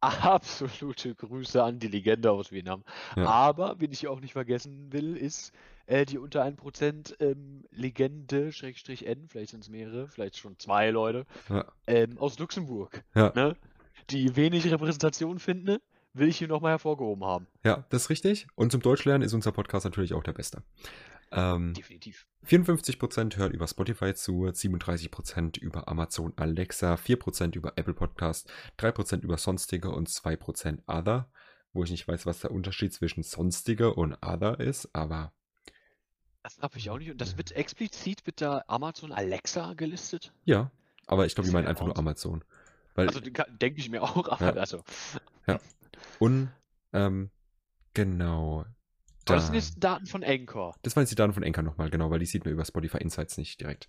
absolute 0.00 1.14
Grüße 1.14 1.62
an 1.62 1.78
die 1.78 1.88
Legende 1.88 2.30
aus 2.30 2.52
Vietnam. 2.52 2.84
Ja. 3.16 3.26
Aber, 3.26 3.80
wen 3.80 3.92
ich 3.92 4.06
auch 4.08 4.20
nicht 4.20 4.32
vergessen 4.32 4.92
will, 4.92 5.16
ist 5.16 5.52
äh, 5.86 6.04
die 6.04 6.18
unter 6.18 6.44
1% 6.44 7.20
ähm, 7.20 7.64
Legende, 7.70 8.52
Schrägstrich 8.52 9.06
N, 9.06 9.26
vielleicht 9.28 9.50
sind 9.50 9.62
es 9.62 9.68
mehrere, 9.68 10.08
vielleicht 10.08 10.36
schon 10.36 10.58
zwei 10.58 10.90
Leute, 10.90 11.26
ja. 11.48 11.64
ähm, 11.86 12.18
aus 12.18 12.38
Luxemburg. 12.38 13.02
Ja. 13.14 13.32
Ne? 13.34 13.56
Die 14.10 14.36
wenig 14.36 14.70
Repräsentation 14.70 15.38
finden, 15.38 15.78
will 16.14 16.28
ich 16.28 16.38
hier 16.38 16.48
nochmal 16.48 16.72
hervorgehoben 16.72 17.24
haben. 17.24 17.46
Ja, 17.64 17.84
das 17.90 18.02
ist 18.02 18.10
richtig. 18.10 18.46
Und 18.54 18.72
zum 18.72 18.82
Deutschlernen 18.82 19.22
ist 19.22 19.34
unser 19.34 19.52
Podcast 19.52 19.84
natürlich 19.84 20.14
auch 20.14 20.22
der 20.22 20.32
beste. 20.32 20.62
Ähm, 21.30 21.74
Definitiv. 21.74 22.26
54% 22.46 23.36
hören 23.36 23.52
über 23.52 23.66
Spotify 23.66 24.14
zu, 24.14 24.46
37% 24.46 25.58
über 25.58 25.88
Amazon 25.88 26.32
Alexa, 26.36 26.94
4% 26.94 27.56
über 27.56 27.72
Apple 27.76 27.94
Podcast, 27.94 28.50
3% 28.78 29.20
über 29.22 29.36
Sonstige 29.36 29.90
und 29.90 30.08
2% 30.08 30.80
Other, 30.86 31.30
wo 31.72 31.84
ich 31.84 31.90
nicht 31.90 32.08
weiß, 32.08 32.26
was 32.26 32.40
der 32.40 32.50
Unterschied 32.50 32.92
zwischen 32.92 33.22
Sonstige 33.22 33.94
und 33.94 34.14
Other 34.22 34.60
ist, 34.60 34.94
aber. 34.94 35.32
Das 36.42 36.58
habe 36.60 36.78
ich 36.78 36.88
auch 36.88 36.98
nicht. 36.98 37.10
Und 37.10 37.20
das 37.20 37.36
wird 37.36 37.52
explizit 37.52 38.22
mit 38.26 38.40
der 38.40 38.64
Amazon 38.70 39.12
Alexa 39.12 39.74
gelistet? 39.74 40.32
Ja, 40.44 40.70
aber 41.06 41.26
ich 41.26 41.34
glaube, 41.34 41.48
die 41.48 41.52
meinen 41.52 41.66
einfach 41.66 41.84
nur 41.84 41.98
Amazon. 41.98 42.44
Weil, 42.94 43.08
also 43.08 43.20
denke 43.20 43.80
ich 43.80 43.90
mir 43.90 44.02
auch, 44.02 44.28
aber 44.28 44.54
ja. 44.54 44.60
also. 44.60 44.82
Ja. 45.46 45.60
Und 46.18 46.50
ähm, 46.92 47.30
genau. 47.94 48.64
Aber 49.28 49.36
das 49.36 49.46
sind 49.46 49.54
jetzt 49.54 49.74
Daten 49.78 50.06
von 50.06 50.24
Anchor. 50.24 50.74
Das 50.82 50.96
waren 50.96 51.02
jetzt 51.02 51.10
die 51.10 51.16
Daten 51.16 51.32
von 51.32 51.44
Anchor 51.44 51.62
nochmal, 51.62 51.90
genau, 51.90 52.10
weil 52.10 52.18
die 52.18 52.26
sieht 52.26 52.44
man 52.44 52.54
über 52.54 52.64
Spotify 52.64 52.98
Insights 52.98 53.38
nicht 53.38 53.60
direkt. 53.60 53.88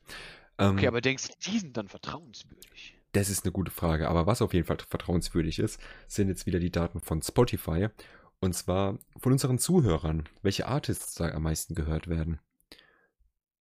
Ähm, 0.58 0.74
okay, 0.74 0.88
aber 0.88 1.02
denkst 1.02 1.28
du, 1.28 1.52
die 1.52 1.60
sind 1.60 1.78
dann 1.78 1.88
vertrauenswürdig? 1.88 2.96
Das 3.14 3.30
ist 3.30 3.44
eine 3.44 3.52
gute 3.52 3.72
Frage, 3.72 4.08
aber 4.08 4.28
was 4.28 4.42
auf 4.42 4.54
jeden 4.54 4.68
Fall 4.68 4.78
vertrauenswürdig 4.88 5.60
ist, 5.60 5.82
sind 6.08 6.28
jetzt 6.28 6.46
wieder 6.46 6.60
die 6.60 6.72
Daten 6.72 7.00
von 7.00 7.22
Spotify. 7.22 7.88
Und 8.40 8.54
zwar 8.54 9.00
von 9.18 9.32
unseren 9.32 9.58
Zuhörern, 9.58 10.30
welche 10.42 10.68
Artists 10.68 11.16
da 11.16 11.30
am 11.30 11.44
meisten 11.44 11.76
gehört 11.76 12.08
werden. 12.08 12.40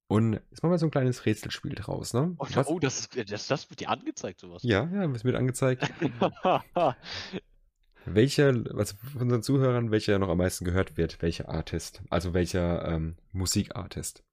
Und 0.06 0.34
jetzt 0.50 0.62
machen 0.62 0.72
wir 0.72 0.78
so 0.78 0.86
ein 0.86 0.90
kleines 0.90 1.26
Rätselspiel 1.26 1.74
draus, 1.74 2.14
ne? 2.14 2.34
Oh, 2.38 2.46
oh 2.66 2.78
das, 2.78 3.08
das, 3.10 3.46
das 3.46 3.70
wird 3.70 3.80
dir 3.80 3.90
angezeigt, 3.90 4.40
sowas. 4.40 4.62
Ja, 4.62 4.88
ja, 4.90 5.06
das 5.06 5.24
wird 5.24 5.36
angezeigt. 5.36 5.92
Welcher, 8.04 8.48
also 8.74 8.96
von 9.12 9.22
unseren 9.22 9.42
Zuhörern, 9.42 9.90
welcher 9.90 10.18
noch 10.18 10.28
am 10.28 10.38
meisten 10.38 10.64
gehört 10.64 10.96
wird, 10.96 11.20
welcher 11.20 11.48
Artist, 11.48 12.02
also 12.10 12.34
welcher 12.34 12.86
ähm, 12.88 13.16
Musikartist. 13.32 14.24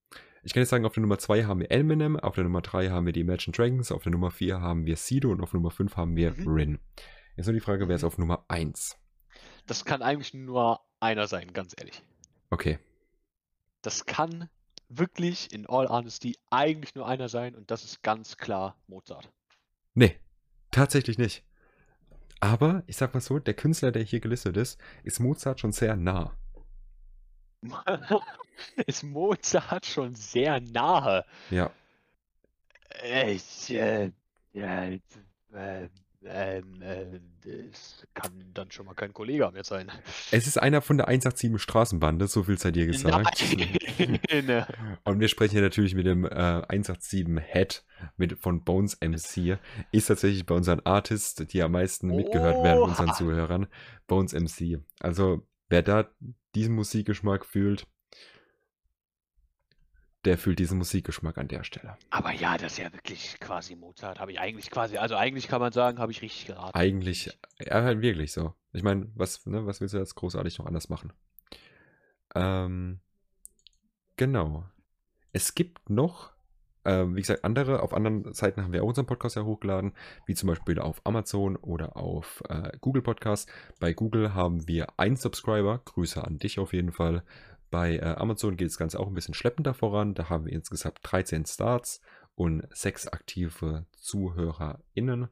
Ich 0.43 0.53
kann 0.53 0.61
jetzt 0.61 0.69
sagen, 0.69 0.85
auf 0.85 0.93
der 0.93 1.01
Nummer 1.01 1.17
2 1.17 1.45
haben 1.45 1.59
wir 1.59 1.71
Eminem, 1.71 2.19
auf 2.19 2.35
der 2.35 2.43
Nummer 2.43 2.61
3 2.61 2.89
haben 2.89 3.07
wir 3.07 3.13
die 3.13 3.21
Imagine 3.21 3.55
Dragons, 3.55 3.91
auf 3.91 4.03
der 4.03 4.11
Nummer 4.11 4.29
4 4.29 4.61
haben 4.61 4.85
wir 4.85 4.95
Sido 4.95 5.31
und 5.31 5.41
auf 5.41 5.53
Nummer 5.53 5.71
5 5.71 5.97
haben 5.97 6.15
wir 6.15 6.33
mhm. 6.33 6.47
Rin. 6.47 6.79
Jetzt 7.35 7.47
nur 7.47 7.53
die 7.53 7.61
Frage, 7.61 7.87
wer 7.87 7.95
ist 7.95 8.03
auf 8.03 8.17
Nummer 8.17 8.45
1? 8.47 8.95
Das 9.65 9.85
kann 9.85 10.01
eigentlich 10.01 10.33
nur 10.33 10.81
einer 10.99 11.27
sein, 11.27 11.51
ganz 11.51 11.73
ehrlich. 11.77 12.03
Okay. 12.49 12.79
Das 13.81 14.05
kann 14.05 14.49
wirklich, 14.89 15.51
in 15.51 15.65
all 15.65 15.87
honesty, 15.87 16.37
eigentlich 16.49 16.95
nur 16.95 17.07
einer 17.07 17.29
sein 17.29 17.55
und 17.55 17.71
das 17.71 17.83
ist 17.83 18.03
ganz 18.03 18.37
klar 18.37 18.77
Mozart. 18.87 19.31
Nee, 19.93 20.19
tatsächlich 20.71 21.17
nicht. 21.17 21.43
Aber 22.45 22.83
ich 22.85 22.95
sag 22.95 23.15
mal 23.15 23.21
so, 23.21 23.39
der 23.39 23.55
Künstler, 23.55 23.91
der 23.91 24.03
hier 24.03 24.19
gelistet 24.19 24.55
ist, 24.55 24.79
ist 25.03 25.19
Mozart 25.19 25.59
schon 25.59 25.71
sehr 25.71 25.95
nah. 25.95 26.37
ist 28.85 29.01
Mozart 29.01 29.87
schon 29.87 30.13
sehr 30.13 30.61
nahe? 30.61 31.25
Ja. 31.49 31.71
Ich, 33.03 33.71
äh, 33.73 34.11
ja, 34.53 34.83
äh, 35.53 35.89
ähm, 36.27 36.81
äh, 36.81 37.19
das 37.41 38.05
kann 38.13 38.31
dann 38.53 38.71
schon 38.71 38.85
mal 38.85 38.93
kein 38.93 39.13
Kollege 39.13 39.49
mehr 39.51 39.63
sein. 39.63 39.91
Es 40.31 40.47
ist 40.47 40.57
einer 40.57 40.81
von 40.81 40.97
der 40.97 41.07
187 41.07 41.61
Straßenbande, 41.61 42.27
so 42.27 42.43
viel 42.43 42.57
sei 42.57 42.71
dir 42.71 42.87
gesagt. 42.87 43.43
Nein. 43.97 44.19
Und 45.03 45.19
wir 45.19 45.27
sprechen 45.27 45.53
hier 45.53 45.61
natürlich 45.61 45.95
mit 45.95 46.05
dem 46.05 46.25
äh, 46.25 46.61
187 46.67 47.27
Head 47.45 47.85
mit, 48.17 48.39
von 48.39 48.63
Bones 48.63 48.97
MC. 49.01 49.57
Ist 49.91 50.07
tatsächlich 50.07 50.45
bei 50.45 50.55
unseren 50.55 50.81
Artists, 50.81 51.35
die 51.35 51.61
am 51.61 51.73
meisten 51.73 52.07
mitgehört 52.07 52.63
werden, 52.63 52.81
unseren 52.81 53.13
Zuhörern, 53.13 53.67
Bones 54.07 54.33
MC. 54.33 54.79
Also, 54.99 55.47
wer 55.69 55.81
da 55.81 56.09
diesen 56.55 56.75
Musikgeschmack 56.75 57.45
fühlt, 57.45 57.87
der 60.25 60.37
fühlt 60.37 60.59
diesen 60.59 60.77
Musikgeschmack 60.79 61.37
an 61.37 61.47
der 61.47 61.63
Stelle. 61.63 61.97
Aber 62.09 62.31
ja, 62.33 62.57
das 62.57 62.73
ist 62.73 62.79
ja 62.79 62.91
wirklich 62.91 63.37
quasi 63.39 63.75
Mozart. 63.75 64.19
Habe 64.19 64.31
ich 64.31 64.39
eigentlich 64.39 64.69
quasi, 64.71 64.97
also 64.97 65.15
eigentlich 65.15 65.47
kann 65.47 65.61
man 65.61 65.71
sagen, 65.71 65.99
habe 65.99 66.11
ich 66.11 66.21
richtig 66.21 66.47
geraten. 66.47 66.77
Eigentlich, 66.77 67.37
ja, 67.59 67.83
halt 67.83 68.01
wirklich 68.01 68.31
so. 68.31 68.53
Ich 68.73 68.83
meine, 68.83 69.07
was, 69.15 69.45
ne, 69.45 69.65
was 69.65 69.79
willst 69.79 69.93
du 69.93 69.99
jetzt 69.99 70.15
großartig 70.15 70.57
noch 70.59 70.65
anders 70.65 70.89
machen? 70.89 71.13
Ähm, 72.35 72.99
genau. 74.17 74.65
Es 75.31 75.55
gibt 75.55 75.89
noch 75.89 76.33
Ähm, 76.87 77.15
wie 77.15 77.21
gesagt, 77.21 77.43
andere, 77.43 77.81
auf 77.81 77.95
anderen 77.95 78.31
Seiten 78.33 78.61
haben 78.61 78.71
wir 78.71 78.83
auch 78.83 78.87
unseren 78.87 79.07
Podcast 79.07 79.35
ja 79.35 79.41
hochgeladen, 79.43 79.93
wie 80.27 80.35
zum 80.35 80.47
Beispiel 80.47 80.77
auf 80.77 81.01
Amazon 81.03 81.55
oder 81.55 81.97
auf 81.97 82.43
äh, 82.47 82.77
Google 82.79 83.01
Podcast. 83.01 83.49
Bei 83.79 83.91
Google 83.93 84.35
haben 84.35 84.67
wir 84.67 84.87
einen 84.97 85.15
Subscriber, 85.15 85.81
Grüße 85.83 86.23
an 86.23 86.37
dich 86.37 86.59
auf 86.59 86.73
jeden 86.73 86.91
Fall. 86.91 87.23
Bei 87.75 87.97
äh, 87.97 88.15
Amazon 88.15 88.55
geht 88.55 88.69
das 88.69 88.77
Ganze 88.77 88.97
auch 89.01 89.07
ein 89.07 89.13
bisschen 89.13 89.33
schleppender 89.33 89.73
voran. 89.73 90.13
Da 90.13 90.29
haben 90.29 90.45
wir 90.45 90.53
insgesamt 90.53 90.99
13 91.01 91.45
Starts 91.45 91.99
und 92.33 92.65
6 92.71 93.09
aktive 93.09 93.85
ZuhörerInnen. 93.97 95.27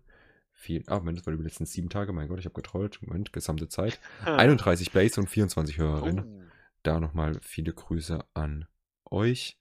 Viel, 0.52 0.84
ah, 0.88 0.98
Moment, 1.00 1.20
das 1.20 1.26
war 1.26 1.34
die 1.34 1.42
letzten 1.42 1.66
7 1.66 1.88
Tage. 1.90 2.12
Mein 2.12 2.28
Gott, 2.28 2.40
ich 2.40 2.46
habe 2.46 2.62
getrollt. 2.62 3.02
Moment, 3.02 3.32
gesamte 3.32 3.70
Zeit. 3.70 3.98
31 4.26 4.92
Plays 4.92 5.18
und 5.18 5.30
24 5.30 5.78
Hörerinnen. 5.78 6.26
Oh. 6.26 6.42
Da 6.84 7.00
nochmal 7.00 7.40
viele 7.42 7.72
Grüße 7.72 8.26
an 8.34 8.68
euch. 9.10 9.58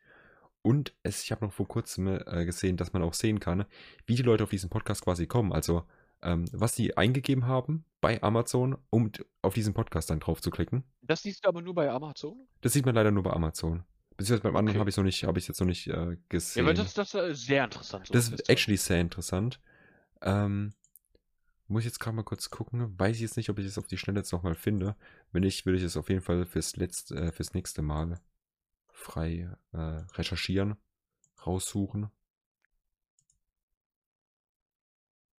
Und 0.62 0.92
es, 1.04 1.22
ich 1.22 1.30
habe 1.30 1.44
noch 1.44 1.52
vor 1.52 1.68
kurzem 1.68 2.08
äh, 2.08 2.44
gesehen, 2.44 2.76
dass 2.76 2.92
man 2.92 3.04
auch 3.04 3.14
sehen 3.14 3.38
kann, 3.38 3.64
wie 4.06 4.16
die 4.16 4.24
Leute 4.24 4.42
auf 4.42 4.50
diesen 4.50 4.70
Podcast 4.70 5.04
quasi 5.04 5.28
kommen. 5.28 5.52
Also, 5.52 5.84
ähm, 6.22 6.46
was 6.52 6.74
die 6.74 6.96
eingegeben 6.96 7.46
haben 7.46 7.84
bei 8.00 8.22
Amazon, 8.22 8.76
um 8.90 9.10
auf 9.42 9.54
diesen 9.54 9.74
Podcast 9.74 10.10
dann 10.10 10.20
drauf 10.20 10.40
zu 10.40 10.50
klicken. 10.50 10.84
Das 11.02 11.22
siehst 11.22 11.44
du 11.44 11.48
aber 11.48 11.62
nur 11.62 11.74
bei 11.74 11.90
Amazon? 11.90 12.46
Das 12.60 12.72
sieht 12.72 12.84
man 12.86 12.94
leider 12.94 13.10
nur 13.10 13.22
bei 13.22 13.32
Amazon. 13.32 13.84
Beziehungsweise 14.16 14.42
beim 14.42 14.56
anderen 14.56 14.76
Okay. 14.76 14.80
habe 14.80 14.90
ich 14.90 14.94
es 14.94 14.96
noch 14.98 15.04
nicht, 15.04 15.24
habe 15.24 15.38
ich 15.38 15.48
jetzt 15.48 15.60
noch 15.60 15.66
nicht 15.66 15.86
äh, 15.88 16.10
Ja, 16.10 16.16
gesehen. 16.28 16.64
aber 16.64 16.74
das, 16.74 16.94
das 16.94 17.14
ist 17.14 17.46
sehr 17.46 17.64
interessant. 17.64 18.06
so 18.06 18.12
Das 18.12 18.28
ist 18.28 18.48
actually 18.48 18.76
sehr 18.76 19.00
interessant. 19.00 19.60
Ähm, 20.20 20.74
muss 21.66 21.80
ich 21.80 21.86
jetzt 21.86 21.98
gerade 22.00 22.14
mal 22.16 22.22
kurz 22.22 22.50
gucken. 22.50 22.98
Weiß 22.98 23.16
ich 23.16 23.22
jetzt 23.22 23.36
nicht, 23.36 23.48
ob 23.48 23.58
ich 23.58 23.66
es 23.66 23.78
auf 23.78 23.86
die 23.86 23.96
Schnelle 23.96 24.20
jetzt 24.20 24.32
nochmal 24.32 24.54
finde. 24.54 24.94
Wenn 25.32 25.42
nicht, 25.42 25.64
würde 25.64 25.78
ich 25.78 25.84
es 25.84 25.96
auf 25.96 26.08
jeden 26.10 26.20
Fall 26.20 26.44
fürs, 26.44 26.76
letzte, 26.76 27.14
äh, 27.16 27.32
fürs 27.32 27.54
nächste 27.54 27.80
Mal 27.82 28.20
frei 28.88 29.50
äh, 29.72 29.78
recherchieren, 29.78 30.76
raussuchen. 31.46 32.10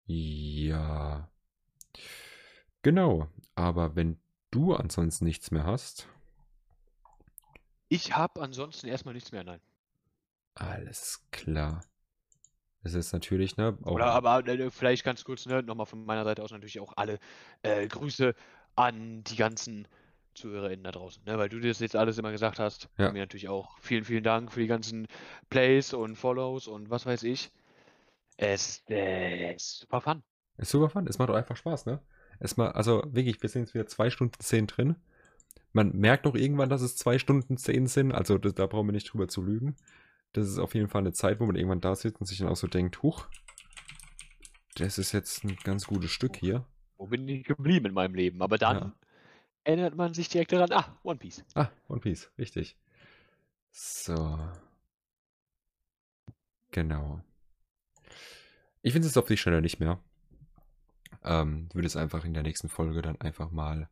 Ja. 0.06 1.30
Genau. 2.84 3.28
Aber 3.56 3.96
wenn 3.96 4.20
du 4.52 4.74
ansonsten 4.76 5.26
nichts 5.26 5.52
mehr 5.52 5.66
hast, 5.66 6.08
Ich 7.88 8.14
habe 8.18 8.42
ansonsten 8.42 8.88
erstmal 8.88 9.14
nichts 9.14 9.32
mehr, 9.32 9.44
nein. 9.46 9.62
alles 10.56 11.24
klar. 11.32 11.82
Es 12.84 12.94
ist 12.96 13.14
natürlich, 13.14 13.58
ne? 13.58 13.78
Auch, 13.84 13.92
Oder 13.94 14.08
aber 14.08 14.46
äh, 14.48 14.70
vielleicht 14.72 15.04
ganz 15.06 15.24
kurz 15.24 15.46
ne, 15.46 15.64
nochmal 15.64 15.86
von 15.86 16.06
meiner 16.06 16.24
Seite 16.26 16.44
aus 16.44 16.52
natürlich 16.52 16.80
auch 16.80 16.94
alle 16.98 17.20
äh, 17.62 17.88
Grüße 17.88 18.36
an 18.76 19.24
die 19.24 19.36
ganzen 19.38 19.88
ZuhörerInnen 20.36 20.84
da 20.84 20.92
draußen. 20.92 21.24
Ne, 21.26 21.38
weil 21.38 21.50
du 21.50 21.60
das 21.60 21.80
jetzt 21.80 21.96
alles 21.96 22.18
immer 22.18 22.32
gesagt 22.32 22.60
hast. 22.60 22.90
Ja. 22.98 23.12
Mir 23.12 23.20
natürlich 23.22 23.48
auch 23.50 23.78
vielen, 23.80 24.04
vielen 24.06 24.24
Dank 24.24 24.52
für 24.52 24.60
die 24.60 24.68
ganzen 24.68 25.08
Plays 25.50 25.94
und 25.94 26.16
Follows 26.18 26.68
und 26.68 26.90
was 26.90 27.06
weiß 27.06 27.24
ich. 27.24 27.52
Es 28.44 28.84
äh, 28.90 29.56
ist 29.56 29.80
super 29.80 30.02
fun. 30.02 30.24
Ist 30.57 30.72
super 30.72 30.90
fun. 30.90 31.07
Es 31.07 31.18
macht 31.18 31.30
auch 31.30 31.36
einfach 31.36 31.56
Spaß, 31.56 31.86
ne? 31.86 31.99
Es 32.40 32.57
mal, 32.57 32.72
also 32.72 33.03
wirklich, 33.07 33.41
wir 33.41 33.49
sind 33.49 33.64
jetzt 33.64 33.74
wieder 33.74 33.88
zwei 33.88 34.10
Stunden 34.10 34.40
zehn 34.40 34.68
drin. 34.68 34.95
Man 35.72 35.95
merkt 35.95 36.26
doch 36.26 36.36
irgendwann, 36.36 36.70
dass 36.70 36.82
es 36.82 36.98
zwei 36.98 37.18
Stunden 37.20 37.57
zehn 37.57 37.88
sind. 37.88 38.11
Also 38.11 38.38
das, 38.38 38.53
da 38.53 38.65
brauchen 38.68 38.88
wir 38.88 38.94
nicht 38.94 39.11
drüber 39.11 39.28
zu 39.28 39.41
lügen. 39.41 39.76
Das 40.34 40.48
ist 40.48 40.57
auf 40.60 40.76
jeden 40.76 40.90
Fall 40.90 41.02
eine 41.02 41.14
Zeit, 41.14 41.40
wo 41.40 41.45
man 41.45 41.56
irgendwann 41.56 41.82
da 41.82 41.95
sitzt 41.95 42.20
und 42.20 42.26
sich 42.26 42.40
dann 42.40 42.49
auch 42.49 42.56
so 42.56 42.68
denkt, 42.68 43.02
huch, 43.02 43.28
das 44.76 44.98
ist 44.98 45.11
jetzt 45.11 45.44
ein 45.44 45.56
ganz 45.64 45.86
gutes 45.88 46.11
Stück 46.11 46.36
hier. 46.36 46.65
Wo 46.98 47.07
bin 47.07 47.28
ich 47.28 47.45
geblieben 47.45 47.88
in 47.88 47.94
meinem 47.94 48.15
Leben? 48.15 48.41
Aber 48.41 48.57
dann 48.57 48.78
Ja. 48.78 48.94
erinnert 49.64 49.95
man 49.95 50.14
sich 50.14 50.30
direkt 50.30 50.52
daran, 50.52 50.72
ah, 50.72 50.98
One 51.03 51.20
Piece. 51.20 51.45
Ah, 51.53 51.70
One 51.88 52.02
Piece, 52.02 52.32
richtig. 52.38 52.76
So. 53.72 54.40
Genau. 56.72 57.22
Ich 58.84 58.92
finde 58.92 59.08
es 59.08 59.18
auf 59.18 59.26
die 59.26 59.38
Schnelle 59.38 59.62
nicht 59.62 59.80
mehr. 59.80 60.00
Ähm, 61.24 61.70
würde 61.74 61.88
es 61.88 61.96
einfach 61.96 62.26
in 62.26 62.34
der 62.34 62.44
nächsten 62.44 62.68
Folge 62.68 63.02
dann 63.02 63.20
einfach 63.22 63.50
mal 63.50 63.90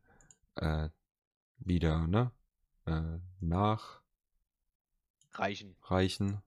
äh, 0.56 0.90
wieder, 1.58 2.06
ne? 2.06 2.30
Äh, 2.86 3.18
nachreichen. 3.40 4.02
Reichen. 5.82 6.42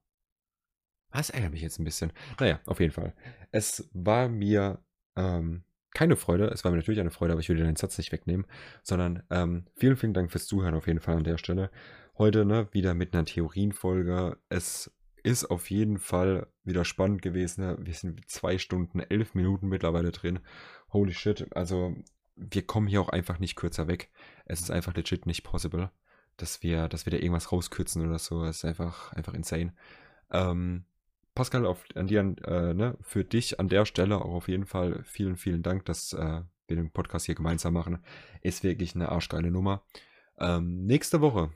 Das 1.12 1.32
ärgert 1.32 1.54
mich 1.54 1.62
jetzt 1.64 1.80
ein 1.80 1.86
bisschen. 1.86 2.14
Naja, 2.40 2.60
auf 2.68 2.80
jeden 2.80 2.92
Fall. 2.92 3.16
Es 3.52 3.90
war 3.94 4.30
mir 4.30 4.80
ähm, 5.16 5.64
keine 5.96 6.16
Freude. 6.16 6.48
Es 6.48 6.64
war 6.64 6.72
mir 6.72 6.78
natürlich 6.78 7.00
eine 7.00 7.10
Freude, 7.10 7.34
aber 7.34 7.42
ich 7.42 7.48
dir 7.48 7.56
deinen 7.56 7.78
Satz 7.78 7.98
nicht 7.98 8.12
wegnehmen. 8.12 8.46
Sondern 8.84 9.24
ähm, 9.32 9.66
vielen, 9.76 9.98
vielen 9.98 10.14
Dank 10.14 10.32
fürs 10.32 10.46
Zuhören 10.46 10.76
auf 10.76 10.86
jeden 10.86 11.00
Fall 11.00 11.18
an 11.18 11.24
der 11.24 11.40
Stelle. 11.40 11.72
Heute 12.20 12.46
ne, 12.46 12.68
wieder 12.74 12.94
mit 12.94 13.14
einer 13.14 13.26
Theorienfolge. 13.26 14.38
Es 14.50 14.92
ist 15.26 15.46
auf 15.46 15.70
jeden 15.70 15.98
Fall 15.98 16.48
wieder 16.64 16.86
spannend 16.86 17.22
gewesen. 17.22 17.66
ne? 17.66 17.78
Wir 17.80 17.94
sind 17.94 18.30
zwei 18.30 18.58
Stunden, 18.58 19.00
elf 19.00 19.34
Minuten 19.34 19.68
mittlerweile 19.68 20.12
drin. 20.12 20.40
Holy 20.94 21.14
shit. 21.14 21.48
Also 21.56 21.96
wir 22.36 22.66
kommen 22.66 22.88
hier 22.88 23.02
auch 23.02 23.10
einfach 23.10 23.40
nicht 23.40 23.56
kürzer 23.56 23.88
weg. 23.88 24.12
Es 24.46 24.62
ist 24.62 24.72
einfach 24.72 24.94
legit 24.94 25.26
nicht 25.26 25.44
possible, 25.44 25.92
dass 26.38 26.62
wir, 26.62 26.88
dass 26.88 27.06
wir 27.06 27.12
da 27.12 27.18
irgendwas 27.18 27.52
rauskürzen 27.52 28.06
oder 28.06 28.20
so. 28.20 28.44
Es 28.44 28.58
ist 28.58 28.66
einfach, 28.66 29.14
einfach 29.14 29.34
insane. 29.34 29.74
Ähm, 30.32 30.86
Pascal, 31.34 31.66
auf, 31.66 31.84
an 31.96 32.08
dir, 32.08 32.20
äh, 32.20 32.74
ne, 32.74 32.98
für 33.02 33.24
dich 33.26 33.60
an 33.60 33.68
der 33.68 33.86
Stelle 33.86 34.18
auch 34.20 34.34
auf 34.34 34.48
jeden 34.48 34.66
Fall 34.66 35.04
vielen, 35.04 35.38
vielen 35.38 35.64
Dank, 35.64 35.86
dass 35.86 36.14
äh, 36.14 36.42
wir 36.68 36.76
den 36.76 36.92
Podcast 36.92 37.26
hier 37.26 37.36
gemeinsam 37.36 37.74
machen. 37.74 38.04
Ist 38.42 38.64
wirklich 38.64 38.96
eine 38.96 39.10
arschgeile 39.10 39.52
Nummer. 39.52 39.84
Ähm, 40.38 40.86
nächste 40.86 41.22
Woche, 41.22 41.52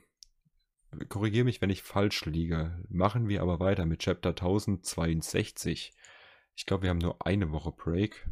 korrigiere 1.10 1.46
mich, 1.46 1.62
wenn 1.62 1.70
ich 1.70 1.84
falsch 1.84 2.26
liege, 2.26 2.84
machen 2.90 3.30
wir 3.30 3.42
aber 3.42 3.60
weiter 3.60 3.86
mit 3.86 4.00
Chapter 4.00 4.30
1062. 4.30 5.94
Ich 6.56 6.66
glaube, 6.66 6.84
wir 6.84 6.90
haben 6.90 6.98
nur 6.98 7.26
eine 7.26 7.52
Woche 7.52 7.72
Break. 7.72 8.28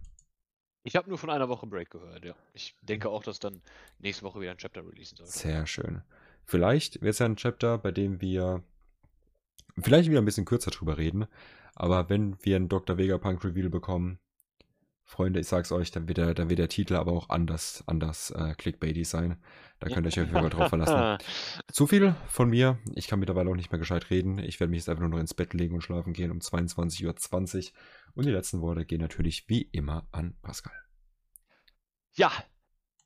Ich 0.84 0.96
habe 0.96 1.10
nur 1.10 1.18
von 1.18 1.30
einer 1.30 1.50
Woche 1.50 1.68
Break 1.68 1.90
gehört, 1.90 2.26
ja. 2.26 2.36
Ich 2.54 2.76
denke 2.82 3.10
auch, 3.10 3.24
dass 3.24 3.40
dann 3.40 3.62
nächste 4.00 4.24
Woche 4.24 4.40
wieder 4.40 4.52
ein 4.52 4.58
Chapter 4.58 4.86
releasen 4.86 5.18
sollte. 5.18 5.32
Sehr 5.32 5.68
schön. 5.68 6.02
Vielleicht 6.46 7.02
wäre 7.02 7.10
es 7.10 7.20
ja 7.20 7.26
ein 7.26 7.36
Chapter, 7.36 7.78
bei 7.78 7.92
dem 7.92 8.22
wir 8.22 8.64
vielleicht 9.78 10.10
wieder 10.10 10.22
ein 10.22 10.26
bisschen 10.26 10.46
kürzer 10.46 10.72
drüber 10.72 10.98
reden. 10.98 11.28
Aber 11.76 12.10
wenn 12.10 12.38
wir 12.44 12.56
einen 12.56 12.70
Dr. 12.70 12.98
Vegapunk 12.98 13.44
Reveal 13.44 13.70
bekommen, 13.70 14.20
Freunde, 15.10 15.40
ich 15.40 15.48
sag's 15.48 15.72
euch, 15.72 15.90
dann 15.90 16.10
wird 16.10 16.18
der, 16.18 16.34
dann 16.34 16.50
wird 16.50 16.60
der 16.60 16.68
Titel 16.68 16.96
aber 16.96 17.14
auch 17.14 17.30
anders, 17.30 17.82
anders 17.88 18.30
äh, 18.32 18.54
clickbaity 18.56 19.06
sein. 19.06 19.38
Da 19.80 19.88
könnt 19.88 20.06
ihr 20.06 20.10
euch 20.10 20.20
auf 20.20 20.28
jeden 20.28 20.42
Fall 20.42 20.50
drauf 20.50 20.68
verlassen. 20.70 21.26
Zu 21.72 21.88
viel 21.88 22.14
von 22.28 22.50
mir. 22.50 22.78
Ich 22.94 23.08
kann 23.08 23.20
mittlerweile 23.20 23.50
auch 23.50 23.56
nicht 23.56 23.72
mehr 23.72 23.80
gescheit 23.80 24.10
reden. 24.10 24.38
Ich 24.38 24.60
werde 24.60 24.70
mich 24.70 24.80
jetzt 24.80 24.90
einfach 24.90 25.04
nur 25.04 25.12
noch 25.12 25.20
ins 25.20 25.34
Bett 25.34 25.54
legen 25.54 25.76
und 25.76 25.82
schlafen 25.82 26.12
gehen 26.12 26.30
um 26.30 26.40
22.20 26.40 27.06
Uhr. 27.06 27.72
Und 28.16 28.26
die 28.26 28.32
letzten 28.32 28.60
Worte 28.60 28.84
gehen 28.84 29.00
natürlich 29.00 29.48
wie 29.48 29.62
immer 29.62 30.10
an 30.12 30.36
Pascal. 30.42 30.76
Ja, 32.16 32.30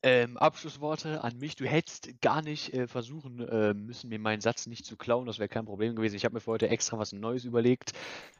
ähm, 0.02 0.38
Abschlussworte 0.38 1.23
an 1.23 1.38
mich. 1.38 1.56
Du 1.56 1.65
hättest 1.65 2.19
gar 2.19 2.41
nicht 2.41 2.73
äh, 2.73 2.88
versuchen 2.88 3.48
äh, 3.48 3.76
müssen, 3.76 4.10
mir 4.10 4.18
meinen 4.18 4.41
Satz 4.41 4.65
nicht 4.65 4.88
zu 4.88 4.98
klauen. 4.98 5.28
Das 5.28 5.38
wäre 5.38 5.49
kein 5.49 5.65
Problem 5.65 5.95
gewesen. 5.95 6.15
Ich 6.15 6.26
habe 6.26 6.34
mir 6.34 6.41
für 6.41 6.49
heute 6.49 6.69
extra 6.69 6.98
was 6.98 7.14
Neues 7.14 7.45
überlegt. 7.45 7.94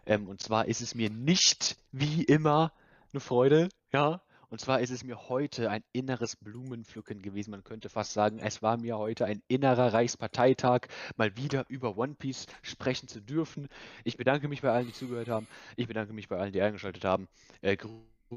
Ähm, 0.08 0.28
und 0.28 0.42
zwar 0.42 0.68
ist 0.68 0.82
es 0.82 0.96
mir 0.96 1.12
nicht 1.12 1.78
wie 1.92 2.24
immer 2.24 2.74
eine 3.14 3.22
Freude, 3.22 3.70
ja. 3.92 4.22
Und 4.50 4.60
zwar 4.60 4.82
ist 4.82 4.90
es 4.90 5.06
mir 5.06 5.30
heute 5.30 5.70
ein 5.70 5.82
inneres 5.94 6.36
Blumenpflücken 6.36 7.22
gewesen. 7.22 7.52
Man 7.52 7.64
könnte 7.64 7.88
fast 7.88 8.12
sagen, 8.12 8.38
es 8.40 8.62
war 8.62 8.76
mir 8.76 8.98
heute 8.98 9.26
ein 9.26 9.42
innerer 9.48 9.94
Reichsparteitag, 9.94 10.88
mal 11.16 11.38
wieder 11.38 11.66
über 11.70 11.98
One 11.98 12.16
Piece 12.16 12.48
sprechen 12.62 13.08
zu 13.08 13.22
dürfen. 13.22 13.70
Ich 14.04 14.18
bedanke 14.18 14.50
mich 14.50 14.62
bei 14.62 14.70
allen, 14.72 14.88
die 14.88 14.94
zugehört 14.94 15.30
haben. 15.30 15.48
Ich 15.78 15.88
bedanke 15.88 16.12
mich 16.12 16.28
bei 16.28 16.38
allen, 16.38 16.52
die 16.52 16.62
eingeschaltet 16.62 17.06
haben. 17.06 17.30
Äh, 17.62 17.78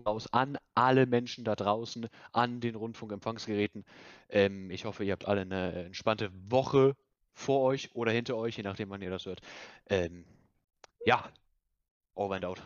raus 0.06 0.28
an 0.32 0.58
alle 0.74 1.06
Menschen 1.06 1.44
da 1.44 1.56
draußen, 1.56 2.08
an 2.32 2.60
den 2.60 2.74
Rundfunkempfangsgeräten. 2.74 3.84
Ähm, 4.28 4.70
ich 4.70 4.84
hoffe, 4.84 5.04
ihr 5.04 5.12
habt 5.12 5.26
alle 5.26 5.42
eine 5.42 5.72
entspannte 5.86 6.30
Woche 6.48 6.96
vor 7.32 7.62
euch 7.62 7.94
oder 7.94 8.12
hinter 8.12 8.36
euch, 8.36 8.56
je 8.56 8.62
nachdem, 8.62 8.90
wann 8.90 9.02
ihr 9.02 9.10
das 9.10 9.26
hört. 9.26 9.40
Ähm, 9.88 10.24
ja, 11.04 11.28
over 12.14 12.36
and 12.36 12.44
out. 12.44 12.62